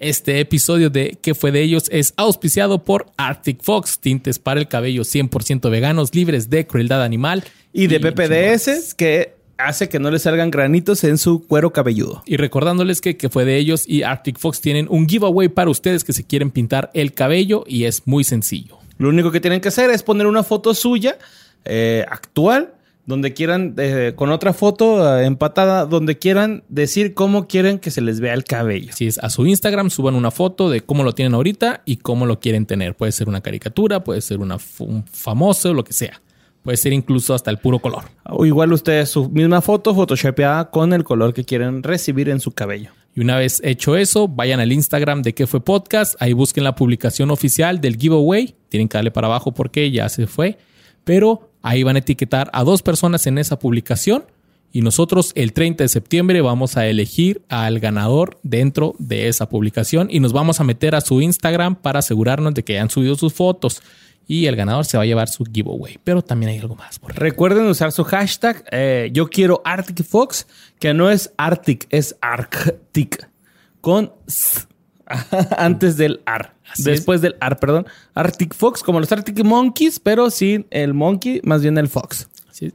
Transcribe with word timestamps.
Este 0.00 0.40
episodio 0.40 0.88
de 0.88 1.18
¿Qué 1.20 1.34
fue 1.34 1.52
de 1.52 1.60
ellos? 1.60 1.84
es 1.92 2.14
auspiciado 2.16 2.82
por 2.84 3.12
Arctic 3.18 3.62
Fox, 3.62 3.98
tintes 3.98 4.38
para 4.38 4.58
el 4.58 4.66
cabello 4.66 5.02
100% 5.02 5.70
veganos, 5.70 6.14
libres 6.14 6.48
de 6.48 6.66
crueldad 6.66 7.02
animal. 7.02 7.44
Y 7.74 7.86
de 7.86 8.00
PPDS, 8.00 8.94
que 8.94 9.34
hace 9.58 9.90
que 9.90 9.98
no 9.98 10.10
le 10.10 10.18
salgan 10.18 10.50
granitos 10.50 11.04
en 11.04 11.18
su 11.18 11.46
cuero 11.46 11.74
cabelludo. 11.74 12.22
Y 12.24 12.38
recordándoles 12.38 13.02
que, 13.02 13.18
que 13.18 13.28
fue 13.28 13.44
de 13.44 13.58
ellos 13.58 13.84
y 13.86 14.02
Arctic 14.02 14.38
Fox 14.38 14.62
tienen 14.62 14.86
un 14.88 15.06
giveaway 15.06 15.48
para 15.48 15.68
ustedes 15.68 16.02
que 16.02 16.14
se 16.14 16.24
quieren 16.24 16.50
pintar 16.50 16.90
el 16.94 17.12
cabello 17.12 17.64
y 17.66 17.84
es 17.84 18.06
muy 18.06 18.24
sencillo. 18.24 18.78
Lo 18.96 19.10
único 19.10 19.30
que 19.30 19.40
tienen 19.40 19.60
que 19.60 19.68
hacer 19.68 19.90
es 19.90 20.02
poner 20.02 20.26
una 20.26 20.42
foto 20.42 20.72
suya 20.72 21.18
eh, 21.66 22.06
actual 22.08 22.72
donde 23.06 23.32
quieran, 23.34 23.74
eh, 23.78 24.12
con 24.14 24.30
otra 24.30 24.52
foto 24.52 25.18
eh, 25.18 25.26
empatada, 25.26 25.86
donde 25.86 26.18
quieran 26.18 26.64
decir 26.68 27.14
cómo 27.14 27.48
quieren 27.48 27.78
que 27.78 27.90
se 27.90 28.00
les 28.00 28.20
vea 28.20 28.34
el 28.34 28.44
cabello. 28.44 28.92
Si 28.94 29.06
es 29.06 29.18
a 29.18 29.30
su 29.30 29.46
Instagram, 29.46 29.90
suban 29.90 30.14
una 30.14 30.30
foto 30.30 30.70
de 30.70 30.80
cómo 30.82 31.02
lo 31.02 31.12
tienen 31.12 31.34
ahorita 31.34 31.82
y 31.84 31.96
cómo 31.96 32.26
lo 32.26 32.40
quieren 32.40 32.66
tener. 32.66 32.96
Puede 32.96 33.12
ser 33.12 33.28
una 33.28 33.40
caricatura, 33.40 34.04
puede 34.04 34.20
ser 34.20 34.38
una, 34.38 34.58
un 34.78 35.04
famoso, 35.06 35.74
lo 35.74 35.84
que 35.84 35.92
sea. 35.92 36.20
Puede 36.62 36.76
ser 36.76 36.92
incluso 36.92 37.34
hasta 37.34 37.50
el 37.50 37.58
puro 37.58 37.78
color. 37.78 38.04
O 38.24 38.44
igual 38.44 38.72
ustedes 38.72 39.08
su 39.08 39.30
misma 39.30 39.62
foto 39.62 39.94
photoshopeada 39.94 40.70
con 40.70 40.92
el 40.92 41.04
color 41.04 41.32
que 41.32 41.44
quieren 41.44 41.82
recibir 41.82 42.28
en 42.28 42.40
su 42.40 42.52
cabello. 42.52 42.90
Y 43.14 43.20
una 43.20 43.36
vez 43.36 43.60
hecho 43.64 43.96
eso, 43.96 44.28
vayan 44.28 44.60
al 44.60 44.70
Instagram 44.70 45.22
de 45.22 45.34
qué 45.34 45.46
fue 45.46 45.64
podcast, 45.64 46.14
ahí 46.20 46.32
busquen 46.32 46.62
la 46.62 46.76
publicación 46.76 47.30
oficial 47.30 47.80
del 47.80 47.96
giveaway, 47.96 48.54
tienen 48.68 48.88
que 48.88 48.98
darle 48.98 49.10
para 49.10 49.26
abajo 49.26 49.52
porque 49.52 49.90
ya 49.90 50.08
se 50.08 50.28
fue, 50.28 50.58
pero 51.02 51.49
Ahí 51.62 51.82
van 51.82 51.96
a 51.96 52.00
etiquetar 52.00 52.50
a 52.52 52.64
dos 52.64 52.82
personas 52.82 53.26
en 53.26 53.38
esa 53.38 53.58
publicación 53.58 54.24
y 54.72 54.82
nosotros 54.82 55.32
el 55.34 55.52
30 55.52 55.84
de 55.84 55.88
septiembre 55.88 56.40
vamos 56.40 56.76
a 56.76 56.86
elegir 56.86 57.42
al 57.48 57.80
ganador 57.80 58.38
dentro 58.42 58.94
de 58.98 59.28
esa 59.28 59.48
publicación 59.48 60.08
y 60.10 60.20
nos 60.20 60.32
vamos 60.32 60.60
a 60.60 60.64
meter 60.64 60.94
a 60.94 61.00
su 61.00 61.20
Instagram 61.20 61.74
para 61.74 61.98
asegurarnos 61.98 62.54
de 62.54 62.62
que 62.62 62.74
hayan 62.74 62.90
subido 62.90 63.16
sus 63.16 63.32
fotos 63.32 63.82
y 64.26 64.46
el 64.46 64.54
ganador 64.54 64.84
se 64.84 64.96
va 64.96 65.02
a 65.02 65.06
llevar 65.06 65.28
su 65.28 65.44
giveaway. 65.44 65.98
Pero 66.04 66.22
también 66.22 66.50
hay 66.50 66.58
algo 66.58 66.76
más. 66.76 67.00
Recuerden 67.02 67.66
usar 67.66 67.90
su 67.90 68.04
hashtag 68.04 68.64
eh, 68.70 69.10
yo 69.12 69.28
quiero 69.28 69.60
Arctic 69.64 70.06
que 70.78 70.94
no 70.94 71.10
es 71.10 71.32
Arctic, 71.36 71.88
es 71.90 72.16
Arctic 72.20 73.28
con 73.80 74.12
antes 75.56 75.96
del 75.96 76.20
AR. 76.26 76.54
después 76.78 77.20
del 77.20 77.36
AR, 77.40 77.58
perdón. 77.58 77.86
Arctic 78.14 78.54
Fox, 78.54 78.82
como 78.82 79.00
los 79.00 79.10
Arctic 79.10 79.42
Monkeys, 79.44 80.00
pero 80.00 80.30
sin 80.30 80.66
el 80.70 80.94
monkey, 80.94 81.40
más 81.44 81.62
bien 81.62 81.78
el 81.78 81.88
fox. 81.88 82.28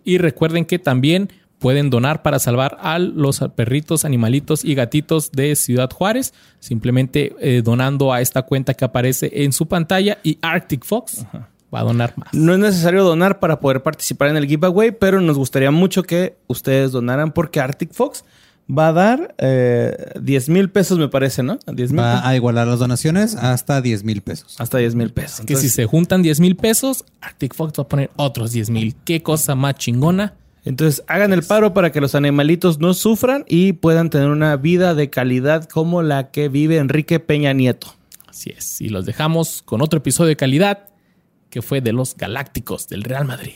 Y 0.04 0.18
recuerden 0.18 0.66
que 0.66 0.80
también 0.80 1.30
pueden 1.60 1.90
donar 1.90 2.22
para 2.22 2.40
salvar 2.40 2.78
a 2.82 3.00
los 3.00 3.40
perritos, 3.56 4.06
animalitos 4.06 4.66
y 4.66 4.76
gatitos 4.76 5.32
de 5.32 5.56
Ciudad 5.56 5.90
Juárez, 5.92 6.34
simplemente 6.60 7.36
eh, 7.40 7.62
donando 7.64 8.12
a 8.12 8.22
esta 8.22 8.44
cuenta 8.44 8.74
que 8.74 8.86
aparece 8.86 9.32
en 9.44 9.54
su 9.54 9.68
pantalla 9.68 10.18
y 10.24 10.38
Arctic 10.42 10.84
Fox 10.84 11.26
va 11.74 11.80
a 11.80 11.84
donar 11.84 12.14
más. 12.18 12.34
No 12.34 12.54
es 12.54 12.60
necesario 12.60 13.04
donar 13.04 13.40
para 13.40 13.60
poder 13.60 13.84
participar 13.84 14.30
en 14.30 14.38
el 14.38 14.48
giveaway, 14.48 14.92
pero 14.92 15.22
nos 15.22 15.38
gustaría 15.38 15.72
mucho 15.72 16.04
que 16.04 16.36
ustedes 16.48 16.92
donaran 16.92 17.32
porque 17.32 17.60
Arctic 17.60 17.94
Fox 17.94 18.24
va 18.70 18.90
a 18.90 18.94
dar 18.94 19.36
eh, 19.38 20.14
10 20.20 20.50
mil 20.50 20.70
pesos, 20.70 20.98
me 20.98 21.08
parece, 21.08 21.44
¿no? 21.44 21.60
va 21.68 22.28
a 22.28 22.36
igualar 22.36 22.68
las 22.68 22.80
donaciones 22.80 23.36
hasta 23.36 23.82
10 23.82 24.04
mil 24.04 24.22
pesos. 24.22 24.56
Hasta 24.60 24.78
10 24.78 24.96
mil 24.96 25.12
pesos. 25.12 25.46
que 25.46 25.56
si 25.56 25.70
se 25.70 25.86
juntan 25.86 26.22
10 26.22 26.40
mil 26.40 26.56
pesos, 26.56 27.06
Arctic 27.22 27.54
Fox 27.54 27.74
va 27.80 27.84
a 27.84 27.88
poner 27.88 28.12
otros 28.16 28.52
10 28.52 28.70
mil. 28.70 28.96
Qué 29.06 29.22
cosa 29.22 29.56
más 29.56 29.76
chingona. 29.76 30.34
Entonces 30.64 31.04
hagan 31.08 31.32
el 31.32 31.44
paro 31.44 31.76
para 31.76 31.92
que 31.92 32.02
los 32.02 32.16
animalitos 32.16 32.80
no 32.80 32.96
sufran 32.96 33.46
y 33.48 33.74
puedan 33.74 34.10
tener 34.10 34.30
una 34.30 34.56
vida 34.58 34.96
de 34.96 35.12
calidad 35.12 35.66
como 35.66 36.02
la 36.02 36.32
que 36.32 36.50
vive 36.50 36.78
Enrique 36.78 37.20
Peña 37.20 37.54
Nieto. 37.54 37.94
Así 38.28 38.52
es. 38.56 38.82
Y 38.82 38.90
los 38.90 39.06
dejamos 39.06 39.62
con 39.62 39.84
otro 39.84 40.00
episodio 40.00 40.30
de 40.30 40.36
calidad 40.36 40.90
que 41.52 41.62
fue 41.62 41.82
de 41.82 41.94
los 41.94 42.18
Galácticos 42.18 42.88
del 42.88 43.04
Real 43.04 43.26
Madrid. 43.26 43.54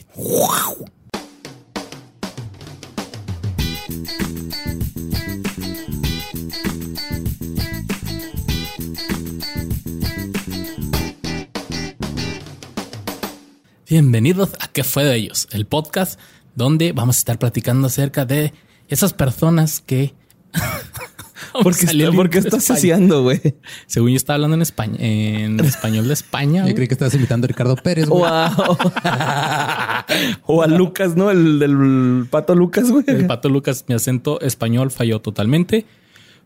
Bienvenidos 13.89 14.51
a 14.59 14.67
¿Qué 14.67 14.83
fue 14.83 15.03
de 15.03 15.15
ellos? 15.15 15.47
El 15.51 15.65
podcast 15.65 16.19
donde 16.53 16.91
vamos 16.91 17.15
a 17.15 17.19
estar 17.19 17.39
platicando 17.39 17.87
acerca 17.87 18.23
de 18.23 18.53
esas 18.87 19.13
personas 19.13 19.81
que... 19.81 20.13
¿Por 21.63 21.75
qué, 21.75 22.37
estás 22.37 22.69
asociando, 22.69 23.23
güey? 23.23 23.41
Según 23.87 24.11
yo 24.11 24.17
estaba 24.17 24.35
hablando 24.35 24.53
en, 24.53 24.61
España, 24.61 24.95
en 24.99 25.59
español 25.61 26.07
de 26.07 26.13
España. 26.13 26.67
Yo 26.67 26.75
creí 26.75 26.87
que 26.87 26.93
estabas 26.93 27.15
invitando 27.15 27.45
a 27.45 27.47
Ricardo 27.47 27.75
Pérez, 27.77 28.07
güey. 28.07 28.21
o 30.45 30.61
a 30.61 30.67
Lucas, 30.67 31.15
¿no? 31.15 31.31
El 31.31 31.57
del 31.57 32.27
pato 32.29 32.53
Lucas, 32.53 32.91
güey. 32.91 33.05
El 33.07 33.25
pato 33.25 33.49
Lucas, 33.49 33.85
mi 33.87 33.95
acento 33.95 34.39
español 34.41 34.91
falló 34.91 35.19
totalmente. 35.19 35.87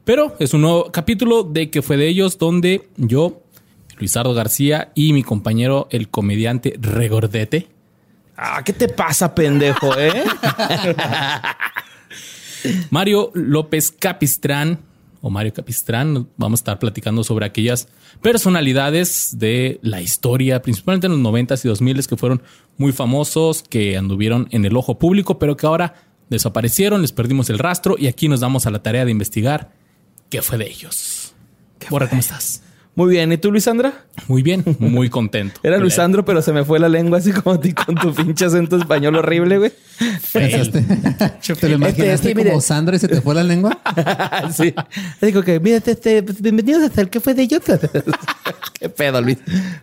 Pero 0.05 0.33
es 0.39 0.53
un 0.53 0.61
nuevo 0.61 0.93
capítulo 0.93 1.43
de 1.43 1.69
que 1.69 1.81
fue 1.81 1.97
de 1.97 2.07
ellos 2.07 2.37
donde 2.37 2.87
yo 2.95 3.42
Luisardo 4.03 4.33
García 4.33 4.91
y 4.95 5.13
mi 5.13 5.23
compañero, 5.23 5.87
el 5.89 6.09
comediante 6.09 6.75
Regordete. 6.77 7.69
Ah, 8.35 8.61
¿qué 8.61 8.73
te 8.73 8.89
pasa, 8.89 9.33
pendejo, 9.33 9.97
eh? 9.97 10.25
Mario 12.89 13.31
López 13.33 13.91
Capistrán, 13.97 14.79
o 15.21 15.29
Mario 15.29 15.53
Capistrán, 15.53 16.27
vamos 16.35 16.59
a 16.59 16.61
estar 16.61 16.79
platicando 16.79 17.23
sobre 17.23 17.45
aquellas 17.45 17.87
personalidades 18.21 19.39
de 19.39 19.79
la 19.81 20.01
historia, 20.01 20.61
principalmente 20.61 21.07
en 21.07 21.13
los 21.13 21.21
90s 21.21 21.63
y 21.63 21.69
2000s, 21.69 22.05
que 22.05 22.17
fueron 22.17 22.43
muy 22.75 22.91
famosos, 22.91 23.63
que 23.63 23.95
anduvieron 23.95 24.49
en 24.51 24.65
el 24.65 24.75
ojo 24.75 24.99
público, 24.99 25.39
pero 25.39 25.55
que 25.55 25.65
ahora 25.65 25.93
desaparecieron, 26.29 27.01
les 27.01 27.13
perdimos 27.13 27.49
el 27.49 27.57
rastro 27.57 27.95
y 27.97 28.07
aquí 28.07 28.27
nos 28.27 28.41
damos 28.41 28.65
a 28.65 28.69
la 28.69 28.83
tarea 28.83 29.05
de 29.05 29.11
investigar 29.11 29.71
qué 30.29 30.41
fue 30.41 30.57
de 30.57 30.67
ellos. 30.67 31.33
Borra, 31.89 32.09
¿cómo 32.09 32.19
estás? 32.19 32.63
Muy 32.95 33.09
bien. 33.09 33.31
¿Y 33.31 33.37
tú, 33.37 33.51
Luisandra? 33.51 34.05
Muy 34.27 34.43
bien, 34.43 34.63
muy 34.77 35.09
contento. 35.09 35.59
Era 35.63 35.77
Luisandro, 35.79 36.23
pero 36.23 36.43
se 36.43 36.53
me 36.53 36.63
fue 36.63 36.79
la 36.79 36.89
lengua 36.89 37.17
así 37.17 37.31
como 37.31 37.55
a 37.55 37.59
ti 37.59 37.73
con 37.73 37.95
tu 37.95 38.13
pinche 38.13 38.45
acento 38.45 38.77
español 38.77 39.15
horrible, 39.15 39.57
güey. 39.57 39.71
¿Te 40.31 41.69
lo 41.69 41.75
imaginaste 41.75 42.31
este, 42.31 42.35
como 42.35 42.61
Sandra 42.61 42.95
y 42.95 42.99
se 42.99 43.07
te 43.07 43.21
fue 43.21 43.33
la 43.33 43.43
lengua? 43.43 43.79
sí. 44.55 44.73
Digo 45.21 45.41
que, 45.41 45.59
mira, 45.59 45.77
este, 45.83 46.21
pues, 46.21 46.39
bienvenidos 46.39 46.83
hasta 46.83 47.01
el 47.01 47.09
que 47.09 47.19
fue 47.19 47.33
de 47.33 47.43
ellos. 47.43 47.61
Qué 48.79 48.89
pedo, 48.89 49.21
Luis. 49.21 49.39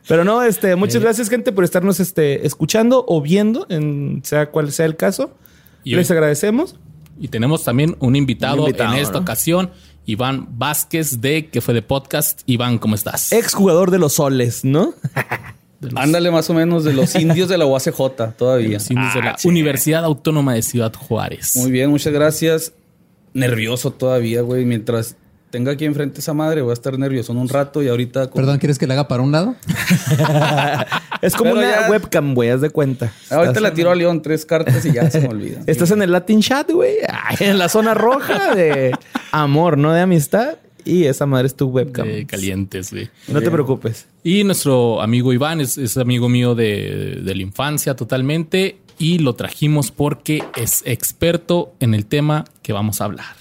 Pero 0.06 0.24
no, 0.24 0.42
este, 0.42 0.76
muchas 0.76 1.02
gracias, 1.02 1.28
gente, 1.28 1.50
por 1.50 1.64
estarnos 1.64 1.98
este, 1.98 2.46
escuchando 2.46 3.04
o 3.08 3.20
viendo, 3.20 3.66
en 3.70 4.20
sea 4.24 4.50
cual 4.50 4.70
sea 4.70 4.86
el 4.86 4.96
caso. 4.96 5.36
Les 5.84 6.10
agradecemos. 6.10 6.76
Y 7.18 7.28
tenemos 7.28 7.64
también 7.64 7.96
un 7.98 8.16
invitado, 8.16 8.66
en 8.68 8.94
esta 8.94 9.18
ocasión 9.18 9.70
Iván 10.10 10.48
Vázquez 10.58 11.20
de 11.20 11.46
que 11.46 11.60
fue 11.60 11.72
de 11.72 11.82
podcast. 11.82 12.42
Iván, 12.46 12.78
¿cómo 12.78 12.96
estás? 12.96 13.32
Ex 13.32 13.54
jugador 13.54 13.92
de 13.92 13.98
los 13.98 14.14
soles, 14.14 14.64
¿no? 14.64 14.94
Ándale 15.94 16.30
más 16.32 16.50
o 16.50 16.54
menos 16.54 16.82
de 16.84 16.92
los 16.92 17.14
indios 17.14 17.48
de 17.48 17.56
la 17.56 17.66
UACJ 17.66 18.36
todavía. 18.36 18.68
De 18.68 18.74
los 18.74 18.90
indios 18.90 19.14
de 19.14 19.22
la 19.22 19.30
ah, 19.30 19.36
Universidad 19.44 20.04
Autónoma 20.04 20.54
de 20.54 20.62
Ciudad 20.62 20.92
Juárez. 20.92 21.54
Muy 21.56 21.70
bien, 21.70 21.90
muchas 21.90 22.12
gracias. 22.12 22.72
Nervioso 23.34 23.92
todavía, 23.92 24.42
güey. 24.42 24.64
Mientras 24.64 25.16
tenga 25.50 25.72
aquí 25.72 25.84
enfrente 25.84 26.20
esa 26.20 26.32
madre, 26.32 26.62
voy 26.62 26.70
a 26.70 26.74
estar 26.74 26.98
nervioso 26.98 27.32
en 27.32 27.38
un 27.38 27.48
rato 27.48 27.82
y 27.82 27.88
ahorita. 27.88 28.30
Perdón, 28.30 28.58
¿quieres 28.58 28.78
que 28.78 28.86
le 28.86 28.94
haga 28.94 29.08
para 29.08 29.22
un 29.22 29.32
lado? 29.32 29.56
es 31.22 31.34
como 31.34 31.52
una 31.52 31.88
webcam, 31.90 32.34
güey, 32.34 32.50
haz 32.50 32.60
de 32.60 32.70
cuenta. 32.70 33.12
Ahorita 33.30 33.60
la 33.60 33.74
tiro 33.74 33.90
a 33.90 33.94
León 33.94 34.22
tres 34.22 34.46
cartas 34.46 34.84
y 34.86 34.92
ya 34.92 35.10
se 35.10 35.20
me 35.20 35.28
olvida. 35.30 35.62
Estás 35.66 35.90
en 35.90 36.02
el 36.02 36.12
Latin 36.12 36.40
Chat, 36.40 36.70
güey. 36.70 36.96
En 37.40 37.58
la 37.58 37.68
zona 37.68 37.94
roja 37.94 38.54
de 38.54 38.96
amor, 39.32 39.76
no 39.76 39.92
de 39.92 40.00
amistad. 40.00 40.58
Y 40.84 41.04
esa 41.04 41.26
madre 41.26 41.46
es 41.46 41.54
tu 41.54 41.68
webcam. 41.68 42.06
De 42.06 42.26
calientes, 42.26 42.90
güey. 42.90 43.10
No 43.28 43.42
te 43.42 43.50
preocupes. 43.50 44.06
Y 44.24 44.44
nuestro 44.44 45.02
amigo 45.02 45.32
Iván 45.32 45.60
es, 45.60 45.96
amigo 45.98 46.28
mío 46.30 46.54
de, 46.54 47.20
de 47.22 47.34
la 47.34 47.42
infancia 47.42 47.94
totalmente. 47.94 48.78
Y 48.98 49.18
lo 49.18 49.34
trajimos 49.34 49.90
porque 49.90 50.42
es 50.56 50.82
experto 50.86 51.74
en 51.80 51.94
el 51.94 52.06
tema 52.06 52.44
que 52.62 52.72
vamos 52.72 53.00
a 53.00 53.04
hablar. 53.04 53.40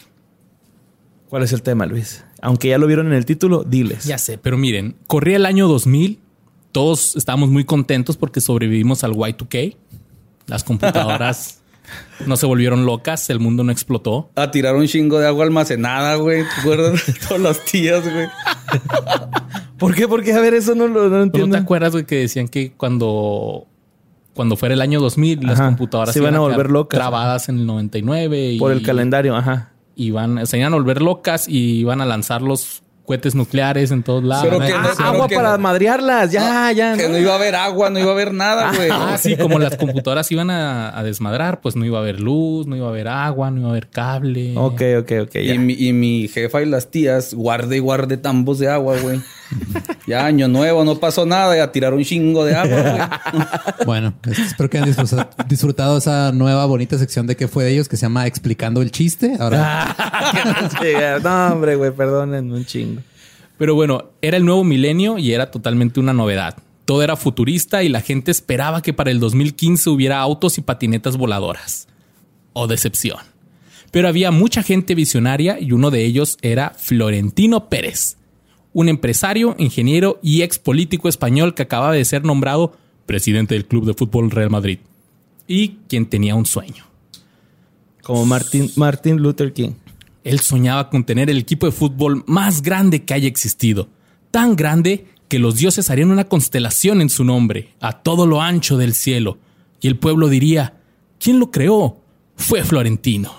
¿Cuál 1.30 1.44
es 1.44 1.54
el 1.54 1.62
tema, 1.62 1.86
Luis? 1.86 2.26
Aunque 2.42 2.70
ya 2.70 2.80
lo 2.80 2.88
vieron 2.88 3.08
en 3.08 3.14
el 3.14 3.26
título, 3.26 3.64
diles. 3.64 4.06
Ya 4.06 4.18
sé, 4.18 4.40
pero 4.40 4.58
miren, 4.58 4.96
corría 5.06 5.36
el 5.36 5.46
año 5.46 5.68
2000, 5.68 6.20
todos 6.72 7.16
estábamos 7.16 7.50
muy 7.50 7.66
contentos 7.66 8.18
porque 8.18 8.42
sobrevivimos 8.42 9.04
al 9.04 9.14
Y2K. 9.14 9.76
Las 10.48 10.64
computadoras 10.64 11.62
no 12.26 12.36
se 12.36 12.48
volvieron 12.48 12.86
locas, 12.86 13.30
el 13.30 13.40
mundo 13.40 13.64
no 13.64 13.72
explotó. 13.72 14.32
A 14.36 14.50
tirar 14.50 14.76
un 14.76 14.88
chingo 14.88 15.20
de 15.20 15.28
agua 15.28 15.46
almacenada, 15.46 16.16
güey. 16.16 16.44
¿Te 16.44 16.62
acuerdas 16.62 17.06
de 17.08 17.14
todas 17.14 17.42
las 17.42 17.64
tías, 17.66 18.04
güey? 18.12 18.28
¿Por 19.78 19.94
qué? 19.94 20.08
Porque, 20.08 20.34
a 20.34 20.40
ver, 20.40 20.56
eso 20.56 20.74
no 20.74 20.88
lo 20.88 21.06
entiendo. 21.22 21.48
¿No 21.48 21.54
te 21.54 21.62
acuerdas, 21.62 21.92
güey, 21.92 22.06
que 22.06 22.16
decían 22.16 22.48
que 22.48 22.72
cuando 22.72 23.68
cuando 24.34 24.56
fuera 24.56 24.74
el 24.74 24.82
año 24.82 25.00
2000, 25.00 25.46
las 25.46 25.60
computadoras 25.60 26.14
se 26.14 26.20
iban 26.20 26.34
a 26.36 26.40
volver 26.40 26.72
locas. 26.72 26.98
Trabadas 26.98 27.50
en 27.50 27.60
el 27.60 27.66
99. 27.66 28.56
Por 28.58 28.72
el 28.72 28.82
calendario, 28.82 29.36
ajá 29.36 29.74
y 30.00 30.12
van, 30.12 30.48
se 30.48 30.58
iban 30.58 30.72
a 30.72 30.78
volver 30.78 31.02
locas 31.02 31.50
y 31.50 31.80
iban 31.80 32.00
a 32.00 32.06
lanzarlos 32.06 32.84
cohetes 33.04 33.36
nucleares 33.36 33.92
en 33.92 34.02
todos 34.02 34.24
lados. 34.24 34.46
Pero 34.46 34.60
que 34.60 34.72
ah, 34.72 34.94
agua 35.00 35.28
para 35.28 35.58
madrearlas, 35.58 36.32
ya, 36.32 36.72
ya. 36.72 36.96
Que 36.96 37.10
no. 37.10 37.18
iba 37.18 37.34
a 37.34 37.36
haber 37.36 37.56
agua, 37.56 37.90
no 37.90 38.00
iba 38.00 38.08
a 38.08 38.14
haber 38.14 38.34
nada, 38.34 38.72
güey. 38.76 38.88
Ah, 38.90 39.18
sí, 39.18 39.36
como 39.36 39.60
las 39.60 39.76
computadoras 39.78 40.32
iban 40.32 40.52
a, 40.52 41.04
desmadrar, 41.04 41.60
pues 41.60 41.76
no 41.76 41.84
iba 41.84 41.98
a 41.98 42.02
haber 42.02 42.22
luz, 42.22 42.66
no 42.66 42.78
iba 42.78 42.86
a 42.86 42.92
haber 42.92 43.10
agua, 43.10 43.52
no 43.52 43.60
iba 43.60 43.68
a 43.68 43.72
haber 43.72 43.90
cable. 43.90 44.54
Ok, 44.56 44.82
ok, 45.00 45.12
ok. 45.24 45.36
Y 45.36 45.58
mi, 45.58 45.74
y 45.74 45.92
mi 45.92 46.30
jefa 46.30 46.62
y 46.62 46.66
las 46.66 46.92
tías 46.92 47.34
guarde 47.34 47.76
y 47.76 47.80
guarde 47.80 48.16
tambos 48.16 48.58
de 48.60 48.70
agua, 48.70 48.96
güey. 49.02 49.20
Ya 50.08 50.26
año 50.26 50.48
nuevo, 50.48 50.84
no 50.84 50.96
pasó 51.00 51.26
nada, 51.26 51.56
ya 51.56 51.72
tiraron 51.72 52.00
un 52.00 52.06
chingo 52.06 52.46
de 52.46 52.56
agua, 52.56 52.82
güey. 52.82 53.46
bueno, 53.86 54.14
espero 54.26 54.70
que 54.70 54.78
hayan 54.80 54.96
disfrutado 55.48 55.98
esa 55.98 56.32
nueva 56.32 56.66
bonita 56.66 56.98
sección 56.98 57.28
de 57.28 57.36
qué 57.36 57.48
fue 57.48 57.66
de 57.66 57.74
ellos 57.74 57.88
que 57.88 57.98
se 57.98 58.04
llama 58.04 58.28
Explicando 58.28 58.82
el 58.82 58.92
chiste. 58.92 59.38
Ahora. 59.40 59.96
no, 61.24 61.54
hombre, 61.54 61.76
güey, 61.76 61.92
perdonen 61.92 62.52
un 62.52 62.66
chingo. 62.66 63.02
Pero 63.58 63.76
bueno, 63.76 64.12
era 64.22 64.38
el 64.38 64.46
nuevo 64.46 64.64
milenio 64.64 65.18
y 65.18 65.34
era 65.34 65.52
totalmente 65.52 66.00
una 66.00 66.14
novedad. 66.14 66.56
Todo 66.86 67.04
era 67.04 67.16
futurista 67.16 67.84
y 67.84 67.90
la 67.90 68.02
gente 68.02 68.32
esperaba 68.32 68.82
que 68.82 68.94
para 68.94 69.12
el 69.12 69.20
2015 69.20 69.90
hubiera 69.90 70.20
autos 70.20 70.58
y 70.58 70.62
patinetas 70.62 71.18
voladoras. 71.18 71.88
O 72.54 72.68
decepción. 72.68 73.20
Pero 73.92 74.08
había 74.08 74.32
mucha 74.32 74.64
gente 74.64 74.96
visionaria 74.96 75.60
y 75.60 75.72
uno 75.72 75.92
de 75.92 76.06
ellos 76.06 76.38
era 76.42 76.72
Florentino 76.78 77.70
Pérez, 77.70 78.18
un 78.74 78.90
empresario, 78.90 79.56
ingeniero 79.58 80.20
y 80.22 80.42
ex 80.42 80.60
político 80.60 81.10
español 81.10 81.56
que 81.56 81.64
acababa 81.64 81.94
de 81.94 82.06
ser 82.06 82.24
nombrado 82.24 82.78
presidente 83.06 83.56
del 83.56 83.66
Club 83.66 83.86
de 83.86 83.94
Fútbol 83.94 84.30
Real 84.32 84.50
Madrid 84.50 84.80
y 85.48 85.80
quien 85.88 86.06
tenía 86.06 86.36
un 86.36 86.46
sueño. 86.46 86.86
Como 88.04 88.26
Martin, 88.26 88.72
Martin 88.76 89.18
Luther 89.18 89.52
King. 89.52 89.72
Él 90.24 90.40
soñaba 90.40 90.90
con 90.90 91.04
tener 91.04 91.30
el 91.30 91.40
equipo 91.40 91.66
de 91.66 91.72
fútbol 91.72 92.24
más 92.28 92.62
grande 92.62 93.04
que 93.04 93.14
haya 93.14 93.28
existido, 93.28 93.90
tan 94.32 94.56
grande 94.56 95.06
que 95.28 95.40
los 95.40 95.56
dioses 95.56 95.90
harían 95.90 96.12
una 96.12 96.26
constelación 96.26 97.02
en 97.02 97.10
su 97.10 97.24
nombre, 97.24 97.74
a 97.80 98.02
todo 98.02 98.26
lo 98.26 98.42
ancho 98.42 98.78
del 98.78 98.94
cielo, 98.94 99.38
y 99.82 99.88
el 99.88 99.98
pueblo 99.98 100.28
diría, 100.28 100.76
¿quién 101.20 101.40
lo 101.40 101.52
creó? 101.52 102.02
Fue 102.36 102.64
Florentino. 102.64 103.34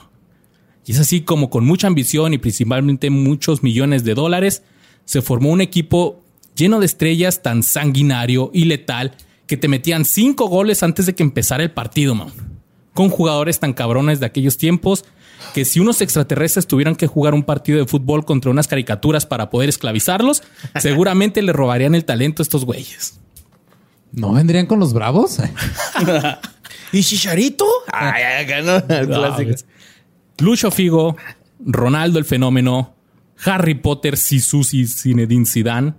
Y 0.87 0.93
es 0.93 0.99
así 0.99 1.21
como 1.21 1.51
con 1.51 1.65
mucha 1.65 1.87
ambición 1.87 2.33
y 2.33 2.39
principalmente 2.39 3.11
muchos 3.11 3.63
millones 3.63 4.05
de 4.05 4.15
dólares, 4.15 4.63
se 5.11 5.23
formó 5.23 5.49
un 5.51 5.61
equipo 5.61 6.23
lleno 6.55 6.79
de 6.79 6.87
estrellas 6.87 7.43
tan 7.43 7.65
sanguinario 7.65 8.53
y 8.55 8.67
letal 8.67 9.17
que 9.49 9.57
te 9.57 9.67
metían 9.67 10.05
cinco 10.05 10.47
goles 10.47 10.85
antes 10.85 11.05
de 11.05 11.17
que 11.17 11.25
empezara 11.25 11.65
el 11.65 11.73
partido, 11.73 12.15
man. 12.15 12.29
Con 12.95 13.11
jugadores 13.11 13.59
tan 13.59 13.73
cabrones 13.73 14.21
de 14.21 14.27
aquellos 14.27 14.57
tiempos 14.57 15.05
que 15.53 15.65
si 15.65 15.81
unos 15.81 16.01
extraterrestres 16.01 16.69
tuvieran 16.69 16.95
que 16.95 17.09
jugar 17.09 17.35
un 17.35 17.43
partido 17.43 17.81
de 17.81 17.87
fútbol 17.87 18.25
contra 18.25 18.53
unas 18.53 18.69
caricaturas 18.69 19.27
para 19.27 19.51
poder 19.51 19.69
esclavizarlos, 19.69 20.45
seguramente 20.79 21.43
le 21.43 21.53
robarían 21.53 21.97
el 21.97 22.05
talento 22.05 22.43
a 22.43 22.45
estos 22.45 22.65
güeyes. 22.65 23.19
¿No 24.13 24.33
vendrían 24.33 24.67
con 24.67 24.79
los 24.79 24.93
bravos? 24.93 25.39
¿Y 26.93 27.03
Chicharito? 27.03 27.67
Ay, 27.93 28.47
ganó 28.47 28.77
el 28.77 29.09
clásico. 29.09 29.51
Lucho 30.39 30.71
Figo, 30.71 31.17
Ronaldo 31.59 32.21
el 32.21 32.25
Fenómeno, 32.25 32.95
Harry 33.45 33.75
Potter, 33.75 34.17
Sisu 34.17 34.63
y 34.73 34.87
Zinedine 34.87 35.47
Zidane, 35.47 35.95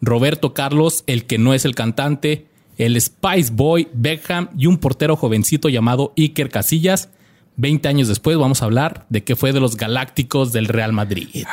Roberto 0.00 0.54
Carlos, 0.54 1.04
el 1.06 1.26
que 1.26 1.38
no 1.38 1.54
es 1.54 1.64
el 1.64 1.74
cantante, 1.74 2.46
el 2.76 3.00
Spice 3.00 3.52
Boy 3.52 3.88
Beckham 3.94 4.50
y 4.56 4.66
un 4.66 4.78
portero 4.78 5.16
jovencito 5.16 5.68
llamado 5.68 6.12
Iker 6.16 6.50
Casillas 6.50 7.08
20 7.56 7.88
años 7.88 8.08
después 8.08 8.36
vamos 8.36 8.62
a 8.62 8.64
hablar 8.64 9.06
de 9.10 9.22
qué 9.22 9.36
fue 9.36 9.52
de 9.52 9.60
los 9.60 9.76
Galácticos 9.76 10.52
del 10.52 10.66
Real 10.66 10.92
Madrid. 10.92 11.44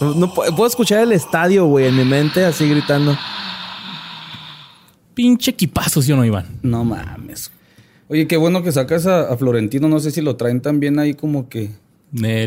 No, 0.00 0.32
puedo 0.32 0.66
escuchar 0.66 1.00
el 1.02 1.12
estadio, 1.12 1.66
güey, 1.66 1.86
en 1.86 1.96
mi 1.96 2.04
mente, 2.04 2.44
así 2.44 2.68
gritando. 2.68 3.16
Pinche 5.14 5.50
equipazo, 5.50 6.00
¿sí 6.00 6.10
o 6.12 6.16
no, 6.16 6.24
Iván? 6.24 6.58
No 6.62 6.84
mames. 6.84 7.52
Oye, 8.08 8.26
qué 8.26 8.36
bueno 8.36 8.62
que 8.62 8.72
sacas 8.72 9.06
a, 9.06 9.36
Florentino. 9.36 9.88
No 9.88 10.00
sé 10.00 10.10
si 10.10 10.20
lo 10.20 10.36
traen 10.36 10.60
también 10.60 10.98
ahí 10.98 11.14
como 11.14 11.48
que... 11.48 11.70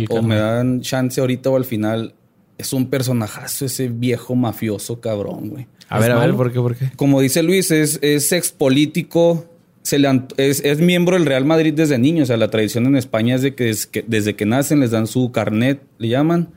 o 0.09 0.21
me 0.21 0.35
dan 0.35 0.81
chance 0.81 1.19
ahorita 1.19 1.49
o 1.49 1.55
al 1.55 1.65
final. 1.65 2.15
Es 2.57 2.71
un 2.71 2.89
personajazo 2.89 3.65
ese 3.65 3.87
viejo 3.87 4.35
mafioso 4.35 5.01
cabrón, 5.01 5.49
güey. 5.49 5.67
A 5.89 5.99
ver, 5.99 6.11
a 6.11 6.19
ver, 6.19 6.33
¿por 6.33 6.51
qué? 6.51 6.59
¿Por 6.59 6.75
qué? 6.75 6.91
Como 6.95 7.19
dice 7.19 7.43
Luis, 7.43 7.71
es, 7.71 7.99
es 8.01 8.31
ex 8.31 8.51
político 8.51 9.47
se 9.83 9.99
le, 9.99 10.09
es, 10.37 10.79
miembro 10.79 11.17
del 11.17 11.25
Real 11.25 11.45
Madrid 11.45 11.73
desde 11.73 11.97
niño. 11.99 12.23
O 12.23 12.25
sea, 12.25 12.37
la 12.37 12.49
tradición 12.49 12.85
en 12.85 12.95
España 12.95 13.35
es 13.35 13.41
de 13.41 13.53
que, 13.53 13.75
desde 14.07 14.35
que 14.35 14.45
nacen 14.45 14.79
les 14.79 14.91
dan 14.91 15.07
su 15.07 15.31
carnet, 15.31 15.81
le 15.99 16.07
llaman. 16.07 16.49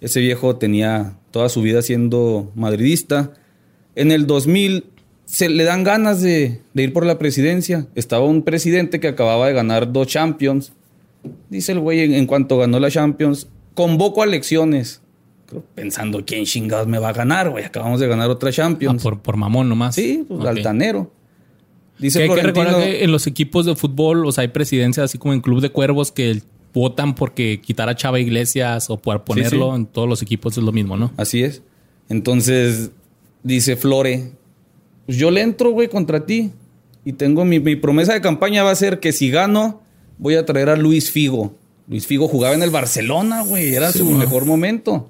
Ese 0.00 0.20
viejo 0.20 0.56
tenía 0.56 1.14
toda 1.30 1.48
su 1.48 1.62
vida 1.62 1.80
siendo 1.82 2.52
madridista. 2.54 3.32
En 3.94 4.12
el 4.12 4.26
2000 4.26 4.84
se 5.24 5.48
le 5.48 5.64
dan 5.64 5.84
ganas 5.84 6.20
de, 6.20 6.60
ir 6.74 6.92
por 6.92 7.06
la 7.06 7.18
presidencia. 7.18 7.86
Estaba 7.94 8.26
un 8.26 8.42
presidente 8.42 9.00
que 9.00 9.08
acababa 9.08 9.48
de 9.48 9.54
ganar 9.54 9.90
dos 9.90 10.06
Champions. 10.08 10.72
Dice 11.50 11.72
el 11.72 11.80
güey, 11.80 12.14
en, 12.14 12.26
cuanto 12.26 12.58
ganó 12.58 12.78
la 12.78 12.90
Champions, 12.90 13.48
convoco 13.74 14.22
a 14.22 14.26
elecciones. 14.26 15.02
Pensando, 15.74 16.24
¿quién 16.24 16.44
chingados 16.44 16.88
me 16.88 16.98
va 16.98 17.10
a 17.10 17.12
ganar, 17.12 17.50
güey? 17.50 17.64
Acabamos 17.64 18.00
de 18.00 18.08
ganar 18.08 18.30
otra 18.30 18.50
Champions. 18.50 19.04
Ah, 19.06 19.16
por, 19.22 19.36
mamón 19.36 19.68
nomás. 19.68 19.94
Sí, 19.94 20.24
pues 20.26 20.44
altanero. 20.44 21.12
Dice 21.98 22.18
que 22.18 22.24
hay 22.24 22.34
que 22.34 22.42
recordar 22.42 22.82
que 22.82 23.04
en 23.04 23.12
los 23.12 23.26
equipos 23.26 23.64
de 23.64 23.74
fútbol, 23.74 24.26
o 24.26 24.32
sea, 24.32 24.42
hay 24.42 24.48
presidencias 24.48 25.04
así 25.04 25.18
como 25.18 25.32
en 25.34 25.40
Club 25.40 25.60
de 25.60 25.70
Cuervos 25.70 26.12
que 26.12 26.42
votan 26.74 27.14
porque 27.14 27.60
quitar 27.60 27.88
a 27.88 27.96
Chava 27.96 28.20
Iglesias 28.20 28.90
o 28.90 28.98
por 28.98 29.24
ponerlo 29.24 29.74
en 29.74 29.86
todos 29.86 30.06
los 30.08 30.20
equipos 30.20 30.58
es 30.58 30.62
lo 30.62 30.72
mismo, 30.72 30.96
¿no? 30.96 31.10
Así 31.16 31.42
es. 31.42 31.62
Entonces, 32.10 32.90
dice 33.42 33.76
Flore, 33.76 34.32
pues 35.06 35.16
yo 35.16 35.30
le 35.30 35.40
entro, 35.40 35.70
güey, 35.70 35.88
contra 35.88 36.26
ti. 36.26 36.50
Y 37.04 37.12
tengo 37.12 37.44
mi, 37.44 37.60
promesa 37.76 38.12
de 38.12 38.20
campaña 38.20 38.64
va 38.64 38.72
a 38.72 38.74
ser 38.74 38.98
que 38.98 39.12
si 39.12 39.30
gano, 39.30 39.80
voy 40.18 40.34
a 40.34 40.44
traer 40.46 40.68
a 40.68 40.76
Luis 40.76 41.10
Figo. 41.10 41.54
Luis 41.88 42.06
Figo 42.06 42.28
jugaba 42.28 42.54
en 42.54 42.62
el 42.62 42.70
Barcelona, 42.70 43.42
güey, 43.42 43.74
era 43.74 43.92
su 43.92 44.04
mejor 44.10 44.44
momento. 44.44 45.08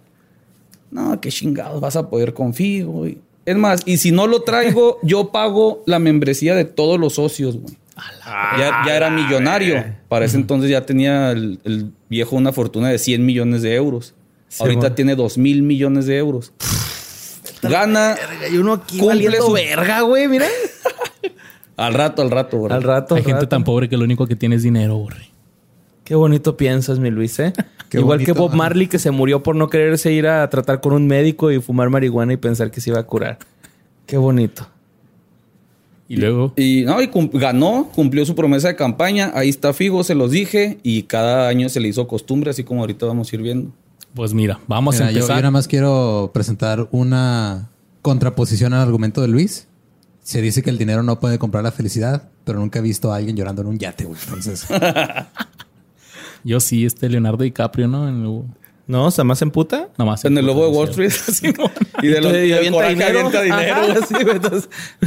No, 0.90 1.20
qué 1.20 1.30
chingados 1.30 1.80
vas 1.80 1.96
a 1.96 2.08
poder 2.08 2.34
con 2.34 2.54
Figo, 2.54 2.92
güey. 2.92 3.18
Es 3.44 3.56
más, 3.56 3.82
y 3.86 3.96
si 3.98 4.10
no 4.10 4.26
lo 4.26 4.42
traigo, 4.42 4.98
yo 5.02 5.30
pago 5.30 5.82
la 5.86 5.98
membresía 5.98 6.54
de 6.54 6.64
todos 6.64 6.98
los 6.98 7.14
socios, 7.14 7.56
güey. 7.56 7.76
Ya, 8.26 8.94
era 8.94 9.08
millonario. 9.08 9.82
Para 10.08 10.26
ese 10.26 10.36
entonces 10.36 10.70
ya 10.70 10.84
tenía 10.84 11.30
el, 11.30 11.92
viejo 12.10 12.36
una 12.36 12.52
fortuna 12.52 12.88
de 12.90 12.98
100 12.98 13.24
millones 13.24 13.62
de 13.62 13.74
euros. 13.74 14.14
Ahorita 14.58 14.94
tiene 14.94 15.16
2 15.16 15.38
mil 15.38 15.62
millones 15.62 16.06
de 16.06 16.18
euros. 16.18 16.52
Gana. 17.62 18.16
y 18.52 18.56
uno 18.58 18.74
aquí 18.74 19.00
valiendo 19.00 19.50
verga, 19.50 20.02
güey, 20.02 20.28
mira. 20.28 20.46
Al 21.76 21.94
rato, 21.94 22.22
al 22.22 22.30
rato, 22.30 22.58
güey. 22.58 22.72
Al 22.72 22.82
rato. 22.82 23.14
Hay 23.14 23.22
gente 23.22 23.46
tan 23.46 23.64
pobre 23.64 23.88
que 23.88 23.96
lo 23.96 24.04
único 24.04 24.26
que 24.26 24.36
tiene 24.36 24.56
es 24.56 24.62
dinero, 24.62 24.96
güey. 24.96 25.36
Qué 26.04 26.14
bonito 26.14 26.56
piensas, 26.56 26.98
mi 26.98 27.10
Luis, 27.10 27.38
¿eh? 27.40 27.52
Igual 27.92 28.24
que 28.24 28.32
Bob 28.32 28.54
Marley 28.54 28.86
que 28.86 28.98
se 28.98 29.10
murió 29.10 29.42
por 29.42 29.56
no 29.56 29.68
quererse 29.68 30.12
ir 30.12 30.26
a 30.26 30.48
tratar 30.48 30.80
con 30.80 30.92
un 30.92 31.06
médico 31.06 31.50
y 31.50 31.60
fumar 31.60 31.90
marihuana 31.90 32.32
y 32.32 32.36
pensar 32.36 32.70
que 32.70 32.80
se 32.80 32.90
iba 32.90 33.00
a 33.00 33.02
curar. 33.02 33.38
Qué 34.06 34.16
bonito. 34.16 34.68
Y 36.08 36.16
luego. 36.16 36.52
Y, 36.56 36.84
no, 36.84 37.02
y 37.02 37.10
ganó, 37.32 37.90
cumplió 37.94 38.24
su 38.24 38.34
promesa 38.34 38.68
de 38.68 38.76
campaña. 38.76 39.32
Ahí 39.34 39.48
está 39.48 39.72
Figo, 39.72 40.04
se 40.04 40.14
los 40.14 40.30
dije. 40.30 40.78
Y 40.82 41.04
cada 41.04 41.48
año 41.48 41.68
se 41.68 41.80
le 41.80 41.88
hizo 41.88 42.06
costumbre, 42.06 42.50
así 42.50 42.62
como 42.62 42.80
ahorita 42.82 43.06
vamos 43.06 43.32
a 43.32 43.36
ir 43.36 43.42
viendo. 43.42 43.72
Pues 44.14 44.32
mira, 44.32 44.60
vamos 44.68 45.00
a 45.00 45.08
empezar. 45.08 45.20
Yo, 45.20 45.28
yo 45.28 45.34
nada 45.34 45.50
más 45.50 45.66
quiero 45.66 46.30
presentar 46.32 46.88
una 46.92 47.68
contraposición 48.02 48.72
al 48.72 48.82
argumento 48.82 49.20
de 49.20 49.28
Luis. 49.28 49.66
Se 50.26 50.42
dice 50.42 50.60
que 50.60 50.70
el 50.70 50.76
dinero 50.76 51.04
no 51.04 51.20
puede 51.20 51.38
comprar 51.38 51.62
la 51.62 51.70
felicidad, 51.70 52.28
pero 52.42 52.58
nunca 52.58 52.80
he 52.80 52.82
visto 52.82 53.12
a 53.12 53.16
alguien 53.16 53.36
llorando 53.36 53.62
en 53.62 53.68
un 53.68 53.78
yate, 53.78 54.06
güey. 54.06 54.18
Entonces. 54.24 54.66
Yo 56.42 56.58
sí, 56.58 56.84
este 56.84 57.08
Leonardo 57.08 57.44
DiCaprio, 57.44 57.86
¿no? 57.86 58.08
En 58.08 58.44
No, 58.88 59.10
¿se 59.12 59.22
más 59.22 59.40
en 59.42 59.52
puta? 59.52 59.88
Nada 59.96 60.10
más. 60.10 60.24
En, 60.24 60.36
el 60.36 60.44
lobo 60.44 60.64
de 60.64 60.76
Wall 60.76 60.88
Street. 60.88 61.12
y 62.02 62.08
de 62.08 62.20
lo 62.20 62.32
que 62.32 62.56
avienta 62.56 62.88
dinero. 62.88 63.30
dinero. 63.30 64.62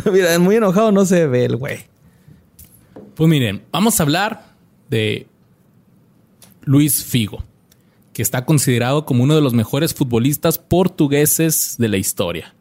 mira, 0.10 0.40
muy 0.40 0.56
enojado 0.56 0.94
no 0.94 1.06
se 1.06 1.28
ve 1.28 1.44
el 1.44 1.58
güey. 1.58 1.80
Pues 3.16 3.30
miren, 3.30 3.64
vamos 3.74 4.00
a 4.00 4.04
hablar 4.04 4.54
de 4.90 5.28
Luis 6.62 7.04
Figo, 7.04 7.44
que 8.14 8.22
está 8.22 8.46
considerado 8.46 9.06
como 9.06 9.26
uno 9.26 9.36
de 9.36 9.42
los 9.42 9.54
mejores 9.54 9.94
futbolistas 9.94 10.60
portugueses 10.60 11.76
de 11.78 11.90
la 11.90 11.98
historia. 11.98 12.54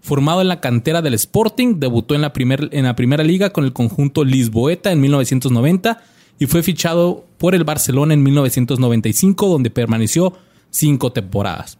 Formado 0.00 0.40
en 0.40 0.48
la 0.48 0.60
cantera 0.60 1.02
del 1.02 1.14
Sporting, 1.14 1.78
debutó 1.78 2.14
en 2.14 2.22
la, 2.22 2.32
en 2.36 2.84
la 2.84 2.96
primera 2.96 3.22
liga 3.22 3.50
con 3.50 3.64
el 3.64 3.72
conjunto 3.72 4.24
Lisboeta 4.24 4.92
en 4.92 5.00
1990 5.00 6.02
y 6.38 6.46
fue 6.46 6.62
fichado 6.62 7.26
por 7.36 7.54
el 7.54 7.64
Barcelona 7.64 8.14
en 8.14 8.22
1995, 8.22 9.46
donde 9.48 9.70
permaneció 9.70 10.32
cinco 10.70 11.12
temporadas. 11.12 11.78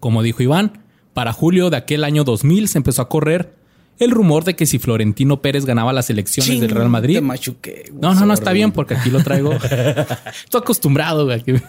Como 0.00 0.22
dijo 0.22 0.42
Iván, 0.42 0.82
para 1.14 1.32
julio 1.32 1.70
de 1.70 1.76
aquel 1.76 2.02
año 2.02 2.24
2000 2.24 2.68
se 2.68 2.78
empezó 2.78 3.02
a 3.02 3.08
correr 3.08 3.54
el 3.98 4.10
rumor 4.10 4.42
de 4.44 4.56
que 4.56 4.66
si 4.66 4.80
Florentino 4.80 5.40
Pérez 5.42 5.64
ganaba 5.64 5.92
las 5.92 6.10
elecciones 6.10 6.60
del 6.60 6.70
Real 6.70 6.88
Madrid. 6.88 7.20
no, 7.20 8.14
no, 8.14 8.26
no, 8.26 8.34
está 8.34 8.50
bien 8.52 8.72
porque 8.72 8.94
aquí 8.94 9.10
lo 9.10 9.22
traigo. 9.22 9.52
Estoy 10.44 10.60
acostumbrado. 10.60 11.24
Güey. 11.24 11.44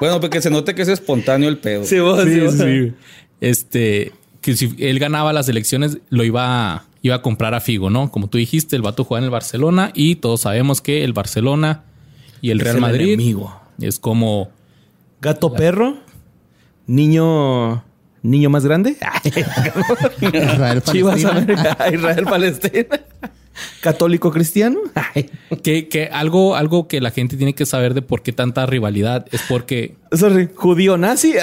Bueno, 0.00 0.20
porque 0.20 0.40
se 0.42 0.50
note 0.50 0.74
que 0.74 0.82
es 0.82 0.88
espontáneo 0.88 1.48
el 1.48 1.58
pedo. 1.58 1.84
Sí, 1.84 1.98
vos, 1.98 2.22
sí, 2.24 2.40
Sí. 2.50 2.92
Este, 3.40 4.12
que 4.40 4.56
si 4.56 4.74
él 4.78 4.98
ganaba 4.98 5.32
las 5.32 5.48
elecciones, 5.48 5.98
lo 6.10 6.24
iba 6.24 6.72
a, 6.74 6.84
iba 7.02 7.16
a 7.16 7.22
comprar 7.22 7.54
a 7.54 7.60
Figo, 7.60 7.90
¿no? 7.90 8.10
Como 8.10 8.28
tú 8.28 8.38
dijiste, 8.38 8.76
el 8.76 8.82
vato 8.82 9.04
juega 9.04 9.20
en 9.20 9.24
el 9.24 9.30
Barcelona 9.30 9.90
y 9.94 10.16
todos 10.16 10.42
sabemos 10.42 10.80
que 10.80 11.04
el 11.04 11.12
Barcelona 11.12 11.84
y 12.40 12.50
el 12.50 12.58
Es 12.58 12.64
Real 12.64 12.76
el 12.76 12.82
Madrid 12.82 13.12
enemigo. 13.14 13.60
es 13.80 13.98
como 13.98 14.50
Gato 15.20 15.52
perro. 15.52 15.98
Niño. 16.86 17.84
Niño 18.22 18.50
más 18.50 18.64
grande. 18.64 18.96
Israel, 20.20 20.82
Chivas 20.82 21.22
Palestina. 21.22 21.30
América, 21.30 21.90
Israel 21.92 22.24
Palestina. 22.24 23.00
Católico 23.80 24.30
cristiano. 24.30 24.78
Que, 25.62 25.88
que 25.88 26.08
algo, 26.12 26.56
algo 26.56 26.88
que 26.88 27.00
la 27.00 27.10
gente 27.10 27.36
tiene 27.36 27.54
que 27.54 27.66
saber 27.66 27.94
de 27.94 28.02
por 28.02 28.22
qué 28.22 28.32
tanta 28.32 28.66
rivalidad 28.66 29.26
es 29.32 29.42
porque 29.48 29.96
Sorry, 30.12 30.48
judío 30.54 30.96
nazi. 30.96 31.32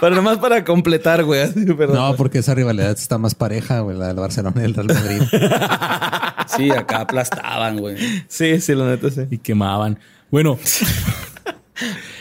Pero 0.00 0.14
nomás 0.14 0.38
para 0.38 0.64
completar, 0.64 1.24
güey. 1.24 1.48
No, 1.92 2.14
porque 2.16 2.38
esa 2.38 2.54
rivalidad 2.54 2.92
está 2.92 3.18
más 3.18 3.34
pareja, 3.34 3.80
güey, 3.80 3.96
la 3.96 4.08
del 4.08 4.16
Barcelona 4.16 4.60
y 4.60 4.64
el 4.64 4.74
Real 4.74 4.88
Madrid. 4.88 5.22
Sí, 6.56 6.68
acá 6.70 7.02
aplastaban, 7.02 7.78
güey. 7.78 7.96
Sí, 8.26 8.60
sí, 8.60 8.74
la 8.74 8.86
neta 8.86 9.08
sí. 9.08 9.20
y 9.30 9.38
quemaban. 9.38 10.00
Bueno, 10.32 10.58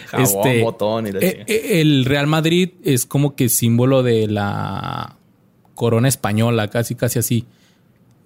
Jabón, 0.05 0.23
este, 0.23 0.61
botón 0.61 1.07
y 1.07 1.11
la 1.11 1.19
eh, 1.19 1.45
eh, 1.47 1.81
el 1.81 2.05
Real 2.05 2.27
Madrid 2.27 2.69
es 2.83 3.07
como 3.07 3.35
que 3.35 3.49
símbolo 3.49 4.03
de 4.03 4.27
la 4.27 5.15
corona 5.73 6.07
española, 6.07 6.67
casi, 6.67 6.93
casi 6.93 7.17
así, 7.17 7.47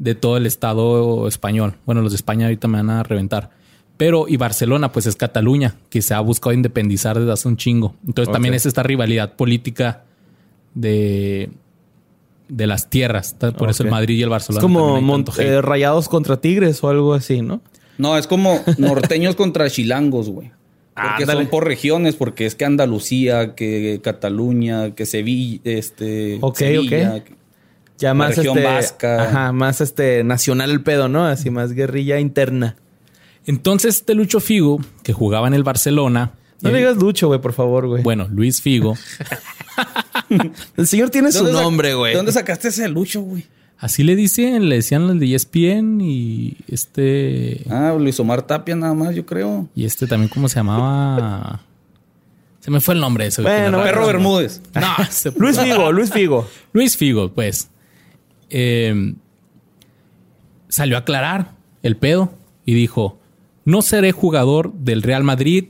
de 0.04 0.16
todo 0.16 0.36
el 0.38 0.46
estado 0.46 1.28
español. 1.30 1.76
Bueno, 1.86 2.02
los 2.02 2.12
de 2.12 2.18
España 2.18 2.48
ahorita 2.48 2.68
me 2.68 2.78
van 2.78 2.90
a 2.90 3.04
reventar. 3.04 3.52
Pero, 3.96 4.26
y 4.28 4.36
Barcelona, 4.38 4.92
pues 4.92 5.06
es 5.06 5.16
Cataluña, 5.16 5.76
que 5.90 6.02
se 6.02 6.14
ha 6.14 6.20
buscado 6.20 6.54
independizar 6.54 7.18
desde 7.18 7.32
hace 7.32 7.48
un 7.48 7.56
chingo. 7.58 7.96
Entonces 8.06 8.32
también 8.34 8.54
es 8.54 8.66
esta 8.66 8.84
rivalidad 8.84 9.34
política 9.36 10.04
de, 10.74 11.52
de 12.50 12.68
las 12.68 12.90
tierras. 12.90 13.34
Por 13.58 13.70
eso 13.70 13.84
el. 13.84 13.92
Madrid 13.92 14.16
y 14.18 14.22
el 14.24 14.28
Es 14.28 14.32
Barcelona. 14.32 14.62
como 14.62 15.00
tanto 15.14 15.32
hate. 15.32 15.42
eh, 15.48 15.62
rayados 15.62 16.10
contra 16.10 16.42
tigres 16.42 16.84
o 16.84 16.90
algo 16.90 17.14
así, 17.14 17.42
¿no? 17.42 17.62
No, 17.98 18.18
es 18.18 18.28
como 18.28 18.60
norteños 18.78 19.36
contra 19.36 19.70
chilangos, 19.70 20.30
güey. 20.30 20.52
Porque 20.96 21.24
Ándale. 21.24 21.42
son 21.42 21.48
por 21.50 21.66
regiones, 21.66 22.16
porque 22.16 22.46
es 22.46 22.56
que 22.56 22.66
Andalucía, 22.66 23.56
que 23.56 24.00
Cataluña, 24.04 24.92
que 24.96 25.06
Sevilla, 25.06 25.60
este. 25.64 26.38
Ok, 26.42 26.58
Sevilla, 26.58 27.16
ok. 27.18 27.32
Ya 28.04 28.14
más 28.14 28.36
región 28.36 28.58
este, 28.58 28.70
vasca. 28.70 29.24
Ajá, 29.24 29.52
más 29.54 29.80
este 29.80 30.26
nacional 30.26 30.72
el 30.72 30.82
pedo, 30.84 31.08
¿no? 31.08 31.26
Así 31.26 31.50
más 31.50 31.72
guerrilla 31.72 32.20
interna. 32.20 32.76
Entonces, 33.46 33.96
este 33.96 34.14
Lucho 34.14 34.42
Figo, 34.42 34.82
que 35.04 35.14
jugaba 35.14 35.48
en 35.48 35.54
el 35.54 35.64
Barcelona. 35.64 36.34
No 36.60 36.70
le 36.70 36.80
digas 36.80 36.98
Lucho, 36.98 37.28
güey, 37.28 37.40
por 37.40 37.54
favor, 37.54 37.88
güey. 37.88 38.04
Bueno, 38.04 38.28
Luis 38.30 38.62
Figo. 38.62 38.98
el 40.78 40.86
señor 40.86 41.12
tiene 41.12 41.28
¿De 41.28 41.32
su 41.32 41.50
nombre, 41.50 41.94
güey. 41.94 42.12
¿De 42.12 42.18
dónde 42.18 42.34
sacaste 42.34 42.68
ese 42.68 42.90
lucho, 42.90 43.22
güey? 43.22 43.46
Así 43.78 44.04
le 44.04 44.18
dicen, 44.18 44.68
le 44.68 44.76
decían 44.76 45.08
los 45.08 45.18
de 45.18 45.34
ESPN 45.34 46.02
y 46.02 46.58
este. 46.68 47.64
Ah, 47.70 47.96
Luis 47.98 48.20
Omar 48.20 48.42
Tapia 48.42 48.76
nada 48.76 48.94
más, 48.94 49.16
yo 49.16 49.26
creo. 49.26 49.70
Y 49.76 49.86
este 49.86 50.08
también, 50.08 50.28
¿cómo 50.30 50.50
se 50.50 50.56
llamaba? 50.56 51.62
Se 52.60 52.70
me 52.70 52.80
fue 52.82 52.96
el 52.96 53.00
nombre 53.00 53.24
de 53.26 53.30
ese. 53.30 53.42
güey, 53.42 53.62
Bueno. 53.62 53.82
Perro 53.82 54.08
Bermúdez. 54.08 54.62
No, 54.76 55.06
se- 55.10 55.32
Luis 55.38 55.58
Figo, 55.58 55.92
Luis 55.94 56.12
Figo. 56.12 56.48
Luis 56.74 56.98
Figo, 56.98 57.30
pues. 57.34 57.70
Eh, 58.54 59.14
salió 60.70 60.96
a 60.96 61.00
aclarar 61.00 61.52
el 61.82 61.98
pedo 61.98 62.34
y 62.66 62.74
dijo: 62.74 63.20
No 63.66 63.82
seré 63.82 64.14
jugador 64.14 64.72
del 64.74 65.02
Real 65.02 65.24
Madrid, 65.24 65.66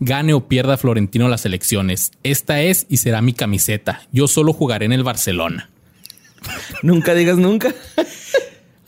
gane 0.00 0.34
o 0.34 0.48
pierda 0.48 0.76
Florentino 0.76 1.28
las 1.28 1.46
elecciones. 1.46 2.12
Esta 2.22 2.60
es 2.60 2.86
y 2.88 2.98
será 2.98 3.22
mi 3.22 3.32
camiseta. 3.32 4.02
Yo 4.12 4.28
solo 4.28 4.52
jugaré 4.52 4.86
en 4.86 4.92
el 4.92 5.04
Barcelona. 5.04 5.70
Nunca 6.82 7.14
digas 7.14 7.38
nunca. 7.38 7.74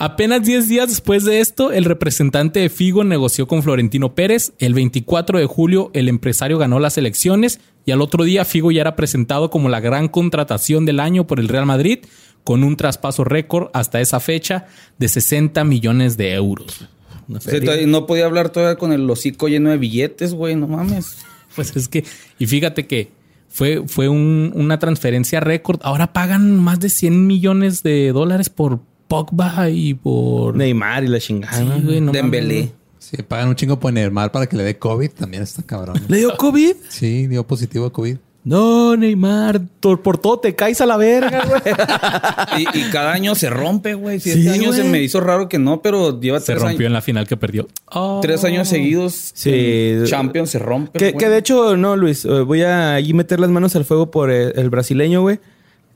Apenas 0.00 0.44
10 0.44 0.68
días 0.68 0.88
después 0.88 1.24
de 1.24 1.40
esto, 1.40 1.72
el 1.72 1.84
representante 1.84 2.60
de 2.60 2.68
Figo 2.68 3.02
negoció 3.02 3.48
con 3.48 3.64
Florentino 3.64 4.14
Pérez. 4.14 4.52
El 4.60 4.72
24 4.72 5.40
de 5.40 5.46
julio, 5.46 5.90
el 5.92 6.08
empresario 6.08 6.56
ganó 6.56 6.78
las 6.78 6.98
elecciones 6.98 7.58
y 7.84 7.90
al 7.90 8.00
otro 8.00 8.22
día 8.22 8.44
Figo 8.44 8.70
ya 8.70 8.82
era 8.82 8.94
presentado 8.94 9.50
como 9.50 9.68
la 9.68 9.80
gran 9.80 10.06
contratación 10.06 10.86
del 10.86 11.00
año 11.00 11.26
por 11.26 11.40
el 11.40 11.48
Real 11.48 11.66
Madrid, 11.66 11.98
con 12.44 12.64
un 12.64 12.76
traspaso 12.76 13.24
récord 13.24 13.68
hasta 13.74 14.00
esa 14.00 14.20
fecha 14.20 14.66
de 14.98 15.08
60 15.08 15.64
millones 15.64 16.16
de 16.16 16.32
euros. 16.34 16.86
O 17.30 17.40
sea, 17.40 17.60
no 17.86 18.06
podía 18.06 18.24
hablar 18.24 18.48
todavía 18.50 18.78
con 18.78 18.92
el 18.92 19.08
hocico 19.10 19.48
lleno 19.48 19.68
de 19.70 19.76
billetes, 19.76 20.32
güey, 20.34 20.56
no 20.56 20.66
mames. 20.68 21.18
Pues 21.56 21.74
es 21.74 21.88
que, 21.88 22.04
y 22.38 22.46
fíjate 22.46 22.86
que 22.86 23.10
fue, 23.48 23.82
fue 23.88 24.08
un- 24.08 24.52
una 24.54 24.78
transferencia 24.78 25.40
récord. 25.40 25.80
Ahora 25.82 26.12
pagan 26.12 26.56
más 26.62 26.78
de 26.78 26.88
100 26.88 27.26
millones 27.26 27.82
de 27.82 28.12
dólares 28.12 28.48
por 28.48 28.80
Pogba 29.08 29.68
y 29.70 29.94
por... 29.94 30.54
Neymar 30.54 31.02
y 31.04 31.08
la 31.08 31.18
chingada. 31.18 31.56
Sí, 31.58 31.64
güey, 31.82 32.00
no 32.00 32.12
Dembélé. 32.12 32.54
mames. 32.54 32.72
Sí, 33.00 33.16
pagan 33.22 33.48
un 33.48 33.56
chingo 33.56 33.80
por 33.80 33.92
Neymar 33.92 34.30
para 34.30 34.46
que 34.46 34.56
le 34.56 34.62
dé 34.62 34.78
COVID. 34.78 35.10
También 35.12 35.42
está 35.42 35.62
cabrón. 35.62 36.00
¿Le 36.06 36.18
dio 36.18 36.36
COVID? 36.38 36.74
Sí, 36.90 37.26
dio 37.26 37.44
positivo 37.44 37.86
a 37.86 37.92
COVID. 37.92 38.18
No, 38.48 38.96
Neymar, 38.96 39.60
por, 39.80 40.00
por 40.00 40.16
todo 40.16 40.38
te 40.38 40.54
caes 40.54 40.80
a 40.80 40.86
la 40.86 40.96
verga, 40.96 41.44
güey. 41.48 42.62
Y, 42.62 42.78
y 42.78 42.82
cada 42.90 43.12
año 43.12 43.34
se 43.34 43.50
rompe, 43.50 43.92
güey. 43.92 44.20
Si 44.20 44.32
Sí, 44.32 44.38
este 44.38 44.50
año 44.52 44.72
se 44.72 44.84
me 44.84 45.02
hizo 45.02 45.20
raro 45.20 45.50
que 45.50 45.58
no, 45.58 45.82
pero 45.82 46.18
lleva 46.18 46.40
Se 46.40 46.52
tres, 46.52 46.62
rompió 46.62 46.86
en 46.86 46.94
la 46.94 47.02
final 47.02 47.28
que 47.28 47.36
perdió. 47.36 47.68
Oh. 47.92 48.20
tres 48.22 48.44
años 48.44 48.66
seguidos. 48.66 49.32
Sí. 49.34 49.98
Champions 50.06 50.48
se 50.48 50.58
rompe. 50.58 51.12
que, 51.12 51.28
de 51.28 51.36
hecho, 51.36 51.76
no, 51.76 51.94
Luis, 51.94 52.24
eh, 52.24 52.40
voy 52.40 52.62
a 52.62 52.94
ahí 52.94 53.12
meter 53.12 53.38
las 53.38 53.50
manos 53.50 53.76
al 53.76 53.84
fuego 53.84 54.10
por 54.10 54.30
eh, 54.30 54.52
el, 54.56 54.70
brasileño, 54.70 55.20
güey. 55.20 55.40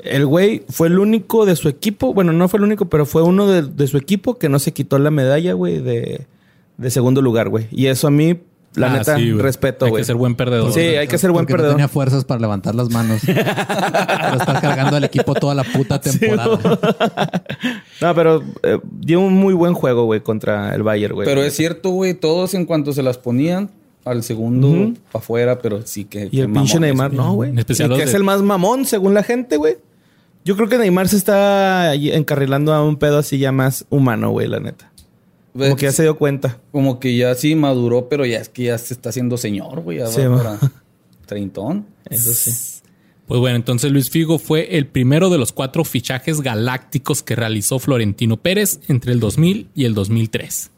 El 0.01 0.27
güey 0.27 0.63
fue 0.69 0.89
el 0.89 0.99
único 0.99 1.47
de 1.47 1.57
su 1.57 1.71
equipo, 1.71 2.13
bueno, 2.13 2.35
no 2.35 2.51
fue 2.51 2.59
el 2.59 2.65
único, 2.65 2.85
pero 2.91 3.07
fue 3.07 3.23
uno 3.23 3.47
de, 3.47 3.63
de 3.63 3.87
su 3.87 3.97
equipo 3.97 4.37
que 4.37 4.51
no 4.51 4.59
se 4.59 4.75
quitó 4.75 4.99
la 4.99 5.11
medalla, 5.11 5.55
güey, 5.55 5.79
de, 5.79 6.27
de 6.77 6.91
segundo 6.91 7.23
lugar, 7.23 7.49
güey. 7.49 7.69
Y 7.71 7.87
eso 7.87 8.09
a 8.09 8.11
mí, 8.11 8.37
la 8.75 8.87
Ah, 8.87 8.99
neta, 8.99 9.17
sí, 9.17 9.31
güey. 9.31 9.43
respeto, 9.43 9.85
Hay 9.87 9.93
que 9.93 10.05
ser 10.05 10.17
buen 10.17 10.35
perdedor. 10.35 10.73
Sí, 10.73 10.81
hay 10.81 11.07
que 11.07 11.19
ser 11.19 11.31
buen 11.31 11.45
Porque 11.45 11.53
no 11.53 11.57
perdedor. 11.59 11.75
tenía 11.77 11.89
fuerzas 11.89 12.25
para 12.25 12.41
levantar 12.41 12.75
las 12.75 12.89
manos. 12.91 13.21
para 13.27 14.37
estar 14.37 14.61
cargando 14.61 14.97
al 14.97 15.05
equipo 15.05 15.35
toda 15.35 15.55
la 15.55 15.65
puta 15.65 16.01
temporada. 16.01 16.59
No, 18.01 18.15
pero 18.15 18.43
eh, 18.63 18.79
dio 18.91 19.21
un 19.21 19.35
muy 19.35 19.55
buen 19.55 19.75
juego, 19.75 20.05
güey, 20.05 20.21
contra 20.21 20.75
el 20.75 20.83
Bayern, 20.83 21.15
güey. 21.15 21.27
Pero 21.27 21.43
es 21.43 21.55
cierto, 21.55 21.91
güey, 21.91 22.15
todos 22.15 22.55
en 22.55 22.65
cuanto 22.67 22.93
se 22.93 23.03
las 23.03 23.19
ponían 23.19 23.71
al 24.05 24.23
segundo 24.23 24.69
Ujú. 24.69 24.95
para 25.13 25.23
afuera, 25.23 25.59
pero 25.61 25.83
sí 25.87 26.05
que. 26.05 26.29
Y 26.33 26.41
el 26.41 26.47
que 26.49 26.53
pinche 26.53 26.81
Neymar, 26.81 27.11
güey. 27.11 27.19
no, 27.21 27.33
güey. 27.35 27.53
Los 27.53 27.67
que 27.67 28.03
es 28.03 28.15
el 28.15 28.25
más 28.25 28.43
mamón, 28.43 28.85
según 28.85 29.15
la 29.15 29.23
gente, 29.23 29.57
güey. 29.57 29.77
Yo 30.45 30.57
creo 30.57 30.69
que 30.69 30.77
Neymar 30.79 31.09
se 31.09 31.17
está 31.17 31.95
encarrilando 31.95 32.73
a 32.75 32.83
un 32.83 32.97
pedo 32.97 33.19
así 33.19 33.39
ya 33.39 33.53
más 33.53 33.85
humano, 33.91 34.31
güey, 34.31 34.49
la 34.49 34.59
neta. 34.59 34.91
Como 35.53 35.65
Ves, 35.65 35.75
que 35.77 35.83
ya 35.87 35.93
se 35.93 36.03
dio 36.03 36.17
cuenta. 36.17 36.59
Como 36.73 36.99
que 36.99 37.17
ya 37.17 37.35
sí 37.35 37.55
maduró, 37.55 38.09
pero 38.09 38.25
ya 38.25 38.39
es 38.39 38.49
que 38.49 38.65
ya 38.65 38.79
se 38.79 38.95
está 38.95 39.11
haciendo 39.11 39.37
señor, 39.37 39.81
güey. 39.81 39.99
Ya 39.99 40.07
Sí, 40.07 40.23
va 40.23 40.29
va. 40.29 40.43
para 40.59 40.73
treintón. 41.27 41.87
Eso 42.09 42.33
sí. 42.33 42.51
Pues 43.27 43.41
bueno, 43.41 43.57
entonces 43.57 43.91
Luis 43.93 44.11
Figo 44.11 44.39
fue 44.39 44.77
el 44.77 44.87
primero 44.87 45.31
de 45.31 45.39
los 45.39 45.53
cuatro 45.53 45.85
fichajes 45.85 46.41
galácticos 46.41 47.23
que 47.23 47.37
realizó 47.37 47.79
Florentino 47.79 48.37
Pérez 48.37 48.81
entre 48.89 49.13
el 49.13 49.21
2000 49.21 49.69
y 49.75 49.85
el 49.85 49.95
2003. 49.95 50.71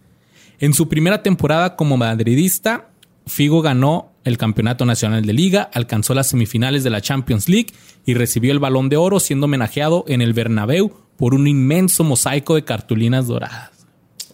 En 0.60 0.74
su 0.74 0.88
primera 0.88 1.22
temporada 1.22 1.74
como 1.74 1.96
madridista, 1.96 2.90
Figo 3.26 3.60
ganó 3.62 4.12
el 4.24 4.38
Campeonato 4.38 4.84
Nacional 4.84 5.24
de 5.26 5.32
Liga, 5.32 5.68
alcanzó 5.72 6.14
las 6.14 6.28
semifinales 6.28 6.84
de 6.84 6.90
la 6.90 7.00
Champions 7.00 7.48
League 7.48 7.68
y 8.06 8.14
recibió 8.14 8.52
el 8.52 8.58
Balón 8.58 8.88
de 8.88 8.96
Oro 8.96 9.20
siendo 9.20 9.46
homenajeado 9.46 10.04
en 10.06 10.20
el 10.22 10.32
Bernabéu 10.32 10.92
por 11.16 11.34
un 11.34 11.46
inmenso 11.46 12.04
mosaico 12.04 12.54
de 12.54 12.64
cartulinas 12.64 13.26
doradas. 13.26 13.70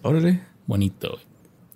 Órale. 0.02 0.40
Bonito. 0.66 1.10
güey. 1.10 1.22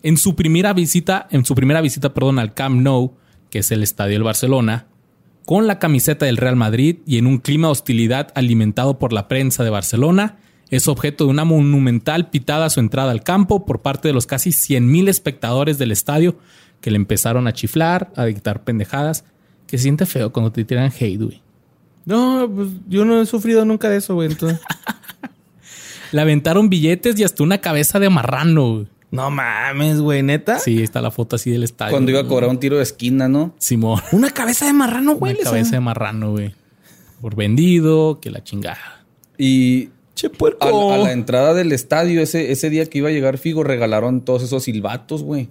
En 0.03 0.17
su 0.17 0.37
primera 0.37 0.73
visita, 0.73 1.27
en 1.31 1.45
su 1.45 1.55
primera 1.55 1.81
visita, 1.81 2.13
perdón, 2.13 2.39
al 2.39 2.55
Camp 2.55 2.81
Nou, 2.81 3.15
que 3.51 3.61
es 3.61 3.71
el 3.71 3.83
estadio 3.83 4.13
del 4.13 4.23
Barcelona, 4.23 4.87
con 5.45 5.67
la 5.67 5.79
camiseta 5.79 6.27
del 6.27 6.37
Real 6.37 6.57
Madrid 6.57 6.99
y 7.07 7.19
en 7.19 7.27
un 7.27 7.39
clima 7.39 7.69
de 7.69 7.73
hostilidad 7.73 8.29
alimentado 8.35 8.99
por 8.99 9.13
la 9.13 9.29
prensa 9.29 9.65
de 9.65 9.71
Barcelona, 9.71 10.39
es 10.71 10.89
objeto 10.89 11.25
de 11.25 11.31
una 11.31 11.45
monumental 11.45 12.31
pitada 12.31 12.67
a 12.67 12.71
su 12.71 12.81
entrada 12.81 13.13
al 13.13 13.23
campo 13.23 13.65
por 13.65 13.83
parte 13.83 14.09
de 14.09 14.15
los 14.15 14.27
casi 14.27 14.51
100.000 14.51 15.09
espectadores 15.09 15.79
del 15.79 15.93
estadio 15.93 16.37
que 16.81 16.91
le 16.91 16.97
empezaron 16.97 17.47
a 17.47 17.53
chiflar, 17.53 18.13
a 18.17 18.25
dictar 18.25 18.65
pendejadas, 18.65 19.25
que 19.67 19.79
se 19.79 19.85
siente 19.85 20.07
feo 20.07 20.33
cuando 20.33 20.53
te 20.53 20.65
tiran 20.65 20.93
hate, 20.93 21.23
güey. 21.23 21.43
No, 22.05 22.51
pues 22.55 22.69
yo 22.89 23.05
no 23.05 23.21
he 23.21 23.27
sufrido 23.27 23.65
nunca 23.65 23.89
de 23.89 23.99
eso, 23.99 24.15
güey. 24.15 24.31
Entonces... 24.31 24.61
Le 26.15 26.21
aventaron 26.21 26.69
billetes 26.69 27.19
y 27.19 27.25
hasta 27.25 27.43
una 27.43 27.59
cabeza 27.59 27.99
de 27.99 28.09
marrano, 28.09 28.73
güey. 28.75 28.87
no 29.11 29.31
mames, 29.31 30.01
güey, 30.01 30.23
neta. 30.23 30.59
Sí, 30.61 30.83
está 30.83 31.01
la 31.03 31.11
foto 31.11 31.35
así 31.37 31.51
del 31.51 31.65
estadio. 31.65 31.91
Cuando 31.91 32.13
iba 32.13 32.21
a 32.21 32.27
cobrar 32.27 32.49
un 32.51 32.59
tiro 32.61 32.77
de 32.77 32.85
esquina, 32.85 33.29
¿no? 33.29 33.53
Simón. 33.59 34.01
Una 34.13 34.31
cabeza 34.31 34.67
de 34.67 34.73
marrano, 34.75 35.15
güey. 35.17 35.35
Una 35.35 35.43
cabeza 35.43 35.73
de 35.73 35.81
marrano, 35.81 36.31
güey. 36.31 36.55
Por 37.21 37.35
vendido, 37.35 38.21
que 38.21 38.31
la 38.31 38.45
chingada. 38.45 39.05
Y 39.39 39.89
Che, 40.15 40.31
puerco. 40.31 40.93
a, 40.93 40.95
a 40.95 40.99
la 40.99 41.11
entrada 41.13 41.53
del 41.55 41.73
estadio, 41.73 42.21
ese, 42.21 42.53
ese 42.53 42.71
día 42.71 42.87
que 42.87 42.99
iba 42.99 43.09
a 43.09 43.13
llegar 43.13 43.37
Figo, 43.37 43.65
regalaron 43.65 44.21
todos 44.21 44.45
esos 44.45 44.63
silbatos, 44.63 45.25
güey. 45.25 45.49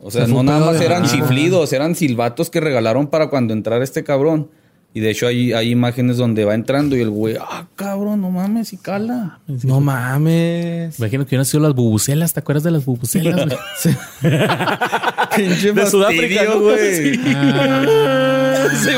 O 0.00 0.12
sea, 0.12 0.26
Se 0.26 0.32
no 0.32 0.44
nada 0.44 0.66
más 0.66 0.80
eran 0.80 1.04
chiflidos, 1.06 1.72
eran 1.72 1.96
silbatos 1.96 2.50
que 2.50 2.60
regalaron 2.60 3.08
para 3.08 3.28
cuando 3.30 3.52
entrara 3.52 3.82
este 3.82 4.04
cabrón. 4.04 4.48
Y 4.94 5.00
de 5.00 5.10
hecho 5.10 5.26
hay, 5.26 5.54
hay 5.54 5.70
imágenes 5.70 6.18
donde 6.18 6.44
va 6.44 6.54
entrando 6.54 6.96
y 6.96 7.00
el 7.00 7.08
güey, 7.08 7.36
ah, 7.40 7.66
cabrón, 7.76 8.20
no 8.20 8.30
mames, 8.30 8.74
y 8.74 8.76
cala. 8.76 9.38
No 9.46 9.80
mames. 9.80 10.98
Imagino 10.98 11.24
que 11.24 11.30
hubieran 11.30 11.46
sido 11.46 11.62
las 11.62 11.74
bubucelas. 11.74 12.34
¿Te 12.34 12.40
acuerdas 12.40 12.62
de 12.62 12.72
las 12.72 12.84
bubucelas? 12.84 13.46
güey? 13.46 13.56
Pinche 15.36 15.72
De 15.72 15.86
Sudáfrica, 15.86 16.44
güey. 16.54 17.14
Sí, 17.14 17.20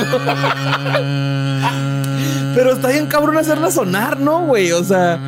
Pero 2.55 2.73
está 2.73 2.89
bien 2.89 3.07
cabrón 3.07 3.37
hacerla 3.39 3.71
sonar, 3.71 4.19
¿no, 4.19 4.47
güey? 4.47 4.73
O 4.73 4.83
sea, 4.83 5.19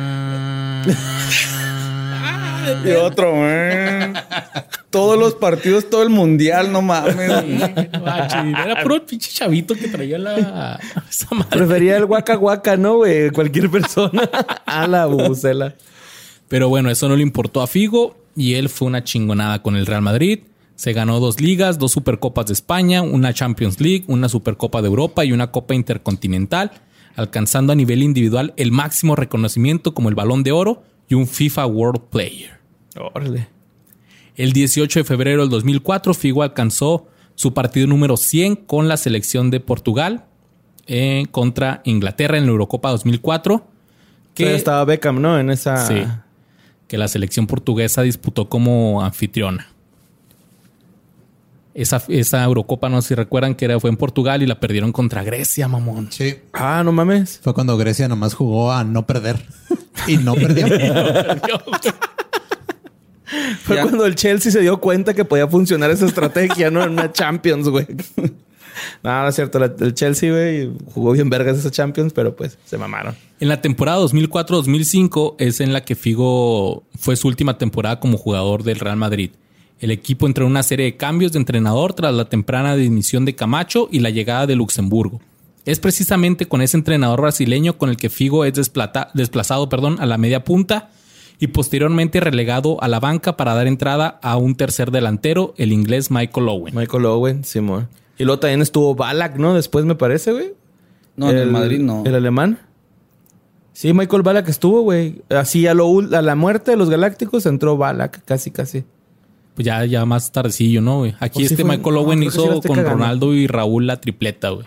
Y 2.85 2.91
otro, 2.91 3.31
güey. 3.35 4.13
Todos 4.89 5.19
los 5.19 5.35
partidos, 5.35 5.89
todo 5.89 6.03
el 6.03 6.09
mundial, 6.09 6.71
no 6.71 6.81
mames. 6.81 7.15
Guachi, 7.99 8.37
Era 8.65 8.81
puro 8.81 9.05
pinche 9.05 9.31
chavito 9.31 9.75
que 9.75 9.87
traía 9.87 10.17
la... 10.17 10.79
Esa 11.09 11.27
madre. 11.35 11.57
prefería 11.57 11.97
el 11.97 12.05
guaca 12.05 12.35
guaca, 12.35 12.77
¿no, 12.77 12.97
güey? 12.97 13.29
Cualquier 13.31 13.69
persona 13.69 14.29
a 14.65 14.87
la 14.87 15.05
bubucela. 15.05 15.75
Pero 16.47 16.69
bueno, 16.69 16.89
eso 16.89 17.09
no 17.09 17.15
le 17.15 17.23
importó 17.23 17.61
a 17.61 17.67
Figo 17.67 18.15
y 18.35 18.53
él 18.53 18.69
fue 18.69 18.87
una 18.87 19.03
chingonada 19.03 19.61
con 19.61 19.75
el 19.75 19.85
Real 19.85 20.01
Madrid. 20.01 20.39
Se 20.75 20.93
ganó 20.93 21.19
dos 21.19 21.41
ligas, 21.41 21.79
dos 21.79 21.91
Supercopas 21.91 22.45
de 22.47 22.53
España, 22.53 23.01
una 23.01 23.33
Champions 23.33 23.81
League, 23.81 24.05
una 24.07 24.29
Supercopa 24.29 24.81
de 24.81 24.87
Europa 24.87 25.25
y 25.25 25.31
una 25.31 25.51
Copa 25.51 25.73
Intercontinental, 25.73 26.71
alcanzando 27.15 27.73
a 27.73 27.75
nivel 27.75 28.03
individual 28.03 28.53
el 28.57 28.71
máximo 28.71 29.15
reconocimiento 29.15 29.93
como 29.93 30.09
el 30.09 30.15
Balón 30.15 30.43
de 30.43 30.51
Oro 30.51 30.83
y 31.09 31.15
un 31.15 31.27
FIFA 31.27 31.65
World 31.65 32.01
Player. 32.11 32.56
Órale. 33.13 33.47
El 34.35 34.53
18 34.53 34.99
de 34.99 35.03
febrero 35.03 35.41
del 35.41 35.49
2004, 35.49 36.13
Figo 36.13 36.43
alcanzó 36.43 37.07
su 37.35 37.53
partido 37.53 37.87
número 37.87 38.17
100 38.17 38.55
con 38.55 38.87
la 38.87 38.97
selección 38.97 39.51
de 39.51 39.59
Portugal 39.59 40.25
eh, 40.87 41.25
contra 41.31 41.81
Inglaterra 41.85 42.37
en 42.37 42.45
la 42.45 42.51
Eurocopa 42.51 42.89
2004. 42.91 43.65
Que 44.33 44.55
estaba 44.55 44.85
Beckham, 44.85 45.21
¿no? 45.21 45.39
En 45.39 45.49
esa. 45.49 45.85
Sí. 45.87 46.03
Que 46.87 46.97
la 46.97 47.07
selección 47.07 47.47
portuguesa 47.47 48.03
disputó 48.03 48.47
como 48.47 49.03
anfitriona. 49.03 49.67
Esa, 51.73 52.01
esa 52.07 52.43
Eurocopa, 52.43 52.89
no 52.89 53.01
sé 53.01 53.09
si 53.09 53.15
recuerdan 53.15 53.53
que 53.53 53.65
era, 53.65 53.79
fue 53.79 53.89
en 53.89 53.97
Portugal 53.97 54.41
y 54.41 54.47
la 54.47 54.59
perdieron 54.59 54.91
contra 54.91 55.23
Grecia, 55.23 55.67
mamón. 55.67 56.11
Sí. 56.11 56.35
Ah, 56.53 56.81
no 56.83 56.91
mames. 56.91 57.39
Fue 57.43 57.53
cuando 57.53 57.77
Grecia 57.77 58.07
nomás 58.07 58.33
jugó 58.33 58.71
a 58.71 58.83
no 58.83 59.05
perder. 59.05 59.43
Y 60.07 60.17
no 60.17 60.35
perdió. 60.35 60.67
Fue 63.63 63.75
Ya. 63.75 63.83
cuando 63.83 64.05
el 64.05 64.15
Chelsea 64.15 64.51
se 64.51 64.61
dio 64.61 64.79
cuenta 64.79 65.13
que 65.13 65.25
podía 65.25 65.47
funcionar 65.47 65.91
esa 65.91 66.05
estrategia, 66.05 66.71
¿no? 66.71 66.83
En 66.83 66.91
una 66.91 67.11
Champions, 67.13 67.67
güey. 67.69 67.85
No, 69.03 69.21
no 69.23 69.27
es 69.27 69.35
cierto. 69.35 69.63
El 69.63 69.93
Chelsea, 69.93 70.31
güey, 70.31 70.69
jugó 70.93 71.11
bien 71.11 71.29
vergas 71.29 71.57
esa 71.57 71.71
Champions, 71.71 72.13
pero 72.13 72.35
pues 72.35 72.57
se 72.65 72.77
mamaron. 72.77 73.15
En 73.39 73.47
la 73.49 73.59
temporada 73.61 73.99
2004-2005 74.05 75.35
es 75.39 75.59
en 75.61 75.73
la 75.73 75.81
que 75.83 75.95
Figo 75.95 76.83
fue 76.97 77.15
su 77.15 77.27
última 77.27 77.57
temporada 77.57 77.99
como 77.99 78.17
jugador 78.17 78.63
del 78.63 78.79
Real 78.79 78.97
Madrid. 78.97 79.31
El 79.79 79.91
equipo 79.91 80.25
entró 80.25 80.45
en 80.45 80.51
una 80.51 80.63
serie 80.63 80.85
de 80.85 80.97
cambios 80.97 81.33
de 81.33 81.39
entrenador 81.39 81.93
tras 81.93 82.13
la 82.13 82.25
temprana 82.29 82.75
dimisión 82.75 83.25
de 83.25 83.35
Camacho 83.35 83.89
y 83.91 83.99
la 83.99 84.09
llegada 84.09 84.47
de 84.47 84.55
Luxemburgo. 84.55 85.21
Es 85.65 85.79
precisamente 85.79 86.47
con 86.47 86.61
ese 86.61 86.77
entrenador 86.77 87.21
brasileño 87.21 87.77
con 87.77 87.89
el 87.89 87.97
que 87.97 88.09
Figo 88.09 88.45
es 88.45 88.53
desplazado 88.53 89.69
perdón, 89.69 89.97
a 89.99 90.05
la 90.05 90.17
media 90.17 90.43
punta 90.43 90.89
y 91.39 91.47
posteriormente 91.47 92.19
relegado 92.19 92.81
a 92.81 92.87
la 92.87 92.99
banca 92.99 93.37
para 93.37 93.53
dar 93.53 93.67
entrada 93.67 94.19
a 94.23 94.37
un 94.37 94.55
tercer 94.55 94.91
delantero, 94.91 95.53
el 95.57 95.71
inglés 95.71 96.09
Michael 96.11 96.49
Owen. 96.49 96.75
Michael 96.75 97.05
Owen, 97.05 97.43
Simón. 97.43 97.87
Y 98.17 98.23
luego 98.23 98.39
también 98.39 98.61
estuvo 98.61 98.95
Balak, 98.95 99.37
¿no? 99.37 99.53
Después 99.53 99.85
me 99.85 99.95
parece, 99.95 100.31
güey. 100.31 100.53
No, 101.15 101.29
en 101.29 101.37
el 101.37 101.51
Madrid 101.51 101.79
no. 101.79 102.03
¿El 102.05 102.15
alemán? 102.15 102.59
Sí, 103.73 103.93
Michael 103.93 104.23
Balak 104.23 104.49
estuvo, 104.49 104.81
güey. 104.81 105.21
Así 105.29 105.67
a, 105.67 105.75
lo, 105.75 105.99
a 105.99 106.21
la 106.23 106.35
muerte 106.35 106.71
de 106.71 106.77
los 106.77 106.89
Galácticos 106.89 107.45
entró 107.45 107.77
Balak, 107.77 108.23
casi, 108.25 108.49
casi. 108.49 108.83
Pues 109.53 109.65
ya, 109.65 109.85
ya 109.85 110.05
más 110.05 110.31
tardecillo, 110.31 110.81
¿no? 110.81 110.99
güey? 110.99 111.15
Aquí 111.19 111.39
Pues 111.39 111.47
sí 111.49 111.53
este 111.53 111.63
fue- 111.63 111.77
Michael 111.77 111.97
Owen 111.97 112.19
sí 112.21 112.25
hizo 112.27 112.61
con 112.61 112.75
cagando. 112.77 112.89
Ronaldo 112.91 113.33
y 113.35 113.45
Raúl 113.47 113.85
la 113.87 114.01
tripleta, 114.01 114.49
güey. 114.49 114.65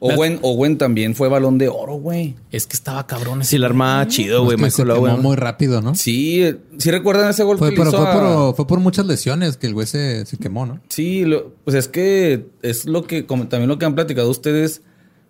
Owen, 0.00 0.38
Owen 0.42 0.78
también 0.78 1.14
fue 1.14 1.28
balón 1.28 1.58
de 1.58 1.68
oro, 1.68 1.94
güey. 1.94 2.34
Es 2.50 2.66
que 2.66 2.74
estaba 2.76 3.06
cabrón 3.06 3.40
ese 3.42 3.50
Sí, 3.52 3.58
la 3.58 3.66
armaba 3.66 4.06
chido, 4.08 4.44
güey, 4.44 4.56
Pues 4.56 4.74
que 4.74 4.76
se 4.78 4.84
Michael 4.84 5.00
quemó 5.02 5.12
Owen. 5.14 5.22
muy 5.22 5.36
rápido, 5.36 5.80
¿no? 5.82 5.94
Sí, 5.94 6.44
sí 6.78 6.90
recuerdan 6.90 7.30
ese 7.30 7.42
gol 7.42 7.58
Fue, 7.58 7.72
pero 7.72 7.90
fue 7.90 8.06
a- 8.08 8.12
por, 8.12 8.56
fue 8.56 8.66
por 8.66 8.80
muchas 8.80 9.06
lesiones 9.06 9.56
que 9.56 9.66
el 9.66 9.74
güey 9.74 9.86
se, 9.86 10.24
se 10.26 10.36
quemó, 10.36 10.66
¿no? 10.66 10.80
Sí, 10.88 11.24
lo- 11.24 11.52
pues 11.64 11.76
es 11.76 11.88
que 11.88 12.46
es 12.62 12.84
lo 12.86 13.04
que, 13.06 13.26
como 13.26 13.48
también 13.48 13.68
lo 13.68 13.78
que 13.78 13.86
han 13.86 13.94
platicado 13.94 14.30
ustedes 14.30 14.82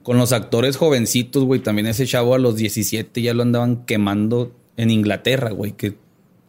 con 0.03 0.17
los 0.19 0.33
actores 0.33 0.77
jovencitos, 0.77 1.45
güey. 1.45 1.61
También 1.61 1.87
ese 1.87 2.07
chavo 2.07 2.35
a 2.35 2.39
los 2.39 2.57
17 2.57 3.21
ya 3.23 3.35
lo 3.35 3.43
andaban 3.43 3.85
quemando 3.85 4.53
en 4.77 4.91
Inglaterra, 4.91 5.51
güey. 5.51 5.73
Que 5.73 5.95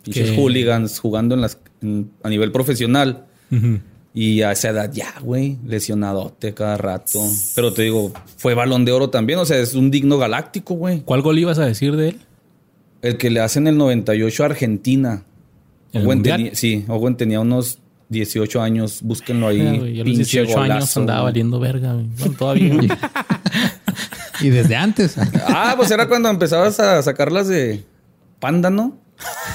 pinches 0.03 0.31
hooligans 0.37 0.99
jugando 0.99 1.35
en 1.35 1.41
las, 1.41 1.57
en- 1.81 2.09
a 2.23 2.29
nivel 2.29 2.51
profesional. 2.51 3.25
Ujú. 3.51 3.79
Y 4.21 4.41
a 4.41 4.51
esa 4.51 4.69
edad 4.69 4.91
ya, 4.91 5.13
güey, 5.21 5.57
lesionadote 5.65 6.53
cada 6.53 6.75
rato. 6.75 7.21
Pero 7.55 7.71
te 7.71 7.83
digo, 7.83 8.11
fue 8.35 8.53
balón 8.53 8.83
de 8.83 8.91
oro 8.91 9.09
también. 9.09 9.39
O 9.39 9.45
sea, 9.45 9.57
es 9.59 9.75
un 9.75 9.91
digno 9.91 10.17
galáctico, 10.17 10.73
güey. 10.73 11.01
¿Cuál 11.05 11.21
gol 11.21 11.39
ibas 11.39 11.57
a 11.59 11.65
decir 11.65 11.95
de 11.95 12.09
él? 12.09 12.19
El 13.01 13.15
que 13.17 13.29
le 13.29 13.39
hacen 13.39 13.65
el 13.67 13.77
98 13.77 14.43
a 14.43 14.45
Argentina. 14.47 15.23
¿En 15.93 16.01
el 16.01 16.07
Owen 16.07 16.21
tenía- 16.23 16.53
sí, 16.55 16.83
Owen 16.89 17.15
tenía 17.15 17.39
unos 17.39 17.79
18 18.09 18.61
años. 18.61 18.99
Búsquenlo 19.03 19.47
ahí. 19.47 19.61
Ah, 19.61 19.73
yo 19.75 19.83
a 19.83 19.85
los 19.85 20.03
Pinche 20.03 20.41
18 20.41 20.59
años 20.59 20.97
andaba 20.97 21.21
güey. 21.21 21.31
valiendo 21.31 21.59
verga, 21.61 21.93
güey. 21.93 22.07
Bueno, 22.17 22.35
todavía. 22.37 22.73
güey. 22.75 22.89
Y 24.41 24.49
desde 24.49 24.75
antes. 24.75 25.15
Ah, 25.47 25.73
pues 25.77 25.91
era 25.91 26.07
cuando 26.07 26.29
empezabas 26.29 26.79
a 26.79 27.01
sacarlas 27.03 27.47
de 27.47 27.83
panda, 28.39 28.69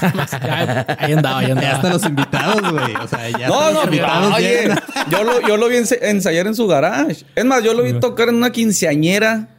¿no? 0.01 0.25
Ya, 0.47 0.85
ahí 0.99 1.13
andaba, 1.13 1.39
ahí 1.39 1.47
Ya 1.47 1.53
andaba. 1.53 1.71
hasta 1.75 1.89
los 1.89 2.05
invitados, 2.05 2.71
güey. 2.71 2.95
O 2.95 3.07
sea, 3.07 3.29
ya 3.37 3.47
No, 3.47 3.61
no, 3.71 3.71
los 3.73 3.85
invitados 3.85 4.33
oye, 4.35 4.61
llegan. 4.61 4.79
yo 5.09 5.23
lo, 5.23 5.47
yo 5.47 5.57
lo 5.57 5.67
vi 5.69 5.77
ensayar 5.77 6.47
en 6.47 6.55
su 6.55 6.67
garage. 6.67 7.25
Es 7.35 7.45
más, 7.45 7.63
yo 7.63 7.73
lo 7.73 7.83
vi 7.83 7.93
tocar 7.99 8.29
en 8.29 8.35
una 8.35 8.51
quinceañera. 8.51 9.49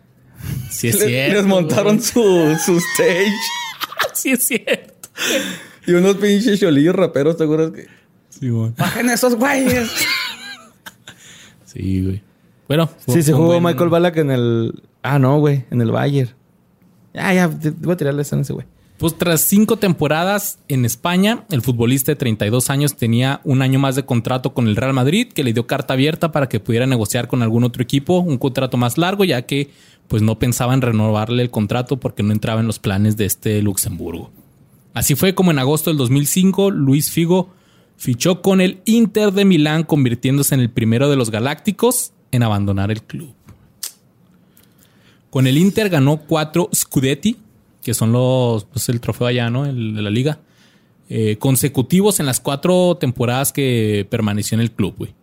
Sí 0.71 0.89
es 0.89 1.01
Le- 1.01 1.07
cierto. 1.07 1.35
Les 1.37 1.47
montaron 1.47 2.01
su, 2.03 2.57
su 2.65 2.77
stage. 2.79 3.33
Sí 4.15 4.31
es 4.33 4.45
cierto. 4.47 4.95
Y 5.87 5.93
unos 5.93 6.17
pinches 6.17 6.59
cholillos 6.59 6.95
raperos, 6.95 7.37
¿te 7.37 7.45
acuerdas? 7.45 7.71
Que... 7.73 7.87
Sí, 8.31 8.49
güey. 8.49 8.73
Bajen 8.77 9.09
esos 9.11 9.35
güeyes. 9.37 9.91
Sí, 11.65 12.03
güey. 12.03 12.23
Bueno. 12.69 12.87
fue- 13.05 13.15
Sí, 13.17 13.23
se 13.23 13.33
jugó 13.33 13.49
buen- 13.59 13.63
Michael 13.63 13.91
Balak 13.91 14.17
en 14.17 14.31
el... 14.31 14.83
Ah, 15.03 15.19
no, 15.19 15.39
güey. 15.39 15.65
En 15.71 15.81
el 15.81 15.91
Bayern. 15.91 16.31
Ya, 17.15 17.33
ya. 17.33 17.49
te- 17.51 17.71
Voy 17.71 17.93
a 17.95 17.97
tirarle 17.97 18.23
esa 18.23 18.37
en 18.37 18.43
ese 18.43 18.53
güey. 18.53 18.67
Pues 18.99 19.19
tras 19.19 19.43
cinco 19.43 19.77
temporadas 19.77 20.59
en 20.69 20.87
España, 20.87 21.45
el 21.51 21.61
futbolista 21.61 22.13
de 22.13 22.17
32 22.17 22.71
años 22.71 22.97
tenía 22.97 23.41
un 23.45 23.61
año 23.61 23.79
más 23.79 23.95
de 23.95 24.07
contrato 24.07 24.55
con 24.55 24.69
el 24.69 24.77
Real 24.77 24.95
Madrid, 24.95 25.29
que 25.29 25.45
le 25.45 25.53
dio 25.53 25.67
carta 25.67 25.93
abierta 25.93 26.33
para 26.33 26.49
que 26.49 26.61
pudiera 26.61 26.87
negociar 26.87 27.29
con 27.29 27.43
algún 27.43 27.65
otro 27.65 27.83
equipo 27.83 28.21
un 28.21 28.39
contrato 28.39 28.79
más 28.79 28.97
largo, 28.97 29.25
ya 29.25 29.43
que 29.43 29.71
pues 30.09 30.23
no 30.23 30.39
pensaba 30.39 30.73
en 30.73 30.81
renovarle 30.81 31.43
el 31.43 31.51
contrato 31.51 31.99
porque 31.99 32.23
no 32.23 32.33
entraba 32.33 32.61
en 32.61 32.67
los 32.67 32.79
planes 32.79 33.19
de 33.19 33.27
este 33.27 33.61
Luxemburgo. 33.61 34.31
Así 34.95 35.15
fue 35.15 35.35
como 35.35 35.51
en 35.51 35.59
agosto 35.59 35.91
del 35.91 35.99
2005 35.99 36.71
Luis 36.71 37.11
Figo 37.11 37.51
fichó 37.99 38.41
con 38.41 38.63
el 38.63 38.81
Inter 38.87 39.33
de 39.33 39.45
Milán, 39.45 39.85
convirtiéndose 39.85 40.55
en 40.55 40.63
el 40.63 40.71
primero 40.71 41.11
de 41.11 41.17
los 41.17 41.31
Galácticos 41.31 42.13
en 42.31 42.43
abandonar 42.43 42.91
el 42.91 43.03
club. 43.03 43.35
Con 45.29 45.47
el 45.47 45.59
Inter 45.59 45.91
ganó 45.91 46.19
cuatro 46.19 46.71
Scudetti, 46.75 47.37
que 47.87 47.95
son 47.95 48.11
los, 48.11 48.65
pues 48.65 48.89
el 48.89 49.01
trofeo 49.01 49.29
allá, 49.29 49.49
¿no? 49.49 49.65
El 49.65 49.95
de 49.95 50.03
la 50.03 50.11
liga. 50.11 50.41
eh, 51.09 51.37
consecutivos 51.39 52.19
en 52.19 52.27
las 52.27 52.41
cuatro 52.41 52.97
temporadas 52.97 53.53
que 53.53 54.05
permaneció 54.11 54.57
en 54.57 54.61
el 54.61 54.73
club, 54.73 54.97
güey. 54.99 55.15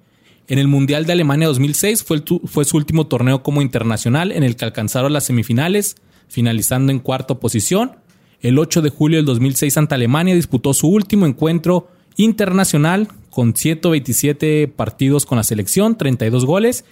En 0.48 0.58
el 0.58 0.70
Mundial 0.70 1.06
de 1.06 1.12
Alemania 1.12 1.48
2006 1.50 2.06
fue, 2.06 2.24
fue 2.46 2.64
su 2.64 2.78
último 2.78 3.08
torneo 3.08 3.44
como 3.44 3.62
internacional 3.62 4.32
en 4.32 4.44
el 4.44 4.56
que 4.56 4.64
alcanzaron 4.64 5.12
las 5.12 5.26
semifinales, 5.26 5.98
finalizando 6.30 6.94
en 6.94 7.00
cuarta 7.00 7.36
posición. 7.36 7.98
El 8.40 8.58
8 8.58 8.82
de 8.82 8.92
julio 8.92 9.18
del 9.18 9.26
2006 9.26 9.76
ante 9.76 9.96
Alemania 9.96 10.36
disputó 10.36 10.74
su 10.74 10.88
último 10.88 11.26
encuentro 11.26 11.90
internacional 12.16 13.10
con 13.30 13.54
127 13.54 14.70
partidos 14.70 15.26
con 15.26 15.38
la 15.38 15.44
selección, 15.44 15.98
32 15.98 16.46
goles 16.46 16.86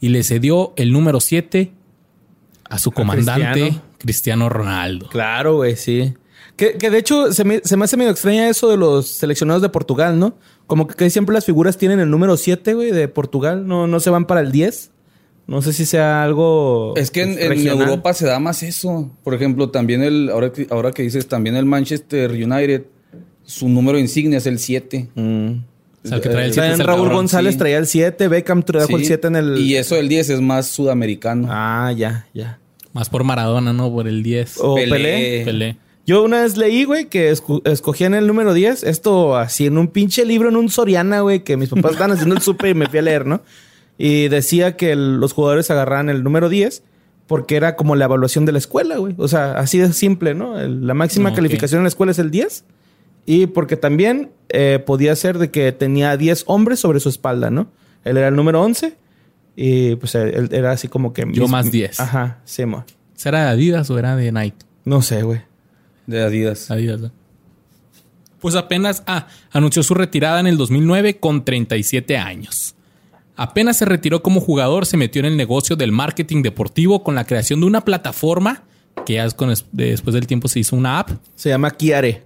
y 0.00 0.08
le 0.08 0.24
cedió 0.24 0.72
el 0.74 0.90
número 0.90 1.20
7 1.20 1.70
a 2.72 2.78
su 2.78 2.90
comandante 2.90 3.60
Cristiano. 3.60 3.82
Cristiano 3.98 4.48
Ronaldo. 4.48 5.08
Claro, 5.08 5.56
güey, 5.56 5.76
sí. 5.76 6.14
Que, 6.56 6.78
que 6.78 6.90
de 6.90 6.98
hecho 6.98 7.32
se 7.32 7.44
me, 7.44 7.60
se 7.62 7.76
me 7.76 7.84
hace 7.84 7.96
medio 7.96 8.10
extraña 8.10 8.48
eso 8.48 8.70
de 8.70 8.76
los 8.78 9.08
seleccionados 9.08 9.62
de 9.62 9.68
Portugal, 9.68 10.18
¿no? 10.18 10.36
Como 10.66 10.86
que, 10.86 11.10
siempre 11.10 11.34
las 11.34 11.44
figuras 11.44 11.76
tienen 11.76 12.00
el 12.00 12.08
número 12.10 12.36
7, 12.36 12.72
güey, 12.72 12.92
de 12.92 13.08
Portugal. 13.08 13.66
No, 13.66 13.86
no 13.86 14.00
se 14.00 14.08
van 14.08 14.26
para 14.26 14.40
el 14.40 14.52
10. 14.52 14.90
No 15.46 15.60
sé 15.60 15.74
si 15.74 15.84
sea 15.84 16.22
algo. 16.22 16.94
Es 16.96 17.10
que 17.10 17.22
en. 17.22 17.66
Europa 17.68 18.14
se 18.14 18.26
da 18.26 18.38
más 18.38 18.62
eso. 18.62 19.10
Por 19.22 19.34
ejemplo, 19.34 19.68
también 19.68 20.02
el, 20.02 20.30
ahora 20.30 20.50
que, 20.50 20.66
ahora 20.70 20.92
que 20.92 21.02
dices, 21.02 21.28
también 21.28 21.56
el 21.56 21.66
Manchester 21.66 22.30
United, 22.30 22.84
su 23.44 23.68
número 23.68 23.98
insignia 23.98 24.38
es 24.38 24.46
el 24.46 24.58
7. 24.58 25.08
Mm. 25.14 25.50
O 26.04 26.08
sea, 26.08 26.16
el 26.16 26.22
que 26.22 26.28
trae 26.30 26.46
el 26.46 26.52
7 26.52 26.54
También 26.54 26.72
es 26.74 26.80
el 26.80 26.86
Raúl 26.86 27.00
cabrón. 27.00 27.16
González 27.16 27.52
sí. 27.52 27.58
traía 27.58 27.78
el 27.78 27.86
7, 27.86 28.28
Beckham 28.28 28.62
trajo 28.62 28.96
el 28.96 29.02
Sí. 29.02 29.08
7 29.08 29.26
en 29.28 29.36
el... 29.36 29.58
Y 29.58 29.76
eso 29.76 29.94
del 29.94 30.08
10 30.08 30.30
es 30.30 30.40
más 30.40 30.66
sudamericano. 30.68 31.48
Ah, 31.50 31.92
ya, 31.96 32.26
ya. 32.34 32.58
Más 32.92 33.08
por 33.08 33.24
Maradona, 33.24 33.72
¿no? 33.72 33.90
Por 33.90 34.06
el 34.08 34.22
10. 34.22 34.58
O 34.60 34.74
Pelé. 34.74 34.90
Pelé. 34.96 35.42
Pelé. 35.44 35.76
Yo 36.04 36.24
una 36.24 36.42
vez 36.42 36.56
leí, 36.56 36.84
güey, 36.84 37.06
que 37.06 37.30
esco- 37.32 37.62
escogían 37.64 38.14
el 38.14 38.26
número 38.26 38.52
10. 38.54 38.82
Esto 38.82 39.36
así 39.36 39.66
en 39.66 39.78
un 39.78 39.88
pinche 39.88 40.24
libro, 40.24 40.48
en 40.48 40.56
un 40.56 40.68
Soriana, 40.68 41.20
güey, 41.20 41.44
que 41.44 41.56
mis 41.56 41.68
papás 41.68 41.92
estaban 41.92 42.10
haciendo 42.12 42.34
el 42.34 42.40
súper 42.42 42.70
y 42.70 42.74
me 42.74 42.86
fui 42.88 42.98
a 42.98 43.02
leer, 43.02 43.24
¿no? 43.24 43.40
Y 43.98 44.28
decía 44.28 44.76
que 44.76 44.92
el- 44.92 45.18
los 45.20 45.32
jugadores 45.32 45.70
agarraban 45.70 46.08
el 46.10 46.24
número 46.24 46.48
10 46.48 46.82
porque 47.28 47.54
era 47.56 47.76
como 47.76 47.94
la 47.94 48.06
evaluación 48.06 48.44
de 48.46 48.52
la 48.52 48.58
escuela, 48.58 48.96
güey. 48.98 49.14
O 49.16 49.28
sea, 49.28 49.52
así 49.52 49.78
de 49.78 49.92
simple, 49.92 50.34
¿no? 50.34 50.58
El- 50.58 50.86
la 50.86 50.94
máxima 50.94 51.30
calificación 51.36 51.78
en 51.78 51.84
la 51.84 51.88
escuela 51.88 52.10
es 52.12 52.18
el 52.18 52.30
10. 52.32 52.64
Y 53.24 53.46
porque 53.46 53.76
también 53.76 54.30
eh, 54.48 54.82
podía 54.84 55.14
ser 55.14 55.38
de 55.38 55.50
que 55.52 55.70
tenía 55.72 56.16
10 56.16 56.42
hombres 56.46 56.80
sobre 56.80 56.98
su 57.00 57.08
espalda, 57.08 57.48
¿no? 57.50 57.68
Él 58.04 58.16
era 58.16 58.26
el 58.28 58.34
número 58.34 58.60
11 58.60 58.96
y 59.56 59.96
pues 59.96 60.14
él, 60.14 60.48
era 60.52 60.72
así 60.72 60.88
como 60.88 61.12
que... 61.12 61.26
Yo 61.32 61.48
más 61.48 61.70
10. 61.70 62.00
Ajá, 62.00 62.38
sí, 62.44 62.64
mo. 62.64 62.84
¿Será 63.14 63.44
de 63.44 63.50
Adidas 63.50 63.90
o 63.90 63.98
era 63.98 64.16
de 64.16 64.32
Nike? 64.32 64.56
No 64.84 65.02
sé, 65.02 65.22
güey. 65.22 65.40
De 66.06 66.22
Adidas. 66.22 66.70
Adidas. 66.70 67.00
¿no? 67.00 67.12
Pues 68.40 68.56
apenas 68.56 69.02
ah, 69.06 69.28
anunció 69.52 69.82
su 69.82 69.94
retirada 69.94 70.40
en 70.40 70.46
el 70.48 70.56
2009 70.56 71.18
con 71.18 71.44
37 71.44 72.16
años. 72.16 72.74
Apenas 73.36 73.76
se 73.76 73.84
retiró 73.84 74.22
como 74.22 74.40
jugador, 74.40 74.86
se 74.86 74.96
metió 74.96 75.20
en 75.20 75.26
el 75.26 75.36
negocio 75.36 75.76
del 75.76 75.92
marketing 75.92 76.42
deportivo 76.42 77.04
con 77.04 77.14
la 77.14 77.24
creación 77.24 77.60
de 77.60 77.66
una 77.66 77.82
plataforma 77.82 78.64
que 79.06 79.14
ya 79.14 79.24
es 79.24 79.34
con- 79.34 79.54
después 79.72 80.14
del 80.14 80.26
tiempo 80.26 80.48
se 80.48 80.60
hizo 80.60 80.76
una 80.76 80.98
app. 80.98 81.10
Se 81.36 81.48
llama 81.48 81.70
Kiare. 81.70 82.24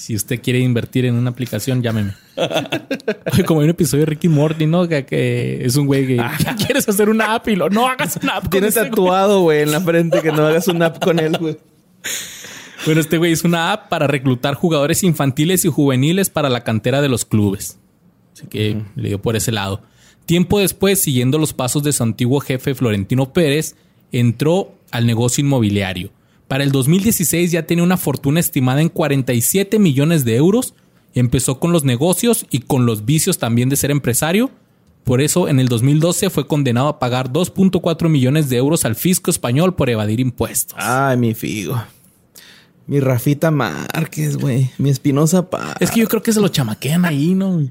Si 0.00 0.14
usted 0.14 0.40
quiere 0.40 0.60
invertir 0.60 1.04
en 1.04 1.14
una 1.14 1.28
aplicación, 1.28 1.82
llámeme. 1.82 2.14
Como 3.46 3.60
hay 3.60 3.64
un 3.64 3.70
episodio 3.72 4.06
de 4.06 4.12
Ricky 4.12 4.28
Morty, 4.28 4.64
¿no? 4.64 4.88
Que, 4.88 5.04
que 5.04 5.62
es 5.62 5.76
un 5.76 5.86
güey 5.86 6.06
que 6.06 6.16
quieres 6.66 6.88
hacer 6.88 7.10
una 7.10 7.34
app 7.34 7.46
y 7.48 7.56
lo 7.56 7.68
no 7.68 7.86
hagas 7.86 8.18
una 8.22 8.36
app. 8.36 8.44
con 8.44 8.50
Tiene 8.50 8.68
ese 8.68 8.80
güey. 8.80 8.90
tatuado, 8.92 9.42
güey, 9.42 9.60
en 9.60 9.72
la 9.72 9.80
frente 9.82 10.22
que 10.22 10.32
no 10.32 10.46
hagas 10.46 10.68
un 10.68 10.80
app 10.82 11.04
con 11.04 11.18
él, 11.18 11.36
güey. 11.38 11.58
Bueno, 12.86 13.02
este 13.02 13.18
güey 13.18 13.32
es 13.32 13.44
una 13.44 13.72
app 13.72 13.90
para 13.90 14.06
reclutar 14.06 14.54
jugadores 14.54 15.02
infantiles 15.02 15.66
y 15.66 15.68
juveniles 15.68 16.30
para 16.30 16.48
la 16.48 16.64
cantera 16.64 17.02
de 17.02 17.10
los 17.10 17.26
clubes. 17.26 17.78
Así 18.32 18.46
que 18.46 18.80
le 18.96 19.08
dio 19.08 19.20
por 19.20 19.36
ese 19.36 19.52
lado. 19.52 19.82
Tiempo 20.24 20.60
después, 20.60 20.98
siguiendo 20.98 21.36
los 21.36 21.52
pasos 21.52 21.82
de 21.82 21.92
su 21.92 22.02
antiguo 22.02 22.40
jefe 22.40 22.74
Florentino 22.74 23.34
Pérez, 23.34 23.76
entró 24.12 24.72
al 24.92 25.04
negocio 25.04 25.44
inmobiliario. 25.44 26.10
Para 26.50 26.64
el 26.64 26.72
2016 26.72 27.52
ya 27.52 27.64
tenía 27.64 27.84
una 27.84 27.96
fortuna 27.96 28.40
estimada 28.40 28.80
en 28.80 28.88
47 28.88 29.78
millones 29.78 30.24
de 30.24 30.34
euros. 30.34 30.74
Empezó 31.14 31.60
con 31.60 31.70
los 31.70 31.84
negocios 31.84 32.44
y 32.50 32.58
con 32.62 32.86
los 32.86 33.04
vicios 33.04 33.38
también 33.38 33.68
de 33.68 33.76
ser 33.76 33.92
empresario. 33.92 34.50
Por 35.04 35.20
eso, 35.20 35.46
en 35.46 35.60
el 35.60 35.68
2012 35.68 36.28
fue 36.28 36.48
condenado 36.48 36.88
a 36.88 36.98
pagar 36.98 37.30
2.4 37.30 38.08
millones 38.08 38.48
de 38.48 38.56
euros 38.56 38.84
al 38.84 38.96
fisco 38.96 39.30
español 39.30 39.76
por 39.76 39.90
evadir 39.90 40.18
impuestos. 40.18 40.76
Ay, 40.76 41.16
mi 41.18 41.34
figo. 41.34 41.80
Mi 42.88 42.98
Rafita 42.98 43.52
Márquez, 43.52 44.36
güey. 44.36 44.72
Mi 44.76 44.90
Espinosa 44.90 45.48
Paz. 45.50 45.76
Es 45.78 45.92
que 45.92 46.00
yo 46.00 46.08
creo 46.08 46.24
que 46.24 46.32
se 46.32 46.40
lo 46.40 46.48
chamaquean 46.48 47.04
ahí, 47.04 47.32
¿no? 47.32 47.64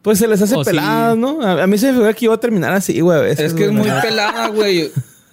Pues 0.00 0.18
se 0.18 0.26
les 0.26 0.40
hace 0.40 0.54
sí. 0.54 0.62
peladas, 0.64 1.18
¿no? 1.18 1.42
A, 1.42 1.66
mí 1.66 1.76
se 1.76 1.88
me 1.88 1.92
figura 1.92 2.14
que 2.14 2.24
iba 2.24 2.34
a 2.34 2.40
terminar 2.40 2.72
así, 2.72 3.00
güey. 3.00 3.32
Es 3.32 3.52
que 3.52 3.66
es 3.66 3.70
muy 3.72 3.90
pelada, 4.00 4.48
güey. 4.48 4.90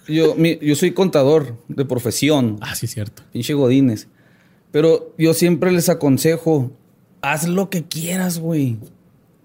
Yo, 0.08 0.34
mi- 0.36 0.58
yo 0.60 0.74
soy 0.76 0.92
contador 0.92 1.56
de 1.68 1.84
profesión. 1.84 2.58
Ah, 2.60 2.74
sí, 2.74 2.86
cierto. 2.86 3.22
Pinche 3.32 3.54
Godines. 3.54 4.08
Pero 4.70 5.14
yo 5.18 5.34
siempre 5.34 5.72
les 5.72 5.88
aconsejo, 5.88 6.70
haz 7.22 7.48
lo 7.48 7.70
que 7.70 7.84
quieras, 7.84 8.38
güey. 8.38 8.76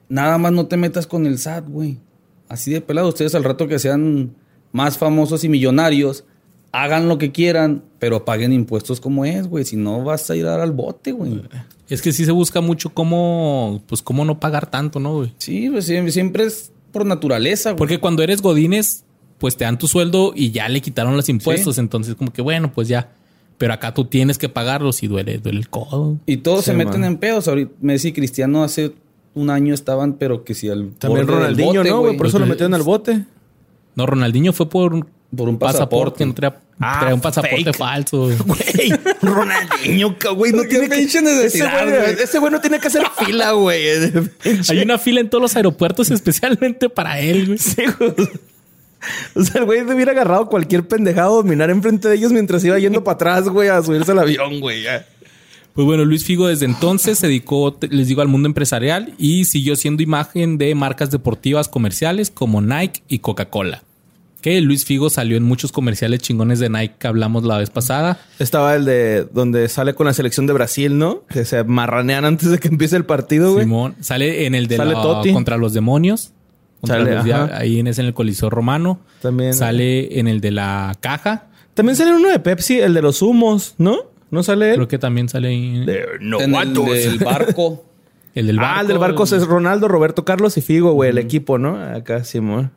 Nada 0.09 0.37
más 0.37 0.51
no 0.51 0.67
te 0.67 0.77
metas 0.77 1.07
con 1.07 1.25
el 1.25 1.37
SAT, 1.37 1.67
güey. 1.69 1.97
Así 2.49 2.71
de 2.71 2.81
pelado. 2.81 3.07
Ustedes 3.07 3.33
al 3.35 3.43
rato 3.43 3.67
que 3.67 3.79
sean 3.79 4.35
más 4.73 4.97
famosos 4.97 5.43
y 5.43 5.49
millonarios, 5.49 6.25
hagan 6.73 7.07
lo 7.07 7.17
que 7.17 7.31
quieran, 7.31 7.83
pero 7.99 8.25
paguen 8.25 8.51
impuestos 8.53 8.99
como 8.99 9.23
es, 9.25 9.47
güey. 9.47 9.63
Si 9.63 9.77
no, 9.77 10.03
vas 10.03 10.29
a 10.29 10.35
ir 10.35 10.45
a 10.45 10.51
dar 10.51 10.59
al 10.59 10.71
bote, 10.73 11.11
güey. 11.13 11.41
Es 11.89 12.01
que 12.01 12.11
sí 12.11 12.25
se 12.25 12.31
busca 12.31 12.59
mucho 12.61 12.89
cómo, 12.93 13.81
pues 13.87 14.01
cómo 14.01 14.25
no 14.25 14.39
pagar 14.39 14.69
tanto, 14.69 14.99
¿no, 14.99 15.15
güey? 15.15 15.33
Sí, 15.37 15.69
pues 15.69 15.85
siempre, 15.85 16.11
siempre 16.11 16.43
es 16.45 16.71
por 16.91 17.05
naturaleza, 17.05 17.71
güey. 17.71 17.77
Porque 17.77 17.99
cuando 17.99 18.21
eres 18.23 18.41
godines, 18.41 19.05
pues 19.41 19.57
te 19.57 19.65
dan 19.65 19.77
tu 19.79 19.87
sueldo 19.87 20.31
y 20.35 20.51
ya 20.51 20.69
le 20.69 20.79
quitaron 20.81 21.17
los 21.17 21.27
impuestos. 21.27 21.79
Entonces, 21.79 22.13
como 22.15 22.31
que 22.31 22.41
bueno, 22.43 22.71
pues 22.71 22.87
ya. 22.87 23.09
Pero 23.57 23.73
acá 23.73 23.93
tú 23.93 24.05
tienes 24.05 24.37
que 24.37 24.49
pagarlos 24.49 25.01
y 25.03 25.07
duele, 25.07 25.39
duele 25.39 25.59
el 25.59 25.69
codo. 25.69 26.17
Y 26.27 26.37
todos 26.37 26.63
se 26.63 26.73
meten 26.73 27.03
en 27.03 27.17
pedos. 27.17 27.47
Ahorita 27.47 27.71
Messi 27.81 28.09
y 28.09 28.13
Cristiano 28.13 28.63
hace 28.63 28.93
un 29.33 29.49
año 29.49 29.73
estaban, 29.73 30.13
pero 30.13 30.43
que 30.43 30.53
si 30.53 30.69
al 30.69 30.91
También 30.99 31.27
Ronaldinho, 31.27 31.73
bote, 31.81 31.89
¿no, 31.89 31.99
güey? 32.01 32.17
Por 32.17 32.27
eso 32.27 32.37
lo 32.39 32.45
metieron 32.45 32.73
al 32.75 32.83
bote. 32.83 33.25
No, 33.95 34.05
Ronaldinho 34.05 34.53
fue 34.53 34.69
por 34.69 34.93
un 34.93 35.05
Por 35.35 35.49
un 35.49 35.57
pasaporte, 35.57 36.23
pasaporte. 36.23 36.25
no 36.25 36.33
traía, 36.33 36.59
Ah, 36.83 37.11
un 37.13 37.21
pasaporte 37.21 37.63
fake. 37.65 37.75
falso. 37.77 38.29
güey. 38.45 38.93
Ronaldinho, 39.21 40.15
güey, 40.35 40.51
no 40.53 40.63
tiene 40.63 40.89
que... 40.89 41.01
Ese 41.03 41.19
güey, 41.21 41.85
güey. 41.85 42.15
ese 42.23 42.39
güey 42.39 42.51
no 42.51 42.59
tiene 42.61 42.79
que 42.79 42.87
hacer 42.87 43.03
fila, 43.23 43.51
güey. 43.51 43.83
Hay 44.69 44.79
una 44.81 44.97
fila 44.97 45.19
en 45.21 45.29
todos 45.29 45.41
los 45.43 45.55
aeropuertos 45.55 46.09
especialmente 46.09 46.89
para 46.89 47.19
él, 47.19 47.45
güey. 47.47 47.57
Sí, 47.59 47.83
güey. 47.99 48.13
O 49.35 49.43
sea, 49.43 49.61
el 49.61 49.65
güey 49.65 49.85
se 49.85 49.93
hubiera 49.93 50.11
agarrado 50.11 50.45
cualquier 50.47 50.87
pendejado 50.87 51.33
a 51.33 51.35
dominar 51.43 51.69
enfrente 51.69 52.07
de 52.07 52.15
ellos 52.15 52.31
mientras 52.31 52.63
iba 52.63 52.77
yendo 52.79 53.03
para 53.03 53.15
atrás, 53.15 53.49
güey, 53.49 53.69
a 53.69 53.81
subirse 53.81 54.11
al 54.11 54.19
avión, 54.19 54.59
güey. 54.59 54.83
ya. 54.83 55.05
Pues 55.73 55.85
bueno, 55.85 56.03
Luis 56.03 56.25
Figo 56.25 56.47
desde 56.47 56.65
entonces 56.65 57.17
se 57.17 57.27
dedicó, 57.27 57.73
te- 57.73 57.87
les 57.87 58.07
digo, 58.09 58.21
al 58.21 58.27
mundo 58.27 58.47
empresarial 58.47 59.13
y 59.17 59.45
siguió 59.45 59.75
siendo 59.77 60.03
imagen 60.03 60.57
de 60.57 60.75
marcas 60.75 61.11
deportivas 61.11 61.69
comerciales 61.69 62.29
como 62.29 62.61
Nike 62.61 63.01
y 63.07 63.19
Coca-Cola. 63.19 63.81
Que 64.41 64.59
Luis 64.59 64.83
Figo 64.85 65.09
salió 65.09 65.37
en 65.37 65.43
muchos 65.43 65.71
comerciales 65.71 66.19
chingones 66.19 66.59
de 66.59 66.67
Nike 66.69 66.95
que 66.99 67.07
hablamos 67.07 67.43
la 67.43 67.57
vez 67.59 67.69
pasada. 67.69 68.19
Estaba 68.39 68.75
el 68.75 68.83
de 68.85 69.23
donde 69.31 69.69
sale 69.69 69.93
con 69.93 70.07
la 70.07 70.13
selección 70.13 70.45
de 70.47 70.53
Brasil, 70.53 70.97
¿no? 70.97 71.23
Que 71.29 71.45
se 71.45 71.63
marranean 71.63 72.25
antes 72.25 72.49
de 72.49 72.57
que 72.59 72.67
empiece 72.67 72.97
el 72.97 73.05
partido, 73.05 73.53
güey. 73.53 73.63
Simón 73.65 73.95
sale 74.01 74.45
en 74.47 74.55
el 74.55 74.67
de 74.67 74.77
Sale 74.77 74.93
la- 74.93 75.01
Totti. 75.01 75.31
contra 75.31 75.57
los 75.57 75.73
demonios. 75.73 76.33
Sale, 76.83 77.15
los 77.15 77.51
ahí 77.51 77.79
en 77.79 77.87
ese 77.87 78.01
en 78.01 78.07
el 78.07 78.13
Coliseo 78.13 78.49
Romano. 78.49 78.99
También. 79.21 79.53
Sale 79.53 80.19
en 80.19 80.27
el 80.27 80.41
de 80.41 80.51
la 80.51 80.95
caja. 80.99 81.47
También 81.73 81.95
sale 81.95 82.13
uno 82.13 82.29
de 82.29 82.39
Pepsi, 82.39 82.79
el 82.79 82.93
de 82.93 83.01
los 83.01 83.21
humos, 83.21 83.75
¿no? 83.77 83.99
¿No 84.29 84.43
sale 84.43 84.69
él? 84.69 84.75
Creo 84.75 84.87
que 84.87 84.97
también 84.97 85.29
sale 85.29 85.49
ahí. 85.49 85.85
no 86.19 86.41
en 86.41 86.55
el 86.55 86.73
del 86.73 87.19
barco. 87.19 87.85
El 88.33 88.47
del 88.47 88.59
barco. 88.59 88.73
Ah, 88.77 88.81
el 88.81 88.87
del 88.87 88.97
barco 88.97 89.23
es 89.25 89.45
Ronaldo, 89.45 89.89
Roberto 89.89 90.23
Carlos 90.23 90.55
y 90.55 90.61
Figo, 90.61 90.93
güey, 90.93 91.09
el 91.09 91.17
equipo, 91.17 91.57
¿no? 91.57 91.75
Acá, 91.75 92.23
Simón. 92.23 92.71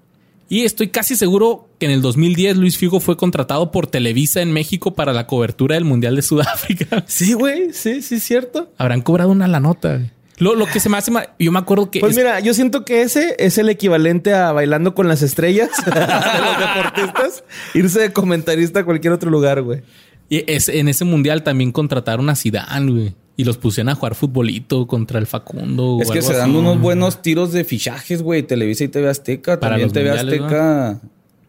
Y 0.49 0.65
estoy 0.65 0.89
casi 0.89 1.17
seguro 1.17 1.69
que 1.79 1.87
en 1.87 1.93
el 1.93 2.03
2010 2.03 2.57
Luis 2.57 2.77
Figo 2.77 3.01
fue 3.01 3.17
contratado 3.17 3.71
por 3.71 3.87
Televisa 3.87 4.43
en 4.43 4.53
México 4.53 4.95
para 4.95 5.13
la 5.13 5.27
cobertura 5.27 5.77
del 5.77 5.85
Mundial 5.85 6.17
de 6.17 6.23
Sudáfrica. 6.23 7.05
Sí, 7.07 7.33
güey, 7.33 7.73
sí, 7.73 8.03
sí, 8.03 8.21
cierto. 8.21 8.71
Habrán 8.77 9.01
cobrado 9.01 9.31
una 9.31 9.49
la 9.49 9.61
nota. 9.61 10.01
Lo, 10.39 10.55
lo 10.55 10.67
que 10.67 10.81
se 10.81 10.89
me 10.89 10.97
hace... 10.97 11.13
Yo 11.39 11.53
me 11.53 11.59
acuerdo 11.59 11.91
que... 11.91 12.01
Pues 12.01 12.13
es- 12.13 12.17
mira, 12.17 12.41
yo 12.41 12.55
siento 12.55 12.85
que 12.85 13.03
ese 13.03 13.37
es 13.39 13.57
el 13.59 13.69
equivalente 13.69 14.35
a 14.35 14.53
bailando 14.53 14.95
con 14.95 15.07
las 15.09 15.23
estrellas 15.23 15.71
de 15.85 15.91
los 15.93 16.59
deportistas, 16.59 17.45
irse 17.75 18.01
de 18.01 18.13
comentarista 18.13 18.81
a 18.81 18.85
cualquier 18.85 19.13
otro 19.13 19.31
lugar, 19.31 19.63
güey. 19.63 19.83
y 20.29 20.45
es- 20.51 20.69
en 20.69 20.89
ese 20.89 21.05
Mundial 21.05 21.43
también 21.45 21.71
contrataron 21.73 22.29
a 22.31 22.35
Zidane, 22.37 22.91
güey. 22.91 23.15
Y 23.37 23.43
los 23.45 23.59
pusieron 23.59 23.89
a 23.89 23.97
jugar 23.97 24.15
futbolito 24.15 24.87
contra 24.87 25.19
el 25.19 25.27
Facundo. 25.27 25.97
o 25.97 26.03
Es 26.03 26.09
que 26.11 26.19
algo 26.19 26.31
se 26.31 26.37
dan 26.37 26.51
así. 26.51 26.59
unos 26.59 26.81
buenos 26.81 27.21
tiros 27.21 27.53
de 27.53 27.65
fichajes, 27.65 28.23
güey. 28.23 28.45
Televisa 28.45 28.85
y 28.85 28.89
TV 28.89 29.09
Azteca. 29.09 29.59
Para 29.59 29.73
También 29.73 29.91
TV 29.91 30.09
mundiales, 30.11 30.41
Azteca. 30.41 31.01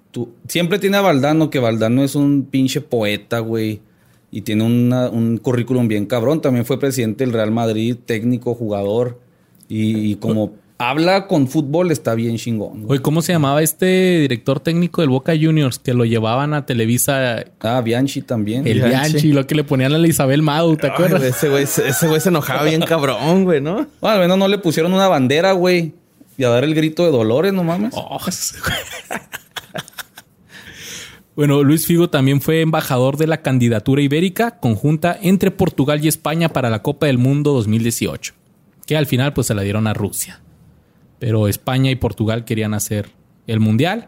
tú- 0.09 0.33
siempre 0.47 0.79
tiene 0.79 0.97
a 0.97 1.01
Valdano, 1.01 1.51
que 1.51 1.59
Valdano 1.59 2.03
es 2.03 2.15
un 2.15 2.45
pinche 2.49 2.81
poeta, 2.81 3.37
güey. 3.37 3.81
Y 4.31 4.41
tiene 4.41 4.63
una- 4.63 5.09
un 5.09 5.37
currículum 5.37 5.87
bien 5.87 6.05
cabrón. 6.05 6.41
También 6.41 6.65
fue 6.65 6.79
presidente 6.79 7.23
del 7.25 7.33
Real 7.33 7.51
Madrid, 7.51 7.95
técnico, 8.05 8.53
jugador. 8.53 9.19
Y, 9.69 10.11
y 10.11 10.15
como 10.15 10.53
habla 10.77 11.27
con 11.27 11.47
fútbol, 11.47 11.89
está 11.91 12.15
bien 12.15 12.35
chingón. 12.35 12.81
güey. 12.81 12.91
Oye, 12.97 13.01
¿cómo 13.01 13.21
se 13.21 13.31
llamaba 13.31 13.61
este 13.63 14.19
director 14.19 14.59
técnico 14.59 14.99
del 15.01 15.09
Boca 15.09 15.31
Juniors 15.39 15.79
que 15.79 15.93
lo 15.93 16.03
llevaban 16.03 16.53
a 16.53 16.65
Televisa? 16.65 17.45
Ah, 17.61 17.79
Bianchi 17.81 18.21
también. 18.21 18.67
El 18.67 18.79
Bianchi. 18.81 18.89
Bianchi, 19.13 19.31
lo 19.31 19.47
que 19.47 19.55
le 19.55 19.63
ponían 19.63 19.93
a 19.93 19.97
la 19.97 20.07
Isabel 20.07 20.41
Madu, 20.41 20.75
¿te 20.75 20.87
acuerdas? 20.87 21.23
ese 21.23 21.49
güey, 21.49 21.63
ese 21.63 22.07
güey 22.09 22.19
se 22.19 22.27
enojaba 22.29 22.63
bien 22.63 22.81
cabrón, 22.87 23.45
güey, 23.45 23.61
¿no? 23.61 23.87
Bueno, 24.01 24.15
al 24.15 24.19
menos 24.19 24.37
no 24.37 24.49
le 24.49 24.57
pusieron 24.57 24.93
una 24.93 25.07
bandera, 25.07 25.53
güey. 25.53 25.93
Y 26.37 26.43
a 26.43 26.49
dar 26.49 26.65
el 26.65 26.75
grito 26.75 27.05
de 27.05 27.11
dolores, 27.11 27.53
no 27.53 27.63
mames. 27.63 27.93
Oh, 27.95 28.19
ese 28.27 28.57
güey. 28.59 29.21
Bueno, 31.35 31.63
Luis 31.63 31.85
Figo 31.85 32.09
también 32.09 32.41
fue 32.41 32.61
embajador 32.61 33.17
de 33.17 33.27
la 33.27 33.41
candidatura 33.41 34.01
ibérica 34.01 34.59
conjunta 34.59 35.17
entre 35.21 35.51
Portugal 35.51 36.03
y 36.03 36.07
España 36.07 36.49
para 36.49 36.69
la 36.69 36.81
Copa 36.81 37.07
del 37.07 37.17
Mundo 37.17 37.51
2018, 37.53 38.33
que 38.85 38.95
al 38.97 39.05
final 39.05 39.33
pues 39.33 39.47
se 39.47 39.53
la 39.55 39.61
dieron 39.63 39.87
a 39.87 39.93
Rusia. 39.93 40.41
Pero 41.19 41.47
España 41.47 41.91
y 41.91 41.95
Portugal 41.95 42.45
querían 42.45 42.73
hacer 42.73 43.09
el 43.47 43.59
Mundial. 43.59 44.07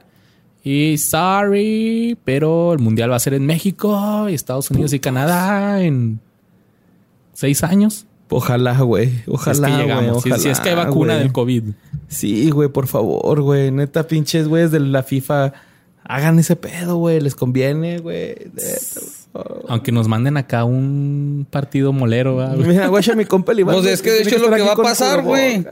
Y 0.63 0.97
sorry, 0.97 2.17
pero 2.25 2.73
el 2.73 2.79
Mundial 2.79 3.11
va 3.11 3.15
a 3.15 3.19
ser 3.19 3.33
en 3.33 3.45
México, 3.45 4.27
y 4.29 4.33
Estados 4.33 4.69
Unidos 4.71 4.91
y 4.93 4.99
Canadá 4.99 5.81
en 5.83 6.19
seis 7.33 7.63
años. 7.63 8.05
Ojalá, 8.29 8.77
güey. 8.81 9.09
Ojalá, 9.27 9.69
es 10.17 10.23
que. 10.23 10.29
Si- 10.33 10.41
si, 10.43 10.49
es 10.49 10.59
que 10.59 10.69
hay 10.69 10.75
vacuna 10.75 11.13
del 11.19 11.31
COVID. 11.31 11.63
Sí, 12.09 12.49
güey, 12.49 12.67
por 12.67 12.87
favor, 12.87 13.41
güey. 13.41 13.71
Neta, 13.71 14.05
pinches 14.07 14.49
güeyes 14.49 14.71
de 14.71 14.81
la 14.81 15.03
FIFA. 15.03 15.53
Hagan 16.10 16.39
ese 16.39 16.56
pedo, 16.56 16.96
güey. 16.98 17.20
Les 17.20 17.36
conviene, 17.36 18.00
güey. 18.00 18.36
Aunque 19.67 19.91
nos 19.91 20.08
manden 20.08 20.38
acá 20.38 20.63
un 20.63 21.46
partido 21.50 21.91
molero, 21.93 22.38
¿verdad, 22.38 22.56
güey? 22.56 22.67
Mira, 22.70 22.88
guacha 22.88 23.13
mi 23.13 23.26
compa 23.26 23.52
el 23.52 23.60
Iván, 23.60 23.76
Pues 23.76 23.84
güey, 23.84 23.93
es 23.93 24.02
que 24.02 24.12
de 24.12 24.22
hecho 24.22 24.36
es 24.38 24.41
lo 24.41 24.50
que 24.50 24.62
va 24.62 24.74
a 24.74 24.76
pasar, 24.78 25.22
güey. 25.24 25.65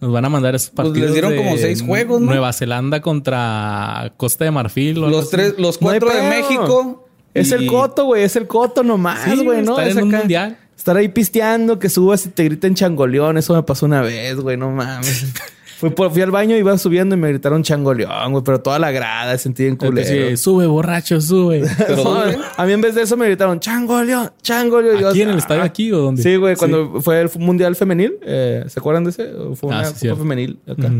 Nos 0.00 0.12
van 0.12 0.24
a 0.24 0.28
mandar 0.28 0.54
esos 0.54 0.70
Pues 0.70 0.86
les 0.88 0.92
partidos. 0.92 1.12
dieron 1.12 1.30
de 1.32 1.36
como 1.38 1.56
seis 1.56 1.80
juegos, 1.82 2.20
¿no? 2.20 2.26
Nueva 2.26 2.52
Zelanda 2.52 3.00
contra 3.00 4.12
Costa 4.16 4.44
de 4.44 4.50
Marfil. 4.50 5.02
o 5.02 5.08
Los 5.08 5.30
tres, 5.30 5.54
los 5.58 5.80
No 5.80 5.88
cuatro 5.88 6.10
de. 6.14 6.22
México. 6.22 7.08
Es 7.34 7.50
y- 7.50 7.54
el 7.54 7.66
coto, 7.66 8.04
güey. 8.06 8.24
Es 8.24 8.36
el 8.36 8.46
coto 8.46 8.82
nomás, 8.82 9.20
Sí, 9.24 9.42
güey, 9.44 9.62
¿no? 9.62 9.72
estar 9.72 9.88
Es 9.88 9.96
en 9.96 10.02
un 10.04 10.08
acá. 10.10 10.18
mundial. 10.18 10.58
Estar 10.76 10.96
ahí 10.96 11.08
pisteando, 11.08 11.78
que 11.78 11.88
subas 11.88 12.26
y 12.26 12.30
te 12.30 12.44
griten 12.44 12.74
changoleón. 12.74 13.38
Eso 13.38 13.54
me 13.54 13.62
pasó 13.62 13.86
una 13.86 14.02
vez, 14.02 14.36
güey. 14.36 14.56
No 14.56 14.70
mames. 14.70 15.26
fui, 15.90 16.22
al 16.22 16.30
baño, 16.30 16.56
iba 16.56 16.76
subiendo 16.78 17.14
y 17.14 17.18
me 17.18 17.28
gritaron 17.28 17.62
changoleón, 17.62 18.32
güey. 18.32 18.44
Pero 18.44 18.60
toda 18.60 18.78
la 18.78 18.90
grada 18.90 19.36
sentí 19.38 19.64
en 19.66 19.76
culero. 19.76 20.06
sí, 20.08 20.36
sube, 20.36 20.66
borracho, 20.66 21.20
sube. 21.20 21.62
Pero 21.78 21.96
No, 22.04 22.14
¿dónde? 22.14 22.38
a 22.56 22.64
mí 22.66 22.72
en 22.72 22.80
vez 22.80 22.94
de 22.94 23.02
eso 23.02 23.16
me 23.16 23.26
gritaron 23.26 23.58
changoleón, 23.60 24.30
changoleón. 24.42 24.98
Yo, 25.00 25.08
¿Aquí 25.10 25.22
en 25.22 25.30
el 25.30 25.36
ah, 25.36 25.38
estadio 25.38 25.62
aquí 25.62 25.90
o 25.92 25.98
dónde? 25.98 26.22
Sí, 26.22 26.36
güey, 26.36 26.56
cuando 26.56 27.00
fue 27.00 27.20
el 27.20 27.30
mundial 27.38 27.74
femenil. 27.76 28.18
eh, 28.22 28.64
¿Se 28.68 28.78
acuerdan 28.80 29.04
de 29.04 29.10
ese? 29.10 29.30
Fue 29.56 29.72
Ah, 29.74 29.78
una 29.80 29.84
sí, 29.86 30.08
copa 30.08 30.20
femenil 30.20 30.58
acá. 30.66 30.90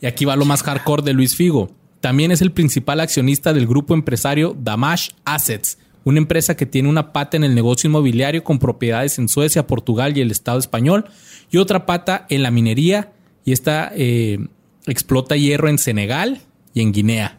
Y 0.00 0.06
aquí 0.06 0.24
va 0.24 0.36
lo 0.36 0.44
más 0.44 0.62
hardcore 0.62 1.02
de 1.02 1.12
Luis 1.12 1.36
Figo. 1.36 1.70
También 2.00 2.30
es 2.32 2.40
el 2.40 2.52
principal 2.52 3.00
accionista 3.00 3.52
del 3.52 3.66
grupo 3.66 3.92
empresario 3.92 4.56
Damash 4.58 5.10
Assets, 5.26 5.76
una 6.04 6.18
empresa 6.18 6.56
que 6.56 6.66
tiene 6.66 6.88
una 6.88 7.12
pata 7.12 7.36
en 7.36 7.44
el 7.44 7.54
negocio 7.54 7.88
inmobiliario 7.88 8.42
con 8.44 8.58
propiedades 8.58 9.18
en 9.18 9.28
Suecia, 9.28 9.66
Portugal 9.66 10.16
y 10.16 10.20
el 10.20 10.30
Estado 10.30 10.58
español, 10.58 11.06
y 11.50 11.58
otra 11.58 11.86
pata 11.86 12.26
en 12.28 12.42
la 12.42 12.50
minería, 12.50 13.12
y 13.44 13.52
esta 13.52 13.90
eh, 13.94 14.38
explota 14.86 15.36
hierro 15.36 15.68
en 15.68 15.78
Senegal 15.78 16.40
y 16.74 16.82
en 16.82 16.92
Guinea. 16.92 17.38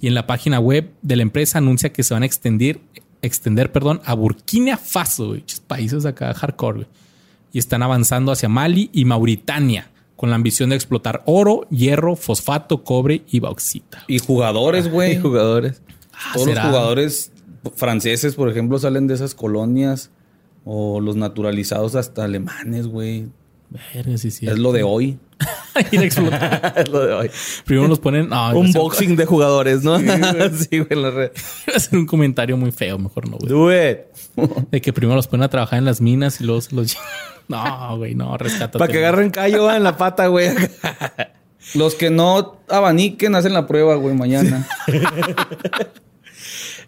Y 0.00 0.08
en 0.08 0.14
la 0.14 0.26
página 0.26 0.60
web 0.60 0.92
de 1.02 1.16
la 1.16 1.22
empresa 1.22 1.58
anuncia 1.58 1.92
que 1.92 2.02
se 2.02 2.14
van 2.14 2.22
a 2.22 2.26
extender, 2.26 2.80
extender 3.22 3.72
perdón, 3.72 4.00
a 4.04 4.14
Burkina 4.14 4.76
Faso, 4.76 5.28
güey. 5.28 5.44
Chis, 5.44 5.60
países 5.60 6.04
acá 6.04 6.34
hardcore. 6.34 6.86
y 7.52 7.58
están 7.58 7.82
avanzando 7.82 8.32
hacia 8.32 8.48
Mali 8.48 8.90
y 8.92 9.04
Mauritania 9.04 9.90
con 10.16 10.30
la 10.30 10.36
ambición 10.36 10.70
de 10.70 10.76
explotar 10.76 11.22
oro, 11.26 11.66
hierro, 11.70 12.16
fosfato, 12.16 12.84
cobre 12.84 13.22
y 13.28 13.40
bauxita. 13.40 14.04
Y 14.06 14.18
jugadores, 14.18 14.90
güey. 14.90 15.12
Y 15.16 15.20
jugadores. 15.20 15.82
Todos 16.32 16.46
¿será? 16.46 16.62
los 16.62 16.70
jugadores 16.70 17.32
franceses, 17.74 18.34
por 18.34 18.48
ejemplo, 18.48 18.78
salen 18.78 19.06
de 19.06 19.14
esas 19.14 19.34
colonias. 19.34 20.10
O 20.68 21.00
los 21.00 21.14
naturalizados 21.14 21.94
hasta 21.94 22.24
alemanes, 22.24 22.88
güey. 22.88 23.28
Verga, 23.70 24.18
sí, 24.18 24.30
sí. 24.30 24.46
Es 24.48 24.58
lo 24.58 24.72
de 24.72 24.82
hoy. 24.82 25.18
Ir 25.92 26.00
a 26.00 26.04
es 26.80 26.88
lo 26.88 27.06
de 27.06 27.12
hoy. 27.12 27.30
Primero 27.64 27.88
nos 27.88 27.98
ponen. 27.98 28.28
No, 28.28 28.58
Un 28.58 28.72
boxing 28.72 29.16
de 29.16 29.26
jugadores, 29.26 29.82
¿no? 29.84 29.98
sí, 29.98 30.78
güey, 30.78 30.86
en 30.90 31.02
la 31.02 31.10
red. 31.10 31.30
ser 31.76 31.98
un 31.98 32.06
comentario 32.06 32.56
muy 32.56 32.72
feo, 32.72 32.98
mejor 32.98 33.28
no, 33.28 33.36
güey. 33.38 33.48
Do 33.48 33.72
it. 33.72 33.98
De 34.70 34.80
que 34.80 34.92
primero 34.92 35.16
los 35.16 35.28
ponen 35.28 35.44
a 35.44 35.48
trabajar 35.48 35.78
en 35.78 35.84
las 35.84 36.00
minas 36.00 36.40
y 36.40 36.44
luego 36.44 36.62
los. 36.70 36.96
No, 37.48 37.96
güey, 37.96 38.14
no, 38.14 38.36
rescátate. 38.36 38.78
Para 38.78 38.90
que 38.90 38.98
agarren 38.98 39.30
callo 39.30 39.72
en 39.72 39.84
la 39.84 39.96
pata, 39.96 40.26
güey. 40.26 40.50
Los 41.74 41.94
que 41.94 42.10
no 42.10 42.58
abaniquen 42.68 43.34
hacen 43.34 43.52
la 43.52 43.66
prueba, 43.66 43.96
güey, 43.96 44.14
mañana. 44.14 44.66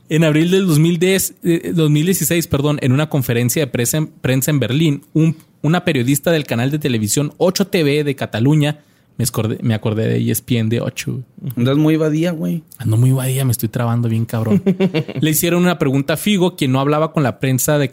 En 0.09 0.25
abril 0.25 0.51
del 0.51 0.67
2010, 0.67 1.35
eh, 1.45 1.73
2016, 1.75 2.47
perdón, 2.47 2.79
en 2.81 2.93
una 2.93 3.09
conferencia 3.11 3.63
de 3.63 3.67
prensa 3.67 3.99
en, 3.99 4.07
prensa 4.07 4.51
en 4.51 4.59
Berlín, 4.61 5.03
un- 5.13 5.37
una 5.61 5.85
periodista 5.85 6.31
del 6.31 6.45
canal 6.45 6.71
de 6.71 6.79
televisión 6.79 7.33
8 7.39 7.67
TV 7.67 8.05
de 8.05 8.15
Cataluña, 8.17 8.81
me 9.19 9.25
acordé, 9.25 9.59
me 9.63 9.75
acordé 9.75 10.07
de 10.09 10.31
ESPN 10.31 10.69
de 10.69 10.81
8. 10.81 11.21
Andas 11.57 11.77
muy 11.77 11.97
vadía, 11.97 12.31
güey. 12.31 12.63
Ando 12.79 12.97
muy 12.97 13.11
vadía, 13.11 13.45
me 13.45 13.51
estoy 13.51 13.69
trabando 13.69 14.09
bien 14.09 14.25
cabrón. 14.25 14.63
Le 15.21 15.31
hicieron 15.31 15.63
una 15.63 15.79
pregunta 15.79 16.15
a 16.15 16.17
Figo, 16.17 16.55
quien 16.57 16.71
no 16.73 16.79
hablaba 16.81 17.13
con 17.13 17.25
la 17.25 17.41
prensa 17.41 17.79
de, 17.79 17.91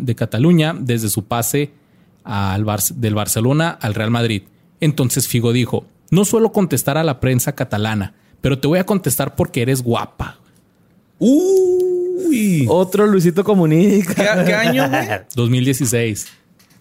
de 0.00 0.14
Cataluña 0.14 0.76
desde 0.78 1.08
su 1.08 1.24
pase 1.24 1.70
al 2.24 2.64
Bar- 2.64 2.82
del 2.94 3.14
Barcelona 3.14 3.70
al 3.70 3.94
Real 3.94 4.10
Madrid. 4.10 4.42
Entonces 4.80 5.26
Figo 5.26 5.52
dijo, 5.54 5.86
no 6.10 6.24
suelo 6.26 6.52
contestar 6.52 6.98
a 6.98 7.04
la 7.04 7.18
prensa 7.20 7.54
catalana, 7.54 8.12
pero 8.42 8.58
te 8.58 8.68
voy 8.68 8.78
a 8.78 8.84
contestar 8.84 9.34
porque 9.34 9.62
eres 9.62 9.82
guapa. 9.82 10.38
Uy. 11.18 12.66
Otro 12.68 13.06
Luisito 13.06 13.42
¿Qué, 13.42 13.46
Comunica. 13.46 14.44
qué 14.44 14.54
año, 14.54 14.88
güey? 14.88 15.06
2016. 15.34 16.26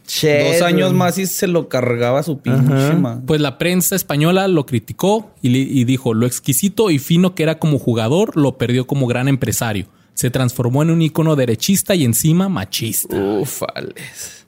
Che, 0.08 0.54
Dos 0.54 0.62
años 0.62 0.94
más 0.94 1.18
y 1.18 1.26
se 1.26 1.48
lo 1.48 1.68
cargaba 1.68 2.22
su 2.22 2.38
pinche 2.38 2.94
Pues 3.26 3.42
la 3.42 3.58
prensa 3.58 3.96
española 3.96 4.48
lo 4.48 4.66
criticó 4.68 5.32
y, 5.42 5.50
le- 5.50 5.58
y 5.60 5.84
dijo, 5.84 6.14
lo 6.14 6.28
exquisito 6.28 6.92
y 6.92 7.00
fino 7.00 7.34
que 7.34 7.42
era 7.42 7.58
como 7.58 7.80
jugador, 7.80 8.38
lo 8.38 8.58
perdió 8.60 8.86
como 8.86 9.08
gran 9.08 9.28
empresario. 9.28 9.88
Se 10.14 10.30
transformó 10.30 10.84
en 10.84 10.92
un 10.92 11.02
ícono 11.02 11.36
derechista 11.36 11.96
y 11.96 12.06
encima 12.06 12.50
machista. 12.50 13.16
Ufales. 13.18 14.46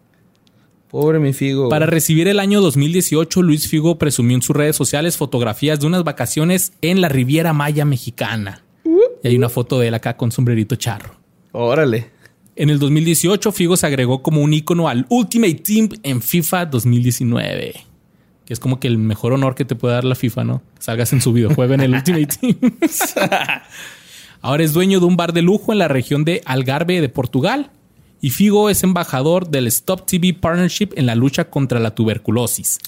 Pobre 0.90 1.20
mi 1.20 1.34
Figo. 1.34 1.70
Para 1.70 1.88
recibir 1.88 2.28
el 2.28 2.40
año 2.40 2.62
2018, 2.62 3.42
Luis 3.42 3.68
Figo 3.68 3.98
presumió 3.98 4.36
en 4.36 4.44
sus 4.44 4.56
redes 4.56 4.76
sociales 4.76 5.18
fotografías 5.18 5.80
de 5.80 5.88
unas 5.88 6.04
vacaciones 6.04 6.72
en 6.82 7.02
la 7.02 7.10
Riviera 7.10 7.52
Maya 7.54 7.84
mexicana. 7.84 8.64
Y 9.28 9.32
hay 9.32 9.36
una 9.36 9.50
foto 9.50 9.78
de 9.80 9.90
él 9.90 9.94
acá 9.94 10.16
con 10.16 10.32
sombrerito 10.32 10.78
charro. 10.78 11.16
Órale. 11.52 12.12
En 12.56 12.70
el 12.70 12.80
2018, 12.80 13.52
Figo 13.52 13.76
se 13.76 13.86
agregó 13.86 14.24
como 14.24 14.42
un 14.42 14.54
ícono 14.54 14.88
al 14.88 15.06
Ultimate 15.10 15.56
Team 15.56 15.90
en 16.04 16.22
FIFA 16.22 16.68
2019. 16.68 17.74
Que 18.46 18.54
es 18.54 18.60
como 18.62 18.80
que 18.80 18.88
el 18.88 18.98
mejor 18.98 19.34
honor 19.34 19.54
que 19.54 19.66
te 19.66 19.76
puede 19.76 19.96
dar 19.96 20.06
la 20.06 20.16
FIFA, 20.16 20.46
¿no? 20.46 20.62
Salgas 20.80 21.12
en 21.12 21.20
su 21.20 21.34
videojuego 21.34 21.74
en 21.74 21.82
el 21.82 21.94
Ultimate 21.94 22.28
Team. 22.28 22.56
Ahora 24.42 24.64
es 24.64 24.72
dueño 24.72 25.02
de 25.02 25.06
un 25.06 25.18
bar 25.18 25.34
de 25.34 25.42
lujo 25.42 25.74
en 25.74 25.80
la 25.80 25.90
región 25.90 26.24
de 26.24 26.42
Algarve 26.46 27.02
de 27.02 27.10
Portugal. 27.10 27.70
Y 28.20 28.32
Figo 28.32 28.70
es 28.70 28.84
embajador 28.84 29.50
del 29.50 29.68
Stop 29.68 30.06
TV 30.08 30.34
Partnership 30.34 30.90
en 30.96 31.06
la 31.06 31.16
lucha 31.16 31.50
contra 31.50 31.80
la 31.80 31.94
tuberculosis. 31.94 32.80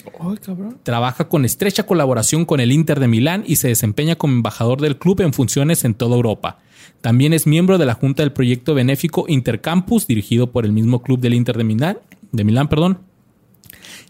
Cabrón. 0.44 0.80
Trabaja 0.84 1.28
con 1.28 1.46
estrecha 1.46 1.84
colaboración 1.84 2.46
con 2.46 2.60
el 2.60 2.72
Inter 2.72 3.00
de 3.00 3.08
Milán 3.08 3.44
y 3.46 3.58
se 3.58 3.68
desempeña 3.68 4.16
como 4.16 4.34
embajador 4.34 4.82
del 4.82 4.98
club 4.98 5.22
en 5.22 5.34
funciones 5.34 5.84
en 5.86 5.94
toda 5.94 6.16
Europa. 6.16 6.58
También 7.02 7.34
es 7.34 7.46
miembro 7.46 7.78
de 7.78 7.86
la 7.86 7.94
junta 7.94 8.24
del 8.24 8.32
proyecto 8.32 8.74
benéfico 8.74 9.26
Intercampus, 9.28 10.08
dirigido 10.08 10.52
por 10.52 10.66
el 10.66 10.72
mismo 10.72 11.02
club 11.02 11.20
del 11.20 11.36
Inter 11.36 11.58
de 11.58 11.64
Milán, 11.64 12.00
de 12.32 12.44
Milán, 12.44 12.68
perdón. 12.68 13.00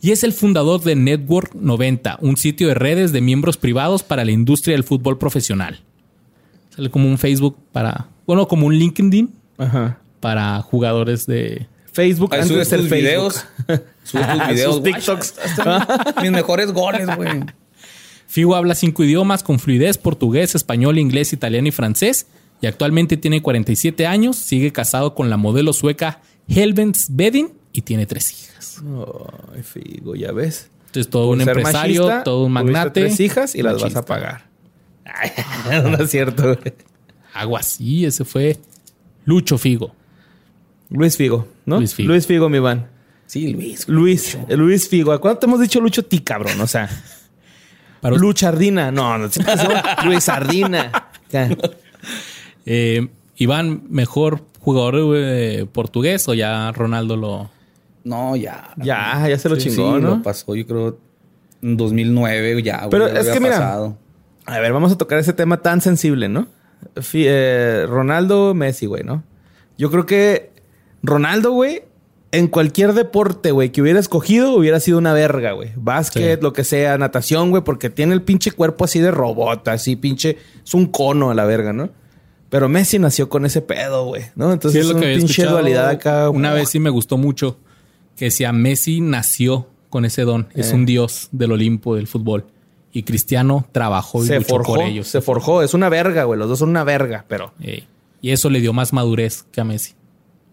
Y 0.02 0.12
es 0.12 0.24
el 0.24 0.32
fundador 0.32 0.82
de 0.82 0.96
Network 0.96 1.54
90, 1.54 2.20
un 2.22 2.38
sitio 2.38 2.70
de 2.70 2.74
redes 2.76 3.12
de 3.12 3.20
miembros 3.20 3.58
privados 3.58 4.04
para 4.04 4.24
la 4.24 4.32
industria 4.32 4.76
del 4.76 4.86
fútbol 4.86 5.18
profesional. 5.18 5.82
Sale 6.70 6.90
como 6.90 7.10
un 7.10 7.18
Facebook 7.18 7.58
para, 7.74 8.08
bueno, 8.26 8.48
como 8.48 8.68
un 8.68 8.76
LinkedIn 8.76 9.34
Ajá. 9.58 10.00
Para 10.20 10.62
jugadores 10.62 11.26
de 11.26 11.68
Facebook 11.92 12.34
Ahí 12.34 12.42
antes 12.42 12.58
de 12.58 12.66
ser 12.66 12.80
tus 12.82 12.90
Facebook. 12.90 13.08
videos. 13.08 13.46
Subes 14.04 14.28
tus 14.28 14.48
videos. 14.50 14.76
Sus 14.76 14.84
TikToks. 14.84 15.34
Mis 16.22 16.32
mejores 16.32 16.72
goles, 16.72 17.08
güey. 17.16 17.44
Figo 18.28 18.56
habla 18.56 18.76
cinco 18.76 19.04
idiomas 19.04 19.42
con 19.42 19.60
fluidez, 19.60 19.98
portugués, 19.98 20.54
español, 20.54 21.00
inglés, 21.00 21.34
italiano 21.34 21.68
y 21.68 21.72
francés. 21.72 22.28
Y 22.62 22.68
actualmente 22.68 23.18
tiene 23.18 23.42
47 23.42 24.06
años, 24.06 24.36
sigue 24.36 24.72
casado 24.72 25.16
con 25.16 25.30
la 25.30 25.38
modelo 25.38 25.72
sueca 25.74 26.20
Helvens 26.48 27.08
Bedin 27.10 27.54
y 27.72 27.82
tiene 27.84 28.06
tres 28.06 28.32
hijas. 28.34 28.82
Ay, 29.56 29.64
Figo, 29.64 30.14
ya 30.16 30.32
ves. 30.32 30.70
Entonces 30.88 31.10
todo 31.10 31.28
Por 31.28 31.36
un 31.36 31.42
empresario, 31.42 32.04
machista, 32.06 32.24
todo 32.24 32.46
un 32.46 32.52
magnate. 32.52 33.02
tres 33.02 33.20
hijas 33.20 33.56
y 33.56 33.62
las 33.62 33.82
vas 33.82 33.96
a 33.96 34.04
pagar. 34.06 34.50
Ay, 35.06 35.32
no 35.84 35.98
es 36.04 36.10
cierto. 36.12 36.58
Algo 37.34 37.58
así, 37.58 38.06
ese 38.06 38.26
fue 38.26 38.58
Lucho 39.26 39.58
Figo. 39.58 39.96
Luis 40.90 41.18
Figo, 41.18 41.48
¿no? 41.66 41.78
Luis 41.78 41.94
Figo. 41.94 42.10
Luis 42.10 42.28
Figo, 42.28 42.50
mi 42.50 42.58
Iván. 42.58 42.88
Sí, 43.26 43.54
Luis. 43.54 43.88
Luis, 43.88 44.38
eh, 44.48 44.58
Luis 44.58 44.90
Figo. 44.90 45.12
¿A 45.12 45.22
¿Cuándo 45.22 45.40
te 45.40 45.46
hemos 45.46 45.60
dicho 45.60 45.80
Lucho 45.80 46.04
ti, 46.04 46.20
cabrón? 46.20 46.60
O 46.62 46.68
sea, 46.68 46.90
Para 48.02 48.16
Luchardina. 48.16 48.92
No, 48.92 49.18
no, 49.18 49.30
Luis 50.06 50.24
Sardina. 50.24 50.92
Eh, 52.66 53.08
Iván, 53.38 53.84
mejor 53.90 54.44
jugador 54.60 55.16
eh, 55.16 55.66
portugués 55.72 56.28
o 56.28 56.34
ya 56.34 56.72
Ronaldo 56.72 57.18
lo... 57.18 57.50
No, 58.04 58.36
ya. 58.36 58.70
Ya, 58.78 59.28
ya 59.28 59.38
se 59.38 59.50
lo 59.50 59.56
Sí, 59.56 59.70
chingó, 59.70 59.96
sí, 59.96 60.02
¿no? 60.02 60.10
Lo 60.16 60.24
pasó, 60.24 60.56
yo 60.56 60.66
creo, 60.66 60.98
en 61.62 61.78
2009 61.78 62.64
ya, 62.64 62.78
güey. 62.78 62.90
Pero 62.90 63.08
es 63.08 63.28
que 63.28 63.40
mira, 63.40 63.56
pasado. 63.58 63.98
A 64.46 64.60
ver, 64.60 64.72
vamos 64.72 64.92
a 64.92 64.98
tocar 64.98 65.20
ese 65.20 65.34
tema 65.34 65.62
tan 65.62 65.82
sensible, 65.82 66.30
¿no? 66.30 66.48
Eh, 67.14 67.86
Ronaldo, 67.88 68.54
Messi, 68.54 68.86
güey, 68.86 69.04
¿no? 69.04 69.24
Yo 69.78 69.92
creo 69.92 70.06
que 70.06 70.49
Ronaldo, 71.04 71.52
güey, 71.52 71.84
en 72.32 72.48
cualquier 72.48 72.94
deporte, 72.94 73.52
güey, 73.52 73.72
que 73.72 73.82
hubiera 73.82 74.00
escogido, 74.00 74.54
hubiera 74.54 74.80
sido 74.80 74.98
una 74.98 75.14
verga, 75.14 75.54
güey. 75.54 75.72
Básquet, 75.76 76.40
Sí. 76.40 76.44
lo 76.44 76.54
que 76.54 76.64
sea, 76.64 76.98
natación, 76.98 77.50
güey, 77.50 77.64
porque 77.64 77.90
tiene 77.90 78.14
el 78.14 78.22
pinche 78.22 78.52
cuerpo 78.52 78.86
así 78.86 79.00
de 79.00 79.12
robot, 79.12 79.68
así 79.70 79.96
pinche. 79.96 80.38
Es 80.64 80.74
un 80.74 80.86
cono 80.88 81.32
a 81.32 81.34
la 81.34 81.46
verga, 81.46 81.74
¿no? 81.74 81.90
Pero 82.50 82.68
Messi 82.68 82.98
nació 83.00 83.30
con 83.30 83.46
ese 83.46 83.62
pedo, 83.62 84.06
güey, 84.06 84.24
¿no? 84.36 84.52
Entonces 84.52 84.74
Sí, 84.74 84.80
es, 84.80 84.86
es 84.86 84.90
lo 84.90 84.94
una 84.98 85.02
que 85.02 85.06
había 85.14 85.18
pinche 85.20 85.46
dualidad 85.46 85.90
acá. 85.90 86.30
Una 86.30 86.52
vez 86.54 86.70
sí 86.70 86.80
me 86.80 86.90
gustó 86.90 87.18
mucho 87.18 87.58
que 88.16 88.26
decía 88.26 88.52
Messi 88.52 89.02
nació 89.02 89.68
con 89.90 90.04
ese 90.06 90.24
don. 90.24 90.48
Es 90.56 90.72
Eh. 90.72 90.76
un 90.76 90.86
dios 90.86 91.30
del 91.32 91.52
Olimpo 91.52 91.96
del 91.96 92.08
fútbol. 92.08 92.46
Y 92.92 93.04
Cristiano 93.04 93.68
trabajó 93.72 94.24
y 94.24 94.28
se 94.28 94.38
luchó 94.38 94.48
forjó, 94.50 94.74
por 94.76 94.84
ellos. 94.84 95.08
se 95.08 95.22
forjó. 95.22 95.62
Es 95.62 95.76
una 95.76 95.90
verga, 95.90 96.24
güey. 96.24 96.40
Los 96.40 96.50
dos 96.50 96.60
son 96.60 96.70
una 96.70 96.84
verga, 96.84 97.26
pero 97.28 97.54
Ey. 97.62 97.88
Y 98.20 98.32
eso 98.32 98.50
le 98.50 98.60
dio 98.62 98.74
más 98.74 98.94
madurez 98.94 99.44
que 99.52 99.62
a 99.62 99.64
Messi. 99.64 99.94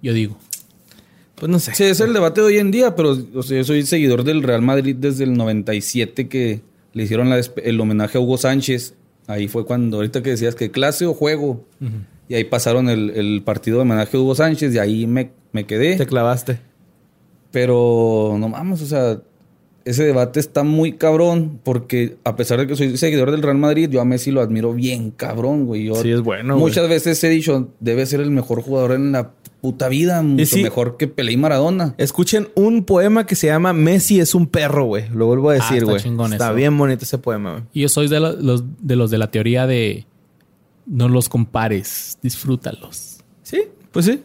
Yo 0.03 0.13
digo. 0.13 0.37
pues 1.35 1.51
no 1.51 1.59
sé. 1.59 1.75
Sí, 1.75 1.85
es 1.85 2.01
el 2.01 2.13
debate 2.13 2.41
de 2.41 2.47
hoy 2.47 2.59
en 2.59 2.71
día, 2.71 2.95
pero 2.97 3.17
o 3.35 3.43
sea, 3.43 3.59
yo 3.59 3.65
soy 3.65 3.83
seguidor 3.85 4.25
del 4.25 4.43
Real 4.43 4.63
Madrid 4.63 4.97
desde 4.99 5.25
el 5.25 5.35
97 5.35 6.29
que 6.29 6.63
le 6.93 7.03
hicieron 7.03 7.29
la 7.29 7.41
el 7.63 7.81
homenaje 7.81 8.19
a 8.19 8.21
Hugo 8.21 8.39
Sánchez. 8.39 8.95
Ahí 9.27 9.49
fue 9.49 9.67
cuando, 9.67 9.97
ahorita 9.99 10.23
que 10.23 10.31
decías 10.31 10.55
que 10.55 10.71
clase 10.71 11.05
o 11.07 11.15
juego. 11.15 11.65
Y 12.29 12.35
ahí 12.35 12.45
pasaron 12.45 12.89
el, 12.89 13.11
el 13.11 13.43
partido 13.45 13.79
de 13.79 13.83
homenaje 13.83 14.17
a 14.17 14.21
Hugo 14.21 14.35
Sánchez 14.35 14.75
y 14.75 14.79
ahí 14.79 15.07
me, 15.07 15.31
me 15.53 15.67
quedé. 15.67 15.97
Te 15.97 16.07
clavaste. 16.07 16.61
Pero 17.51 18.37
no 18.39 18.49
mames, 18.49 18.83
o 18.83 18.87
sea, 18.87 19.21
ese 19.85 20.05
debate 20.05 20.41
está 20.41 20.63
muy 20.65 20.95
cabrón 20.95 21.61
porque 21.63 22.17
a 22.25 22.35
pesar 22.37 22.59
de 22.59 22.67
que 22.67 22.77
soy 22.77 22.97
seguidor 22.97 23.31
del 23.31 23.43
Real 23.43 23.57
Madrid, 23.57 23.89
yo 23.89 24.01
a 24.01 24.05
Messi 24.05 24.31
lo 24.31 24.41
admiro 24.41 24.75
bien 24.75 25.11
cabrón, 25.13 25.65
güey. 25.65 25.85
Yo 25.85 25.95
Sí, 25.95 26.11
es 26.11 26.21
bueno, 26.21 26.55
güey. 26.55 26.69
Muchas 26.69 26.89
veces 26.89 27.23
he 27.23 27.29
dicho, 27.29 27.69
debe 27.81 28.05
ser 28.05 28.21
el 28.21 28.31
mejor 28.31 28.63
jugador 28.63 28.93
en 28.93 29.13
la 29.13 29.33
puta 29.67 29.89
vida, 29.89 30.23
mucho 30.23 30.47
sí. 30.47 30.63
mejor 30.63 30.97
que 30.97 31.09
Pelé 31.09 31.33
y 31.33 31.37
Maradona. 31.37 31.95
Escuchen 31.99 32.49
un 32.55 32.85
poema 32.85 33.27
que 33.27 33.35
se 33.35 33.49
llama 33.49 33.73
Messi 33.73 34.21
es 34.21 34.35
un 34.35 34.47
perro, 34.47 34.85
güey. 34.85 35.09
Lo 35.11 35.27
vuelvo 35.27 35.51
a 35.51 35.55
Ah, 35.55 35.57
decir, 35.57 35.79
está 35.79 35.91
güey. 35.91 36.03
chingón 36.03 36.33
está 36.33 36.47
eso. 36.47 36.55
bien 36.55 36.79
bonito 36.79 37.05
ese 37.05 37.19
poema, 37.19 37.51
güey. 37.53 37.65
Y 37.73 37.81
yo 37.83 37.89
soy 37.89 38.07
de 38.09 38.21
lo- 38.21 38.33
los, 38.41 38.63
de 38.81 38.95
los 38.95 39.11
de 39.11 39.19
la 39.19 39.31
teoría 39.31 39.67
de 39.67 40.07
no 40.87 41.09
los 41.09 41.29
compares, 41.29 42.17
disfrútalos. 42.23 43.17
Sí, 43.43 43.63
pues 43.91 44.07
sí. 44.07 44.23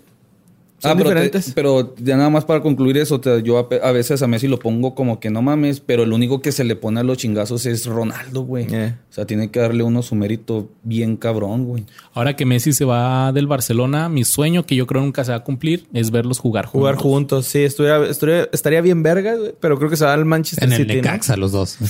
Son 0.81 0.91
Ah, 0.91 0.95
pero, 0.97 1.09
te- 1.09 1.15
diferentes. 1.15 1.51
pero 1.53 1.93
ya 1.99 2.17
nada 2.17 2.31
más 2.31 2.43
para 2.43 2.59
concluir 2.61 2.97
eso, 2.97 3.21
te- 3.21 3.43
yo 3.43 3.59
a, 3.59 3.91
veces 3.91 4.23
a 4.23 4.27
Messi 4.27 4.47
lo 4.47 4.57
pongo 4.57 4.95
como 4.95 5.19
que 5.19 5.29
no 5.29 5.43
mames, 5.43 5.79
pero 5.79 6.01
el 6.01 6.11
único 6.11 6.41
que 6.41 6.51
se 6.51 6.63
le 6.63 6.75
pone 6.75 6.99
a 6.99 7.03
los 7.03 7.17
chingazos 7.19 7.67
es 7.67 7.85
Ronaldo, 7.85 8.41
güey. 8.41 8.65
Eh. 8.73 8.95
O 9.09 9.13
sea, 9.13 9.25
tiene 9.25 9.51
que 9.51 9.59
darle 9.59 9.83
uno 9.83 10.01
su 10.01 10.15
mérito 10.15 10.69
bien 10.81 11.17
cabrón, 11.17 11.65
güey. 11.65 11.85
Ahora 12.15 12.35
que 12.35 12.45
Messi 12.47 12.73
se 12.73 12.83
va 12.83 13.31
del 13.31 13.45
Barcelona, 13.45 14.09
mi 14.09 14.23
sueño, 14.23 14.65
que 14.65 14.75
yo 14.75 14.87
creo 14.87 15.01
nunca 15.03 15.23
se 15.23 15.29
va 15.31 15.37
a 15.37 15.43
cumplir, 15.43 15.85
es 15.93 16.09
verlos 16.09 16.39
jugar 16.39 16.65
juntos. 16.65 16.79
Jugar 16.81 16.95
juntos, 16.95 17.45
sí, 17.45 17.59
estuviera, 17.59 18.03
estuviera- 18.07 18.49
estaría 18.51 18.81
bien 18.81 19.03
verga, 19.03 19.35
güey, 19.35 19.53
pero 19.59 19.77
creo 19.77 19.91
que 19.91 19.97
se 19.97 20.05
va 20.05 20.13
al 20.13 20.25
Manchester 20.25 20.63
En 20.67 20.71
el 20.73 20.77
City. 20.79 20.95
¿no? 20.95 21.01
Necaxa, 21.03 21.37
los 21.37 21.51
dos. 21.51 21.77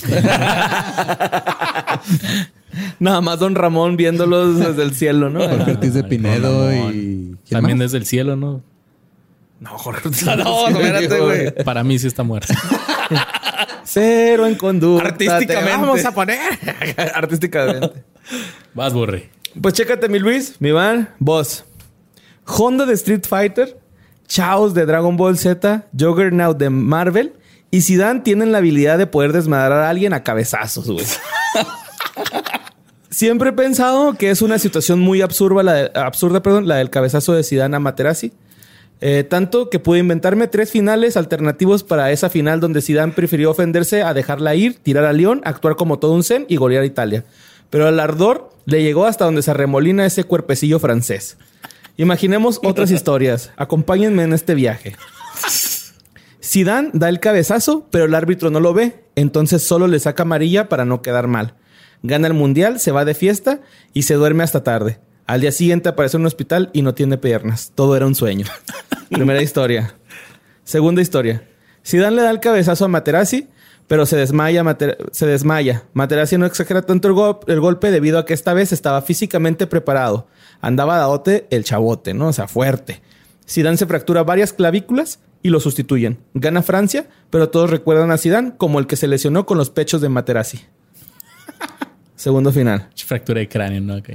Nada 2.99 3.21
más 3.21 3.39
Don 3.39 3.55
Ramón 3.55 3.97
viéndolos 3.97 4.59
desde 4.59 4.83
el 4.83 4.93
cielo, 4.93 5.29
¿no? 5.29 5.39
Jorge 5.47 5.71
Ortiz 5.71 5.93
de 5.93 6.03
Pinedo 6.03 6.71
y... 6.73 6.81
¿quién 6.91 7.37
También 7.49 7.77
más? 7.77 7.85
desde 7.85 7.97
el 7.97 8.05
cielo, 8.05 8.35
¿no? 8.35 8.61
No, 9.61 9.77
Jorge 9.77 10.09
Ortiz. 10.09 10.25
No, 10.25 10.35
no, 10.69 10.79
espérate, 10.79 11.19
güey. 11.19 11.63
Para 11.63 11.83
mí 11.85 11.97
sí 11.97 12.07
está 12.07 12.23
muerto. 12.23 12.53
Cero 13.85 14.45
en 14.47 14.55
conducta. 14.55 15.07
Artísticamente. 15.09 15.53
te 15.71 15.71
Vamos 15.71 16.03
a 16.05 16.11
poner. 16.13 16.39
Artísticamente. 17.15 18.03
Vas, 18.73 18.93
Borre. 18.93 19.29
Pues 19.61 19.73
chécate, 19.75 20.09
mi 20.09 20.19
Luis, 20.19 20.55
mi 20.59 20.71
Van, 20.71 21.09
vos. 21.19 21.63
Honda 22.45 22.85
de 22.85 22.93
Street 22.95 23.23
Fighter, 23.27 23.77
Chaos 24.27 24.73
de 24.73 24.85
Dragon 24.85 25.15
Ball 25.15 25.37
Z, 25.37 25.85
Juggernaut 25.97 26.57
de 26.57 26.69
Marvel 26.69 27.33
y 27.69 27.81
Zidane 27.81 28.21
tienen 28.21 28.51
la 28.51 28.57
habilidad 28.57 28.97
de 28.97 29.07
poder 29.07 29.31
desmadrar 29.33 29.79
a 29.83 29.89
alguien 29.89 30.13
a 30.13 30.23
cabezazos, 30.23 30.89
güey. 30.89 31.05
Siempre 33.09 33.49
he 33.49 33.53
pensado 33.53 34.13
que 34.13 34.29
es 34.29 34.41
una 34.41 34.57
situación 34.57 34.99
muy 34.99 35.21
absurda 35.21 35.63
la, 35.63 35.73
de- 35.73 35.91
absurda, 35.99 36.41
perdón, 36.41 36.67
la 36.67 36.77
del 36.77 36.89
cabezazo 36.89 37.33
de 37.33 37.43
Zidane 37.43 37.75
a 37.75 37.79
Materazzi. 37.79 38.31
Eh, 39.03 39.23
tanto 39.23 39.71
que 39.71 39.79
pude 39.79 39.97
inventarme 39.97 40.47
tres 40.47 40.69
finales 40.69 41.17
alternativos 41.17 41.83
para 41.83 42.11
esa 42.11 42.29
final 42.29 42.59
donde 42.59 42.83
Zidane 42.83 43.13
prefirió 43.13 43.49
ofenderse 43.49 44.03
a 44.03 44.13
dejarla 44.13 44.53
ir, 44.53 44.75
tirar 44.75 45.05
a 45.05 45.13
León, 45.13 45.41
actuar 45.43 45.75
como 45.75 45.97
todo 45.97 46.13
un 46.13 46.23
zen 46.23 46.45
y 46.47 46.57
golear 46.57 46.83
a 46.83 46.85
Italia. 46.85 47.25
Pero 47.71 47.89
el 47.89 47.99
ardor 47.99 48.51
le 48.65 48.83
llegó 48.83 49.05
hasta 49.05 49.25
donde 49.25 49.41
se 49.41 49.49
arremolina 49.51 50.05
ese 50.05 50.23
cuerpecillo 50.23 50.77
francés. 50.77 51.37
Imaginemos 51.97 52.59
otras 52.63 52.91
historias. 52.91 53.51
Acompáñenme 53.57 54.23
en 54.23 54.33
este 54.33 54.53
viaje. 54.53 54.95
Zidane 56.43 56.91
da 56.93 57.09
el 57.09 57.19
cabezazo, 57.19 57.87
pero 57.91 58.05
el 58.05 58.13
árbitro 58.13 58.51
no 58.51 58.59
lo 58.59 58.73
ve, 58.73 59.03
entonces 59.15 59.63
solo 59.63 59.87
le 59.87 59.99
saca 59.99 60.23
amarilla 60.23 60.69
para 60.69 60.85
no 60.85 61.01
quedar 61.01 61.27
mal. 61.27 61.55
Gana 62.03 62.27
el 62.27 62.33
mundial, 62.33 62.79
se 62.79 62.91
va 62.91 63.05
de 63.05 63.13
fiesta 63.13 63.61
y 63.93 64.03
se 64.03 64.15
duerme 64.15 64.43
hasta 64.43 64.63
tarde. 64.63 64.99
Al 65.31 65.39
día 65.39 65.51
siguiente 65.53 65.87
aparece 65.87 66.17
en 66.17 66.21
un 66.21 66.27
hospital 66.27 66.69
y 66.73 66.81
no 66.81 66.93
tiene 66.93 67.17
piernas. 67.17 67.71
Todo 67.73 67.95
era 67.95 68.05
un 68.05 68.15
sueño. 68.15 68.45
Primera 69.09 69.41
historia. 69.41 69.95
Segunda 70.65 71.01
historia. 71.01 71.47
Zidane 71.85 72.17
le 72.17 72.21
da 72.23 72.31
el 72.31 72.41
cabezazo 72.41 72.83
a 72.83 72.87
Materazzi, 72.89 73.47
pero 73.87 74.05
se 74.05 74.17
desmaya, 74.17 74.61
Mater- 74.63 74.97
se 75.13 75.25
desmaya. 75.25 75.83
Materazzi 75.93 76.37
no 76.37 76.45
exagera 76.45 76.81
tanto 76.81 77.07
el, 77.07 77.13
go- 77.13 77.39
el 77.47 77.61
golpe 77.61 77.91
debido 77.91 78.19
a 78.19 78.25
que 78.25 78.33
esta 78.33 78.53
vez 78.53 78.73
estaba 78.73 79.01
físicamente 79.01 79.67
preparado. 79.67 80.27
Andaba 80.59 80.97
daote 80.97 81.47
el 81.49 81.63
chavote, 81.63 82.13
¿no? 82.13 82.27
O 82.27 82.33
sea, 82.33 82.49
fuerte. 82.49 83.01
Zidane 83.49 83.77
se 83.77 83.85
fractura 83.85 84.23
varias 84.23 84.51
clavículas 84.51 85.19
y 85.41 85.49
lo 85.49 85.61
sustituyen. 85.61 86.19
Gana 86.33 86.61
Francia, 86.61 87.07
pero 87.29 87.47
todos 87.49 87.69
recuerdan 87.69 88.11
a 88.11 88.17
Zidane 88.17 88.53
como 88.57 88.79
el 88.79 88.85
que 88.87 88.97
se 88.97 89.07
lesionó 89.07 89.45
con 89.45 89.57
los 89.57 89.69
pechos 89.69 90.01
de 90.01 90.09
Materazzi. 90.09 90.59
Segundo 92.15 92.51
final. 92.51 92.89
Fractura 93.05 93.39
de 93.39 93.47
cráneo, 93.47 93.79
¿no? 93.81 93.95
Ok. 93.95 94.09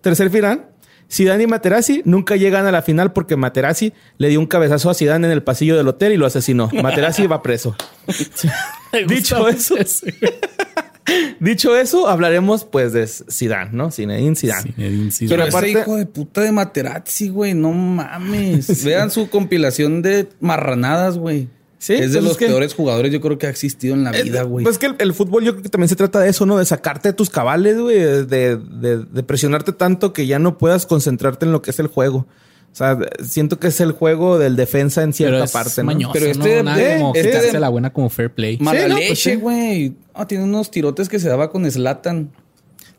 Tercer 0.00 0.30
final. 0.30 0.66
Zidane 1.12 1.42
y 1.42 1.46
Materazzi 1.48 2.02
nunca 2.04 2.36
llegan 2.36 2.66
a 2.66 2.70
la 2.72 2.82
final 2.82 3.12
porque 3.12 3.34
Materazzi 3.34 3.92
le 4.18 4.28
dio 4.28 4.38
un 4.38 4.46
cabezazo 4.46 4.90
a 4.90 4.94
Zidane 4.94 5.26
en 5.26 5.32
el 5.32 5.42
pasillo 5.42 5.76
del 5.76 5.88
hotel 5.88 6.12
y 6.12 6.16
lo 6.16 6.24
asesinó. 6.26 6.70
Materazzi 6.82 7.26
va 7.26 7.42
preso. 7.42 7.74
Dicho 9.08 9.48
eso, 9.48 9.74
dicho 11.40 11.76
eso, 11.76 12.08
hablaremos 12.08 12.64
pues 12.64 12.92
de 12.92 13.06
Zidane, 13.06 13.70
¿no? 13.72 13.90
Zinedine 13.90 14.36
Zidane. 14.36 14.72
Zinedine 14.72 15.10
Zidane. 15.10 15.28
Pero 15.36 15.48
aparte- 15.48 15.70
ese 15.70 15.80
hijo 15.80 15.96
de 15.96 16.06
puta 16.06 16.40
de 16.42 16.52
Materazzi, 16.52 17.28
güey, 17.28 17.54
no 17.54 17.72
mames. 17.72 18.84
Vean 18.84 19.10
su 19.10 19.28
compilación 19.30 20.02
de 20.02 20.28
marranadas, 20.40 21.18
güey. 21.18 21.48
Sí, 21.82 21.94
es 21.94 22.12
de 22.12 22.18
pues 22.18 22.22
los 22.24 22.32
es 22.32 22.36
que- 22.38 22.46
peores 22.46 22.74
jugadores 22.74 23.10
yo 23.10 23.22
creo 23.22 23.38
que 23.38 23.46
ha 23.46 23.50
existido 23.50 23.94
en 23.94 24.04
la 24.04 24.12
vida, 24.12 24.42
güey. 24.42 24.64
Pues 24.64 24.76
que 24.76 24.84
el, 24.86 24.96
el 24.98 25.14
fútbol 25.14 25.42
yo 25.44 25.52
creo 25.52 25.62
que 25.62 25.70
también 25.70 25.88
se 25.88 25.96
trata 25.96 26.20
de 26.20 26.28
eso, 26.28 26.44
¿no? 26.44 26.58
De 26.58 26.66
sacarte 26.66 27.08
de 27.08 27.12
tus 27.14 27.30
cabales, 27.30 27.78
güey. 27.78 27.98
De, 27.98 28.56
de- 28.58 28.98
de 28.98 29.22
presionarte 29.22 29.72
tanto 29.72 30.12
que 30.12 30.26
ya 30.26 30.38
no 30.38 30.58
puedas 30.58 30.84
concentrarte 30.84 31.46
en 31.46 31.52
lo 31.52 31.62
que 31.62 31.70
es 31.70 31.78
el 31.78 31.86
juego. 31.86 32.26
O 32.72 32.76
sea, 32.76 32.98
siento 33.24 33.58
que 33.58 33.68
es 33.68 33.80
el 33.80 33.92
juego 33.92 34.38
del 34.38 34.56
defensa 34.56 35.02
en 35.02 35.12
cierta 35.14 35.32
Pero 35.36 35.44
es 35.44 35.50
parte, 35.52 35.80
¿no? 35.82 35.86
mañoso, 35.86 36.12
Pero 36.12 36.26
¿no? 36.26 36.30
este- 36.44 36.62
Nada 36.62 36.80
eh, 36.82 36.98
como 37.00 37.14
este 37.14 37.28
quitarse 37.28 37.52
de- 37.52 37.60
la 37.60 37.68
buena 37.70 37.92
como 37.92 38.10
fair 38.10 38.30
play. 38.30 38.58
Mala 38.60 38.80
Sí, 38.82 38.88
no, 38.88 38.94
pues 38.96 39.08
leche, 39.08 39.30
sí. 39.32 39.36
güey. 39.36 39.94
Ah, 40.12 40.26
tiene 40.28 40.44
unos 40.44 40.70
tirotes 40.70 41.08
que 41.08 41.18
se 41.18 41.28
daba 41.30 41.50
con 41.50 41.68
Slatan. 41.70 42.30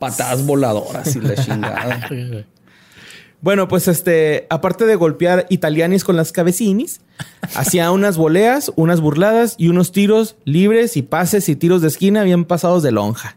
Patadas 0.00 0.44
voladoras 0.44 1.14
y 1.14 1.20
la 1.20 1.34
chingada. 1.44 2.08
Bueno, 3.42 3.66
pues 3.66 3.88
este, 3.88 4.46
aparte 4.50 4.86
de 4.86 4.94
golpear 4.94 5.46
italianis 5.50 6.04
con 6.04 6.16
las 6.16 6.30
cabecinis, 6.30 7.00
hacía 7.56 7.90
unas 7.90 8.16
voleas, 8.16 8.72
unas 8.76 9.00
burladas 9.00 9.56
y 9.58 9.66
unos 9.68 9.90
tiros 9.90 10.36
libres 10.44 10.96
y 10.96 11.02
pases 11.02 11.48
y 11.48 11.56
tiros 11.56 11.82
de 11.82 11.88
esquina 11.88 12.22
bien 12.22 12.44
pasados 12.44 12.84
de 12.84 12.92
lonja. 12.92 13.36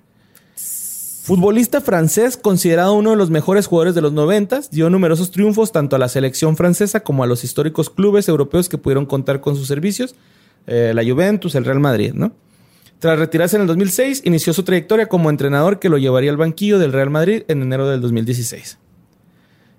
Futbolista 1.24 1.82
francés, 1.82 2.38
considerado 2.38 2.94
uno 2.94 3.10
de 3.10 3.16
los 3.16 3.32
mejores 3.32 3.66
jugadores 3.66 3.96
de 3.96 4.02
los 4.02 4.14
noventas, 4.14 4.70
dio 4.70 4.92
numerosos 4.92 5.32
triunfos 5.32 5.72
tanto 5.72 5.96
a 5.96 6.00
la 6.00 6.08
selección 6.08 6.56
francesa 6.56 7.00
como 7.00 7.24
a 7.24 7.28
los 7.28 7.44
históricos 7.44 7.90
clubes 7.90 8.30
europeos 8.30 8.70
que 8.70 8.78
pudieron 8.78 9.08
contar 9.08 9.42
con 9.42 9.56
sus 9.56 9.68
servicios, 9.68 10.14
eh, 10.68 10.92
la 10.94 11.04
Juventus, 11.04 11.56
el 11.56 11.66
Real 11.66 11.80
Madrid, 11.80 12.14
¿no? 12.14 12.32
Tras 13.00 13.18
retirarse 13.18 13.56
en 13.56 13.64
el 13.64 13.68
2006, 13.68 14.22
inició 14.24 14.54
su 14.54 14.62
trayectoria 14.62 15.08
como 15.08 15.32
entrenador 15.32 15.80
que 15.80 15.90
lo 15.90 15.98
llevaría 15.98 16.30
al 16.30 16.38
banquillo 16.38 16.78
del 16.78 16.94
Real 16.94 17.10
Madrid 17.10 17.42
en 17.48 17.64
enero 17.64 17.90
del 17.90 18.02
2016. 18.02 18.78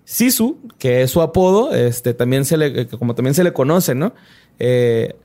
Sisu, 0.09 0.59
que 0.79 1.03
es 1.03 1.11
su 1.11 1.21
apodo, 1.21 1.75
este, 1.75 2.15
también 2.15 2.45
se 2.45 2.57
le, 2.57 2.83
eh, 2.83 2.87
como 2.87 3.17
también 3.17 3.35
se 3.35 3.43
le 3.43 3.53
conoce, 3.53 3.97
¿no? 3.97 4.15
Eh, 4.61 5.17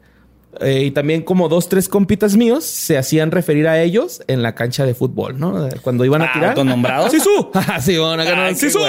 eh, 0.60 0.84
y 0.86 0.92
también 0.92 1.22
como 1.22 1.50
dos, 1.50 1.70
tres 1.70 1.88
compitas 1.88 2.36
míos 2.36 2.66
se 2.66 2.98
hacían 2.98 3.30
referir 3.30 3.68
a 3.68 3.80
ellos 3.80 4.24
en 4.28 4.42
la 4.42 4.56
cancha 4.56 4.84
de 4.84 4.96
fútbol, 4.96 5.40
¿no? 5.40 5.70
Cuando 5.84 6.04
iban 6.04 6.24
a 6.24 6.26
Ah, 6.26 6.34
tirar. 6.34 6.50
¿autonombrados? 6.50 7.12
¡Sisu! 7.14 7.52
sí, 7.80 7.96
van 8.00 8.20
a 8.22 8.24
ganar. 8.24 8.46
Ay, 8.48 8.54
qué 8.56 8.60
¡Sisu! 8.60 8.80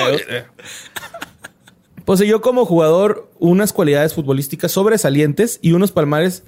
Poseyó 2.06 2.40
como 2.40 2.64
jugador 2.64 3.30
unas 3.38 3.72
cualidades 3.74 4.14
futbolísticas 4.14 4.72
sobresalientes 4.72 5.58
y 5.62 5.72
unos 5.72 5.92
palmares 5.92 6.42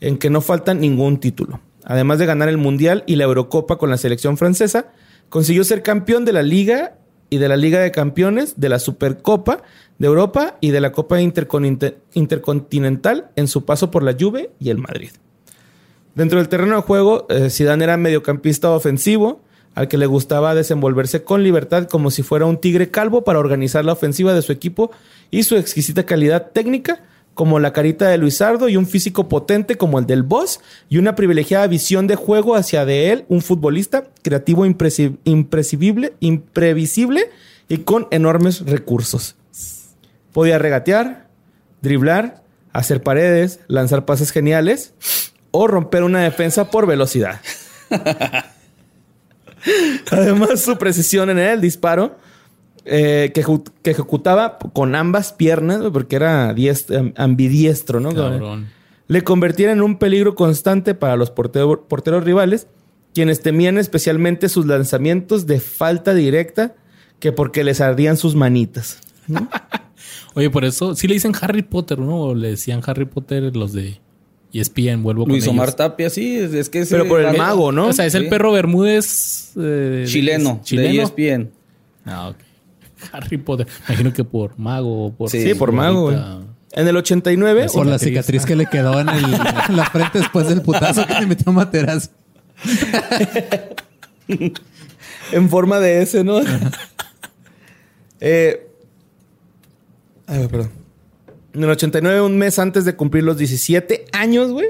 en 0.00 0.18
que 0.18 0.28
no 0.30 0.42
faltan 0.42 0.78
ningún 0.80 1.18
título. 1.18 1.60
Además 1.84 2.18
de 2.18 2.26
ganar 2.26 2.48
el 2.48 2.58
Mundial 2.58 3.02
y 3.06 3.16
la 3.16 3.24
Eurocopa 3.24 3.76
con 3.78 3.90
la 3.90 3.96
selección 3.96 4.36
francesa, 4.36 4.92
consiguió 5.30 5.64
ser 5.64 5.82
campeón 5.82 6.24
de 6.24 6.32
la 6.32 6.42
Liga 6.42 6.96
y 7.30 7.38
de 7.38 7.48
la 7.48 7.56
Liga 7.56 7.80
de 7.80 7.92
Campeones, 7.92 8.60
de 8.60 8.68
la 8.68 8.78
Supercopa 8.78 9.62
de 10.00 10.06
Europa 10.06 10.56
y 10.60 10.70
de 10.70 10.80
la 10.80 10.92
Copa 10.92 11.20
Intercontinental 11.20 13.30
en 13.36 13.48
su 13.48 13.64
paso 13.64 13.90
por 13.90 14.02
la 14.02 14.16
Juve 14.18 14.50
y 14.58 14.70
el 14.70 14.78
Madrid. 14.78 15.10
Dentro 16.14 16.38
del 16.38 16.48
terreno 16.48 16.76
de 16.76 16.82
juego, 16.82 17.26
eh, 17.28 17.50
Zidane 17.50 17.84
era 17.84 17.98
mediocampista 17.98 18.70
ofensivo, 18.70 19.42
al 19.74 19.88
que 19.88 19.98
le 19.98 20.06
gustaba 20.06 20.54
desenvolverse 20.54 21.22
con 21.22 21.44
libertad 21.44 21.86
como 21.86 22.10
si 22.10 22.22
fuera 22.22 22.46
un 22.46 22.56
tigre 22.58 22.90
calvo 22.90 23.24
para 23.24 23.38
organizar 23.38 23.84
la 23.84 23.92
ofensiva 23.92 24.32
de 24.34 24.42
su 24.42 24.50
equipo 24.52 24.90
y 25.30 25.44
su 25.44 25.56
exquisita 25.56 26.04
calidad 26.04 26.50
técnica, 26.52 27.04
como 27.40 27.58
la 27.58 27.72
carita 27.72 28.06
de 28.06 28.18
Luisardo 28.18 28.68
y 28.68 28.76
un 28.76 28.86
físico 28.86 29.26
potente 29.26 29.78
como 29.78 29.98
el 29.98 30.04
del 30.04 30.22
boss 30.22 30.60
y 30.90 30.98
una 30.98 31.14
privilegiada 31.14 31.66
visión 31.68 32.06
de 32.06 32.14
juego 32.14 32.54
hacia 32.54 32.84
de 32.84 33.12
él, 33.12 33.24
un 33.28 33.40
futbolista 33.40 34.04
creativo 34.20 34.66
impresible, 34.66 36.12
imprevisible 36.20 37.30
y 37.66 37.78
con 37.78 38.08
enormes 38.10 38.66
recursos. 38.66 39.36
Podía 40.34 40.58
regatear, 40.58 41.28
driblar, 41.80 42.42
hacer 42.74 43.02
paredes, 43.02 43.60
lanzar 43.68 44.04
pases 44.04 44.32
geniales 44.32 44.92
o 45.50 45.66
romper 45.66 46.02
una 46.02 46.20
defensa 46.20 46.70
por 46.70 46.86
velocidad. 46.86 47.40
Además, 50.10 50.60
su 50.60 50.76
precisión 50.76 51.30
en 51.30 51.38
el 51.38 51.62
disparo, 51.62 52.18
eh, 52.84 53.32
que, 53.34 53.90
ejecutaba 53.90 54.58
con 54.58 54.94
ambas 54.94 55.32
piernas, 55.32 55.82
porque 55.92 56.16
era 56.16 56.54
diest- 56.54 56.96
am- 56.96 57.12
ambidiestro, 57.16 58.00
¿no? 58.00 58.14
Cabrón. 58.14 58.68
Le 59.08 59.22
convertían 59.22 59.72
en 59.72 59.82
un 59.82 59.98
peligro 59.98 60.34
constante 60.34 60.94
para 60.94 61.16
los 61.16 61.30
portero- 61.34 61.86
porteros 61.88 62.24
rivales, 62.24 62.66
quienes 63.12 63.40
temían 63.40 63.76
especialmente 63.78 64.48
sus 64.48 64.66
lanzamientos 64.66 65.46
de 65.46 65.58
falta 65.60 66.14
directa, 66.14 66.74
que 67.18 67.32
porque 67.32 67.64
les 67.64 67.80
ardían 67.80 68.16
sus 68.16 68.34
manitas. 68.36 69.00
Oye, 70.34 70.48
por 70.50 70.64
eso 70.64 70.94
sí 70.94 71.08
le 71.08 71.14
dicen 71.14 71.32
Harry 71.40 71.62
Potter, 71.62 71.98
¿no? 71.98 72.20
O 72.20 72.34
le 72.34 72.50
decían 72.50 72.80
Harry 72.86 73.04
Potter 73.04 73.54
los 73.56 73.72
de 73.72 73.98
ESPN, 74.52 75.02
vuelvo 75.02 75.26
Luis 75.26 75.44
con 75.44 75.54
Omar 75.54 75.68
ellos. 75.68 75.76
Tapia, 75.76 76.08
sí, 76.10 76.36
es, 76.36 76.52
es 76.54 76.68
que 76.68 76.80
ese- 76.80 76.94
Pero 76.96 77.08
por 77.08 77.20
el 77.20 77.34
eh, 77.34 77.38
mago, 77.38 77.72
¿no? 77.72 77.88
O 77.88 77.92
sea, 77.92 78.06
es 78.06 78.14
el 78.14 78.28
perro 78.28 78.52
Bermúdez 78.52 79.52
eh, 79.56 80.04
Chileno, 80.06 80.58
es 80.60 80.66
chileno. 80.66 80.88
de 80.88 80.98
E 80.98 81.02
ESPN. 81.02 81.50
Ah, 82.06 82.28
ok. 82.28 82.36
Harry 83.12 83.38
Potter. 83.38 83.66
Imagino 83.88 84.12
que 84.12 84.24
por 84.24 84.58
mago 84.58 85.06
o 85.06 85.12
por... 85.12 85.30
Sí, 85.30 85.42
Sí, 85.42 85.54
por 85.54 85.72
mago, 85.72 86.02
güey. 86.10 86.18
En 86.72 86.86
el 86.86 86.96
89, 86.96 87.66
Por 87.72 87.86
la 87.86 87.98
cicatriz. 87.98 88.44
que 88.46 88.54
le 88.54 88.66
quedó 88.66 89.00
en, 89.00 89.08
el- 89.08 89.24
en 89.68 89.76
la 89.76 89.84
frente 89.90 90.18
después 90.20 90.48
del 90.48 90.62
putazo 90.62 91.04
que 91.06 91.14
le 91.14 91.26
metió 91.26 91.52
Materaz. 91.52 92.10
en 95.32 95.48
forma 95.48 95.80
de 95.80 96.02
S, 96.02 96.22
¿no? 96.24 96.40
eh, 98.20 98.66
ay, 100.26 100.46
perdón. 100.48 100.70
En 101.52 101.64
el 101.64 101.70
89, 101.70 102.20
un 102.20 102.38
mes 102.38 102.58
antes 102.60 102.84
de 102.84 102.94
cumplir 102.94 103.24
los 103.24 103.36
17 103.36 104.04
años, 104.12 104.52
güey. 104.52 104.68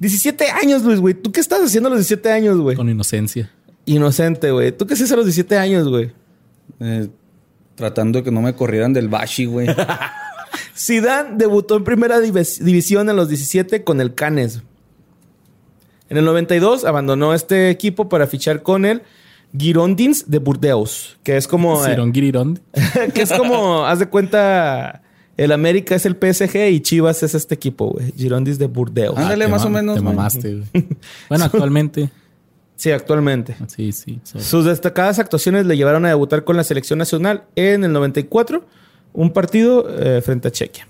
17 0.00 0.46
años, 0.50 0.82
Luis, 0.82 0.98
güey. 1.00 1.14
¿Tú 1.14 1.30
qué 1.30 1.40
estás 1.40 1.60
haciendo 1.62 1.88
a 1.88 1.90
los 1.90 1.98
17 2.00 2.30
años, 2.32 2.56
güey? 2.58 2.76
Con 2.76 2.88
inocencia. 2.88 3.50
Inocente, 3.84 4.50
güey. 4.50 4.72
¿Tú 4.72 4.86
qué 4.86 4.94
haces 4.94 5.12
a 5.12 5.16
los 5.16 5.26
17 5.26 5.56
años, 5.58 5.86
güey? 5.88 6.10
Eh, 6.80 7.08
tratando 7.76 8.18
de 8.18 8.24
que 8.24 8.30
no 8.32 8.42
me 8.42 8.54
corrieran 8.54 8.92
del 8.92 9.08
Bashi, 9.08 9.44
güey. 9.46 9.68
Zidane 10.76 11.36
debutó 11.36 11.76
en 11.76 11.84
primera 11.84 12.18
divis- 12.20 12.58
división 12.62 13.08
a 13.08 13.12
los 13.12 13.28
17 13.28 13.84
con 13.84 14.00
el 14.00 14.14
Canes. 14.14 14.62
En 16.08 16.16
el 16.18 16.24
92 16.24 16.84
abandonó 16.84 17.34
este 17.34 17.70
equipo 17.70 18.08
para 18.08 18.26
fichar 18.26 18.62
con 18.62 18.84
el 18.84 19.02
Girondins 19.56 20.30
de 20.30 20.38
Burdeos, 20.38 21.18
que 21.22 21.36
es 21.36 21.48
como... 21.48 21.84
eh, 21.84 21.90
Cirón 21.90 22.12
Girirón. 22.12 22.60
que 23.14 23.22
es 23.22 23.32
como, 23.32 23.86
haz 23.86 23.98
de 23.98 24.06
cuenta, 24.06 25.02
el 25.36 25.50
América 25.52 25.94
es 25.94 26.06
el 26.06 26.14
PSG 26.16 26.68
y 26.70 26.80
Chivas 26.80 27.22
es 27.22 27.34
este 27.34 27.54
equipo, 27.54 27.88
güey. 27.92 28.12
Girondins 28.16 28.58
de 28.58 28.66
Burdeos. 28.66 29.16
Ándale, 29.16 29.46
te 29.46 29.50
más 29.50 29.64
o 29.64 29.70
menos, 29.70 29.96
Te 29.96 30.02
mamaste, 30.02 30.54
güey. 30.72 30.86
Bueno, 31.28 31.44
actualmente. 31.46 32.10
Sí, 32.76 32.90
actualmente. 32.90 33.56
Sí, 33.68 33.90
sí. 33.92 34.20
Sus 34.38 34.66
destacadas 34.66 35.18
actuaciones 35.18 35.64
le 35.66 35.76
llevaron 35.76 36.04
a 36.04 36.08
debutar 36.08 36.44
con 36.44 36.56
la 36.56 36.64
selección 36.64 36.98
nacional 36.98 37.44
en 37.56 37.84
el 37.84 37.92
94, 37.92 38.66
un 39.14 39.32
partido 39.32 39.86
eh, 39.98 40.20
frente 40.22 40.48
a 40.48 40.50
Chequia. 40.50 40.86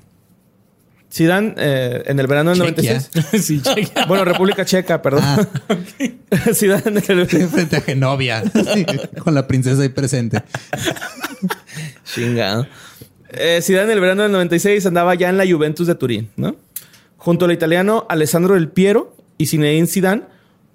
Zidane 1.12 1.54
eh, 1.56 2.02
en 2.06 2.18
el 2.18 2.26
verano 2.26 2.50
del 2.50 2.74
Chequia. 2.74 2.94
96. 2.94 3.44
sí, 3.46 3.60
checa. 3.62 4.04
Bueno, 4.06 4.24
República 4.24 4.64
Checa, 4.64 5.00
perdón. 5.00 5.22
Ah. 5.24 5.46
Zidane 6.52 6.82
en 7.08 7.18
el- 7.20 7.26
Frente 7.48 7.76
a 7.76 7.80
Genovia. 7.80 8.42
Sí, 8.74 8.84
con 9.20 9.32
la 9.34 9.46
princesa 9.46 9.80
ahí 9.82 9.88
presente. 9.88 10.42
Chingado. 12.04 12.66
Eh, 13.30 13.60
Zidane 13.62 13.84
en 13.84 13.90
el 13.92 14.00
verano 14.00 14.22
del 14.24 14.32
96 14.32 14.84
andaba 14.86 15.14
ya 15.14 15.28
en 15.28 15.36
la 15.36 15.46
Juventus 15.46 15.86
de 15.86 15.94
Turín, 15.94 16.30
¿no? 16.36 16.56
Junto 17.16 17.44
al 17.44 17.52
italiano 17.52 18.06
Alessandro 18.08 18.54
Del 18.54 18.68
Piero 18.68 19.14
y 19.38 19.46
Zinedine 19.46 19.86
Zidane 19.86 20.22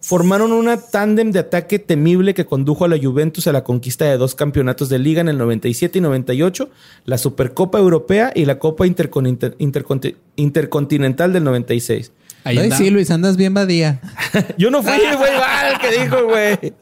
formaron 0.02 0.52
una 0.52 0.78
tándem 0.78 1.32
de 1.32 1.40
ataque 1.40 1.78
temible 1.80 2.34
que 2.34 2.46
condujo 2.46 2.86
a 2.86 2.88
la 2.88 2.98
Juventus 2.98 3.46
a 3.48 3.52
la 3.52 3.64
conquista 3.64 4.06
de 4.06 4.18
dos 4.18 4.34
campeonatos 4.36 4.90
de 4.90 4.98
liga 5.00 5.22
en 5.22 5.30
el 5.30 5.38
97 5.38 6.00
y 6.00 6.02
98, 6.02 6.70
la 7.06 7.18
Supercopa 7.18 7.78
Europea 7.80 8.32
y 8.36 8.46
la 8.46 8.58
Copa 8.60 8.88
Intercontinental, 8.88 9.56
Interconti- 9.60 10.16
Intercontinental 10.36 11.34
del 11.34 11.44
96. 11.44 12.12
Ahí 12.44 12.58
Ay, 12.58 12.72
sí, 12.72 12.90
Luis, 12.90 13.12
andas 13.12 13.38
bien 13.38 13.54
badía. 13.54 14.02
Yo 14.58 14.72
no 14.72 14.82
fui, 14.82 14.92
güey, 14.92 15.32
va, 15.40 15.70
el 15.70 15.78
que 15.80 16.02
dijo, 16.02 16.24
güey. 16.26 16.74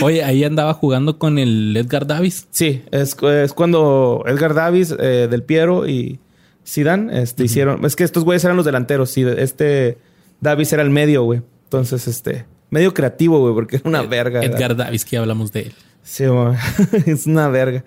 Oye, 0.00 0.24
ahí 0.24 0.42
andaba 0.42 0.72
jugando 0.72 1.18
con 1.18 1.38
el 1.38 1.76
Edgar 1.76 2.06
Davis. 2.06 2.46
Sí, 2.50 2.82
es, 2.90 3.14
es 3.22 3.52
cuando 3.52 4.24
Edgar 4.26 4.54
Davis, 4.54 4.94
eh, 4.98 5.28
Del 5.30 5.42
Piero 5.42 5.86
y 5.86 6.18
Zidane 6.66 7.20
este, 7.22 7.44
hicieron... 7.44 7.84
Es 7.84 7.94
que 7.94 8.04
estos 8.04 8.24
güeyes 8.24 8.42
eran 8.44 8.56
los 8.56 8.64
delanteros. 8.64 9.10
Sí, 9.10 9.22
este 9.36 9.98
Davis 10.40 10.72
era 10.72 10.82
el 10.82 10.88
medio, 10.90 11.24
güey. 11.24 11.42
Entonces, 11.64 12.08
este... 12.08 12.46
Medio 12.72 12.92
creativo, 12.92 13.38
güey, 13.38 13.54
porque 13.54 13.76
era 13.76 13.88
una 13.88 14.02
verga. 14.02 14.42
Edgar 14.42 14.74
Davis, 14.74 15.04
que 15.04 15.12
ya 15.12 15.20
hablamos 15.20 15.52
de 15.52 15.60
él. 15.60 15.74
Sí, 16.02 16.26
güey. 16.26 16.56
es 17.06 17.26
una 17.26 17.46
verga. 17.48 17.84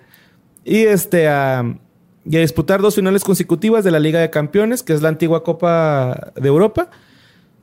Y 0.64 0.78
este... 0.84 1.28
a- 1.28 1.78
y 2.28 2.36
a 2.36 2.40
disputar 2.40 2.82
dos 2.82 2.96
finales 2.96 3.22
consecutivas 3.22 3.84
de 3.84 3.92
la 3.92 4.00
Liga 4.00 4.18
de 4.18 4.30
Campeones, 4.30 4.82
que 4.82 4.92
es 4.92 5.00
la 5.00 5.10
antigua 5.10 5.44
Copa 5.44 6.32
de 6.34 6.48
Europa. 6.48 6.90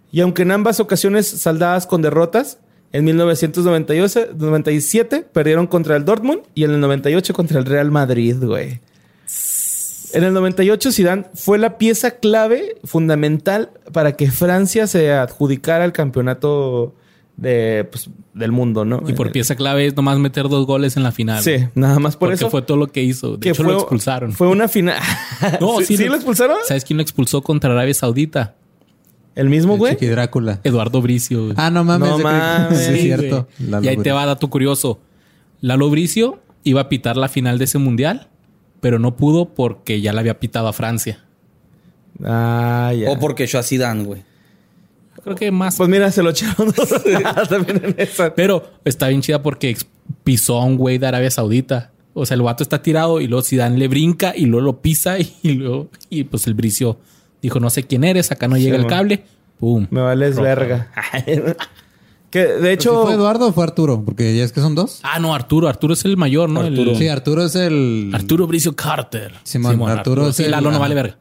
Y 0.09 0.21
aunque 0.21 0.43
en 0.43 0.51
ambas 0.51 0.79
ocasiones 0.79 1.27
saldadas 1.27 1.85
con 1.85 2.01
derrotas, 2.01 2.59
en 2.93 3.03
1997 3.03 5.25
perdieron 5.33 5.67
contra 5.67 5.97
el 5.97 6.05
Dortmund 6.05 6.43
y 6.55 6.63
en 6.63 6.71
el 6.71 6.79
98 6.79 7.33
contra 7.33 7.59
el 7.59 7.65
Real 7.65 7.91
Madrid, 7.91 8.37
güey. 8.41 8.79
En 10.13 10.23
el 10.23 10.33
98 10.33 10.91
Zidane 10.91 11.25
fue 11.33 11.57
la 11.57 11.77
pieza 11.77 12.11
clave 12.11 12.77
fundamental 12.85 13.71
para 13.91 14.13
que 14.13 14.31
Francia 14.31 14.87
se 14.87 15.11
adjudicara 15.11 15.83
el 15.85 15.91
campeonato 15.91 16.95
de, 17.37 17.87
pues, 17.91 18.09
del 18.33 18.51
mundo, 18.51 18.85
¿no? 18.85 19.01
Y 19.07 19.13
por 19.13 19.31
pieza 19.31 19.55
clave 19.55 19.87
es 19.87 19.95
nomás 19.95 20.19
meter 20.19 20.49
dos 20.49 20.65
goles 20.67 20.97
en 20.97 21.03
la 21.03 21.11
final. 21.11 21.41
Sí, 21.43 21.55
nada 21.75 21.99
más 21.99 22.15
por 22.15 22.29
Porque 22.29 22.35
eso. 22.35 22.49
fue 22.49 22.61
todo 22.61 22.77
lo 22.77 22.87
que 22.87 23.01
hizo. 23.03 23.33
De 23.33 23.39
que 23.39 23.49
hecho, 23.49 23.63
fue, 23.63 23.73
lo 23.73 23.79
expulsaron. 23.79 24.31
Fue 24.33 24.47
una 24.47 24.67
final. 24.67 24.99
No, 25.59 25.77
¿Sí, 25.79 25.85
sí, 25.85 25.97
¿sí 25.97 26.03
lo- 26.05 26.11
lo 26.11 26.15
expulsaron? 26.15 26.57
¿Sabes 26.67 26.85
quién 26.85 26.97
lo 26.97 27.03
expulsó 27.03 27.41
contra 27.41 27.71
Arabia 27.71 27.93
Saudita? 27.93 28.55
¿El 29.35 29.49
mismo, 29.49 29.77
güey? 29.77 29.93
Chiqui 29.93 30.05
Drácula. 30.07 30.59
Eduardo 30.63 31.01
Bricio. 31.01 31.53
Ah, 31.55 31.71
no 31.71 31.83
mames. 31.83 32.07
No 32.07 32.19
mames. 32.19 32.77
Sí, 32.85 32.93
es 32.93 33.01
cierto. 33.01 33.47
y 33.81 33.87
ahí 33.87 33.97
te 33.97 34.11
va 34.11 34.25
dato 34.27 34.47
curioso. 34.49 34.99
Lalo 35.59 35.89
Bricio 35.89 36.39
iba 36.63 36.81
a 36.81 36.89
pitar 36.89 37.17
la 37.17 37.27
final 37.29 37.57
de 37.57 37.65
ese 37.65 37.79
mundial, 37.79 38.27
pero 38.79 38.99
no 38.99 39.15
pudo 39.17 39.45
porque 39.55 40.01
ya 40.01 40.13
la 40.13 40.19
había 40.19 40.39
pitado 40.39 40.67
a 40.67 40.73
Francia. 40.73 41.25
Ah, 42.23 42.93
ya. 42.95 43.09
O 43.09 43.17
porque 43.19 43.47
yo 43.47 43.57
a 43.59 43.63
Zidane, 43.63 44.03
güey. 44.03 44.23
Creo 45.23 45.35
que 45.35 45.51
más. 45.51 45.77
Pues 45.77 45.89
mira, 45.89 46.11
se 46.11 46.21
lo 46.23 46.31
echaron 46.31 46.73
también 47.49 47.81
en 47.85 47.95
esa. 47.97 48.33
pero 48.35 48.71
está 48.83 49.07
bien 49.07 49.21
chida 49.21 49.41
porque 49.41 49.75
pisó 50.23 50.59
a 50.59 50.65
un 50.65 50.77
güey 50.77 50.97
de 50.97 51.07
Arabia 51.07 51.31
Saudita. 51.31 51.91
O 52.13 52.25
sea, 52.25 52.35
el 52.35 52.41
vato 52.43 52.61
está 52.61 52.81
tirado 52.81 53.21
y 53.21 53.27
luego 53.27 53.43
Zidane 53.43 53.77
le 53.77 53.87
brinca 53.87 54.33
y 54.35 54.45
luego 54.45 54.65
lo 54.65 54.81
pisa 54.81 55.17
y, 55.41 55.53
luego... 55.53 55.89
Y 56.09 56.25
pues 56.25 56.45
el 56.47 56.53
Bricio 56.53 56.99
dijo, 57.41 57.59
no 57.59 57.69
sé 57.69 57.83
quién 57.83 58.03
eres, 58.03 58.31
acá 58.31 58.47
no 58.47 58.57
llega 58.57 58.75
el 58.75 58.85
cable. 58.85 59.23
Pum. 59.59 59.87
Me 59.89 60.01
vales 60.01 60.35
Roja. 60.35 60.41
verga. 60.47 60.91
que 62.29 62.39
de 62.39 62.47
¿Pero 62.55 62.67
hecho. 62.67 63.03
¿Fue 63.03 63.13
Eduardo 63.13 63.47
o 63.47 63.53
fue 63.53 63.63
Arturo? 63.63 64.03
Porque 64.03 64.35
ya 64.35 64.43
es 64.43 64.51
que 64.51 64.59
son 64.59 64.75
dos. 64.75 64.99
Ah, 65.03 65.19
no, 65.19 65.33
Arturo. 65.33 65.67
Arturo 65.69 65.93
es 65.93 66.03
el 66.05 66.17
mayor, 66.17 66.49
¿no? 66.49 66.61
El- 66.61 66.73
Arturo. 66.77 66.95
Sí, 66.97 67.07
Arturo 67.07 67.45
es 67.45 67.55
el. 67.55 68.11
Arturo 68.13 68.45
Bricio 68.47 68.75
Carter. 68.75 69.33
Simón, 69.43 69.89
Arturo 69.89 70.27
es 70.29 70.35
Sí, 70.35 70.43
el- 70.43 70.51
Lalo 70.51 70.71
no 70.71 70.79
vale 70.79 70.95
verga. 70.95 71.17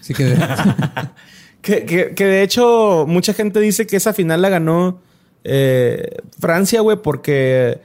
Sí 0.00 0.12
que. 0.14 0.36
Que, 1.66 1.84
que- 1.84 2.14
que 2.14 2.24
de 2.26 2.42
hecho, 2.44 3.06
mucha 3.08 3.34
gente 3.34 3.58
dice 3.58 3.88
que 3.88 3.96
esa 3.96 4.12
final 4.12 4.40
la 4.40 4.48
ganó 4.50 5.00
eh, 5.42 6.10
Francia, 6.38 6.80
güey, 6.80 6.96
porque 7.02 7.78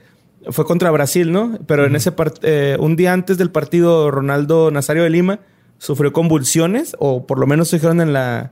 fue 0.50 0.64
contra 0.64 0.90
Brasil, 0.92 1.32
¿no? 1.32 1.58
Pero 1.66 1.84
en 1.86 1.96
ese 1.96 2.12
eh, 2.42 2.76
un 2.78 2.94
día 2.94 3.12
antes 3.12 3.38
del 3.38 3.50
partido, 3.50 4.10
Ronaldo 4.12 4.70
Nazario 4.70 5.02
de 5.02 5.10
Lima 5.10 5.40
sufrió 5.78 6.12
convulsiones, 6.12 6.94
o 7.00 7.26
por 7.26 7.40
lo 7.40 7.46
menos 7.48 7.68
se 7.68 7.76
dijeron 7.76 8.00
en, 8.00 8.12
la, 8.12 8.50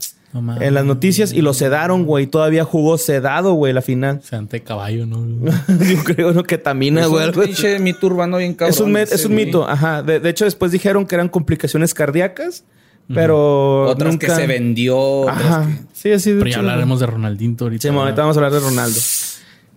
en 0.59 0.73
las 0.73 0.83
noticias, 0.83 1.31
y 1.31 1.41
lo 1.41 1.53
sedaron, 1.53 2.03
güey. 2.05 2.27
Todavía 2.27 2.65
jugó 2.65 2.97
sedado, 2.97 3.53
güey, 3.53 3.71
la 3.71 3.81
final. 3.81 4.19
O 4.21 4.27
sea, 4.27 4.39
ante 4.39 4.61
caballo, 4.63 5.05
¿no? 5.05 5.25
Yo 5.89 6.03
creo 6.03 6.33
¿no? 6.33 6.43
que 6.43 6.57
tamina, 6.57 7.03
Es 7.03 7.07
güey. 7.07 7.27
un 7.29 7.33
pinche 7.33 7.79
mito 7.79 8.07
urbano 8.07 8.35
bien 8.37 8.53
cabrón. 8.53 8.73
Es 8.73 8.81
un, 8.81 8.97
es 8.97 9.27
güey. 9.27 9.45
mito, 9.45 9.65
ajá. 9.65 10.03
De, 10.03 10.19
de 10.19 10.29
hecho, 10.29 10.43
después 10.43 10.73
dijeron 10.73 11.05
que 11.05 11.15
eran 11.15 11.29
complicaciones 11.29 11.93
cardíacas, 11.93 12.65
pero 13.07 13.89
Otras 13.89 14.11
nunca... 14.13 14.27
que 14.27 14.33
se 14.35 14.47
vendió. 14.47 15.29
Ajá. 15.29 15.67
que- 15.67 15.91
Sí, 15.93 16.11
así 16.11 16.31
de 16.31 16.39
Pero 16.39 16.49
ya 16.51 16.59
hablaremos 16.59 16.99
de 16.99 17.05
Ronaldinho 17.05 17.55
ahorita. 17.59 17.81
Sí, 17.81 17.87
ahorita 17.95 18.21
vamos 18.21 18.37
a 18.37 18.39
hablar 18.39 18.51
de 18.53 18.59
Ronaldo. 18.59 18.99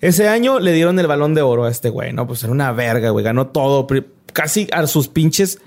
Ese 0.01 0.29
año 0.29 0.61
le 0.61 0.73
dieron 0.73 0.99
el 0.99 1.07
balón 1.07 1.35
de 1.35 1.43
oro 1.43 1.65
a 1.65 1.71
este 1.71 1.89
güey, 1.89 2.13
¿no? 2.13 2.27
Pues 2.27 2.43
era 2.43 2.53
una 2.53 2.73
verga, 2.73 3.11
güey. 3.11 3.25
Ganó 3.25 3.47
todo. 3.49 3.87
Casi 4.33 4.67
a 4.73 4.87
sus 4.87 5.09
pinches. 5.09 5.61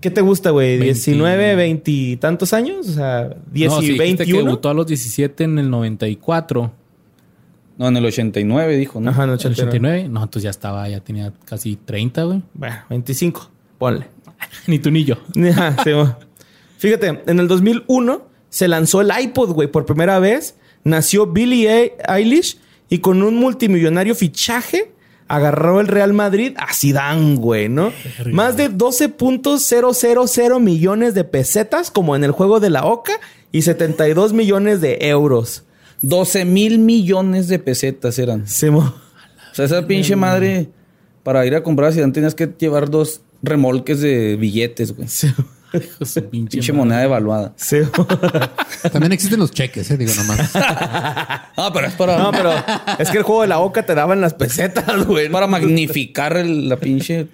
¿Qué 0.00 0.10
te 0.10 0.20
gusta, 0.22 0.50
güey? 0.50 0.78
20. 0.78 1.12
¿19, 1.12 1.56
20 1.56 1.90
y 1.90 2.16
tantos 2.16 2.52
años? 2.52 2.88
O 2.88 2.92
sea, 2.92 3.36
10 3.52 3.70
no, 3.70 3.78
y 3.82 3.86
si 3.86 3.92
dijiste 3.92 4.24
que 4.24 4.32
21. 4.32 4.44
debutó 4.44 4.70
a 4.70 4.74
los 4.74 4.86
17 4.86 5.44
en 5.44 5.58
el 5.58 5.70
94. 5.70 6.72
No, 7.76 7.88
en 7.88 7.96
el 7.96 8.04
89 8.06 8.76
dijo, 8.76 9.00
¿no? 9.00 9.10
Ajá, 9.10 9.24
en 9.24 9.30
el 9.30 9.34
¿En 9.40 9.46
el 9.46 9.52
89. 9.52 9.68
89? 9.70 10.08
No, 10.08 10.22
entonces 10.22 10.42
ya 10.44 10.50
estaba, 10.50 10.88
ya 10.88 11.00
tenía 11.00 11.32
casi 11.44 11.76
30, 11.76 12.22
güey. 12.24 12.42
Bueno, 12.54 12.76
25. 12.90 13.50
Ponle. 13.78 14.06
Ni 14.66 14.78
tú 14.78 14.90
ni 14.90 15.04
yo. 15.04 15.16
Ajá, 15.50 15.76
sí, 15.84 15.92
bueno. 15.92 16.16
Fíjate, 16.80 17.20
en 17.26 17.38
el 17.38 17.46
2001 17.46 18.22
se 18.48 18.66
lanzó 18.66 19.02
el 19.02 19.10
iPod, 19.16 19.50
güey, 19.50 19.70
por 19.70 19.84
primera 19.84 20.18
vez. 20.18 20.54
Nació 20.82 21.26
Billie 21.26 21.92
Eilish 22.08 22.56
y 22.88 23.00
con 23.00 23.22
un 23.22 23.36
multimillonario 23.36 24.14
fichaje 24.14 24.90
agarró 25.28 25.80
el 25.80 25.88
Real 25.88 26.14
Madrid 26.14 26.54
a 26.56 26.72
Zidane, 26.72 27.36
güey, 27.36 27.68
¿no? 27.68 27.92
Más 28.32 28.56
de 28.56 28.70
12.000 28.70 30.58
millones 30.58 31.12
de 31.12 31.24
pesetas, 31.24 31.90
como 31.90 32.16
en 32.16 32.24
el 32.24 32.30
juego 32.30 32.60
de 32.60 32.70
la 32.70 32.86
Oca, 32.86 33.12
y 33.52 33.60
72 33.60 34.32
millones 34.32 34.80
de 34.80 34.96
euros. 35.02 35.64
12 36.00 36.46
mil 36.46 36.78
millones 36.78 37.48
de 37.48 37.58
pesetas 37.58 38.18
eran. 38.18 38.48
Sí, 38.48 38.70
mo. 38.70 38.80
O 38.80 39.54
sea, 39.54 39.66
esa 39.66 39.86
pinche 39.86 40.16
madre, 40.16 40.70
para 41.22 41.44
ir 41.44 41.54
a 41.54 41.62
comprar 41.62 41.90
a 41.90 41.92
Zidane 41.92 42.14
tenías 42.14 42.34
que 42.34 42.50
llevar 42.58 42.88
dos 42.88 43.20
remolques 43.42 44.00
de 44.00 44.36
billetes, 44.36 44.96
güey. 44.96 45.08
Sí, 45.08 45.28
Pinche 46.30 46.72
moneda 46.72 47.00
devaluada. 47.00 47.52
sí. 47.56 47.78
También 48.92 49.12
existen 49.12 49.38
los 49.38 49.50
cheques, 49.50 49.90
eh, 49.90 49.96
digo 49.96 50.12
nomás. 50.16 50.50
Ah, 50.54 51.70
pero 51.72 51.86
es 51.86 51.94
para, 51.94 52.18
No, 52.18 52.32
pero 52.32 52.52
es 52.98 53.10
que 53.10 53.18
el 53.18 53.22
juego 53.24 53.42
de 53.42 53.48
la 53.48 53.58
Oca 53.58 53.84
te 53.84 53.94
daban 53.94 54.20
las 54.20 54.34
pesetas, 54.34 55.06
güey. 55.06 55.28
para 55.28 55.46
magnificar 55.46 56.36
el- 56.36 56.68
la 56.68 56.76
pinche... 56.76 57.28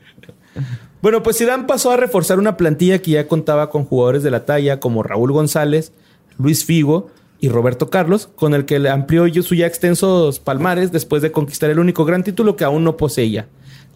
Bueno, 1.03 1.22
pues 1.22 1.39
Zidane 1.39 1.64
pasó 1.64 1.93
a 1.93 1.97
reforzar 1.97 2.39
una 2.39 2.57
plantilla 2.57 3.01
que 3.01 3.12
ya 3.12 3.28
contaba 3.28 3.70
con 3.70 3.84
jugadores 3.84 4.22
de 4.22 4.30
la 4.30 4.45
talla 4.45 4.80
como 4.80 5.03
Raúl 5.03 5.30
González, 5.32 5.93
Luis 6.39 6.64
Figo 6.64 7.11
y 7.39 7.49
Roberto 7.51 7.91
Carlos, 7.91 8.28
con 8.34 8.55
el 8.55 8.64
que 8.64 8.78
le 8.78 8.89
amplió 8.89 9.26
su 9.43 9.55
ya 9.55 9.66
extensos 9.66 10.41
palmares 10.41 10.91
después 10.93 11.20
de 11.22 11.30
conquistar 11.30 11.70
el 11.70 11.78
único 11.78 12.05
gran 12.07 12.24
título 12.24 12.57
que 12.57 12.64
aún 12.64 12.82
no 12.82 12.97
poseía, 12.97 13.47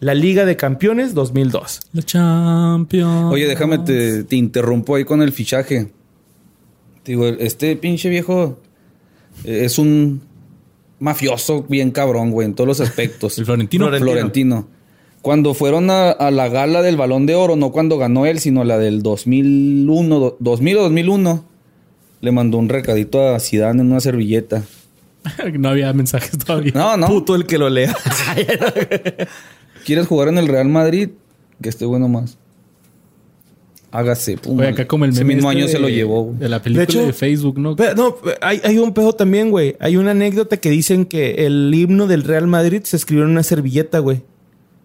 la 0.01 0.13
Liga 0.13 0.43
de 0.45 0.57
Campeones 0.57 1.13
2002. 1.13 1.79
La 1.93 2.01
Champions. 2.03 3.31
Oye, 3.31 3.47
déjame, 3.47 3.77
te, 3.79 4.23
te 4.25 4.35
interrumpo 4.35 4.95
ahí 4.95 5.05
con 5.05 5.21
el 5.21 5.31
fichaje. 5.31 5.91
Digo, 7.05 7.25
este 7.27 7.75
pinche 7.77 8.09
viejo 8.09 8.59
eh, 9.45 9.61
es 9.65 9.79
un 9.79 10.21
mafioso 10.99 11.63
bien 11.69 11.91
cabrón, 11.91 12.31
güey, 12.31 12.45
en 12.47 12.53
todos 12.55 12.67
los 12.67 12.81
aspectos. 12.81 13.37
El 13.39 13.45
Florentino. 13.45 13.89
Florentino. 13.89 14.67
Cuando 15.21 15.53
fueron 15.53 15.89
a, 15.91 16.09
a 16.11 16.31
la 16.31 16.49
gala 16.49 16.81
del 16.81 16.97
Balón 16.97 17.25
de 17.27 17.35
Oro, 17.35 17.55
no 17.55 17.71
cuando 17.71 17.97
ganó 17.99 18.25
él, 18.25 18.39
sino 18.39 18.63
la 18.63 18.77
del 18.79 19.03
2001, 19.03 20.19
do- 20.19 20.37
2000 20.39 20.77
o 20.77 20.81
2001, 20.83 21.45
le 22.21 22.31
mandó 22.31 22.57
un 22.57 22.69
recadito 22.69 23.29
a 23.29 23.39
Zidane 23.39 23.81
en 23.81 23.91
una 23.91 23.99
servilleta. 23.99 24.63
no 25.59 25.69
había 25.69 25.93
mensajes 25.93 26.37
todavía. 26.39 26.71
No, 26.73 26.97
no. 26.97 27.05
Puto 27.07 27.35
el 27.35 27.45
que 27.45 27.59
lo 27.59 27.69
lea. 27.69 27.95
¿Quieres 29.85 30.07
jugar 30.07 30.27
en 30.29 30.37
el 30.37 30.47
Real 30.47 30.67
Madrid? 30.69 31.09
Que 31.61 31.69
esté 31.69 31.85
bueno 31.85 32.07
más. 32.07 32.37
Hágase. 33.91 34.37
pum. 34.37 34.57
Oye, 34.59 34.69
acá 34.69 34.87
como 34.87 35.03
el 35.05 35.11
Ese 35.11 35.23
meme 35.25 35.35
mismo 35.35 35.51
este 35.51 35.61
año 35.61 35.67
se 35.71 35.79
lo 35.79 35.87
de- 35.87 35.93
llevó. 35.93 36.23
güey. 36.23 36.37
De 36.37 36.47
la 36.49 36.61
película 36.61 37.01
de, 37.01 37.07
De 37.07 37.13
Facebook, 37.13 37.59
¿no? 37.59 37.75
Pero, 37.75 37.93
no, 37.95 38.15
hay, 38.41 38.61
hay 38.63 38.77
un 38.77 38.93
pedo 38.93 39.11
también, 39.13 39.51
güey. 39.51 39.75
Hay 39.79 39.97
una 39.97 40.11
anécdota 40.11 40.57
que 40.57 40.69
dicen 40.69 41.05
que 41.05 41.45
el 41.45 41.71
himno 41.73 42.07
del 42.07 42.23
Real 42.23 42.47
Madrid 42.47 42.81
se 42.83 42.95
escribió 42.95 43.25
en 43.25 43.31
una 43.31 43.43
servilleta, 43.43 43.99
güey. 43.99 44.23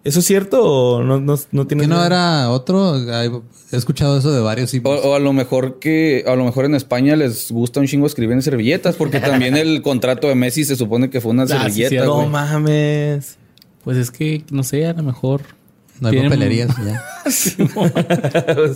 ¿Eso 0.03 0.19
es 0.19 0.25
cierto 0.25 0.61
o 0.63 1.03
no, 1.03 1.19
no, 1.19 1.37
no 1.51 1.67
tiene 1.67 1.83
¿Que 1.83 1.87
no 1.87 2.05
era 2.05 2.49
otro? 2.49 2.95
He 2.97 3.75
escuchado 3.75 4.17
eso 4.19 4.31
de 4.31 4.39
varios 4.39 4.73
O, 4.83 4.89
o 4.89 5.15
a 5.15 5.19
lo 5.19 5.33
mejor 5.33 5.79
que 5.79 6.23
a 6.25 6.33
lo 6.35 6.45
mejor 6.45 6.63
en 6.63 6.75
España 6.75 7.17
les 7.17 7.51
gusta 7.51 7.81
un 7.81 7.87
chingo 7.87 8.07
escribir 8.07 8.33
en 8.33 8.41
servilletas 8.41 8.95
porque 8.95 9.19
también 9.19 9.57
el 9.57 9.81
contrato 9.81 10.27
de 10.29 10.35
Messi 10.35 10.63
se 10.63 10.77
supone 10.77 11.09
que 11.09 11.19
fue 11.19 11.31
una 11.31 11.43
Ah, 11.49 11.69
sí, 11.69 11.81
servilleta. 11.81 12.05
No 12.05 12.25
mames. 12.27 13.37
Pues 13.87 13.95
es 13.95 14.11
que, 14.11 14.43
no 14.51 14.63
sé, 14.63 14.85
a 14.85 14.91
lo 14.91 15.01
mejor. 15.01 15.43
no 16.01 16.09
hay 16.09 16.11
tienen- 16.15 16.29
papelerías 16.29 16.75
ya. 16.75 17.01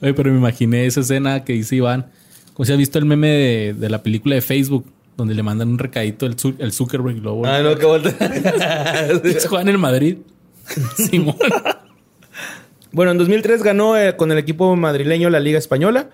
Oye, 0.00 0.14
pero 0.14 0.32
me 0.32 0.38
imaginé 0.38 0.84
esa 0.86 0.98
escena 1.00 1.44
que 1.44 1.52
dice 1.52 1.76
Iván. 1.76 2.06
Como 2.54 2.64
si 2.66 2.72
has 2.72 2.78
visto 2.78 2.98
el 2.98 3.04
meme 3.04 3.28
de, 3.28 3.74
de 3.78 3.88
la 3.88 4.02
película 4.02 4.34
de 4.34 4.40
Facebook, 4.40 4.84
donde 5.16 5.32
le 5.34 5.44
mandan 5.44 5.68
un 5.68 5.78
recadito 5.78 6.26
el, 6.26 6.34
el 6.58 6.72
Zuckerberg 6.72 7.18
y 7.18 7.20
luego 7.20 7.46
Ah, 7.46 7.60
no, 7.62 7.76
que 7.78 7.86
voltea. 7.86 8.16
juegan 9.48 9.68
en 9.68 9.74
el 9.74 9.78
Madrid. 9.78 10.18
Simón. 10.96 11.36
Bueno, 12.90 13.12
en 13.12 13.18
2003 13.18 13.62
ganó 13.62 13.96
eh, 13.96 14.16
con 14.16 14.32
el 14.32 14.38
equipo 14.38 14.74
madrileño 14.74 15.30
la 15.30 15.38
Liga 15.38 15.58
Española. 15.58 16.10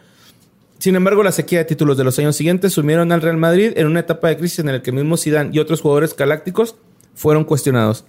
Sin 0.78 0.96
embargo, 0.96 1.22
la 1.22 1.32
sequía 1.32 1.60
de 1.60 1.64
títulos 1.64 1.96
de 1.96 2.04
los 2.04 2.18
años 2.18 2.36
siguientes 2.36 2.74
sumieron 2.74 3.10
al 3.12 3.22
Real 3.22 3.38
Madrid 3.38 3.72
en 3.76 3.86
una 3.86 4.00
etapa 4.00 4.28
de 4.28 4.36
crisis 4.36 4.58
en 4.58 4.66
la 4.66 4.82
que 4.82 4.92
mismo 4.92 5.16
Zidane 5.16 5.50
y 5.52 5.58
otros 5.60 5.80
jugadores 5.80 6.14
galácticos 6.14 6.76
fueron 7.20 7.44
cuestionados. 7.44 8.04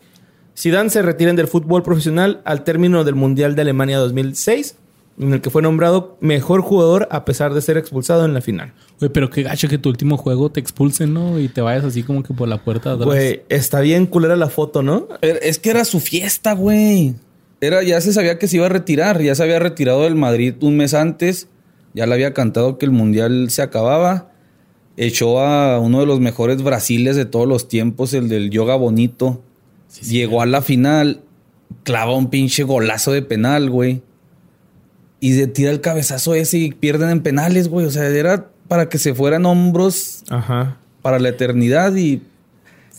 Zidane 0.58 0.90
se 0.90 1.02
retira 1.02 1.34
del 1.34 1.48
fútbol 1.48 1.84
profesional 1.84 2.42
al 2.46 2.64
término 2.64 3.04
del 3.04 3.16
Mundial 3.16 3.56
de 3.56 3.62
Alemania 3.64 3.98
2006, 3.98 4.76
en 5.20 5.34
el 5.34 5.42
que 5.42 5.50
fue 5.50 5.62
nombrado 5.62 6.18
mejor 6.22 6.62
jugador 6.62 7.08
a 7.12 7.26
pesar 7.26 7.54
de 7.54 7.62
ser 7.62 7.78
expulsado 7.78 8.24
en 8.26 8.34
la 8.34 8.42
final. 8.42 8.74
Oye, 9.02 9.10
pero 9.10 9.30
qué 9.30 9.44
gacho 9.44 9.68
que 9.68 9.78
tu 9.78 9.90
último 9.90 10.16
juego 10.18 10.50
te 10.50 10.60
expulsen, 10.60 11.14
¿no? 11.14 11.40
Y 11.40 11.50
te 11.50 11.62
vayas 11.62 11.84
así 11.84 12.04
como 12.04 12.24
que 12.24 12.34
por 12.34 12.48
la 12.48 12.64
puerta 12.64 12.90
de 12.90 12.96
atrás. 12.96 13.06
Güey, 13.08 13.42
está 13.50 13.82
bien 13.82 14.06
culera 14.06 14.36
la 14.36 14.50
foto, 14.50 14.82
¿no? 14.82 15.08
Era- 15.22 15.40
Es 15.40 15.60
que 15.60 15.70
era 15.72 15.84
su 15.86 16.00
fiesta, 16.00 16.54
güey. 16.54 17.16
Era, 17.60 17.84
ya 17.84 18.00
se 18.02 18.14
sabía 18.14 18.40
que 18.40 18.48
se 18.48 18.56
iba 18.58 18.66
a 18.66 18.70
retirar. 18.70 19.22
Ya 19.22 19.36
se 19.36 19.44
había 19.44 19.60
retirado 19.60 20.04
del 20.04 20.16
Madrid 20.16 20.56
un 20.62 20.78
mes 20.78 20.94
antes. 20.94 21.48
Ya 21.94 22.06
le 22.08 22.14
había 22.14 22.34
cantado 22.34 22.78
que 22.78 22.86
el 22.86 22.92
mundial 22.92 23.50
se 23.52 23.62
acababa. 23.62 24.31
Echó 24.98 25.40
a 25.40 25.80
uno 25.80 26.00
de 26.02 26.06
los 26.06 26.20
mejores 26.20 26.62
Brasiles 26.62 27.16
de 27.16 27.26
todos 27.26 27.48
los 27.48 27.68
tiempos, 27.68 28.14
el 28.14 28.30
del 28.30 28.50
Yoga 28.50 28.76
Bonito. 28.76 29.42
Llegó 30.02 30.42
a 30.42 30.46
la 30.46 30.62
final, 30.62 31.22
clava 31.84 32.16
un 32.16 32.30
pinche 32.30 32.64
golazo 32.64 33.12
de 33.12 33.22
penal, 33.22 33.70
güey. 33.70 34.02
Y 35.20 35.34
se 35.34 35.48
tira 35.48 35.72
el 35.72 35.82
cabezazo 35.82 36.34
ese 36.36 36.58
y 36.58 36.72
pierden 36.72 37.10
en 37.10 37.22
penales, 37.22 37.68
güey. 37.68 37.86
O 37.86 37.92
sea, 37.92 38.08
era 38.08 38.50
para 38.68 38.90
que 38.90 38.98
se 38.98 39.14
fueran 39.14 39.46
hombros 39.46 40.24
Ajá. 40.30 40.78
para 41.02 41.20
la 41.20 41.30
eternidad 41.30 41.96
y... 41.96 42.22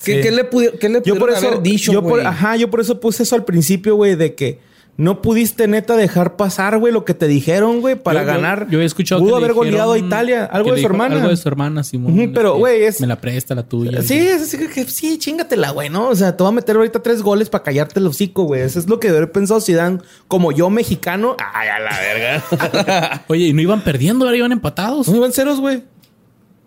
¿Qué, 0.04 0.16
Sí. 0.16 0.20
qué 0.22 0.30
le, 0.32 0.50
pudi- 0.50 0.76
qué 0.80 0.88
le 0.88 1.00
Yo 1.04 1.16
por 1.16 1.30
eso, 1.30 1.46
haber 1.46 1.62
dicho, 1.62 1.92
yo 1.92 2.02
por- 2.02 2.10
güey? 2.12 2.26
ajá, 2.26 2.56
yo 2.56 2.68
por 2.68 2.80
eso 2.80 2.98
puse 3.00 3.22
eso 3.22 3.36
al 3.36 3.44
principio, 3.44 3.94
güey, 3.94 4.16
de 4.16 4.34
que 4.34 4.58
no 4.98 5.22
pudiste 5.22 5.66
neta 5.68 5.96
dejar 5.96 6.36
pasar, 6.36 6.78
güey, 6.78 6.92
lo 6.92 7.04
que 7.04 7.14
te 7.14 7.26
dijeron, 7.26 7.80
güey, 7.80 7.96
para 7.96 8.20
Yo- 8.20 8.26
ganar. 8.26 8.66
Yo, 8.70 8.80
he 8.80 8.84
escuchado 8.84 9.20
Pudo 9.22 9.32
que 9.38 9.44
haber 9.44 9.52
goleado 9.54 9.92
a 9.92 9.98
Italia, 9.98 10.44
algo 10.44 10.70
de 10.70 10.76
su 10.76 10.76
dijo 10.82 10.90
hermana. 10.92 11.14
Algo 11.16 11.28
de 11.28 11.36
su 11.36 11.48
hermana, 11.48 11.82
Simón. 11.82 12.30
Pero, 12.34 12.56
güey, 12.58 12.84
es- 12.84 13.00
Me 13.00 13.06
la 13.06 13.20
presta 13.20 13.54
la 13.54 13.62
tuya. 13.62 14.02
Sí, 14.02 14.18
es 14.18 14.42
así 14.42 14.58
que 14.58 14.84
sí, 14.84 15.18
chingatela, 15.18 15.70
güey, 15.70 15.88
¿no? 15.88 16.08
O 16.08 16.14
sea, 16.14 16.36
te 16.36 16.42
voy 16.42 16.52
a 16.52 16.54
meter 16.54 16.76
ahorita 16.76 17.02
tres 17.02 17.22
goles 17.22 17.48
para 17.48 17.64
callarte 17.64 18.00
el 18.00 18.06
hocico, 18.06 18.44
güey. 18.44 18.60
Eso 18.60 18.78
es 18.78 18.88
lo 18.88 19.00
que 19.00 19.08
debe 19.08 19.18
haber 19.18 19.32
pensado 19.32 19.60
Zidane. 19.60 19.98
Como 20.28 20.52
yo, 20.52 20.68
mexicano. 20.70 21.36
Ay, 21.54 21.68
a 21.68 21.78
la 21.78 21.98
verga. 21.98 23.24
Oye, 23.28 23.46
¿y 23.46 23.52
no 23.54 23.62
iban 23.62 23.80
perdiendo? 23.82 24.24
Ahora 24.26 24.36
iban 24.36 24.52
empatados. 24.52 25.08
no 25.08 25.16
iban 25.16 25.32
ceros, 25.32 25.58
güey. 25.58 25.82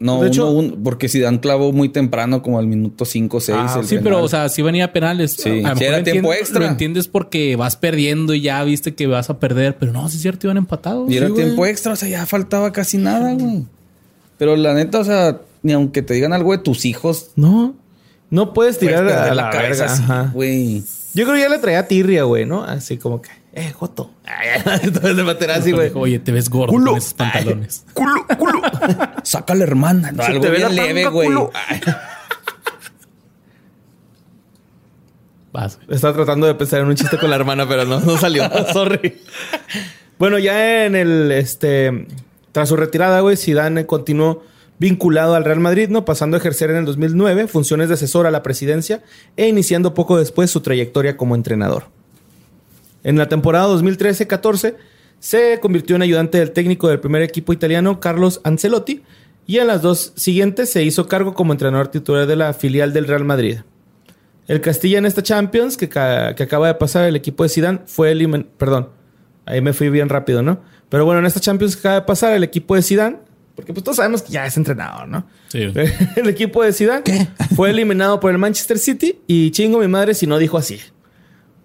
No, 0.06 0.22
De 0.22 0.28
hecho- 0.28 0.49
uno, 0.51 0.74
un- 0.76 0.84
porque 0.84 1.10
si 1.10 1.20
dan 1.20 1.39
clavo 1.39 1.72
muy 1.74 1.89
temprano, 1.89 2.41
como 2.41 2.60
al 2.60 2.68
minuto 2.68 3.06
5 3.06 3.38
o 3.38 3.39
6. 3.41 3.58
Ah, 3.60 3.82
Sí, 3.84 3.97
pero, 4.03 4.22
o 4.24 4.28
sea, 4.30 4.47
sí 4.49 4.62
venía 4.62 4.86
a 4.86 4.93
penales. 4.93 5.34
Sí, 5.34 5.49
A 5.66 5.74
mejor 5.74 5.84
era 5.84 6.03
tiempo 6.03 6.30
entiendes- 6.32 6.39
extra. 6.41 6.60
Lo 6.60 6.66
entiendes 6.68 7.08
porque 7.08 7.56
vas 7.56 7.76
perdiendo 7.76 8.34
y 8.34 8.41
ya 8.41 8.64
viste 8.64 8.93
que 8.93 9.08
vas 9.08 9.30
a 9.30 9.39
perder. 9.39 9.78
Pero 9.80 9.91
no, 9.91 10.08
sí 10.10 10.18
es 10.18 10.22
cierto, 10.22 10.47
iban 10.47 10.58
empatados. 10.58 11.10
Y 11.12 11.18
era 11.18 11.26
Sí, 11.28 11.32
güey. 11.34 11.43
tiempo 11.45 11.66
extra, 11.66 11.93
o 11.93 11.95
sea, 11.95 12.08
ya 12.08 12.26
faltaba 12.26 12.72
casi 12.72 12.97
nada, 12.97 13.34
güey. 13.34 13.66
Pero 14.38 14.56
la 14.56 14.74
neta, 14.74 14.99
o 14.99 15.03
sea, 15.03 15.41
ni 15.64 15.74
aunque 15.74 16.01
te 16.01 16.14
digan 16.14 16.34
algo 16.34 16.51
de 16.51 16.60
tus 16.60 16.86
hijos, 16.86 17.32
No. 17.36 17.76
No 18.32 18.53
puedes 18.53 18.80
tirar 18.80 19.08
a 19.08 19.34
la, 19.36 19.49
cabeza 19.51 19.84
verga. 19.84 19.93
así, 19.93 20.03
Ajá. 20.03 20.32
güey. 20.34 20.84
Yo 21.14 21.24
creo 21.26 21.36
que 21.36 21.41
ya 21.41 21.49
le 21.49 21.60
traía 21.60 21.88
tirria, 21.88 22.24
güey, 22.24 22.45
¿no? 22.45 22.64
Así 22.64 22.97
como 22.97 23.22
que, 23.22 23.30
eh, 23.56 23.72
Joto. 23.72 24.12
Entonces 24.84 25.49
así, 25.56 25.72
güey. 25.72 25.89
Oye, 25.95 26.20
te 26.20 26.34
ves 26.34 26.49
gordo 26.49 26.74
Culo. 26.74 26.91
con 26.91 26.97
esos 26.97 27.14
pantalones. 27.14 27.86
Culo, 27.93 28.28
culo. 28.38 28.62
Saca 29.24 29.53
a 29.53 29.56
la 29.56 29.64
hermana. 29.64 30.12
No, 30.12 30.24
algo 30.24 30.41
te 30.41 30.49
ve 30.49 30.58
bien 30.58 30.76
la 30.76 30.84
leve, 30.84 31.08
güey. 31.08 31.30
Vas, 35.53 35.78
güey. 35.78 35.95
Estaba 35.95 36.14
tratando 36.14 36.47
de 36.47 36.56
pensar 36.56 36.82
en 36.82 36.88
un 36.88 36.95
chiste 36.95 37.18
con 37.18 37.30
la 37.30 37.38
hermana, 37.38 37.66
pero 37.66 37.86
no, 37.86 38.01
no 38.01 38.18
salió. 38.18 38.43
Sorry. 38.74 39.22
Bueno, 40.20 40.38
ya 40.38 40.86
en 40.86 40.97
el, 40.97 41.32
este, 41.32 42.08
tras 42.51 42.68
su 42.68 42.76
retirada, 42.76 43.22
güey, 43.22 43.38
Zidane 43.38 43.86
continuó 43.86 44.43
vinculado 44.80 45.36
al 45.36 45.45
Real 45.45 45.62
Madrid, 45.62 45.88
¿no? 45.88 46.03
Pasando 46.03 46.36
a 46.36 46.39
ejercer 46.39 46.72
en 46.72 46.76
el 46.76 46.86
2009 46.86 47.47
funciones 47.47 47.88
de 47.88 47.93
asesor 47.93 48.28
a 48.28 48.32
la 48.32 48.43
presidencia 48.43 49.01
e 49.38 49.47
iniciando 49.47 49.93
poco 49.93 50.18
después 50.18 50.51
su 50.51 50.60
trayectoria 50.60 51.16
como 51.16 51.36
entrenador. 51.36 51.86
En 53.06 53.20
la 53.20 53.30
temporada 53.30 53.68
2013-14 53.68 54.76
se 55.20 55.60
convirtió 55.62 55.95
en 55.95 56.01
ayudante 56.01 56.39
del 56.39 56.51
técnico 56.51 56.88
del 56.88 56.99
primer 56.99 57.22
equipo 57.22 57.53
italiano, 57.53 57.99
Carlos 57.99 58.41
Ancelotti, 58.43 59.03
y 59.45 59.60
en 59.60 59.68
las 59.68 59.84
dos 59.84 60.12
siguientes 60.16 60.72
se 60.72 60.84
hizo 60.84 61.08
cargo 61.08 61.36
como 61.36 61.53
entrenador 61.53 61.89
titular 61.89 62.26
de 62.26 62.36
la 62.36 62.51
filial 62.53 62.93
del 62.93 63.08
Real 63.08 63.24
Madrid. 63.24 63.60
El 64.47 64.60
Castilla 64.60 64.97
en 64.97 65.06
esta 65.06 65.22
Champions 65.22 65.78
que, 65.78 65.88
que 65.88 66.43
acaba 66.43 66.66
de 66.66 66.74
pasar 66.74 67.06
el 67.06 67.16
equipo 67.16 67.43
de 67.43 67.49
Zidane 67.49 67.82
fue 67.86 68.12
eliminado, 68.12 68.49
perdón, 68.58 68.89
ahí 69.45 69.62
me 69.62 69.74
fui 69.74 69.89
bien 69.89 70.10
rápido, 70.10 70.41
¿no? 70.41 70.62
Pero 70.89 71.06
bueno, 71.06 71.20
en 71.20 71.28
esta 71.28 71.39
Champions 71.39 71.76
que 71.76 71.82
acaba 71.82 71.95
de 71.95 72.08
pasar 72.08 72.34
el 72.34 72.43
equipo 72.43 72.74
de 72.76 72.82
Zidane, 72.82 73.18
porque 73.56 73.72
pues 73.72 73.84
todos 73.84 73.97
sabemos 73.97 74.24
que 74.24 74.34
ya 74.34 74.47
es 74.47 74.58
entrenador, 74.58 75.08
¿no? 75.08 75.28
Sí. 75.49 75.72
el 76.16 76.28
equipo 76.28 76.64
de 76.64 76.74
Zidane 76.74 77.03
fue 77.56 77.70
eliminado 77.70 78.20
por 78.20 78.32
el 78.32 78.39
Manchester 78.39 78.80
City 78.80 79.20
y 79.28 79.51
chingo 79.51 79.78
mi 79.78 79.88
madre 79.88 80.16
si 80.16 80.26
no 80.26 80.39
dijo 80.39 80.58
así. 80.58 80.80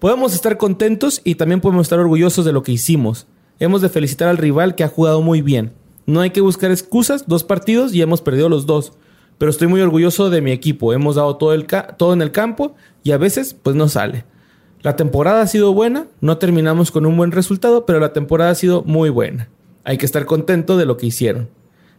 Podemos 0.01 0.33
estar 0.33 0.57
contentos 0.57 1.21
y 1.25 1.35
también 1.35 1.61
podemos 1.61 1.83
estar 1.83 1.99
orgullosos 1.99 2.47
de 2.47 2.53
lo 2.53 2.63
que 2.63 2.73
hicimos. 2.73 3.27
Hemos 3.59 3.83
de 3.83 3.91
felicitar 3.91 4.29
al 4.29 4.39
rival 4.39 4.75
que 4.75 4.83
ha 4.83 4.89
jugado 4.89 5.21
muy 5.21 5.43
bien. 5.43 5.75
No 6.07 6.23
hay 6.23 6.31
que 6.31 6.41
buscar 6.41 6.71
excusas, 6.71 7.29
dos 7.29 7.45
partidos 7.45 7.93
y 7.93 8.01
hemos 8.01 8.23
perdido 8.23 8.49
los 8.49 8.65
dos. 8.65 8.95
Pero 9.37 9.51
estoy 9.51 9.69
muy 9.69 9.83
orgulloso 9.83 10.31
de 10.31 10.41
mi 10.41 10.53
equipo. 10.53 10.95
Hemos 10.95 11.17
dado 11.17 11.37
todo, 11.37 11.53
el 11.53 11.67
todo 11.99 12.15
en 12.15 12.23
el 12.23 12.33
campo 12.33 12.75
y 13.03 13.11
a 13.11 13.19
veces 13.19 13.53
pues 13.53 13.77
no 13.77 13.91
sale. 13.91 14.25
La 14.81 14.97
temporada 14.97 15.43
ha 15.43 15.47
sido 15.47 15.75
buena, 15.75 16.07
no 16.23 16.39
terminamos 16.39 16.91
con 16.91 17.05
un 17.05 17.19
buen 17.19 17.31
resultado, 17.31 17.85
pero 17.85 18.01
la 18.01 18.15
temporada 18.15 18.53
ha 18.53 18.55
sido 18.55 18.83
muy 18.85 19.11
buena. 19.11 19.51
Hay 19.85 19.99
que 19.99 20.07
estar 20.07 20.25
contento 20.25 20.79
de 20.79 20.87
lo 20.87 20.97
que 20.97 21.09
hicieron. 21.09 21.51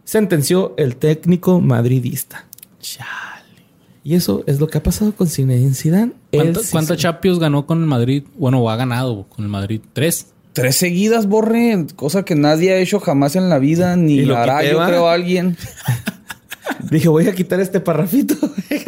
Sentenció 0.02 0.74
el 0.76 0.96
técnico 0.96 1.60
madridista. 1.60 2.46
Y 4.02 4.16
eso 4.16 4.42
es 4.48 4.58
lo 4.58 4.66
que 4.66 4.78
ha 4.78 4.82
pasado 4.82 5.12
con 5.12 5.28
Zinedine 5.28 5.74
Zidane. 5.74 6.21
¿Cuánto- 6.32 6.60
Él 6.60 6.66
sí 6.66 6.72
¿Cuántas 6.72 6.96
se- 6.96 7.02
Champions 7.02 7.38
ganó 7.38 7.66
con 7.66 7.80
el 7.80 7.86
Madrid? 7.86 8.24
Bueno, 8.36 8.60
o 8.60 8.70
ha 8.70 8.76
ganado 8.76 9.26
con 9.28 9.44
el 9.44 9.50
Madrid. 9.50 9.80
Tres. 9.92 10.26
Tres 10.54 10.76
seguidas, 10.76 11.28
borre, 11.28 11.86
cosa 11.96 12.24
que 12.24 12.34
nadie 12.34 12.72
ha 12.72 12.76
hecho 12.78 13.00
jamás 13.00 13.36
en 13.36 13.48
la 13.48 13.58
vida, 13.58 13.96
ni 13.96 14.20
lo 14.22 14.36
hará, 14.36 14.60
quité, 14.60 14.72
yo 14.72 14.84
creo, 14.84 15.08
alguien. 15.08 15.56
Dije, 16.90 17.08
voy 17.08 17.26
a 17.26 17.34
quitar 17.34 17.58
este 17.60 17.80
parrafito. 17.80 18.34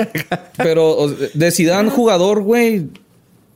Pero 0.59 1.09
de 1.32 1.51
Zidane 1.51 1.90
jugador, 1.90 2.42
güey, 2.42 2.88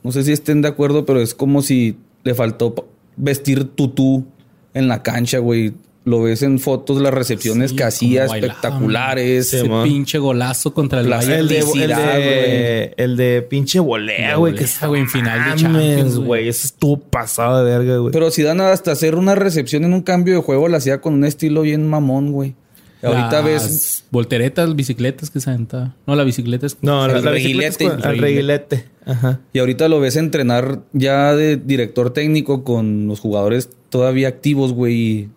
no 0.03 0.11
sé 0.11 0.23
si 0.23 0.31
estén 0.31 0.61
de 0.61 0.67
acuerdo, 0.69 1.05
pero 1.05 1.21
es 1.21 1.33
como 1.35 1.61
si 1.61 1.97
le 2.23 2.33
faltó 2.33 2.73
vestir 3.15 3.63
tutú 3.65 4.25
en 4.73 4.87
la 4.87 5.03
cancha, 5.03 5.39
güey. 5.39 5.73
Lo 6.09 6.23
ves 6.23 6.41
en 6.41 6.57
fotos, 6.57 6.99
las 7.01 7.13
recepciones 7.13 7.69
Sí, 7.69 7.75
que 7.77 7.83
hacía, 7.83 8.25
espectaculares. 8.25 9.53
Ese 9.53 9.69
man. 9.69 9.83
pinche 9.87 10.17
golazo 10.17 10.73
contra 10.73 11.01
el 11.01 11.09
La- 11.09 11.17
Bayern. 11.17 11.39
el, 11.39 11.47
de, 11.47 11.59
el, 11.59 11.89
de, 11.89 12.93
el 12.97 13.17
de 13.17 13.41
pinche 13.43 13.79
volea, 13.79 14.35
güey. 14.37 14.55
Que 14.55 14.65
güey, 14.87 15.01
en 15.01 15.09
final 15.09 15.51
de 15.55 15.61
Champions, 15.61 16.17
güey. 16.17 16.47
Eso 16.47 16.65
estuvo 16.65 16.99
pasado 16.99 17.63
de 17.63 17.71
verga, 17.77 17.97
güey. 17.97 18.11
Pero 18.11 18.31
Zidane 18.31 18.63
hasta 18.63 18.91
hacer 18.91 19.15
una 19.15 19.35
recepción 19.35 19.83
en 19.83 19.93
un 19.93 20.01
cambio 20.01 20.35
de 20.35 20.41
juego 20.41 20.67
la 20.67 20.77
hacía 20.77 20.99
con 21.01 21.13
un 21.13 21.25
estilo 21.25 21.61
bien 21.61 21.87
mamón, 21.87 22.31
güey. 22.31 22.55
Ahorita 23.01 23.41
ves 23.41 24.03
Volteretas, 24.11 24.75
bicicletas 24.75 25.29
que 25.29 25.39
se 25.39 25.49
aventaba. 25.51 25.95
No, 26.05 26.15
la 26.15 26.23
bicicleta 26.25 26.65
es. 26.65 26.75
No, 26.81 27.07
la, 27.07 27.13
El 27.13 27.19
es 27.19 27.23
reguilete. 27.25 27.85
con- 27.87 28.05
al 28.05 28.17
reguilete. 28.17 28.85
Ajá. 29.05 29.39
y 29.53 29.59
ahorita 29.59 29.87
lo 29.87 29.99
ves 29.99 30.17
entrenar 30.17 30.81
ya 30.93 31.33
de 31.35 31.57
director 31.57 32.11
técnico 32.13 32.63
con 32.63 33.07
los 33.07 33.19
jugadores 33.19 33.69
todavía 33.89 34.27
activos, 34.27 34.73
güey. 34.73 35.29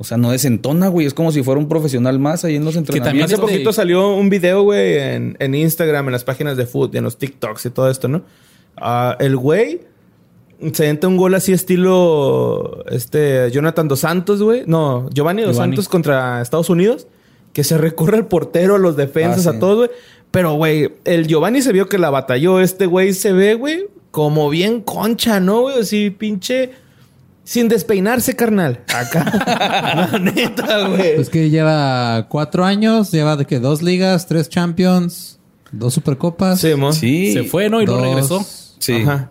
O 0.00 0.04
sea, 0.04 0.16
no 0.16 0.30
desentona, 0.30 0.88
güey. 0.88 1.06
Es 1.06 1.14
como 1.14 1.32
si 1.32 1.42
fuera 1.42 1.58
un 1.60 1.68
profesional 1.68 2.18
más 2.20 2.44
ahí 2.44 2.54
en 2.56 2.64
los 2.64 2.74
también 2.74 2.96
entrenamientos. 2.98 3.32
Hace 3.32 3.34
este- 3.42 3.52
poquito 3.52 3.72
salió 3.72 4.14
un 4.14 4.30
video, 4.30 4.62
güey, 4.62 4.96
en, 4.98 5.36
en 5.40 5.54
Instagram, 5.56 6.06
en 6.06 6.12
las 6.12 6.22
páginas 6.24 6.56
de 6.56 6.66
foot, 6.66 6.94
en 6.94 7.02
los 7.04 7.18
TikToks 7.18 7.66
y 7.66 7.70
todo 7.70 7.90
esto, 7.90 8.06
¿no? 8.06 8.22
Ah, 8.76 9.16
el 9.18 9.36
güey 9.36 9.80
se 10.72 10.88
entra 10.88 11.08
un 11.08 11.16
gol 11.16 11.34
así 11.34 11.52
estilo 11.52 12.84
este 12.90 13.50
Jonathan 13.50 13.88
Dos 13.88 14.00
Santos, 14.00 14.42
güey. 14.42 14.62
No, 14.66 15.08
Giovanni 15.12 15.42
Dos 15.42 15.56
Giovanni. 15.56 15.72
Santos 15.72 15.88
contra 15.88 16.40
Estados 16.42 16.70
Unidos, 16.70 17.06
que 17.52 17.64
se 17.64 17.76
recorre 17.78 18.16
al 18.18 18.26
portero, 18.28 18.76
a 18.76 18.78
los 18.78 18.96
defensas, 18.96 19.46
Ah, 19.46 19.50
sí. 19.52 19.56
a 19.56 19.60
todos, 19.60 19.76
güey. 19.78 19.90
Pero, 20.30 20.52
güey, 20.54 20.92
el 21.04 21.26
Giovanni 21.26 21.62
se 21.62 21.72
vio 21.72 21.88
que 21.88 21.98
la 21.98 22.10
batalló. 22.10 22.60
Este 22.60 22.86
güey 22.86 23.14
se 23.14 23.32
ve, 23.32 23.54
güey, 23.54 23.86
como 24.10 24.48
bien 24.50 24.80
concha, 24.82 25.40
¿no, 25.40 25.62
güey? 25.62 25.80
Así, 25.80 26.10
pinche... 26.10 26.70
Sin 27.48 27.66
despeinarse, 27.68 28.36
carnal. 28.36 28.80
Acá. 28.94 29.24
La 30.12 30.18
neta, 30.18 30.86
güey. 30.88 31.16
Pues 31.16 31.30
que 31.30 31.48
lleva 31.48 32.26
cuatro 32.28 32.62
años, 32.62 33.10
lleva 33.10 33.36
de 33.36 33.46
que 33.46 33.58
dos 33.58 33.80
ligas, 33.80 34.26
tres 34.26 34.50
champions, 34.50 35.38
dos 35.72 35.94
supercopas. 35.94 36.60
Sí, 36.60 36.74
mo. 36.74 36.92
Sí. 36.92 37.32
Se 37.32 37.44
fue, 37.44 37.70
¿no? 37.70 37.80
Y 37.80 37.86
no 37.86 37.92
dos- 37.92 38.02
regresó. 38.02 38.46
Sí. 38.78 38.96
Ajá. 39.00 39.30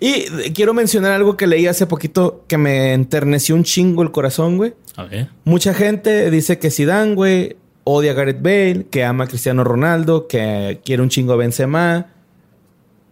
Y 0.00 0.22
quiero 0.54 0.72
mencionar 0.72 1.12
algo 1.12 1.36
que 1.36 1.46
leí 1.46 1.66
hace 1.66 1.84
poquito 1.86 2.46
que 2.48 2.56
me 2.56 2.94
enterneció 2.94 3.54
un 3.54 3.64
chingo 3.64 4.02
el 4.02 4.10
corazón, 4.10 4.56
güey. 4.56 4.72
A 4.96 5.04
ver. 5.04 5.28
Mucha 5.44 5.74
gente 5.74 6.30
dice 6.30 6.58
que 6.58 6.70
Zidane, 6.70 7.14
güey, 7.14 7.56
odia 7.84 8.12
a 8.12 8.14
Gareth 8.14 8.40
Bale, 8.40 8.86
que 8.90 9.04
ama 9.04 9.24
a 9.24 9.26
Cristiano 9.26 9.64
Ronaldo, 9.64 10.28
que 10.28 10.80
quiere 10.82 11.02
un 11.02 11.10
chingo 11.10 11.34
a 11.34 11.36
Benzema. 11.36 12.06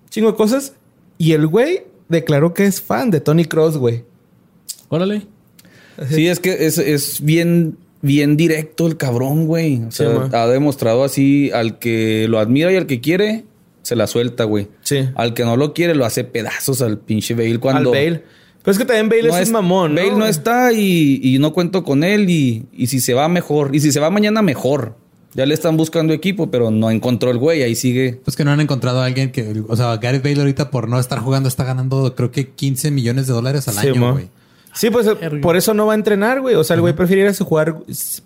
Chingo 0.08 0.30
de 0.30 0.38
cosas. 0.38 0.72
Y 1.18 1.32
el 1.32 1.46
güey 1.46 1.82
declaró 2.08 2.54
que 2.54 2.64
es 2.64 2.80
fan 2.80 3.10
de 3.10 3.20
Tony 3.20 3.44
Cross, 3.44 3.76
güey. 3.76 4.06
Órale. 4.88 5.22
Sí, 6.10 6.28
es 6.28 6.38
que 6.40 6.66
es, 6.66 6.78
es 6.78 7.20
bien, 7.22 7.76
bien 8.02 8.36
directo 8.36 8.86
el 8.86 8.96
cabrón, 8.96 9.46
güey. 9.46 9.82
O 9.84 9.90
sea, 9.90 10.10
Sí, 10.10 10.36
ha 10.36 10.46
demostrado 10.46 11.04
así 11.04 11.50
al 11.52 11.78
que 11.78 12.26
lo 12.28 12.38
admira 12.38 12.72
y 12.72 12.76
al 12.76 12.86
que 12.86 13.00
quiere, 13.00 13.44
se 13.82 13.96
la 13.96 14.06
suelta, 14.06 14.44
güey. 14.44 14.68
Sí. 14.82 15.08
Al 15.14 15.34
que 15.34 15.44
no 15.44 15.56
lo 15.56 15.74
quiere, 15.74 15.94
lo 15.94 16.04
hace 16.04 16.24
pedazos 16.24 16.82
al 16.82 16.98
pinche 16.98 17.34
Bale 17.34 17.58
cuando. 17.58 17.92
Al 17.92 17.96
Bale. 17.96 18.22
Pero 18.62 18.72
es 18.72 18.78
que 18.78 18.84
también 18.84 19.08
Bale 19.08 19.28
no 19.28 19.38
es, 19.38 19.48
un 19.48 19.52
mamón, 19.54 19.94
¿no? 19.94 20.00
Bale 20.02 20.16
no 20.16 20.26
está 20.26 20.72
y, 20.72 21.20
y 21.22 21.38
no 21.38 21.52
cuento 21.52 21.82
con 21.84 22.04
él 22.04 22.28
y, 22.28 22.66
y 22.72 22.88
si 22.88 23.00
se 23.00 23.14
va 23.14 23.28
mejor. 23.28 23.74
Y 23.74 23.80
si 23.80 23.92
se 23.92 24.00
va 24.00 24.10
mañana 24.10 24.42
mejor. 24.42 24.96
Ya 25.34 25.46
le 25.46 25.54
están 25.54 25.76
buscando 25.76 26.12
equipo, 26.12 26.50
pero 26.50 26.70
no 26.70 26.90
encontró 26.90 27.30
el 27.30 27.38
güey. 27.38 27.62
Ahí 27.62 27.74
sigue. 27.74 28.20
Pues 28.24 28.36
que 28.36 28.44
no 28.44 28.50
han 28.50 28.60
encontrado 28.60 29.00
a 29.00 29.06
alguien 29.06 29.30
que, 29.30 29.62
o 29.68 29.76
sea, 29.76 29.96
Gareth 29.96 30.22
Bale 30.22 30.40
ahorita 30.40 30.70
por 30.70 30.88
no 30.88 30.98
estar 30.98 31.18
jugando 31.20 31.48
está 31.48 31.64
ganando 31.64 32.14
creo 32.14 32.30
que 32.30 32.48
15 32.50 32.90
millones 32.90 33.26
de 33.26 33.32
dólares 33.32 33.68
al 33.68 33.74
Sí, 33.74 33.88
año, 33.88 34.12
güey. 34.12 34.28
Sí, 34.78 34.90
pues 34.90 35.08
por 35.42 35.56
eso 35.56 35.74
no 35.74 35.86
va 35.86 35.92
a 35.92 35.96
entrenar, 35.96 36.40
güey. 36.40 36.54
O 36.54 36.62
sea, 36.64 36.74
el 36.74 36.80
güey 36.80 36.94
prefiere 36.94 37.22
irse 37.22 37.42
a 37.42 37.46
jugar, 37.46 37.76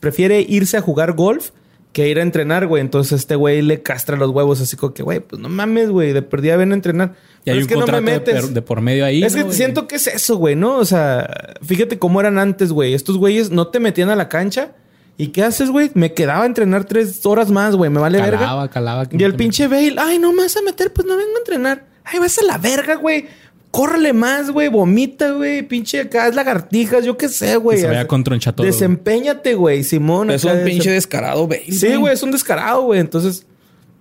prefiere 0.01 0.41
irse 0.47 0.77
a 0.77 0.81
jugar 0.83 1.13
golf 1.13 1.51
que 1.93 2.09
ir 2.09 2.19
a 2.19 2.23
entrenar, 2.23 2.67
güey. 2.67 2.81
Entonces 2.81 3.21
este 3.21 3.37
güey 3.37 3.63
le 3.63 3.83
castra 3.83 4.17
los 4.17 4.31
huevos 4.31 4.61
así 4.61 4.77
como 4.77 4.95
que, 4.95 5.03
güey, 5.03 5.21
pues 5.21 5.41
no 5.41 5.49
mames, 5.49 5.91
güey, 5.91 6.13
de 6.13 6.23
perdida 6.23 6.57
ven 6.57 6.73
a 6.73 6.75
entrenar. 6.75 7.15
Y 7.45 7.51
hay 7.51 7.57
Pero 7.57 7.57
un 7.57 7.63
es 7.63 7.69
que 7.69 7.75
no 7.75 7.87
me 7.87 7.93
de, 7.93 8.19
metes. 8.19 8.55
de 8.55 8.63
por 8.63 8.81
medio 8.81 9.05
ahí. 9.05 9.23
es 9.23 9.35
que 9.35 9.41
¿no, 9.41 9.47
güey? 9.47 9.57
siento 9.57 9.87
que 9.89 9.97
es 9.97 10.07
eso, 10.07 10.37
güey, 10.37 10.57
¿no? 10.57 10.77
O 10.77 10.85
sea, 10.85 11.55
fíjate 11.63 11.99
cómo 11.99 12.21
eran 12.21 12.39
antes, 12.39 12.73
güey. 12.73 12.95
Estos 12.95 13.19
güeyes 13.19 13.51
no 13.51 13.69
te 13.69 13.81
metían 13.81 14.11
a 14.11 14.17
la 14.17 14.29
cancha. 14.29 14.73
¿Y 15.19 15.29
qué 15.29 15.43
haces, 15.45 15.71
güey? 15.71 15.91
Me 15.95 16.15
quedaba 16.15 16.45
a 16.45 16.47
entrenar 16.47 16.85
tres 16.85 17.25
horas 17.27 17.51
más, 17.51 17.77
güey. 17.77 17.91
Me 17.91 18.01
vale 18.01 18.19
Calaba, 18.19 18.57
verga. 18.63 18.71
calaba. 18.73 19.09
que 19.09 19.17
Y 19.17 19.19
no 19.19 19.27
el 19.27 19.35
pinche 19.35 19.69
Bale, 19.69 19.95
ay, 19.99 20.19
no 20.19 20.33
me 20.33 20.43
vas 20.43 20.57
a 20.57 20.63
meter, 20.63 20.93
pues 20.93 21.07
no 21.07 21.17
vengo 21.17 21.35
a 21.37 21.39
entrenar. 21.39 21.87
Ay, 22.05 22.19
vas 22.19 22.39
a 22.39 22.43
la 22.45 22.57
verga, 22.59 22.95
güey. 22.97 23.27
Córrele 23.73 24.13
más, 24.13 24.51
güey. 24.51 24.69
Vomita, 24.69 25.33
güey. 25.33 25.63
Pinche 25.63 26.03
acá, 26.03 26.27
haz 26.27 26.35
lagartijas, 26.35 27.05
yo 27.05 27.17
qué 27.17 27.29
sé, 27.29 27.57
güey. 27.57 27.79
Se 27.79 27.89
vaya 27.89 28.07
con 28.07 28.23
todo, 28.23 28.37
Desempeñate, 28.59 29.55
güey, 29.55 29.83
Simón. 29.83 30.31
Es 30.31 30.45
un 30.45 30.63
pinche 30.65 30.91
descarado, 30.91 31.49
Bale. 31.49 31.73
Sí, 31.73 31.97
güey, 31.97 32.13
es 32.13 32.23
un 32.23 32.31
descarado, 32.31 32.83
güey. 32.83 33.01
Entonces, 33.01 33.47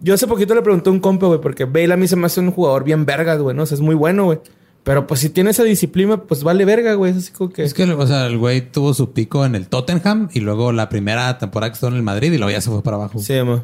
yo 0.02 0.14
hace 0.14 0.28
poquito 0.28 0.54
le 0.54 0.62
pregunté 0.62 0.90
a 0.90 0.94
un 0.94 1.00
compa, 1.00 1.28
güey, 1.28 1.40
porque 1.40 1.64
Bale 1.66 1.94
a 1.94 1.98
mí 1.98 2.08
se 2.08 2.18
me 2.18 2.26
hace 2.26 2.42
un 2.42 2.52
jugador 2.52 2.84
bien 2.84 3.06
vergas, 3.06 3.40
güey, 3.40 3.56
¿no? 3.56 3.64
O 3.64 3.66
sea, 3.66 3.76
es 3.76 3.82
muy 3.82 3.96
bueno, 3.96 4.26
güey. 4.26 4.40
Pero 4.84 5.08
pues 5.08 5.20
si 5.20 5.30
tiene 5.30 5.52
esa 5.52 5.64
disciplina, 5.64 6.18
pues 6.24 6.44
vale 6.44 6.66
verga, 6.66 6.96
güey. 6.96 7.12
Es 7.12 7.18
así 7.18 7.32
como 7.32 7.52
que. 7.52 7.64
Es 7.64 7.74
que, 7.74 7.84
o 7.84 8.08
sea, 8.08 8.26
el 8.26 8.38
güey 8.38 8.72
tuvo 8.72 8.94
su 8.94 9.14
pico 9.14 9.46
en 9.46 9.56
el 9.56 9.68
Tottenham 9.68 10.30
y 10.34 10.40
luego 10.40 10.72
la 10.72 10.90
primera 10.90 11.38
temporada 11.38 11.72
que 11.72 11.76
estuvo 11.76 11.92
en 11.92 11.98
el 11.98 12.04
Madrid 12.04 12.34
y 12.34 12.38
luego 12.38 12.52
ya 12.52 12.62
se 12.62 12.70
fue 12.72 12.82
para 12.82 12.98
abajo. 12.98 13.20
Sí, 13.20 13.34
mo. 13.44 13.64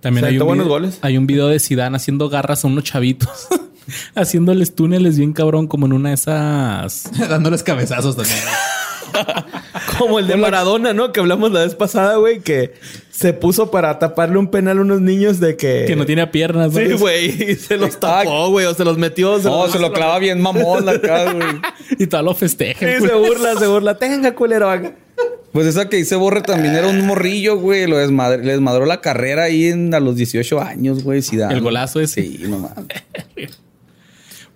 También 0.00 0.22
Se 0.24 0.26
hay 0.26 0.30
aventó 0.36 0.44
un, 0.44 0.48
buenos 0.48 0.66
video, 0.66 0.78
goles. 0.78 0.98
hay 1.02 1.16
un 1.16 1.26
video 1.26 1.48
de 1.48 1.58
Zidane 1.58 1.96
haciendo 1.96 2.28
garras 2.28 2.64
a 2.64 2.68
unos 2.68 2.84
chavitos. 2.84 3.48
Haciéndoles 4.14 4.74
túneles 4.74 5.18
bien 5.18 5.32
cabrón, 5.32 5.66
como 5.66 5.86
en 5.86 5.92
una 5.92 6.10
de 6.10 6.14
esas. 6.16 7.10
Dándoles 7.28 7.62
cabezazos 7.62 8.16
también. 8.16 8.38
Como 9.98 10.18
el 10.18 10.26
de 10.28 10.36
Maradona, 10.36 10.92
¿no? 10.92 11.12
Que 11.12 11.20
hablamos 11.20 11.50
la 11.50 11.60
vez 11.64 11.74
pasada, 11.74 12.16
güey, 12.16 12.40
que 12.40 12.74
se 13.10 13.32
puso 13.32 13.70
para 13.70 13.98
taparle 13.98 14.38
un 14.38 14.48
penal 14.50 14.78
a 14.78 14.80
unos 14.82 15.00
niños 15.00 15.40
de 15.40 15.56
que. 15.56 15.84
Que 15.86 15.96
no 15.96 16.04
tiene 16.06 16.26
piernas. 16.26 16.72
¿no? 16.72 16.78
Sí, 16.78 16.92
güey. 16.92 17.50
y 17.52 17.54
Se 17.56 17.78
los 17.78 17.98
tapó, 17.98 18.50
güey. 18.50 18.66
O 18.66 18.74
se 18.74 18.84
los 18.84 18.98
metió. 18.98 19.38
No, 19.38 19.66
se 19.68 19.78
lo 19.78 19.92
clava 19.92 20.18
bien 20.18 20.40
mamón 20.40 20.88
acá, 20.88 21.32
güey. 21.32 21.46
Y 21.98 22.06
todo 22.06 22.22
lo 22.22 22.34
festeja. 22.34 22.80
Sí, 22.86 23.06
se 23.06 23.14
burla, 23.14 23.56
se 23.56 23.66
burla. 23.66 23.96
Tenga, 23.96 24.34
culero. 24.34 24.68
haga. 24.70 24.92
Pues 25.52 25.66
esa 25.66 25.88
que 25.88 25.96
dice 25.96 26.14
Borre 26.14 26.42
también 26.42 26.74
era 26.74 26.86
un 26.86 27.06
morrillo, 27.06 27.56
güey. 27.56 27.86
Lo 27.86 27.96
desmadre- 27.98 28.42
le 28.44 28.52
desmadró 28.52 28.84
la 28.84 29.00
carrera 29.00 29.44
ahí 29.44 29.68
en, 29.68 29.94
a 29.94 30.00
los 30.00 30.16
18 30.16 30.60
años, 30.60 31.02
güey. 31.02 31.22
Zidane. 31.22 31.54
El 31.54 31.62
golazo 31.62 31.98
ese. 32.00 32.22
Sí, 32.22 32.42
no 32.46 32.58
mames. 32.58 33.58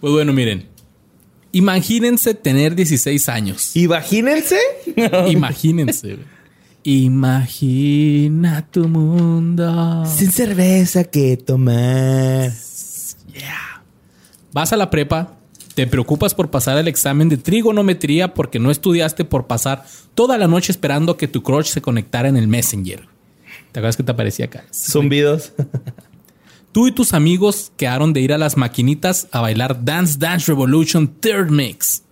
Pues 0.03 0.13
bueno, 0.13 0.33
miren. 0.33 0.67
Imagínense 1.53 2.35
tener 2.35 2.75
16 2.75 3.29
años. 3.29 3.77
Imagínense. 3.77 4.59
Imagínense. 5.29 6.19
Imagina 6.83 8.67
tu 8.69 8.89
mundo. 8.89 10.05
Sin 10.07 10.33
cerveza 10.33 11.05
que 11.05 11.37
tomar. 11.37 12.51
Vas 14.53 14.73
a 14.73 14.77
la 14.77 14.91
prepa 14.91 15.39
Te 15.77 15.87
preocupas 15.87 16.35
por 16.35 16.51
pasar 16.51 16.77
el 16.79 16.89
examen 16.89 17.29
de 17.29 17.37
trigonometría 17.37 18.35
porque 18.35 18.59
no 18.59 18.73
estudiaste 18.73 19.25
por 19.25 19.47
pasar 19.47 19.87
toda 20.17 20.37
la 20.37 20.49
noche 20.49 20.73
esperando 20.73 21.17
que 21.17 21.29
tu 21.29 21.45
crush 21.45 21.67
se 21.67 21.81
conectara 21.81 22.29
en 22.29 22.37
el 22.37 22.49
Messenger. 22.49 23.07
¿Te 23.71 23.79
acuerdas 23.79 23.97
que 23.97 24.03
te 24.03 24.11
aparecía 24.11 24.47
acá? 24.47 24.65
Zumbidos. 24.75 25.53
Tú 26.73 26.87
y 26.87 26.93
tus 26.93 27.13
amigos 27.13 27.71
quedaron 27.77 28.15
de 28.15 28.23
ir 28.23 28.33
a 28.33 28.39
las 28.39 28.57
maquinitas 28.57 29.29
a 29.31 29.43
bailar 29.43 29.85
Dance 29.85 30.19
Dance 30.19 30.51
Revolution 30.51 31.07
Third 31.07 31.51
Mix. 31.51 32.03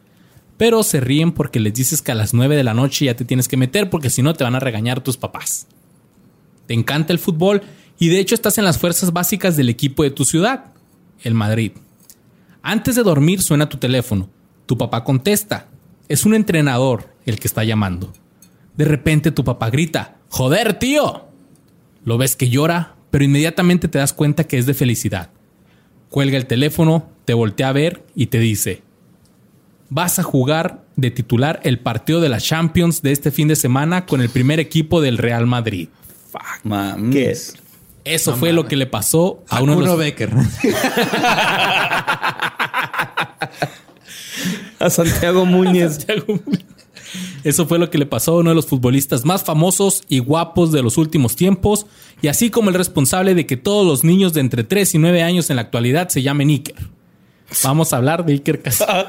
Pero 0.58 0.82
se 0.82 1.00
ríen 1.00 1.32
porque 1.32 1.60
les 1.60 1.72
dices 1.72 2.02
que 2.02 2.12
a 2.12 2.14
las 2.14 2.34
9 2.34 2.56
de 2.56 2.64
la 2.64 2.74
noche 2.74 3.06
ya 3.06 3.16
te 3.16 3.24
tienes 3.24 3.48
que 3.48 3.56
meter 3.56 3.88
porque 3.88 4.10
si 4.10 4.20
no 4.22 4.34
te 4.34 4.44
van 4.44 4.54
a 4.54 4.60
regañar 4.60 5.00
tus 5.00 5.16
papás. 5.16 5.66
Te 6.66 6.74
encanta 6.74 7.14
el 7.14 7.18
fútbol 7.18 7.62
y 7.98 8.08
de 8.08 8.20
hecho 8.20 8.34
estás 8.34 8.58
en 8.58 8.64
las 8.64 8.78
fuerzas 8.78 9.14
básicas 9.14 9.56
del 9.56 9.70
equipo 9.70 10.02
de 10.02 10.10
tu 10.10 10.26
ciudad, 10.26 10.66
el 11.22 11.32
Madrid. 11.32 11.72
Antes 12.62 12.96
de 12.96 13.02
dormir 13.02 13.40
suena 13.40 13.70
tu 13.70 13.78
teléfono. 13.78 14.28
Tu 14.66 14.76
papá 14.76 15.04
contesta. 15.04 15.68
Es 16.08 16.26
un 16.26 16.34
entrenador 16.34 17.14
el 17.24 17.40
que 17.40 17.48
está 17.48 17.64
llamando. 17.64 18.12
De 18.76 18.84
repente 18.84 19.30
tu 19.30 19.42
papá 19.42 19.70
grita, 19.70 20.18
¡Joder, 20.28 20.78
tío! 20.78 21.24
Lo 22.04 22.18
ves 22.18 22.36
que 22.36 22.50
llora, 22.50 22.94
pero 23.10 23.24
inmediatamente 23.24 23.88
te 23.88 23.98
das 23.98 24.12
cuenta 24.12 24.44
que 24.44 24.58
es 24.58 24.66
de 24.66 24.74
felicidad. 24.74 25.30
Cuelga 26.08 26.36
el 26.36 26.46
teléfono, 26.46 27.08
te 27.24 27.34
voltea 27.34 27.68
a 27.68 27.72
ver 27.72 28.04
y 28.14 28.26
te 28.26 28.38
dice, 28.38 28.82
vas 29.88 30.18
a 30.18 30.22
jugar 30.22 30.84
de 30.96 31.10
titular 31.10 31.60
el 31.62 31.78
partido 31.78 32.20
de 32.20 32.28
la 32.28 32.40
Champions 32.40 33.02
de 33.02 33.12
este 33.12 33.30
fin 33.30 33.48
de 33.48 33.56
semana 33.56 34.06
con 34.06 34.20
el 34.20 34.28
primer 34.28 34.60
equipo 34.60 35.00
del 35.00 35.18
Real 35.18 35.46
Madrid. 35.46 35.88
Mames. 36.62 37.12
¿Qué 37.12 37.30
es? 37.30 37.54
Eso 38.04 38.34
fue 38.36 38.52
lo 38.52 38.66
que 38.66 38.76
le 38.76 38.86
pasó 38.86 39.44
a 39.48 39.62
uno 39.62 39.76
de 39.78 39.86
los... 39.86 39.98
Becker. 39.98 40.30
A 44.78 44.88
Santiago 44.88 45.44
Muñez. 45.44 46.06
Eso 47.44 47.66
fue 47.66 47.78
lo 47.78 47.90
que 47.90 47.98
le 47.98 48.06
pasó 48.06 48.32
a 48.32 48.38
uno 48.40 48.50
de 48.50 48.56
los 48.56 48.66
futbolistas 48.66 49.24
más 49.24 49.44
famosos 49.44 50.02
y 50.08 50.18
guapos 50.18 50.72
de 50.72 50.82
los 50.82 50.98
últimos 50.98 51.36
tiempos, 51.36 51.86
y 52.22 52.28
así 52.28 52.50
como 52.50 52.68
el 52.70 52.74
responsable 52.76 53.34
de 53.34 53.46
que 53.46 53.56
todos 53.56 53.86
los 53.86 54.04
niños 54.04 54.32
de 54.34 54.40
entre 54.40 54.64
3 54.64 54.94
y 54.94 54.98
9 54.98 55.22
años 55.22 55.50
en 55.50 55.56
la 55.56 55.62
actualidad 55.62 56.08
se 56.08 56.22
llamen 56.22 56.48
Iker. 56.50 56.76
Vamos 57.64 57.92
a 57.92 57.96
hablar 57.96 58.24
de 58.24 58.34
Iker 58.34 58.62
Casillas. 58.62 59.06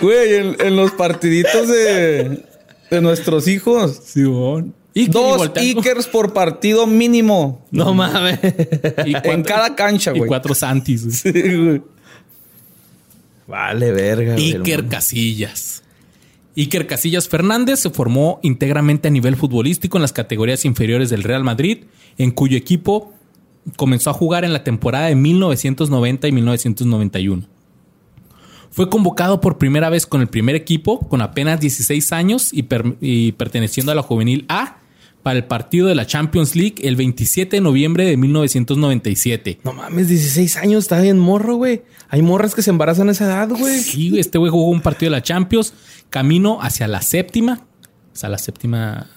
Güey, 0.00 0.34
en, 0.34 0.56
en 0.60 0.76
los 0.76 0.90
partiditos 0.92 1.68
de, 1.68 2.42
de 2.90 3.00
nuestros 3.00 3.46
hijos. 3.46 4.00
Simón. 4.04 4.74
Iker 4.96 5.08
y 5.08 5.12
Dos. 5.12 5.50
Ikers 5.54 6.06
por 6.08 6.32
partido 6.32 6.86
mínimo. 6.88 7.64
No 7.70 7.94
mames. 7.94 8.40
Y 9.06 9.14
En 9.28 9.44
cada 9.44 9.76
cancha, 9.76 10.10
Y 10.12 10.18
güey. 10.18 10.28
cuatro 10.28 10.54
Santis. 10.56 11.04
güey. 11.04 11.14
Sí, 11.34 11.56
güey. 11.56 11.82
Vale, 13.46 13.92
verga. 13.92 14.34
Iker. 14.34 14.88
Casillas. 14.88 15.82
Iker 16.58 16.86
Casillas 16.88 17.28
Fernández 17.28 17.78
se 17.80 17.90
formó 17.90 18.40
íntegramente 18.42 19.06
a 19.08 19.10
nivel 19.12 19.36
futbolístico 19.36 19.96
en 19.96 20.02
las 20.02 20.12
categorías 20.12 20.64
inferiores 20.64 21.08
del 21.08 21.22
Real 21.22 21.44
Madrid, 21.44 21.84
en 22.18 22.32
cuyo 22.32 22.56
equipo 22.56 23.12
comenzó 23.76 24.10
a 24.10 24.14
jugar 24.14 24.44
en 24.44 24.52
la 24.52 24.64
temporada 24.64 25.06
de 25.06 25.14
1990 25.14 26.26
y 26.26 26.32
1991. 26.32 27.46
Fue 28.70 28.90
convocado 28.90 29.40
por 29.40 29.56
primera 29.58 29.88
vez 29.88 30.04
con 30.06 30.20
el 30.20 30.28
primer 30.28 30.54
equipo, 30.56 31.00
con 31.08 31.22
apenas 31.22 31.60
16 31.60 32.12
años 32.12 32.52
y, 32.52 32.64
per- 32.64 32.96
y 33.00 33.32
perteneciendo 33.32 33.92
a 33.92 33.94
la 33.94 34.02
juvenil 34.02 34.44
A, 34.48 34.78
para 35.22 35.38
el 35.38 35.44
partido 35.44 35.88
de 35.88 35.94
la 35.94 36.06
Champions 36.06 36.54
League 36.54 36.76
el 36.82 36.96
27 36.96 37.56
de 37.56 37.60
noviembre 37.60 38.04
de 38.04 38.16
1997. 38.16 39.60
No 39.64 39.72
mames, 39.72 40.08
16 40.08 40.56
años, 40.56 40.84
está 40.84 41.00
bien 41.00 41.18
morro, 41.18 41.56
güey. 41.56 41.82
Hay 42.08 42.22
morras 42.22 42.54
que 42.54 42.62
se 42.62 42.70
embarazan 42.70 43.08
a 43.08 43.12
esa 43.12 43.26
edad, 43.26 43.48
güey. 43.48 43.80
Sí, 43.80 44.18
este 44.18 44.38
güey 44.38 44.50
jugó 44.50 44.70
un 44.70 44.80
partido 44.80 45.10
de 45.10 45.16
la 45.16 45.22
Champions, 45.22 45.74
camino 46.08 46.58
hacia 46.62 46.88
la 46.88 47.02
séptima, 47.02 47.66
o 48.12 48.16
sea, 48.16 48.28
la 48.28 48.38
séptima 48.38 49.08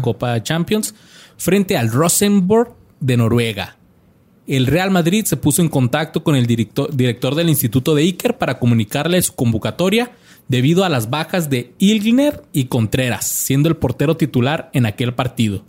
Copa 0.00 0.42
Champions, 0.42 0.94
frente 1.36 1.76
al 1.76 1.90
Rosenborg 1.90 2.74
de 3.00 3.16
Noruega. 3.16 3.76
El 4.46 4.66
Real 4.66 4.90
Madrid 4.90 5.26
se 5.26 5.36
puso 5.36 5.60
en 5.60 5.68
contacto 5.68 6.24
con 6.24 6.34
el 6.34 6.46
director, 6.46 6.94
director 6.94 7.34
del 7.34 7.50
Instituto 7.50 7.94
de 7.94 8.02
Iker 8.02 8.38
para 8.38 8.58
comunicarle 8.58 9.20
su 9.20 9.34
convocatoria 9.34 10.12
debido 10.48 10.84
a 10.84 10.88
las 10.88 11.10
bajas 11.10 11.50
de 11.50 11.72
Ilgner 11.78 12.42
y 12.52 12.64
Contreras, 12.66 13.26
siendo 13.26 13.68
el 13.68 13.76
portero 13.76 14.16
titular 14.16 14.70
en 14.72 14.86
aquel 14.86 15.14
partido. 15.14 15.64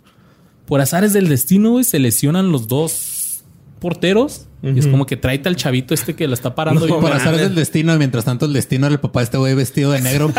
Por 0.66 0.80
azares 0.80 1.12
del 1.12 1.28
destino, 1.28 1.70
güey, 1.72 1.84
se 1.84 1.98
lesionan 1.98 2.52
los 2.52 2.66
dos 2.68 3.42
porteros 3.80 4.46
y 4.62 4.78
es 4.78 4.86
como 4.86 5.06
que 5.06 5.16
tráete 5.16 5.48
al 5.48 5.56
chavito 5.56 5.94
este 5.94 6.14
que 6.14 6.28
la 6.28 6.34
está 6.34 6.54
parando. 6.54 6.86
Por 6.86 7.00
grande. 7.02 7.16
azar 7.16 7.36
del 7.36 7.54
destino, 7.54 7.94
y 7.94 7.98
mientras 7.98 8.26
tanto 8.26 8.44
el 8.44 8.52
destino 8.52 8.86
era 8.86 8.92
el 8.92 9.00
papá 9.00 9.20
de 9.20 9.24
este 9.24 9.38
güey 9.38 9.54
vestido 9.54 9.90
de 9.92 10.02
negro, 10.02 10.30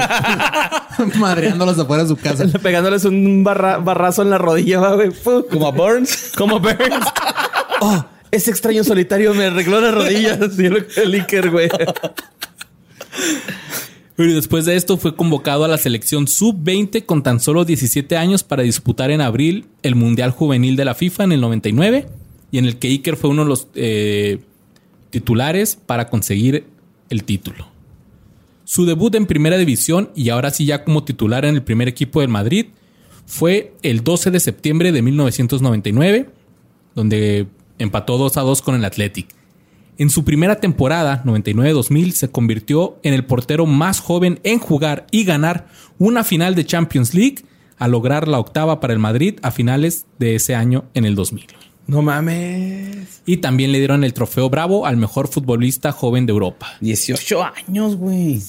madreándolos 1.20 1.78
afuera 1.80 2.04
de 2.04 2.10
su 2.10 2.18
casa. 2.18 2.46
Pegándoles 2.62 3.04
un 3.06 3.44
barra- 3.44 3.78
barrazo 3.80 4.22
en 4.22 4.30
la 4.30 4.38
rodilla, 4.38 4.80
va, 4.80 4.94
güey. 4.96 5.10
Como 5.50 5.68
a 5.68 5.72
Burns. 5.72 6.34
Como 6.38 6.60
Burns. 6.60 7.06
Oh, 7.82 8.06
ese 8.30 8.52
extraño 8.52 8.84
solitario 8.84 9.34
me 9.34 9.46
arregló 9.46 9.82
las 9.82 9.94
rodillas. 9.94 10.40
El 10.60 11.14
Iker, 11.16 11.50
güey. 11.50 11.68
Pero 14.22 14.36
después 14.36 14.66
de 14.66 14.76
esto 14.76 14.98
fue 14.98 15.16
convocado 15.16 15.66
a 15.66 15.68
la 15.68 15.80
selección 15.80 16.28
sub-20 16.28 17.08
con 17.08 17.24
tan 17.24 17.40
solo 17.40 17.66
17 17.66 18.18
años 18.18 18.44
para 18.44 18.62
disputar 18.62 19.10
en 19.10 19.20
abril 19.20 19.66
el 19.82 19.96
Mundial 19.96 20.30
Juvenil 20.30 20.76
de 20.76 20.86
la 20.86 20.94
FIFA 20.94 21.24
en 21.24 21.32
el 21.32 21.42
99 21.42 22.08
y 22.52 22.60
en 22.60 22.66
el 22.66 22.78
que 22.78 22.90
Iker 22.90 23.16
fue 23.16 23.32
uno 23.32 23.42
de 23.42 23.50
los 23.50 23.68
eh, 23.74 24.38
titulares 25.10 25.76
para 25.76 26.08
conseguir 26.08 26.66
el 27.10 27.24
título. 27.24 27.68
Su 28.64 28.86
debut 28.86 29.16
en 29.16 29.26
primera 29.26 29.58
división 29.58 30.12
y 30.14 30.30
ahora 30.30 30.52
sí 30.52 30.66
ya 30.66 30.84
como 30.84 31.04
titular 31.04 31.44
en 31.44 31.56
el 31.56 31.64
primer 31.64 31.88
equipo 31.88 32.22
del 32.22 32.30
Madrid 32.30 32.68
fue 33.26 33.74
el 33.82 34.04
12 34.04 34.30
de 34.30 34.40
septiembre 34.40 34.92
de 34.92 35.02
1999, 35.02 36.30
donde 36.94 37.48
empató 37.80 38.20
2 38.20 38.38
a 38.38 38.42
2 38.42 38.62
con 38.62 38.76
el 38.76 38.86
Athletic. 38.86 39.41
En 40.02 40.10
su 40.10 40.26
primera 40.26 40.56
temporada, 40.56 41.22
99-2000, 41.26 42.14
se 42.14 42.32
convirtió 42.32 42.98
en 43.04 43.14
el 43.14 43.24
portero 43.24 43.68
más 43.68 44.00
joven 44.00 44.40
en 44.42 44.58
jugar 44.58 45.06
y 45.12 45.26
ganar 45.26 45.68
una 46.00 46.24
final 46.24 46.56
de 46.56 46.66
Champions 46.66 47.14
League, 47.14 47.46
a 47.78 47.88
lograr 47.88 48.28
la 48.28 48.40
octava 48.40 48.80
para 48.80 48.94
el 48.94 49.00
Madrid 49.00 49.38
a 49.44 49.52
finales 49.52 50.08
de 50.18 50.34
ese 50.34 50.56
año 50.56 50.86
en 50.96 51.06
el 51.06 51.14
2000. 51.14 51.46
No 51.86 52.02
mames. 52.02 53.22
Y 53.28 53.38
también 53.38 53.72
le 53.72 53.78
dieron 53.78 54.04
el 54.04 54.16
trofeo 54.16 54.50
Bravo 54.50 54.88
al 54.88 54.98
mejor 54.98 55.28
futbolista 55.28 55.92
joven 55.92 56.26
de 56.26 56.32
Europa. 56.32 56.70
18 56.80 57.44
años, 57.44 57.96
güey. 57.96 58.42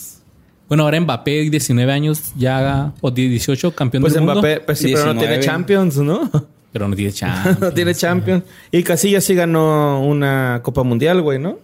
Bueno, 0.68 0.84
ahora 0.84 0.98
Mbappé, 1.02 1.50
19 1.50 1.92
años, 1.92 2.32
ya, 2.34 2.94
o 3.02 3.10
18, 3.10 3.74
campeón 3.74 4.00
Pues 4.00 4.14
del 4.14 4.22
mundo. 4.22 4.40
Mbappé, 4.40 4.60
pues 4.60 4.78
sí, 4.78 4.92
pero 4.94 5.04
no 5.04 5.12
19. 5.12 5.28
tiene 5.28 5.44
Champions, 5.44 5.98
¿no? 5.98 6.30
Pero 6.72 6.88
no 6.88 6.96
tiene 6.96 7.12
chance. 7.12 7.56
no 7.60 7.72
tiene 7.72 7.94
Champions. 7.94 8.44
Y 8.70 8.82
Casillas 8.82 9.24
sí 9.24 9.34
ganó 9.34 10.00
una 10.00 10.60
Copa 10.62 10.82
Mundial, 10.82 11.20
güey, 11.20 11.38
¿no? 11.38 11.58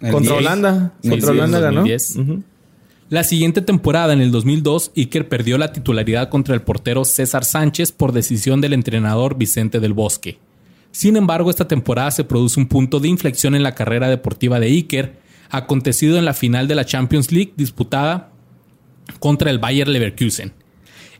El 0.00 0.12
Contra 0.12 0.36
10. 0.36 0.46
Holanda. 0.46 0.92
Sí, 1.02 1.08
Contra 1.10 1.28
sí, 1.28 1.32
Holanda 1.38 1.60
ganó. 1.60 1.80
2010. 1.80 2.16
Ujú. 2.16 2.42
La 3.08 3.22
siguiente 3.22 3.62
temporada, 3.62 4.12
en 4.12 4.20
el 4.20 4.32
2002, 4.32 4.90
Iker 4.96 5.28
perdió 5.28 5.58
la 5.58 5.72
titularidad 5.72 6.28
contra 6.28 6.56
el 6.56 6.62
portero 6.62 7.04
César 7.04 7.44
Sánchez 7.44 7.92
por 7.92 8.10
decisión 8.12 8.60
del 8.60 8.72
entrenador 8.72 9.38
Vicente 9.38 9.78
del 9.78 9.92
Bosque. 9.92 10.38
Sin 10.90 11.16
embargo, 11.16 11.50
esta 11.50 11.68
temporada 11.68 12.10
se 12.10 12.24
produce 12.24 12.58
un 12.58 12.66
punto 12.66 12.98
de 12.98 13.08
inflexión 13.08 13.54
en 13.54 13.62
la 13.62 13.76
carrera 13.76 14.08
deportiva 14.08 14.58
de 14.58 14.66
Iker, 14.66 15.20
acontecido 15.50 16.18
en 16.18 16.24
la 16.24 16.34
final 16.34 16.66
de 16.66 16.74
la 16.74 16.84
Champions 16.84 17.30
League 17.30 17.52
disputada 17.56 18.32
contra 19.20 19.50
el 19.50 19.60
Bayer 19.60 19.86
Leverkusen. 19.86 20.52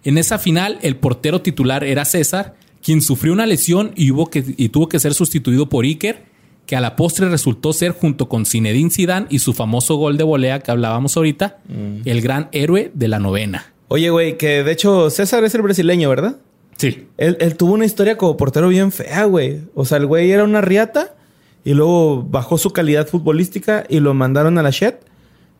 En 0.02 0.18
esa 0.18 0.38
final, 0.38 0.78
el 0.82 0.96
portero 0.96 1.40
titular 1.40 1.84
era 1.84 2.04
César, 2.04 2.54
quien 2.86 3.02
sufrió 3.02 3.32
una 3.32 3.46
lesión 3.46 3.90
y, 3.96 4.12
hubo 4.12 4.30
que, 4.30 4.44
y 4.56 4.68
tuvo 4.68 4.88
que 4.88 5.00
ser 5.00 5.12
sustituido 5.12 5.68
por 5.68 5.84
Iker, 5.84 6.22
que 6.66 6.76
a 6.76 6.80
la 6.80 6.94
postre 6.94 7.28
resultó 7.28 7.72
ser, 7.72 7.90
junto 7.90 8.28
con 8.28 8.46
Zinedine 8.46 8.90
Zidane 8.90 9.26
y 9.28 9.40
su 9.40 9.54
famoso 9.54 9.96
gol 9.96 10.16
de 10.16 10.22
volea 10.22 10.60
que 10.60 10.70
hablábamos 10.70 11.16
ahorita, 11.16 11.58
el 12.04 12.20
gran 12.20 12.48
héroe 12.52 12.92
de 12.94 13.08
la 13.08 13.18
novena. 13.18 13.74
Oye, 13.88 14.08
güey, 14.10 14.38
que 14.38 14.62
de 14.62 14.70
hecho 14.70 15.10
César 15.10 15.42
es 15.42 15.52
el 15.56 15.62
brasileño, 15.62 16.08
¿verdad? 16.08 16.36
Sí. 16.76 17.08
Él, 17.16 17.36
él 17.40 17.56
tuvo 17.56 17.74
una 17.74 17.86
historia 17.86 18.16
como 18.16 18.36
portero 18.36 18.68
bien 18.68 18.92
fea, 18.92 19.24
güey. 19.24 19.62
O 19.74 19.84
sea, 19.84 19.98
el 19.98 20.06
güey 20.06 20.30
era 20.30 20.44
una 20.44 20.60
riata 20.60 21.16
y 21.64 21.74
luego 21.74 22.22
bajó 22.22 22.56
su 22.56 22.70
calidad 22.70 23.08
futbolística 23.08 23.84
y 23.88 23.98
lo 23.98 24.14
mandaron 24.14 24.58
a 24.58 24.62
la 24.62 24.70
Shed. 24.70 24.94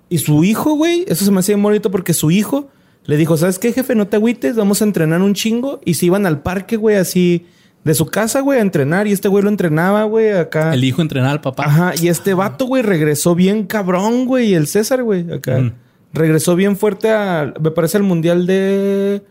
Y 0.09 0.19
su 0.19 0.45
hijo, 0.45 0.75
güey, 0.75 1.05
eso 1.09 1.25
se 1.25 1.33
me 1.33 1.41
hacía 1.41 1.57
bonito 1.57 1.91
porque 1.91 2.15
su 2.15 2.31
hijo 2.31 2.69
le 3.07 3.17
dijo, 3.17 3.37
¿sabes 3.37 3.59
qué, 3.59 3.73
jefe? 3.73 3.95
No 3.95 4.09
te 4.09 4.17
agüites, 4.17 4.57
vamos 4.57 4.83
a 4.83 4.85
entrenar 4.85 5.23
un 5.23 5.35
chingo. 5.35 5.81
Y 5.85 5.95
se 5.95 6.07
iban 6.07 6.27
al 6.27 6.43
parque, 6.43 6.77
güey, 6.77 6.97
así 6.97 7.47
de 7.85 7.95
su 7.95 8.07
casa, 8.07 8.41
güey, 8.41 8.59
a 8.59 8.63
entrenar. 8.63 9.07
Y 9.07 9.13
este 9.13 9.29
güey 9.29 9.43
lo 9.43 9.49
entrenaba, 9.49 10.05
güey, 10.05 10.33
acá. 10.33 10.75
El 10.75 10.85
hijo 10.85 11.03
entrenaba 11.03 11.33
al 11.33 11.41
papá. 11.41 11.65
Ajá, 11.67 11.93
y 12.01 12.09
este 12.09 12.35
vato, 12.35 12.67
güey, 12.67 12.83
regresó 12.83 13.35
bien 13.35 13.67
cabrón, 13.67 14.27
güey. 14.27 14.51
Y 14.51 14.55
el 14.55 14.67
César, 14.67 15.03
güey, 15.03 15.33
acá. 15.33 15.59
Ujú. 15.59 15.73
Regresó 16.13 16.57
bien 16.57 16.77
fuerte 16.77 17.11
a, 17.11 17.53
me 17.61 17.71
parece, 17.71 17.99
el 17.99 18.03
mundial 18.03 18.47
de. 18.47 19.23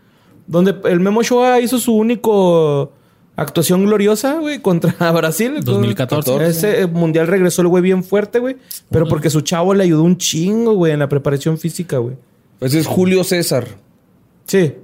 Donde 0.46 0.76
el 0.84 1.00
Memo 1.00 1.22
Shoa 1.22 1.60
hizo 1.60 1.78
su 1.78 1.94
único 1.94 2.92
Actuación 3.36 3.84
gloriosa, 3.84 4.38
güey, 4.38 4.60
contra 4.60 5.12
Brasil. 5.12 5.60
2014. 5.62 6.46
Ese 6.46 6.80
eh, 6.80 6.86
mundial 6.86 7.26
regresó 7.26 7.60
el 7.60 7.68
güey 7.68 7.82
bien 7.82 8.02
fuerte, 8.02 8.38
güey. 8.38 8.56
Pero 8.90 9.06
porque 9.06 9.28
su 9.28 9.42
chavo 9.42 9.74
le 9.74 9.84
ayudó 9.84 10.02
un 10.02 10.16
chingo, 10.16 10.72
güey, 10.72 10.92
en 10.92 11.00
la 11.00 11.08
preparación 11.08 11.58
física, 11.58 11.98
güey. 11.98 12.16
Ese 12.60 12.78
es 12.80 12.86
Julio 12.86 13.24
César. 13.24 13.66
Sí. 14.46 14.74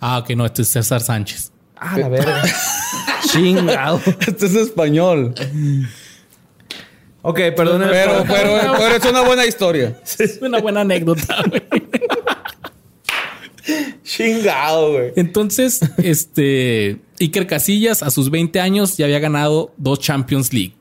Ah, 0.00 0.18
ok, 0.18 0.30
no, 0.30 0.46
este 0.46 0.62
es 0.62 0.68
César 0.68 1.00
Sánchez. 1.00 1.52
Ah, 1.76 1.98
la 1.98 2.08
verga. 2.08 2.42
Chingado. 3.32 4.00
Este 4.26 4.46
es 4.46 4.54
español. 4.54 5.34
Ok, 7.22 7.38
perdón. 7.56 7.82
Pero, 7.90 8.24
pero, 8.26 8.74
pero 8.78 8.96
es 8.96 9.04
una 9.04 9.22
buena 9.22 9.46
historia. 9.46 10.00
Es 10.18 10.38
una 10.40 10.60
buena 10.60 10.80
anécdota, 10.80 11.42
güey. 11.48 11.62
Chingado, 14.02 14.92
güey. 14.92 15.12
Entonces, 15.16 15.80
este 15.98 16.98
Iker 17.20 17.46
Casillas 17.46 18.02
a 18.02 18.10
sus 18.10 18.30
20 18.30 18.60
años 18.60 18.96
ya 18.96 19.04
había 19.04 19.20
ganado 19.20 19.72
dos 19.76 20.00
Champions 20.00 20.52
League. 20.52 20.74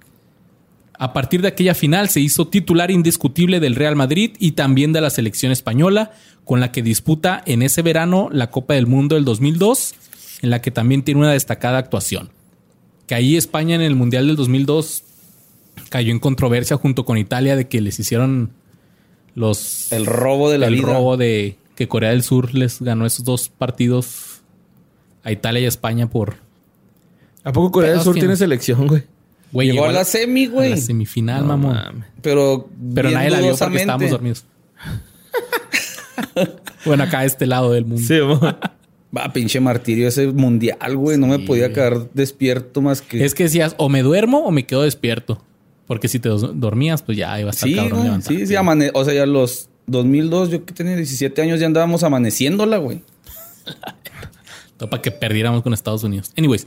A 1.02 1.14
partir 1.14 1.42
de 1.42 1.48
aquella 1.48 1.74
final 1.74 2.10
se 2.10 2.20
hizo 2.20 2.48
titular 2.48 2.92
indiscutible 2.92 3.60
del 3.60 3.74
Real 3.74 3.96
Madrid 3.96 4.34
y 4.38 4.52
también 4.52 4.94
de 4.94 5.02
la 5.02 5.10
selección 5.10 5.52
española, 5.52 6.12
con 6.46 6.60
la 6.60 6.72
que 6.72 6.84
disputa 6.84 7.42
en 7.48 7.64
ese 7.64 7.82
verano 7.82 8.30
la 8.32 8.52
Copa 8.52 8.76
del 8.76 8.86
Mundo 8.86 9.16
del 9.16 9.26
2002, 9.26 9.96
en 10.44 10.52
la 10.52 10.62
que 10.62 10.70
también 10.70 11.02
tiene 11.02 11.22
una 11.22 11.32
destacada 11.32 11.80
actuación. 11.80 12.30
Que 13.08 13.16
ahí 13.16 13.36
España 13.36 13.74
en 13.74 13.82
el 13.82 13.96
Mundial 13.96 14.28
del 14.28 14.36
2002 14.36 15.04
cayó 15.90 16.12
en 16.12 16.20
controversia 16.20 16.78
junto 16.78 17.04
con 17.04 17.18
Italia 17.18 17.56
de 17.56 17.68
que 17.68 17.82
les 17.82 18.00
hicieron 18.00 18.52
los 19.34 19.92
El 19.92 20.06
robo 20.06 20.52
de 20.52 20.60
la 20.60 20.68
el 20.68 20.76
vida. 20.76 20.94
robo 20.94 21.18
de 21.18 21.58
que 21.76 21.88
Corea 21.88 22.12
del 22.12 22.22
Sur 22.22 22.54
les 22.54 22.80
ganó 22.80 23.08
esos 23.08 23.26
dos 23.26 23.50
partidos 23.50 24.42
a 25.24 25.32
Italia 25.32 25.62
y 25.62 25.66
a 25.66 25.70
España 25.70 26.08
por 26.12 26.36
¿A 27.44 27.52
poco 27.52 27.72
Corea 27.72 27.94
del 27.94 28.02
Sur 28.02 28.14
tiene 28.14 28.36
selección, 28.36 28.86
güey? 28.86 29.02
Güey 29.52 29.72
Llegó 29.72 29.86
a 29.86 29.92
la 29.92 30.06
semi, 30.06 30.46
a 30.46 30.50
güey. 30.50 30.70
la 30.72 30.78
semifinal, 30.78 31.42
No 31.42 31.58
mamón. 31.58 32.06
Pero, 32.22 32.70
Pero 32.94 33.12
nadie 33.12 33.30
la 33.30 33.40
vio 33.40 33.56
porque 33.58 33.78
estábamos 33.78 34.10
dormidos. 34.10 34.46
bueno, 36.86 37.04
acá 37.04 37.20
a 37.20 37.26
este 37.26 37.46
lado 37.48 37.72
del 37.72 37.86
mundo. 37.86 38.04
Sí. 38.08 38.16
Va, 39.16 39.34
pinche 39.34 39.60
martirio 39.60 40.08
ese 40.08 40.28
mundial, 40.28 40.96
güey. 40.96 41.18
No 41.18 41.28
me 41.28 41.40
podía 41.40 41.74
quedar 41.74 42.10
despierto 42.14 42.82
más 42.82 43.02
que. 43.02 43.26
Es 43.26 43.36
que 43.36 43.44
decías, 43.44 43.76
o 43.78 43.90
me 43.90 44.04
duermo 44.04 44.40
o 44.46 44.52
me 44.52 44.66
quedo 44.66 44.84
despierto. 44.84 45.44
Porque 45.86 46.08
si 46.08 46.20
te 46.20 46.30
dormías, 46.30 47.04
pues 47.04 47.18
ya 47.18 47.38
iba 47.38 47.50
a 47.50 47.52
estar 47.52 47.68
sí, 47.68 47.76
cabrón 47.76 48.08
güey. 48.08 48.22
Sí, 48.22 48.48
sí, 48.48 48.56
amane- 48.56 48.92
O 48.94 49.04
sea, 49.04 49.14
ya 49.14 49.26
los 49.26 49.68
2002, 49.88 50.50
yo 50.50 50.66
que 50.66 50.74
tenía 50.74 50.96
17 50.96 51.42
años, 51.42 51.60
ya 51.60 51.66
andábamos 51.66 52.04
amaneciéndola, 52.04 52.78
güey. 52.78 53.02
Todo 54.78 54.90
para 54.90 55.02
que 55.02 55.12
perdiéramos 55.12 55.62
con 55.62 55.74
Estados 55.74 56.06
Unidos. 56.06 56.32
Anyways, 56.38 56.66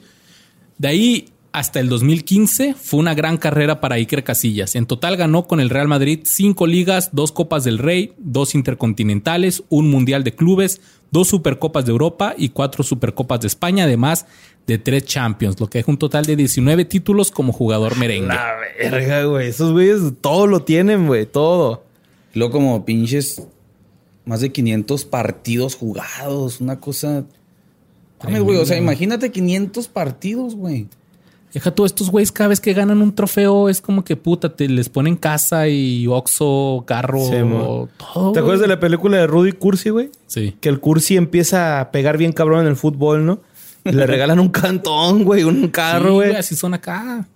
de 0.77 0.89
ahí 0.89 1.29
hasta 1.55 1.79
el 1.79 1.89
2015 1.89 2.75
fue 2.75 2.99
una 2.99 3.15
gran 3.15 3.37
carrera 3.37 3.81
para 3.81 3.95
Iker 3.95 4.25
Casillas. 4.25 4.75
En 4.75 4.87
total 4.87 5.17
ganó 5.17 5.47
con 5.47 5.61
el 5.61 5.71
Real 5.71 5.87
Madrid 5.87 6.19
cinco 6.25 6.67
ligas, 6.67 7.11
dos 7.13 7.31
Copas 7.31 7.63
del 7.63 7.79
Rey, 7.79 8.13
dos 8.19 8.57
Intercontinentales, 8.57 9.63
un 9.69 9.89
Mundial 9.89 10.25
de 10.25 10.35
Clubes, 10.35 10.81
dos 11.13 11.29
Supercopas 11.29 11.85
de 11.85 11.93
Europa 11.93 12.35
y 12.37 12.49
cuatro 12.49 12.83
Supercopas 12.83 13.39
de 13.39 13.47
España, 13.47 13.85
además 13.85 14.27
de 14.67 14.79
tres 14.79 15.05
Champions, 15.05 15.61
lo 15.61 15.71
que 15.71 15.79
deja 15.79 15.93
un 15.93 15.97
total 15.97 16.25
de 16.25 16.35
19 16.35 16.87
títulos 16.87 17.31
como 17.31 17.53
jugador 17.53 17.97
merengue. 17.99 18.35
La 18.35 18.57
verga, 18.77 19.23
güey. 19.23 19.47
Esos 19.47 19.71
güeyes 19.71 20.01
todo 20.21 20.49
lo 20.49 20.65
tienen, 20.65 21.07
güey. 21.07 21.25
Todo. 21.25 21.85
Y 22.35 22.41
luego 22.41 22.55
como 22.55 22.85
pinches 22.85 23.41
más 24.25 24.41
de 24.41 24.51
500 24.51 25.05
partidos 25.05 25.77
jugados, 25.77 26.61
una 26.61 26.81
cosa... 26.81 27.25
Mames, 28.25 28.43
güey, 28.43 28.59
o 28.59 28.67
sea, 28.67 28.77
imagínate 28.77 29.31
500 29.31 29.87
partidos, 29.87 30.57
güey. 30.57 30.89
Deja 31.55 31.71
todos 31.71 31.93
estos 31.93 32.11
güeyes 32.11 32.33
cada 32.33 32.49
vez 32.49 32.61
que 32.61 32.73
ganan 32.75 33.01
un 33.01 33.15
trofeo 33.15 33.69
es 33.69 33.81
como 33.81 34.03
que 34.05 34.17
puta, 34.17 34.55
te 34.57 34.69
les 34.69 34.89
ponen 34.89 35.15
casa 35.17 35.69
y 35.69 36.07
oxo, 36.09 36.83
carro, 36.87 37.21
Sí, 37.31 37.37
mo. 37.45 37.89
todo. 37.97 38.33
¿Te 38.33 38.41
acuerdas 38.41 38.61
de 38.61 38.67
la 38.69 38.81
película 38.81 39.17
de 39.19 39.27
Rudy 39.29 39.53
Cursi, 39.53 39.91
güey? 39.91 40.11
Sí. 40.27 40.57
Que 40.61 40.69
el 40.69 40.81
Cursi 40.81 41.17
empieza 41.17 41.81
a 41.81 41.93
pegar 41.93 42.19
bien 42.19 42.33
cabrón 42.33 42.63
en 42.63 42.67
el 42.67 42.77
fútbol, 42.77 43.25
¿no? 43.25 43.41
Y 43.85 43.93
le 43.93 44.05
regalan 44.07 44.41
un 44.41 44.49
cantón, 44.49 45.23
güey, 45.25 45.45
un 45.45 45.69
carro, 45.69 46.09
Sí, 46.09 46.15
güey. 46.15 46.35
así 46.35 46.57
son 46.57 46.75
acá. 46.75 47.27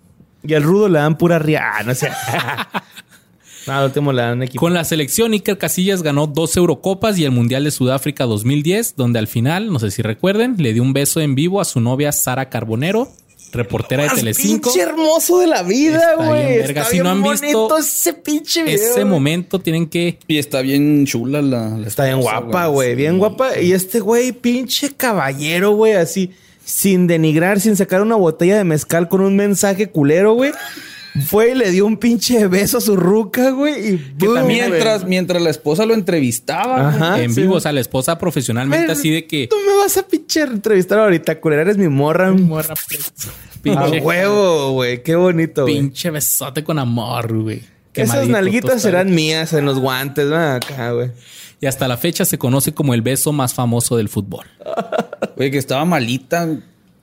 y 0.42 0.52
al 0.54 0.64
Rudo 0.64 0.88
le 0.88 0.98
dan 0.98 1.16
pura 1.16 1.38
riada, 1.38 1.84
no 1.84 1.94
sé. 1.94 2.10
Nada, 3.66 3.84
último 3.84 4.12
le 4.12 4.22
dan 4.22 4.42
equipo. 4.42 4.60
Con 4.60 4.72
la 4.72 4.82
selección, 4.84 5.32
Iker 5.32 5.58
Casillas 5.58 6.02
ganó 6.02 6.26
dos 6.26 6.56
Eurocopas 6.56 7.18
y 7.18 7.24
el 7.24 7.32
Mundial 7.32 7.64
de 7.64 7.70
Sudáfrica 7.70 8.24
2010, 8.24 8.96
donde 8.96 9.18
al 9.18 9.26
final, 9.26 9.70
no 9.70 9.78
sé 9.78 9.90
si 9.90 10.00
recuerden, 10.00 10.54
le 10.58 10.72
dio 10.72 10.82
un 10.82 10.94
beso 10.94 11.20
en 11.20 11.34
vivo 11.34 11.60
a 11.60 11.64
su 11.66 11.78
novia 11.80 12.10
Sara 12.12 12.48
Carbonero, 12.48 13.08
reportera 13.52 14.02
de 14.04 14.08
Más 14.08 14.18
Telecinco. 14.18 14.70
pinche 14.70 14.80
hermoso 14.88 15.38
de 15.40 15.46
la 15.46 15.62
vida, 15.62 16.12
Está 16.12 16.26
güey. 16.26 16.46
bien, 16.46 16.58
verga. 16.62 16.80
Está 16.82 16.90
Si 16.92 16.98
no 17.00 17.10
han 17.10 17.22
visto 17.22 17.78
ese 17.78 18.12
pinche 18.14 18.62
video. 18.62 18.90
Ese 18.90 19.04
momento 19.04 19.58
tienen 19.58 19.86
que... 19.88 20.18
Y 20.26 20.38
está 20.38 20.60
bien 20.60 21.06
chula 21.06 21.42
la... 21.42 21.68
la 21.70 21.86
Está 21.86 22.04
bien 22.04 22.20
guapa, 22.20 22.66
güey. 22.66 22.94
Bien 22.94 23.18
guapa. 23.18 23.58
Y 23.58 23.72
este 23.72 24.00
güey, 24.00 24.32
pinche 24.32 24.90
caballero, 24.96 25.72
güey, 25.72 25.94
así, 25.94 26.30
sin 26.64 27.06
denigrar, 27.06 27.60
sin 27.60 27.76
sacar 27.76 28.02
una 28.02 28.16
botella 28.16 28.56
de 28.58 28.64
mezcal 28.64 29.08
con 29.08 29.20
un 29.20 29.36
mensaje 29.36 29.88
culero, 29.88 30.34
güey. 30.34 30.52
Fue 31.26 31.50
y 31.50 31.54
le 31.54 31.70
dio 31.70 31.86
un 31.86 31.96
pinche 31.96 32.46
beso 32.48 32.78
a 32.78 32.80
su 32.80 32.96
ruca, 32.96 33.50
güey. 33.50 33.94
Y 33.94 33.98
Que 34.18 34.26
boom, 34.26 34.34
también 34.36 34.70
Mientras, 34.70 35.00
güey. 35.00 35.10
mientras 35.10 35.42
la 35.42 35.50
esposa 35.50 35.86
lo 35.86 35.94
entrevistaba. 35.94 36.82
güey. 36.82 36.86
Ajá. 36.96 37.22
en 37.22 37.34
sí. 37.34 37.40
vivo, 37.42 37.54
o 37.56 37.60
sea, 37.60 37.72
la 37.72 37.80
esposa 37.80 38.18
profesionalmente 38.18 38.86
Ver, 38.88 38.96
así 38.96 39.10
de 39.10 39.26
que... 39.26 39.48
Tú 39.48 39.56
me 39.66 39.76
vas 39.76 39.96
a 39.96 40.02
pinche 40.02 40.42
entrevistar 40.42 40.98
ahorita, 40.98 41.40
culera. 41.40 41.62
Eres 41.62 41.76
mi 41.78 41.88
morra. 41.88 42.32
Morra, 42.32 42.74
A 42.74 43.60
pinche, 43.62 44.00
huevo, 44.00 44.72
güey. 44.72 45.02
Qué 45.02 45.16
bonito, 45.16 45.62
güey. 45.62 45.74
pinche 45.74 46.10
besote 46.10 46.62
con 46.64 46.78
amor, 46.78 47.42
güey. 47.42 47.62
Esas 47.94 48.28
nalguitas 48.28 48.80
serán 48.82 49.12
mías 49.12 49.52
en 49.54 49.64
los 49.64 49.80
guantes, 49.80 50.26
¿no? 50.26 50.36
Acá, 50.36 50.92
güey. 50.92 51.10
Y 51.60 51.66
hasta 51.66 51.88
la 51.88 51.96
fecha 51.96 52.24
se 52.24 52.38
conoce 52.38 52.72
como 52.72 52.94
el 52.94 53.02
beso 53.02 53.32
más 53.32 53.52
famoso 53.54 53.96
del 53.96 54.08
fútbol. 54.08 54.46
Oye, 55.36 55.50
que 55.50 55.58
estaba 55.58 55.84
malita. 55.84 56.48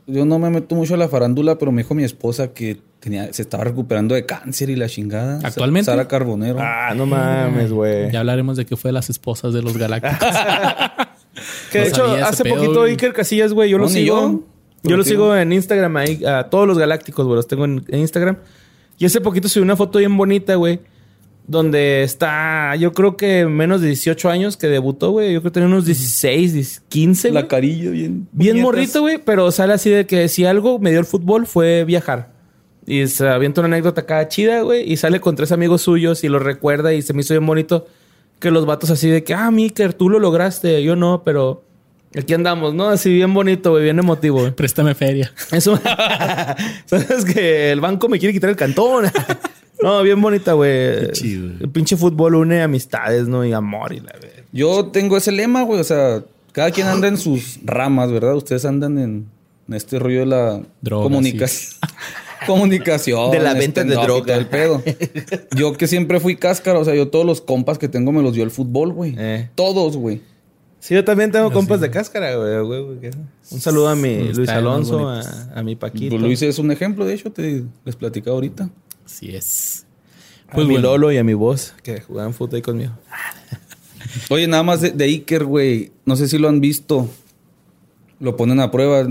Yo 0.07 0.23
no 0.25 0.37
me 0.39 0.49
meto 0.51 0.75
mucho 0.75 0.93
a 0.93 0.97
la 0.97 1.09
farándula, 1.09 1.57
pero 1.57 1.71
me 1.71 1.81
dijo 1.81 1.95
mi 1.95 2.03
esposa 2.03 2.53
que 2.53 2.79
tenía, 2.99 3.31
se 3.33 3.41
estaba 3.41 3.63
recuperando 3.63 4.13
de 4.13 4.25
cáncer 4.25 4.69
y 4.69 4.75
la 4.75 4.87
chingada. 4.87 5.39
¿Actualmente? 5.43 5.85
Sara 5.85 6.07
Carbonero. 6.07 6.57
Ah, 6.59 6.93
no 6.95 7.05
mames, 7.07 7.71
güey. 7.71 8.11
Ya 8.11 8.19
hablaremos 8.19 8.55
de 8.57 8.65
qué 8.65 8.75
fue 8.77 8.89
de 8.89 8.93
las 8.93 9.09
esposas 9.09 9.53
de 9.53 9.61
los 9.61 9.77
galácticos. 9.77 10.17
Que 11.69 11.79
de 11.79 11.83
No 11.85 11.89
hecho, 11.89 12.05
hace 12.25 12.43
pedo, 12.43 12.55
poquito 12.55 12.79
güey. 12.79 12.91
Iker 12.91 13.11
Casillas, 13.11 13.51
güey, 13.51 13.69
yo 13.69 13.77
lo 13.77 13.85
No, 13.85 13.89
sigo. 13.89 14.15
yo. 14.21 14.43
Yo, 14.89 14.95
lo 14.97 15.03
sigo 15.03 15.35
en 15.35 15.51
Instagram 15.51 15.97
ahí, 15.97 16.23
a 16.23 16.43
todos 16.49 16.65
los 16.67 16.77
galácticos, 16.77 17.25
güey, 17.25 17.35
los 17.35 17.47
tengo 17.47 17.65
en, 17.65 17.83
en 17.89 17.99
Instagram. 17.99 18.37
Y 18.97 19.05
hace 19.05 19.19
poquito 19.19 19.49
subí 19.49 19.61
una 19.63 19.75
foto 19.75 19.99
bien 19.99 20.15
bonita, 20.15 20.55
güey, 20.55 20.79
donde 21.47 22.03
está, 22.03 22.75
yo 22.75 22.93
creo 22.93 23.17
que 23.17 23.45
menos 23.45 23.81
de 23.81 23.87
18 23.87 24.29
años 24.29 24.57
que 24.57 24.67
debutó, 24.67 25.11
güey. 25.11 25.33
Yo 25.33 25.41
creo 25.41 25.51
que 25.51 25.53
tenía 25.53 25.67
unos 25.67 25.85
16, 25.85 26.53
10, 26.53 26.83
15, 26.89 27.31
la 27.31 27.47
carilla 27.47 27.91
bien. 27.91 28.27
Bien 28.31 28.53
puñetas. 28.53 28.63
morrito, 28.63 29.01
güey, 29.01 29.19
pero 29.23 29.51
sale 29.51 29.73
así 29.73 29.89
de 29.89 30.05
que 30.07 30.27
si 30.27 30.45
algo 30.45 30.79
me 30.79 30.89
dio 30.89 30.99
el 30.99 31.05
fútbol 31.05 31.45
fue 31.45 31.85
viajar. 31.85 32.33
Y 32.87 33.07
se 33.07 33.27
avienta 33.27 33.61
una 33.61 33.67
anécdota 33.67 34.01
acá 34.01 34.27
chida, 34.27 34.61
güey, 34.61 34.91
y 34.91 34.97
sale 34.97 35.19
con 35.19 35.35
tres 35.35 35.51
amigos 35.51 35.81
suyos 35.81 36.23
y 36.23 36.29
lo 36.29 36.39
recuerda 36.39 36.93
y 36.93 37.01
se 37.01 37.13
me 37.13 37.21
hizo 37.21 37.33
bien 37.33 37.45
bonito 37.45 37.87
que 38.39 38.51
los 38.51 38.65
vatos 38.65 38.89
así 38.91 39.09
de 39.09 39.23
que, 39.23 39.33
ah, 39.33 39.49
Miker, 39.49 39.93
tú 39.93 40.09
lo 40.09 40.19
lograste, 40.19 40.83
yo 40.83 40.95
no, 40.95 41.23
pero 41.23 41.63
aquí 42.15 42.33
andamos, 42.33 42.73
¿no? 42.73 42.89
Así 42.89 43.11
bien 43.11 43.33
bonito, 43.33 43.71
güey, 43.71 43.83
bien 43.83 43.97
emotivo. 43.97 44.51
Préstame 44.51 44.93
feria. 44.93 45.31
Eso, 45.51 45.79
sabes 46.85 47.25
que 47.25 47.71
el 47.71 47.81
banco 47.81 48.07
me 48.07 48.19
quiere 48.19 48.33
quitar 48.33 48.49
el 48.49 48.55
cantón. 48.55 49.05
no, 49.85 50.01
bien 50.03 50.19
bonita, 50.21 50.53
güey. 50.53 51.11
chido. 51.11 51.51
El 51.59 51.69
pinche 51.69 51.95
fútbol 51.95 52.35
une 52.35 52.61
amistades, 52.63 53.27
¿no? 53.27 53.45
Y 53.45 53.53
amor 53.53 53.93
y 53.93 53.99
la 53.99 54.13
verdad. 54.13 54.43
Yo 54.51 54.87
tengo 54.87 55.15
ese 55.15 55.31
lema, 55.31 55.61
güey. 55.61 55.79
O 55.79 55.83
sea, 55.83 56.23
cada 56.51 56.71
quien 56.71 56.87
anda 56.87 57.07
en 57.07 57.17
sus 57.17 57.59
ramas, 57.63 58.11
¿verdad? 58.11 58.35
Ustedes 58.35 58.65
andan 58.65 58.97
en, 58.97 59.27
en 59.67 59.73
este 59.75 59.99
rollo 59.99 60.21
de 60.21 60.25
la 60.25 60.61
Drogas, 60.81 61.03
comunicación. 61.03 61.79
comunicación. 62.47 63.31
De 63.31 63.39
la 63.39 63.53
venta 63.53 63.83
de 63.83 63.93
droga. 63.93 64.35
el 64.35 64.47
pedo. 64.47 64.81
Yo 65.55 65.73
que 65.73 65.87
siempre 65.87 66.19
fui 66.19 66.35
cáscara, 66.35 66.79
o 66.79 66.85
sea, 66.85 66.95
yo 66.95 67.09
todos 67.09 67.25
los 67.25 67.41
compas 67.41 67.77
que 67.77 67.87
tengo 67.87 68.11
me 68.11 68.21
los 68.23 68.33
dio 68.33 68.43
el 68.43 68.51
fútbol, 68.51 68.91
güey. 68.91 69.15
Eh. 69.17 69.49
Todos, 69.55 69.97
güey. 69.97 70.21
Sí, 70.79 70.93
yo 70.93 71.03
también 71.03 71.31
tengo 71.31 71.51
compas 71.51 71.81
de 71.81 71.89
cáscara, 71.89 72.35
güey. 72.35 72.61
güey, 72.63 73.11
Un 73.51 73.59
saludo 73.59 73.89
a 73.89 73.95
mi 73.95 74.31
Luis 74.33 74.49
Alonso, 74.49 75.09
a, 75.09 75.21
a 75.55 75.63
mi 75.63 75.75
Paquito. 75.75 76.11
Pues 76.11 76.21
Luis 76.21 76.41
es 76.43 76.59
un 76.59 76.71
ejemplo, 76.71 77.05
de 77.05 77.15
hecho, 77.15 77.31
te 77.31 77.63
les 77.83 77.95
platicaba 77.95 78.35
ahorita. 78.35 78.69
Así 79.05 79.35
es. 79.35 79.85
a 80.47 80.53
Pues 80.55 80.67
mi. 80.67 80.77
Lolo 80.77 81.11
y 81.11 81.17
a 81.17 81.23
mi 81.23 81.33
voz, 81.33 81.73
que 81.83 82.01
jugaban 82.01 82.33
fútbol 82.33 82.55
ahí 82.57 82.61
conmigo. 82.61 82.91
Oye, 84.29 84.47
nada 84.47 84.63
más 84.63 84.81
de, 84.81 84.91
de 84.91 85.05
Iker, 85.05 85.45
güey. 85.45 85.91
No 86.05 86.15
sé 86.15 86.27
si 86.27 86.37
lo 86.37 86.47
han 86.49 86.61
visto. 86.61 87.09
Lo 88.19 88.35
ponen 88.35 88.59
a 88.59 88.71
prueba. 88.71 89.05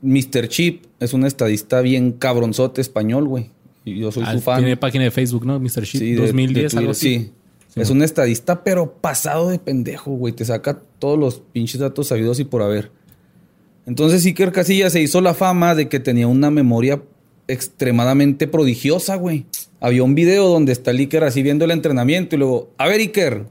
Mr. 0.00 0.48
Chip 0.48 0.84
es 1.00 1.12
un 1.12 1.24
estadista 1.24 1.80
bien 1.80 2.12
cabronzote 2.12 2.80
español, 2.80 3.26
güey. 3.26 3.50
Y 3.84 3.98
yo 3.98 4.12
soy 4.12 4.22
Ah, 4.26 4.32
su 4.34 4.40
fan. 4.40 4.58
Tiene 4.60 4.76
página 4.76 5.04
de 5.04 5.10
Facebook, 5.10 5.44
¿no? 5.46 5.58
Mr. 5.58 5.82
Shit 5.84 6.00
Sí, 6.00 6.12
de- 6.12 6.26
2010, 6.26 6.72
de 6.72 6.78
algo 6.78 6.90
así. 6.92 7.18
sí. 7.18 7.32
Es 7.80 7.90
un 7.90 8.02
estadista, 8.02 8.64
pero 8.64 8.92
pasado 8.94 9.50
de 9.50 9.58
pendejo, 9.60 10.10
güey. 10.12 10.32
Te 10.34 10.44
saca 10.44 10.80
todos 10.98 11.16
los 11.18 11.40
pinches 11.52 11.80
datos 11.80 12.08
sabidos 12.08 12.40
y 12.40 12.44
por 12.44 12.62
haber. 12.62 12.90
Entonces 13.86 14.24
Iker 14.26 14.50
Casillas 14.50 14.92
se 14.92 15.00
hizo 15.00 15.20
la 15.20 15.32
fama 15.34 15.74
de 15.76 15.88
que 15.88 16.00
tenía 16.00 16.26
una 16.26 16.50
memoria 16.50 17.00
extremadamente 17.48 18.46
prodigiosa, 18.46 19.16
güey. 19.16 19.46
Había 19.80 20.04
un 20.04 20.14
video 20.14 20.48
donde 20.48 20.72
está 20.72 20.90
el 20.90 20.98
Iker 20.98 21.24
así 21.24 21.42
viendo 21.42 21.64
el 21.64 21.70
entrenamiento 21.70 22.36
y 22.36 22.38
luego, 22.38 22.70
a 22.78 22.86
ver 22.86 23.00
Iker, 23.00 23.46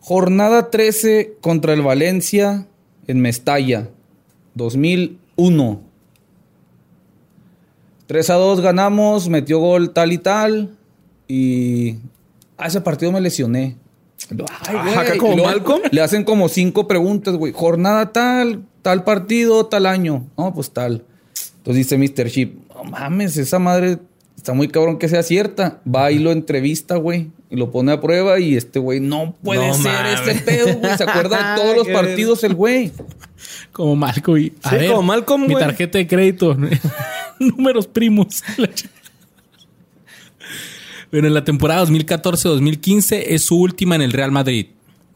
jornada 0.00 0.70
13 0.70 1.36
contra 1.40 1.72
el 1.72 1.82
Valencia 1.82 2.66
en 3.06 3.20
Mestalla, 3.20 3.88
2001. 4.54 5.80
3 8.06 8.30
a 8.30 8.34
2 8.34 8.60
ganamos, 8.60 9.28
metió 9.28 9.58
gol 9.58 9.92
tal 9.92 10.12
y 10.12 10.18
tal. 10.18 10.76
Y 11.28 11.96
a 12.56 12.68
ese 12.68 12.80
partido 12.80 13.12
me 13.12 13.20
lesioné. 13.20 13.76
Ay, 14.66 14.76
güey. 14.82 14.94
Acá 14.94 15.16
como 15.18 15.32
Y 15.32 15.36
luego 15.36 15.50
Malcolm. 15.50 15.82
Le 15.90 16.00
hacen 16.00 16.24
como 16.24 16.48
cinco 16.48 16.86
preguntas, 16.88 17.34
güey. 17.34 17.52
Jornada 17.52 18.12
tal, 18.12 18.64
tal 18.82 19.04
partido, 19.04 19.66
tal 19.66 19.86
año. 19.86 20.26
No, 20.36 20.54
pues 20.54 20.70
tal. 20.70 21.04
Entonces 21.66 21.88
dice 21.88 21.98
Mr. 21.98 22.30
Chip, 22.30 22.54
no 22.74 22.84
mames, 22.84 23.36
esa 23.36 23.58
madre 23.58 23.98
está 24.36 24.52
muy 24.52 24.68
cabrón 24.68 24.98
que 24.98 25.08
sea 25.08 25.22
cierta. 25.24 25.80
Va 25.92 26.12
y 26.12 26.18
lo 26.20 26.30
entrevista, 26.30 26.94
güey. 26.96 27.30
Y 27.50 27.56
lo 27.56 27.70
pone 27.72 27.90
a 27.92 28.00
prueba 28.00 28.38
y 28.38 28.54
este 28.56 28.78
güey, 28.78 29.00
no 29.00 29.34
puede 29.42 29.66
No 29.66 29.74
ser 29.74 29.92
mames. 29.92 30.20
ese 30.28 30.40
pedo, 30.42 30.78
güey. 30.78 30.96
Se 30.96 31.02
acuerda 31.04 31.54
de 31.54 31.60
todos 31.60 31.76
los 31.78 31.88
partidos 31.88 32.44
el 32.44 32.54
güey. 32.54 32.92
Como 33.72 33.96
Malcolm. 33.96 34.38
y- 34.40 34.52
a 34.62 34.70
Sí, 34.70 34.76
ver, 34.76 34.90
como 34.90 35.02
Malcolm, 35.02 35.42
Mi 35.42 35.52
güey. 35.54 35.64
tarjeta 35.64 35.98
de 35.98 36.06
crédito. 36.06 36.56
Números 37.40 37.86
primos. 37.88 38.42
Bueno, 41.10 41.28
en 41.28 41.34
la 41.34 41.44
temporada 41.44 41.84
2014-2015 41.86 43.22
es 43.28 43.44
su 43.44 43.58
última 43.60 43.94
en 43.94 44.02
el 44.02 44.12
Real 44.12 44.32
Madrid. 44.32 44.66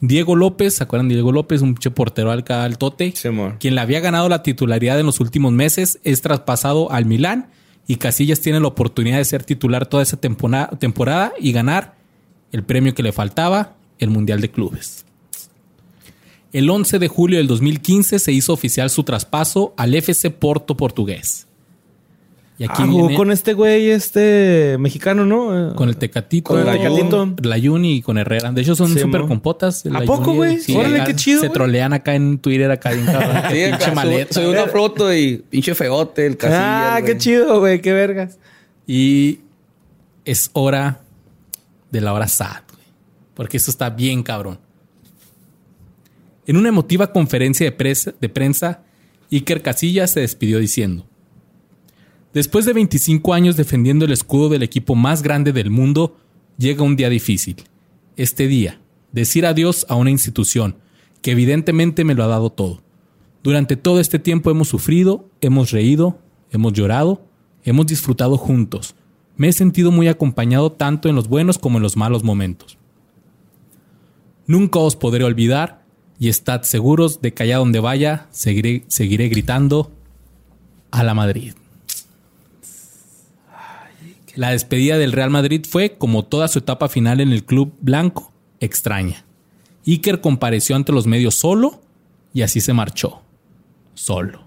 Diego 0.01 0.35
López, 0.35 0.75
¿se 0.77 0.83
acuerdan 0.83 1.09
de 1.09 1.15
Diego 1.15 1.33
López? 1.33 1.61
Un 1.63 1.77
che 1.77 1.91
portero 1.91 2.31
al 2.31 2.45
al 2.49 2.79
tote. 2.79 3.13
Sí, 3.15 3.29
quien 3.59 3.75
le 3.75 3.81
había 3.81 4.01
ganado 4.01 4.29
la 4.29 4.43
titularidad 4.43 4.99
en 4.99 5.07
los 5.07 5.21
últimos 5.21 5.53
meses, 5.53 6.01
es 6.05 6.23
traspasado 6.23 6.91
al 6.91 7.05
Milán 7.05 7.49
y 7.87 7.97
Casillas 7.97 8.41
tiene 8.41 8.61
la 8.61 8.69
oportunidad 8.69 9.19
de 9.19 9.25
ser 9.25 9.45
titular 9.45 9.87
toda 9.87 10.03
esa 10.03 10.17
tempona- 10.19 10.71
temporada 10.79 11.33
y 11.39 11.53
ganar 11.53 11.95
el 12.53 12.63
premio 12.63 12.95
que 12.95 13.03
le 13.03 13.13
faltaba, 13.13 13.75
el 13.99 14.11
Mundial 14.11 14.41
de 14.41 14.51
Clubes. 14.51 15.05
El 16.53 16.69
11 16.71 16.99
de 16.99 17.09
julio 17.09 17.39
del 17.39 17.47
2015 17.47 18.19
se 18.19 18.33
hizo 18.33 18.53
oficial 18.53 18.91
su 18.91 19.05
traspaso 19.05 19.73
al 19.77 19.95
FC 19.95 20.31
Porto 20.31 20.77
portugués. 20.77 21.47
Y 22.61 22.65
aquí 22.65 22.83
Ah, 22.83 22.87
jugó 22.87 22.99
viene 23.07 23.17
con 23.17 23.31
este 23.33 23.55
güey, 23.55 23.89
este 23.89 24.77
mexicano, 24.79 25.25
¿no? 25.25 25.75
con 25.75 25.89
el 25.89 25.97
Tecatito, 25.97 26.49
con 26.51 26.61
el 26.61 26.67
Tecatito. 26.79 27.35
Layuni 27.43 27.95
y 27.97 28.03
con 28.03 28.19
Herrera. 28.19 28.53
De 28.53 28.61
hecho, 28.61 28.77
son 28.77 28.93
Sí, 28.93 28.99
súper 29.01 29.23
compotas. 29.23 29.83
¿A 29.91 30.03
poco, 30.03 30.35
güey? 30.35 30.59
Órale, 30.77 30.97
acá 31.01 31.07
qué 31.07 31.17
chido, 31.17 31.41
Se 31.41 31.47
güey. 31.47 31.55
trolean 31.55 31.95
acá 31.95 32.15
en 32.15 32.39
Twitter, 32.39 32.71
acá 32.71 32.91
bien 32.93 33.07
cabrón. 33.07 33.37
Sí, 33.49 33.55
Pinche 33.55 33.73
acá, 33.73 33.95
maleta. 33.95 34.35
Soy 34.35 34.45
una 34.45 34.67
foto 34.67 35.11
y 35.15 35.39
pinche 35.49 35.75
feote 35.75 36.27
el 36.27 36.37
Casillas. 36.37 36.63
ah, 36.63 37.01
qué 37.03 37.17
chido, 37.17 37.61
güey, 37.61 37.81
qué 37.81 37.95
vergas. 37.95 38.39
Y 38.87 39.41
es 40.27 40.51
hora 40.53 41.01
de 41.91 42.01
la 42.03 42.13
hora 42.13 42.29
sad, 42.29 42.61
güey. 42.75 42.85
Porque 43.33 43.57
eso 43.57 43.71
está 43.71 43.89
bien 43.89 44.23
cabrón. 44.23 44.59
En 46.47 46.59
una 46.59 46.69
emotiva 46.69 47.11
conferencia 47.11 47.71
de, 47.71 48.13
de 48.21 48.29
prensa, 48.29 48.83
Iker 49.33 49.63
Casillas 49.63 50.11
se 50.11 50.21
despidió 50.21 50.59
diciendo: 50.59 51.07
Después 52.33 52.64
de 52.64 52.72
25 52.72 53.35
años 53.35 53.57
defendiendo 53.57 54.05
el 54.05 54.12
escudo 54.12 54.49
del 54.49 54.62
equipo 54.62 54.95
más 54.95 55.22
grande 55.22 55.53
del 55.53 55.70
mundo, 55.70 56.16
llega 56.59 56.85
un 56.85 56.95
día 56.95 57.09
difícil. 57.09 57.57
Este 58.16 58.47
día, 58.47 58.81
decir 59.11 59.47
adiós 59.47 59.85
a 59.89 59.97
una 59.97 60.11
institución 60.11 60.76
que 61.22 61.33
evidentemente 61.33 62.05
me 62.05 62.14
lo 62.14 62.22
ha 62.22 62.28
dado 62.28 62.51
todo. 62.51 62.83
Durante 63.43 63.76
todo 63.76 63.99
este 63.99 64.18
tiempo 64.18 64.51
hemos 64.51 64.68
sufrido, 64.68 65.28
hemos 65.41 65.72
reído, 65.72 66.18
hemos 66.53 66.72
llorado, 66.72 67.22
hemos 67.64 67.87
disfrutado 67.87 68.37
juntos. 68.37 68.95
Me 69.37 69.49
he 69.49 69.53
sentido 69.53 69.91
muy 69.91 70.07
acompañado 70.07 70.70
tanto 70.70 71.09
en 71.09 71.16
los 71.16 71.28
buenos 71.28 71.59
como 71.59 71.78
en 71.78 71.83
los 71.83 71.97
malos 71.97 72.22
momentos. 72.22 72.78
Nunca 74.47 74.78
os 74.78 74.95
podré 74.95 75.24
olvidar 75.24 75.85
y 76.18 76.28
estad 76.28 76.62
seguros 76.62 77.20
de 77.22 77.35
que 77.35 77.43
allá 77.43 77.59
donde 77.59 77.81
vaya 77.81 78.28
seguiré, 78.31 78.85
seguiré 78.89 79.28
gritando 79.28 79.91
a 80.91 81.03
la 81.03 81.14
Madrid. 81.14 81.55
La 84.37 84.51
despedida 84.51 84.99
del 84.99 85.12
Real 85.12 85.31
Madrid 85.31 85.64
fue, 85.68 85.97
como 85.97 86.24
toda 86.24 86.49
su 86.49 86.61
etapa 86.61 86.89
final 86.89 87.20
en 87.20 87.33
el 87.33 87.45
club 87.45 87.74
blanco, 87.81 88.33
extraña. 88.61 89.24
Iker 89.87 90.20
compareció 90.20 90.76
ante 90.76 90.93
los 90.93 91.07
medios 91.07 91.35
solo 91.35 91.83
y 92.33 92.43
así 92.43 92.61
se 92.61 92.72
marchó. 92.72 93.22
Solo. 93.95 94.43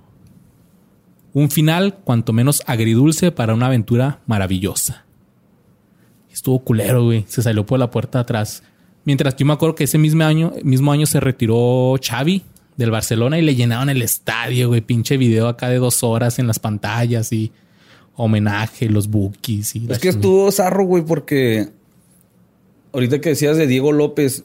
Un 1.34 1.50
final 1.50 1.96
cuanto 2.04 2.32
menos 2.32 2.62
agridulce 2.68 3.32
para 3.32 3.54
una 3.54 3.66
aventura 3.66 4.22
maravillosa. 4.28 5.06
Estuvo 6.32 6.60
culero, 6.60 7.06
güey. 7.06 7.26
Se 7.28 7.42
salió 7.42 7.66
por 7.66 7.80
la 7.80 7.92
puerta 7.92 8.20
atrás. 8.20 8.64
Mientras 9.06 9.36
yo 9.36 9.46
me 9.46 9.54
acuerdo 9.54 9.76
que 9.76 9.84
ese 9.84 9.98
mismo 9.98 10.24
año, 10.24 10.54
mismo 10.64 10.92
año 10.92 11.06
se 11.06 11.20
retiró 11.20 11.96
Xavi 12.02 12.44
del 12.78 12.92
Barcelona 12.92 13.38
y 13.38 13.42
le 13.42 13.56
llenaban 13.56 13.90
el 13.90 14.02
estadio, 14.02 14.70
güey. 14.70 14.82
Pinche 14.82 15.18
video 15.18 15.48
acá 15.48 15.70
de 15.70 15.78
dos 15.78 16.04
horas 16.04 16.40
en 16.40 16.48
las 16.48 16.60
pantallas 16.60 17.34
y 17.34 17.52
homenaje, 18.16 18.90
los 18.90 19.08
bookies. 19.10 19.76
Y 19.76 19.86
Es 19.92 20.00
que 20.00 20.10
estuvo 20.10 20.52
zarro, 20.52 20.86
güey, 20.86 21.04
porque 21.04 21.70
ahorita 22.94 23.22
que 23.22 23.30
decías 23.30 23.58
de 23.58 23.68
Diego 23.68 23.92
López, 23.92 24.44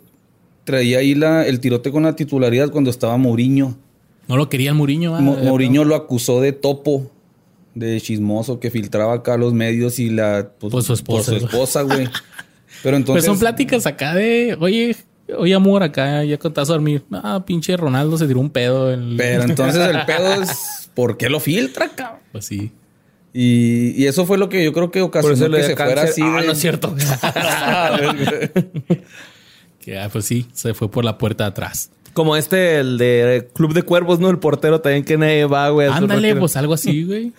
traía 0.65 0.99
ahí 0.99 1.15
la, 1.15 1.47
el 1.47 1.61
tirote 1.61 1.91
con 1.91 2.03
la 2.03 2.17
titularidad 2.17 2.71
cuando 2.71 2.91
estaba 2.91 3.17
Mourinho. 3.17 3.77
No 4.27 4.37
lo 4.37 4.49
quería 4.49 4.71
el 4.71 4.77
Mourinho. 4.77 5.17
ah, 5.17 5.21
Mo- 5.21 5.37
Mourinho 5.37 5.85
lo 5.85 5.95
acusó 5.95 6.41
de 6.41 6.53
topo, 6.53 7.11
de 7.75 8.01
chismoso, 8.01 8.61
que 8.61 8.71
filtraba 8.71 9.15
acá 9.15 9.37
los 9.37 9.53
medios 9.55 9.99
y 9.99 10.11
la... 10.11 10.51
Pues 10.59 10.85
su 10.85 10.93
esposa, 10.93 11.31
por 11.33 11.41
su 11.41 11.47
esposa, 11.47 11.83
güey. 11.83 12.09
Pero 12.83 12.97
entonces... 12.97 13.25
Pues 13.25 13.25
son 13.25 13.39
pláticas 13.39 13.87
acá 13.87 14.15
de, 14.15 14.57
oye, 14.61 14.95
oye, 15.37 15.55
amor, 15.55 15.83
acá 15.83 16.23
ya 16.25 16.39
contás 16.39 16.69
a 16.69 16.75
dormir. 16.75 17.03
Ah, 17.11 17.43
pinche 17.47 17.77
Ronaldo 17.77 18.19
se 18.19 18.27
tiró 18.27 18.41
un 18.41 18.51
pedo. 18.51 18.93
En... 18.93 19.17
Pero 19.17 19.45
entonces 19.45 19.81
el 19.89 20.05
pedo 20.07 20.43
es... 20.43 20.91
¿Por 20.95 21.17
qué 21.17 21.29
lo 21.31 21.39
filtra, 21.41 21.89
cabrón? 21.91 22.21
Pues 22.33 22.45
sí. 22.45 22.73
Y, 23.41 23.91
y 24.03 24.07
eso 24.07 24.27
fue 24.27 24.37
lo 24.37 24.49
que 24.49 24.65
yo 24.65 24.73
creo 24.73 24.91
que 24.91 25.01
ocasionó 25.01 25.29
Por 25.37 25.45
eso 25.45 25.49
le 25.49 25.59
que 25.59 25.65
se 25.69 25.77
fuera 25.77 25.95
cáncer. 25.95 26.11
así. 26.11 26.23
Ah, 26.25 26.41
de- 26.41 26.47
no 26.47 26.53
es 26.53 26.59
cierto. 26.59 26.93
Que 29.81 29.99
ah, 29.99 30.09
pues 30.13 30.25
sí, 30.25 30.47
se 30.53 30.75
fue 30.75 30.91
por 30.91 31.05
la 31.05 31.19
puerta 31.19 31.45
de 31.45 31.51
atrás. 31.51 31.91
Como 32.13 32.37
este, 32.37 32.79
el 32.81 32.99
de 32.99 33.49
Club 33.55 33.75
de 33.75 33.83
Cuervos, 33.85 34.19
¿no? 34.19 34.29
El 34.29 34.39
portero 34.39 34.81
también 34.81 35.05
que 35.05 35.17
nadie 35.17 35.45
va, 35.47 35.69
güey. 35.71 35.89
Ándale, 35.89 36.35
pues 36.37 36.57
algo 36.57 36.75
así, 36.75 37.05
güey. 37.05 37.33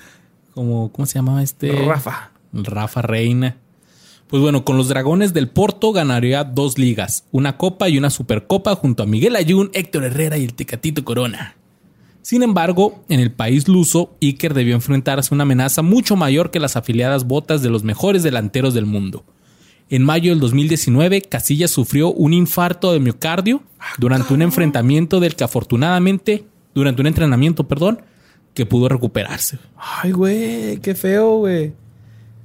Como, 0.54 0.92
¿cómo 0.92 1.06
se 1.06 1.16
llamaba 1.16 1.44
este? 1.44 1.72
Rafa. 1.86 2.32
Rafa 2.54 3.02
Reina. 3.02 3.58
Pues 4.28 4.42
bueno, 4.42 4.64
con 4.64 4.78
los 4.78 4.88
Dragones 4.88 5.34
del 5.34 5.50
Porto 5.50 5.92
ganaría 5.92 6.44
dos 6.44 6.78
ligas, 6.78 7.26
una 7.32 7.58
copa 7.58 7.90
y 7.90 7.98
una 7.98 8.10
supercopa 8.10 8.76
junto 8.76 9.04
a 9.04 9.06
Miguel 9.06 9.36
Ayun, 9.36 9.70
Héctor 9.74 10.04
Herrera 10.06 10.38
y 10.38 10.46
el 10.46 10.54
Tecatito 10.54 11.04
Corona. 11.04 11.56
Sin 12.30 12.44
embargo, 12.44 13.04
en 13.10 13.20
el 13.22 13.32
país 13.32 13.68
luso, 13.68 14.16
Iker 14.22 14.54
debió 14.54 14.76
enfrentarse 14.76 15.30
a 15.32 15.36
una 15.36 15.46
amenaza 15.46 15.82
mucho 15.82 16.16
mayor 16.16 16.52
que 16.52 16.60
las 16.60 16.76
afiliadas 16.76 17.24
botas 17.24 17.64
de 17.64 17.72
los 17.72 17.84
mejores 17.84 18.22
delanteros 18.22 18.76
del 18.76 18.86
mundo. 18.86 19.24
En 19.90 20.04
mayo 20.04 20.30
del 20.30 20.40
2019, 20.40 21.24
Casillas 21.24 21.72
sufrió 21.72 22.12
un 22.12 22.34
infarto 22.34 22.94
de 22.94 23.00
miocardio 23.00 23.64
durante 23.98 24.36
un 24.36 24.44
enfrentamiento 24.44 25.20
del 25.20 25.36
que 25.36 25.44
afortunadamente, 25.44 26.46
durante 26.76 27.02
un 27.02 27.08
entrenamiento, 27.08 27.68
perdón, 27.68 28.04
que 28.54 28.68
pudo 28.68 28.90
recuperarse. 28.90 29.58
Ay, 29.76 30.12
güey, 30.12 30.78
qué 30.82 30.94
feo, 30.94 31.38
güey. 31.38 31.74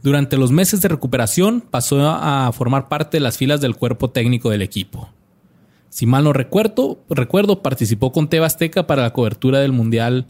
Durante 0.02 0.38
los 0.38 0.50
meses 0.50 0.80
de 0.80 0.88
recuperación 0.88 1.60
pasó 1.60 2.08
a 2.08 2.50
formar 2.54 2.88
parte 2.88 3.18
de 3.18 3.20
las 3.20 3.36
filas 3.36 3.60
del 3.60 3.76
cuerpo 3.76 4.08
técnico 4.08 4.48
del 4.48 4.62
equipo. 4.62 5.10
Si 5.94 6.06
mal 6.06 6.24
no 6.24 6.32
recuerdo, 6.32 7.04
recuerdo 7.08 7.62
participó 7.62 8.10
con 8.10 8.26
Tebasteca 8.26 8.84
para 8.84 9.02
la 9.02 9.12
cobertura 9.12 9.60
del 9.60 9.70
Mundial 9.70 10.26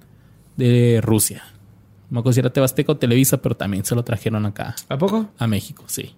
de 0.58 1.00
Rusia. 1.02 1.42
No 2.10 2.16
me 2.16 2.18
acuerdo 2.18 2.34
si 2.34 2.40
era 2.40 2.52
Tebasteca 2.52 2.92
o 2.92 2.98
Televisa, 2.98 3.38
pero 3.38 3.56
también 3.56 3.82
se 3.82 3.94
lo 3.94 4.04
trajeron 4.04 4.44
acá 4.44 4.76
¿A 4.90 4.98
poco? 4.98 5.30
a 5.38 5.46
México, 5.46 5.84
sí. 5.86 6.16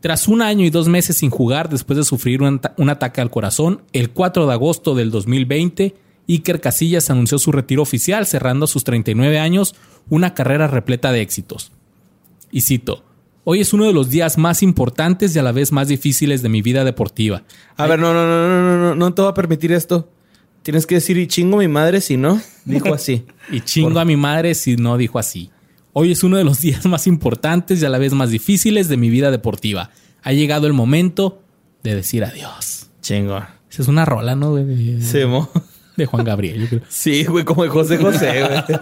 Tras 0.00 0.26
un 0.26 0.40
año 0.40 0.64
y 0.64 0.70
dos 0.70 0.88
meses 0.88 1.18
sin 1.18 1.28
jugar 1.28 1.68
después 1.68 1.98
de 1.98 2.04
sufrir 2.04 2.40
un, 2.40 2.62
un 2.78 2.88
ataque 2.88 3.20
al 3.20 3.30
corazón, 3.30 3.82
el 3.92 4.08
4 4.08 4.46
de 4.46 4.52
agosto 4.54 4.94
del 4.94 5.10
2020, 5.10 5.94
Iker 6.26 6.62
Casillas 6.62 7.10
anunció 7.10 7.38
su 7.38 7.52
retiro 7.52 7.82
oficial, 7.82 8.24
cerrando 8.24 8.64
a 8.64 8.68
sus 8.68 8.84
39 8.84 9.38
años 9.38 9.74
una 10.08 10.32
carrera 10.32 10.66
repleta 10.66 11.12
de 11.12 11.20
éxitos. 11.20 11.72
Y 12.50 12.62
cito, 12.62 13.04
hoy 13.48 13.60
es 13.60 13.72
uno 13.72 13.84
de 13.86 13.92
los 13.92 14.10
días 14.10 14.38
más 14.38 14.60
importantes 14.64 15.34
y 15.34 15.38
a 15.38 15.42
la 15.44 15.52
vez 15.52 15.70
más 15.70 15.86
difíciles 15.86 16.42
de 16.42 16.48
mi 16.48 16.62
vida 16.62 16.82
deportiva. 16.84 17.44
A 17.76 17.86
ver, 17.86 17.98
no, 18.00 18.12
no, 18.12 18.26
no, 18.26 18.48
no, 18.48 18.60
no, 18.62 18.78
no, 18.88 18.94
no 18.96 19.14
te 19.14 19.22
voy 19.22 19.30
a 19.30 19.34
permitir 19.34 19.70
esto. 19.72 20.10
Tienes 20.62 20.84
que 20.84 20.96
decir, 20.96 21.16
y 21.16 21.28
chingo 21.28 21.58
mi 21.58 21.68
madre 21.68 22.00
si 22.00 22.16
no. 22.16 22.40
Dijo 22.64 22.92
así. 22.92 23.24
Y 23.52 23.60
chingo 23.60 24.00
a 24.00 24.04
mi 24.04 24.16
madre 24.16 24.56
si 24.56 24.74
no 24.74 24.96
dijo 24.96 25.20
así. 25.20 25.50
Hoy 25.92 26.10
es 26.10 26.24
uno 26.24 26.36
de 26.36 26.42
los 26.44 26.60
días 26.66 26.84
más 26.86 27.06
importantes 27.06 27.80
y 27.80 27.86
a 27.86 27.88
la 27.88 27.98
vez 27.98 28.12
más 28.14 28.30
difíciles 28.30 28.88
de 28.88 28.96
mi 28.96 29.08
vida 29.10 29.30
deportiva. 29.30 29.90
Ha 30.24 30.32
llegado 30.32 30.66
el 30.66 30.72
momento 30.72 31.40
de 31.84 31.94
decir 31.94 32.24
adiós. 32.24 32.88
Chingo. 33.00 33.38
Esa 33.70 33.82
es 33.82 33.86
una 33.88 34.04
rola, 34.04 34.34
¿no? 34.34 34.50
güey? 34.50 34.64
De- 34.64 35.02
Se 35.02 35.24
mo. 35.26 35.48
De 35.96 36.04
Juan 36.06 36.24
Gabriel, 36.24 36.62
yo 36.62 36.68
creo. 36.68 36.80
Sí, 36.88 37.24
güey, 37.24 37.44
como 37.44 37.62
de 37.62 37.68
José 37.68 37.96
José, 37.98 38.42
güey. 38.42 38.78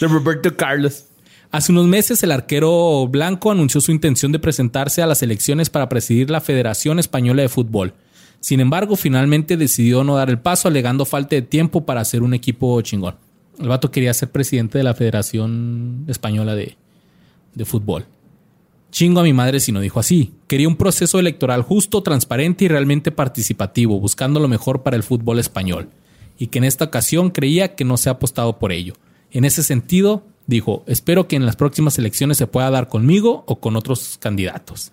De 0.00 0.08
Roberto 0.08 0.56
Carlos. 0.56 1.04
Hace 1.54 1.70
unos 1.70 1.86
meses 1.86 2.20
el 2.24 2.32
arquero 2.32 3.06
blanco 3.06 3.52
anunció 3.52 3.80
su 3.80 3.92
intención 3.92 4.32
de 4.32 4.40
presentarse 4.40 5.02
a 5.02 5.06
las 5.06 5.22
elecciones 5.22 5.70
para 5.70 5.88
presidir 5.88 6.28
la 6.28 6.40
Federación 6.40 6.98
Española 6.98 7.42
de 7.42 7.48
Fútbol. 7.48 7.94
Sin 8.40 8.58
embargo, 8.58 8.96
finalmente 8.96 9.56
decidió 9.56 10.02
no 10.02 10.16
dar 10.16 10.30
el 10.30 10.40
paso 10.40 10.66
alegando 10.66 11.04
falta 11.04 11.36
de 11.36 11.42
tiempo 11.42 11.86
para 11.86 12.00
hacer 12.00 12.24
un 12.24 12.34
equipo 12.34 12.80
chingón. 12.80 13.14
El 13.60 13.68
vato 13.68 13.92
quería 13.92 14.12
ser 14.14 14.32
presidente 14.32 14.78
de 14.78 14.82
la 14.82 14.94
Federación 14.94 16.04
Española 16.08 16.56
de, 16.56 16.76
de 17.54 17.64
Fútbol. 17.64 18.04
Chingo 18.90 19.20
a 19.20 19.22
mi 19.22 19.32
madre 19.32 19.60
si 19.60 19.70
no 19.70 19.78
dijo 19.78 20.00
así. 20.00 20.32
Quería 20.48 20.66
un 20.66 20.74
proceso 20.74 21.20
electoral 21.20 21.62
justo, 21.62 22.02
transparente 22.02 22.64
y 22.64 22.68
realmente 22.68 23.12
participativo, 23.12 24.00
buscando 24.00 24.40
lo 24.40 24.48
mejor 24.48 24.82
para 24.82 24.96
el 24.96 25.04
fútbol 25.04 25.38
español. 25.38 25.88
Y 26.36 26.48
que 26.48 26.58
en 26.58 26.64
esta 26.64 26.86
ocasión 26.86 27.30
creía 27.30 27.76
que 27.76 27.84
no 27.84 27.96
se 27.96 28.08
ha 28.08 28.14
apostado 28.14 28.58
por 28.58 28.72
ello. 28.72 28.94
En 29.30 29.44
ese 29.44 29.62
sentido, 29.62 30.24
dijo, 30.46 30.82
espero 30.86 31.28
que 31.28 31.36
en 31.36 31.46
las 31.46 31.56
próximas 31.56 31.98
elecciones 31.98 32.36
se 32.36 32.46
pueda 32.46 32.70
dar 32.70 32.88
conmigo 32.88 33.44
o 33.46 33.60
con 33.60 33.76
otros 33.76 34.18
candidatos. 34.20 34.92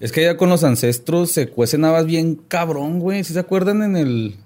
Es 0.00 0.12
que 0.12 0.22
ya 0.22 0.36
con 0.36 0.48
los 0.48 0.64
ancestros 0.64 1.30
se 1.30 1.48
cuecen 1.48 1.84
habas 1.84 2.06
bien 2.06 2.40
cabrón, 2.48 3.00
güey. 3.00 3.22
¿Sí 3.22 3.34
se 3.34 3.40
acuerdan 3.40 3.82
en 3.82 3.96
el 3.96 4.36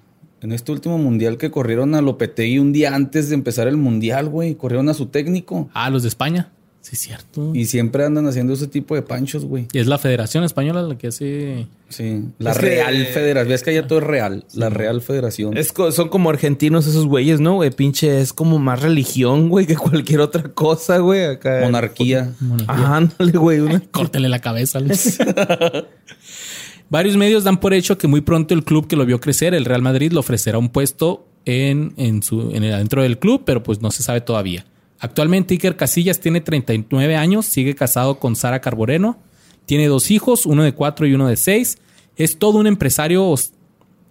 en 0.41 0.53
este 0.53 0.73
último 0.73 0.99
mundial 0.99 1.39
que 1.39 1.51
corrieron 1.51 1.95
a 1.95 2.03
Lopetegui 2.03 2.59
un 2.59 2.73
día 2.73 2.95
antes 2.95 3.29
de 3.29 3.35
empezar 3.35 3.67
el 3.67 3.77
mundial, 3.77 4.29
güey? 4.29 4.57
Corrieron 4.57 4.89
a 4.89 4.95
su 4.95 5.07
técnico. 5.07 5.71
Ah, 5.73 5.89
los 5.91 6.03
de 6.03 6.09
España. 6.09 6.51
Sí, 6.85 6.97
cierto. 6.97 7.51
Y 7.55 7.65
siempre 7.65 8.05
andan 8.05 8.27
haciendo 8.27 8.53
ese 8.53 8.67
tipo 8.67 8.95
de 8.95 9.01
panchos, 9.01 9.47
güey. 9.47 9.69
Y 9.73 9.79
es 9.79 9.87
la 9.87 9.97
Federación 9.97 10.45
Española 10.45 10.83
la 10.83 10.99
que 10.99 11.07
hace. 11.07 11.67
Sí. 11.89 12.25
La 12.39 12.51
Es 12.53 12.59
que- 12.59 12.67
Real 12.67 13.07
Federación. 13.07 13.49
Ves 13.49 13.63
que 13.63 13.71
allá 13.71 13.87
todo 13.87 14.01
es 14.01 14.05
real. 14.05 14.45
La 14.53 14.69
Real 14.69 15.01
Federación. 15.01 15.57
Es 15.57 15.73
co- 15.73 15.91
son 15.93 16.11
como 16.11 16.29
argentinos 16.29 16.87
esos 16.87 17.07
güeyes, 17.07 17.41
¿no, 17.41 17.55
güey? 17.55 17.71
Pinche, 17.71 18.21
es 18.21 18.35
como 18.35 18.59
más 18.59 18.83
religión, 18.83 19.49
güey, 19.49 19.65
que 19.67 19.77
cualquier 19.77 20.21
otra 20.21 20.43
cosa, 20.53 20.99
güey. 20.99 21.25
Acá. 21.25 21.61
Monarquía. 21.63 22.35
Ajá, 22.67 22.97
ándale, 22.99 23.33
güey. 23.33 23.61
una- 23.61 23.81
Córtele 23.91 24.29
la 24.29 24.41
cabeza. 24.41 24.79
Luis. 24.79 25.19
Varios 26.91 27.17
medios 27.17 27.45
dan 27.45 27.59
por 27.61 27.73
hecho 27.75 27.97
que 27.99 28.07
muy 28.07 28.21
pronto 28.21 28.55
el 28.55 28.63
club 28.63 28.87
que 28.87 28.97
lo 28.97 29.07
vio 29.07 29.21
crecer, 29.21 29.55
el 29.55 29.65
Real 29.65 29.83
Madrid, 29.83 30.13
le 30.13 30.19
ofrecerá 30.19 30.59
un 30.59 30.69
puesto 30.69 31.27
en, 31.47 31.95
en 31.97 32.23
su, 32.23 32.51
en 32.53 32.63
el, 32.63 32.77
dentro 32.77 33.03
del 33.03 33.19
club, 33.19 33.43
pero 33.45 33.63
pues 33.63 33.81
no 33.81 33.91
se 33.91 34.03
sabe 34.03 34.21
todavía. 34.21 34.67
Actualmente 35.05 35.53
Iker 35.55 35.77
Casillas 35.77 36.19
tiene 36.19 36.41
39 36.41 37.15
años, 37.17 37.45
sigue 37.45 37.75
casado 37.75 38.19
con 38.19 38.37
Sara 38.37 38.61
Carboreno, 38.61 39.19
tiene 39.67 39.87
dos 39.87 40.11
hijos, 40.11 40.47
uno 40.47 40.63
de 40.63 40.73
cuatro 40.73 41.07
y 41.07 41.13
uno 41.13 41.29
de 41.29 41.37
seis. 41.37 41.77
Es 42.17 42.39
todo 42.39 42.59
un 42.59 42.67
empresario 42.67 43.35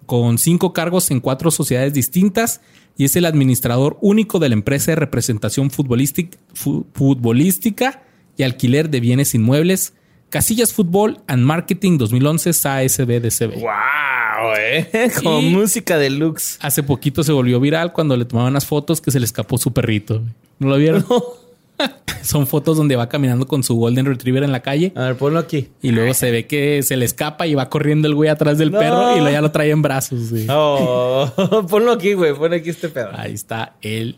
con 0.06 0.38
cinco 0.38 0.72
cargos 0.72 1.10
en 1.10 1.20
cuatro 1.20 1.50
sociedades 1.50 1.94
distintas 1.94 2.62
y 2.96 3.06
es 3.06 3.16
el 3.16 3.26
administrador 3.26 3.98
único 4.02 4.38
de 4.38 4.50
la 4.50 4.54
empresa 4.54 4.92
de 4.92 4.98
representación 4.98 5.72
futbolístic- 5.72 6.38
fu- 6.54 6.86
futbolística 6.94 8.04
y 8.38 8.44
alquiler 8.44 8.90
de 8.90 9.00
bienes 9.00 9.34
inmuebles 9.34 9.94
Casillas 10.30 10.74
Fútbol 10.74 11.22
and 11.28 11.44
Marketing 11.44 11.98
2011 11.98 12.54
SASBDCB. 12.54 13.62
¡Wow, 13.62 14.56
eh! 14.60 14.90
Y- 15.24 15.50
música 15.50 15.98
deluxe. 15.98 16.58
Hace 16.62 16.82
poquito 16.84 17.24
se 17.24 17.32
volvió 17.32 17.60
viral 17.60 17.94
cuando 17.94 18.18
le 18.18 18.26
tomaban 18.26 18.54
las 18.54 18.66
fotos 18.66 19.00
que 19.00 19.12
se 19.12 19.20
le 19.20 19.26
escapó 19.26 19.58
su 19.60 19.74
perrito. 19.74 20.24
¿No 20.64 20.70
lo 20.70 20.78
vieron? 20.78 21.06
Son 22.24 22.48
fotos 22.48 22.78
donde 22.78 22.96
va 22.96 23.10
caminando 23.10 23.46
con 23.48 23.64
su 23.64 23.76
Golden 23.76 24.06
Retriever 24.06 24.44
en 24.44 24.52
la 24.54 24.62
calle 24.62 24.94
A 24.96 25.02
ver, 25.08 25.18
ponlo 25.18 25.40
aquí. 25.40 25.68
y 25.82 25.92
luego 25.92 26.14
se 26.14 26.32
ve 26.32 26.48
que 26.48 26.82
se 26.84 26.96
le 26.96 27.04
escapa 27.04 27.48
y 27.48 27.56
va 27.56 27.70
corriendo 27.70 28.08
el 28.08 28.16
güey 28.16 28.30
atrás 28.30 28.58
del 28.58 28.72
No. 28.72 28.80
perro 28.80 29.12
y 29.18 29.20
luego 29.20 29.30
ya 29.32 29.42
lo 29.42 29.52
trae 29.52 29.72
en 29.72 29.82
brazos. 29.82 30.30
güey. 30.30 30.46
Oh, 30.50 31.66
ponlo 31.70 31.92
aquí, 31.92 32.14
güey. 32.14 32.34
Pon 32.34 32.54
aquí 32.54 32.70
este 32.70 32.88
pedo. 32.90 33.10
Ahí 33.14 33.34
está 33.34 33.76
él, 33.82 34.18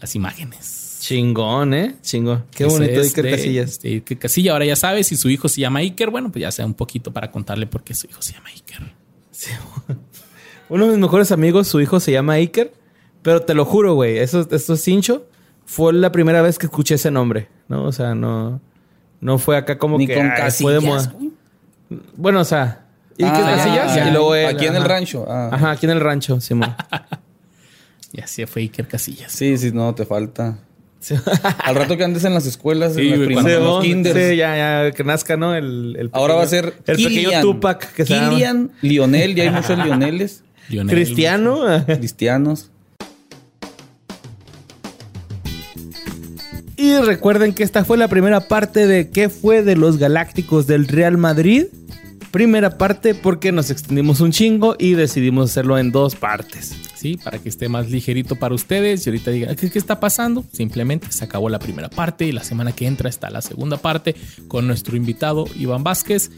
las 0.00 0.14
imágenes. 0.14 0.98
Chingón, 1.00 1.74
¿eh? 1.74 1.96
Chingón. 2.02 2.44
Qué 2.52 2.64
bonito 2.66 3.00
Iker 3.00 3.24
de- 3.24 3.30
Casillas. 3.32 3.80
de 3.80 3.88
Iker 3.94 4.18
Casilla. 4.18 4.52
Ahora 4.52 4.64
ya 4.66 4.76
sabes, 4.76 5.08
si 5.08 5.16
su 5.16 5.28
hijo 5.28 5.48
se 5.48 5.60
llama 5.60 5.80
Iker, 5.80 6.10
bueno, 6.10 6.30
pues 6.30 6.42
ya 6.42 6.52
sea 6.52 6.66
un 6.66 6.74
poquito 6.74 7.12
para 7.12 7.30
contarle 7.32 7.66
por 7.66 7.82
qué 7.82 7.94
su 7.94 8.06
hijo 8.06 8.22
se 8.22 8.34
llama 8.34 8.50
Iker. 8.50 8.82
Uno 10.68 10.84
de 10.86 10.90
mis 10.92 11.00
mejores 11.00 11.32
amigos, 11.32 11.68
su 11.68 11.80
hijo 11.80 12.00
se 12.00 12.12
llama 12.12 12.34
Iker. 12.34 12.72
Pero 13.22 13.42
te 13.42 13.54
lo 13.54 13.64
juro, 13.64 13.94
güey. 13.94 14.18
Eso, 14.18 14.46
esto 14.50 14.74
es 14.74 14.82
cincho. 14.82 15.26
Fue 15.66 15.92
la 15.92 16.10
primera 16.12 16.40
vez 16.42 16.58
que 16.58 16.66
escuché 16.66 16.94
ese 16.94 17.10
nombre, 17.10 17.48
¿no? 17.68 17.84
O 17.84 17.92
sea, 17.92 18.14
no... 18.14 18.60
No 19.20 19.38
fue 19.38 19.56
acá 19.56 19.76
como 19.78 19.98
Ni 19.98 20.06
que... 20.06 20.14
con 20.14 20.24
fue 20.52 20.72
de 20.74 20.80
casillas. 20.80 21.10
Bueno, 22.16 22.40
o 22.40 22.44
sea... 22.44 22.82
Iker 23.18 23.30
Ah, 23.44 23.56
Casillas 23.56 23.94
ya. 23.94 24.08
y 24.08 24.12
luego 24.12 24.34
él, 24.34 24.46
Aquí 24.46 24.66
en 24.66 24.74
el 24.76 24.82
ajá. 24.82 24.88
rancho. 24.88 25.24
Ah. 25.28 25.48
Ajá, 25.52 25.70
aquí 25.72 25.86
en 25.86 25.92
el 25.92 26.00
rancho, 26.00 26.40
Simón. 26.40 26.74
Y 28.12 28.20
así 28.20 28.44
fue 28.46 28.62
Iker 28.62 28.86
Casillas. 28.86 29.32
Sí, 29.32 29.58
sí, 29.58 29.72
no, 29.72 29.94
te 29.94 30.06
falta. 30.06 30.58
Al 31.58 31.74
rato 31.74 31.96
que 31.96 32.04
andes 32.04 32.24
en 32.24 32.34
las 32.34 32.46
escuelas, 32.46 32.94
Sí, 32.94 33.08
en 33.08 33.10
las 33.20 33.28
primas- 33.28 33.46
en 33.46 33.64
los 33.64 33.84
sí, 33.84 34.36
ya, 34.36 34.56
ya, 34.86 34.92
que 34.92 35.04
nazca, 35.04 35.36
¿no? 35.36 35.54
El, 35.54 35.96
el 35.98 36.10
Ahora 36.12 36.34
va 36.34 36.42
a 36.42 36.46
ser 36.46 36.74
El 36.86 36.96
pequeño. 36.96 37.40
Tupac 37.42 37.92
que 37.92 38.04
Kilian, 38.04 38.70
Lionel, 38.80 39.34
ya 39.34 39.44
hay 39.44 39.50
muchos 39.50 39.78
Lioneles, 39.84 40.42
Lionel, 40.68 40.94
Cristiano. 40.94 41.84
cristianos. 41.86 42.70
Y 46.86 46.96
recuerden 47.00 47.52
que 47.52 47.64
esta 47.64 47.84
fue 47.84 47.98
la 47.98 48.06
primera 48.06 48.46
parte 48.46 48.86
de 48.86 49.10
qué 49.10 49.28
fue 49.28 49.64
de 49.64 49.74
los 49.74 49.98
Galácticos 49.98 50.68
del 50.68 50.86
Real 50.86 51.18
Madrid. 51.18 51.64
Primera 52.30 52.76
parte 52.78 53.14
porque 53.14 53.52
nos 53.52 53.70
extendimos 53.70 54.20
un 54.20 54.32
chingo 54.32 54.76
y 54.78 54.94
decidimos 54.94 55.50
hacerlo 55.50 55.78
en 55.78 55.92
dos 55.92 56.16
partes. 56.16 56.74
Sí, 56.94 57.18
para 57.22 57.38
que 57.38 57.48
esté 57.48 57.68
más 57.68 57.90
ligerito 57.90 58.36
para 58.36 58.54
ustedes 58.54 59.06
y 59.06 59.10
ahorita 59.10 59.30
digan, 59.30 59.56
¿qué, 59.56 59.70
qué 59.70 59.78
está 59.78 60.00
pasando? 60.00 60.44
Simplemente 60.52 61.12
se 61.12 61.24
acabó 61.24 61.48
la 61.48 61.58
primera 61.58 61.88
parte 61.88 62.26
y 62.26 62.32
la 62.32 62.42
semana 62.42 62.72
que 62.72 62.86
entra 62.86 63.08
está 63.08 63.30
la 63.30 63.42
segunda 63.42 63.76
parte 63.76 64.16
con 64.48 64.66
nuestro 64.66 64.96
invitado 64.96 65.46
Iván 65.56 65.84
Vázquez 65.84 66.30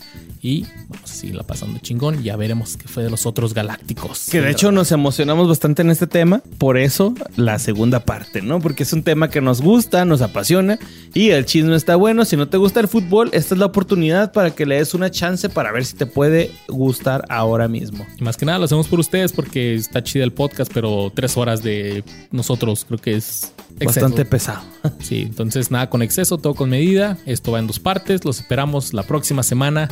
y 0.42 0.66
vamos 0.88 1.10
a 1.10 1.14
seguirla 1.14 1.42
pasando 1.42 1.78
chingón. 1.78 2.22
Ya 2.22 2.36
veremos 2.36 2.76
qué 2.76 2.88
fue 2.88 3.02
de 3.02 3.10
los 3.10 3.26
otros 3.26 3.54
galácticos. 3.54 4.28
Que 4.30 4.40
de 4.40 4.50
hecho 4.50 4.72
nos 4.72 4.92
emocionamos 4.92 5.48
bastante 5.48 5.82
en 5.82 5.90
este 5.90 6.06
tema, 6.06 6.42
por 6.58 6.76
eso 6.76 7.14
la 7.36 7.58
segunda 7.58 8.00
parte, 8.00 8.42
¿no? 8.42 8.60
Porque 8.60 8.82
es 8.82 8.92
un 8.92 9.02
tema 9.02 9.30
que 9.30 9.40
nos 9.40 9.60
gusta, 9.60 10.04
nos 10.04 10.22
apasiona 10.22 10.78
y 11.14 11.30
el 11.30 11.44
chisme 11.44 11.76
está 11.76 11.96
bueno. 11.96 12.24
Si 12.24 12.36
no 12.36 12.48
te 12.48 12.56
gusta 12.56 12.80
el 12.80 12.88
fútbol, 12.88 13.30
esta 13.32 13.54
es 13.54 13.58
la 13.58 13.66
oportunidad 13.66 14.32
para 14.32 14.50
que 14.50 14.66
le 14.66 14.76
des 14.76 14.94
una 14.94 15.10
chance 15.10 15.48
para 15.48 15.72
ver 15.78 15.86
si 15.86 15.96
te 15.96 16.06
puede 16.06 16.50
gustar 16.68 17.24
ahora 17.28 17.68
mismo. 17.68 18.06
Y 18.18 18.24
más 18.24 18.36
que 18.36 18.44
nada 18.44 18.58
lo 18.58 18.64
hacemos 18.64 18.88
por 18.88 18.98
ustedes 18.98 19.32
porque 19.32 19.74
está 19.74 20.02
chida 20.02 20.24
el 20.24 20.32
podcast, 20.32 20.72
pero 20.72 21.12
tres 21.14 21.36
horas 21.36 21.62
de 21.62 22.04
nosotros 22.30 22.84
creo 22.84 22.98
que 22.98 23.14
es 23.14 23.52
exceso. 23.78 23.86
Bastante 23.86 24.24
pesado. 24.24 24.62
Sí, 25.00 25.22
entonces 25.22 25.70
nada 25.70 25.88
con 25.90 26.02
exceso, 26.02 26.38
todo 26.38 26.54
con 26.54 26.70
medida. 26.70 27.16
Esto 27.26 27.52
va 27.52 27.60
en 27.60 27.66
dos 27.66 27.78
partes. 27.78 28.24
Los 28.24 28.40
esperamos 28.40 28.92
la 28.92 29.04
próxima 29.04 29.42
semana 29.42 29.88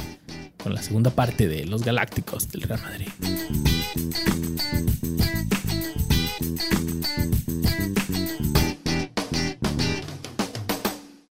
con 0.63 0.75
la 0.75 0.83
segunda 0.83 1.11
parte 1.11 1.49
de 1.49 1.65
Los 1.65 1.85
Galácticos 1.85 2.49
del 2.51 2.63
Real 2.63 2.81
Madrid. 2.83 3.09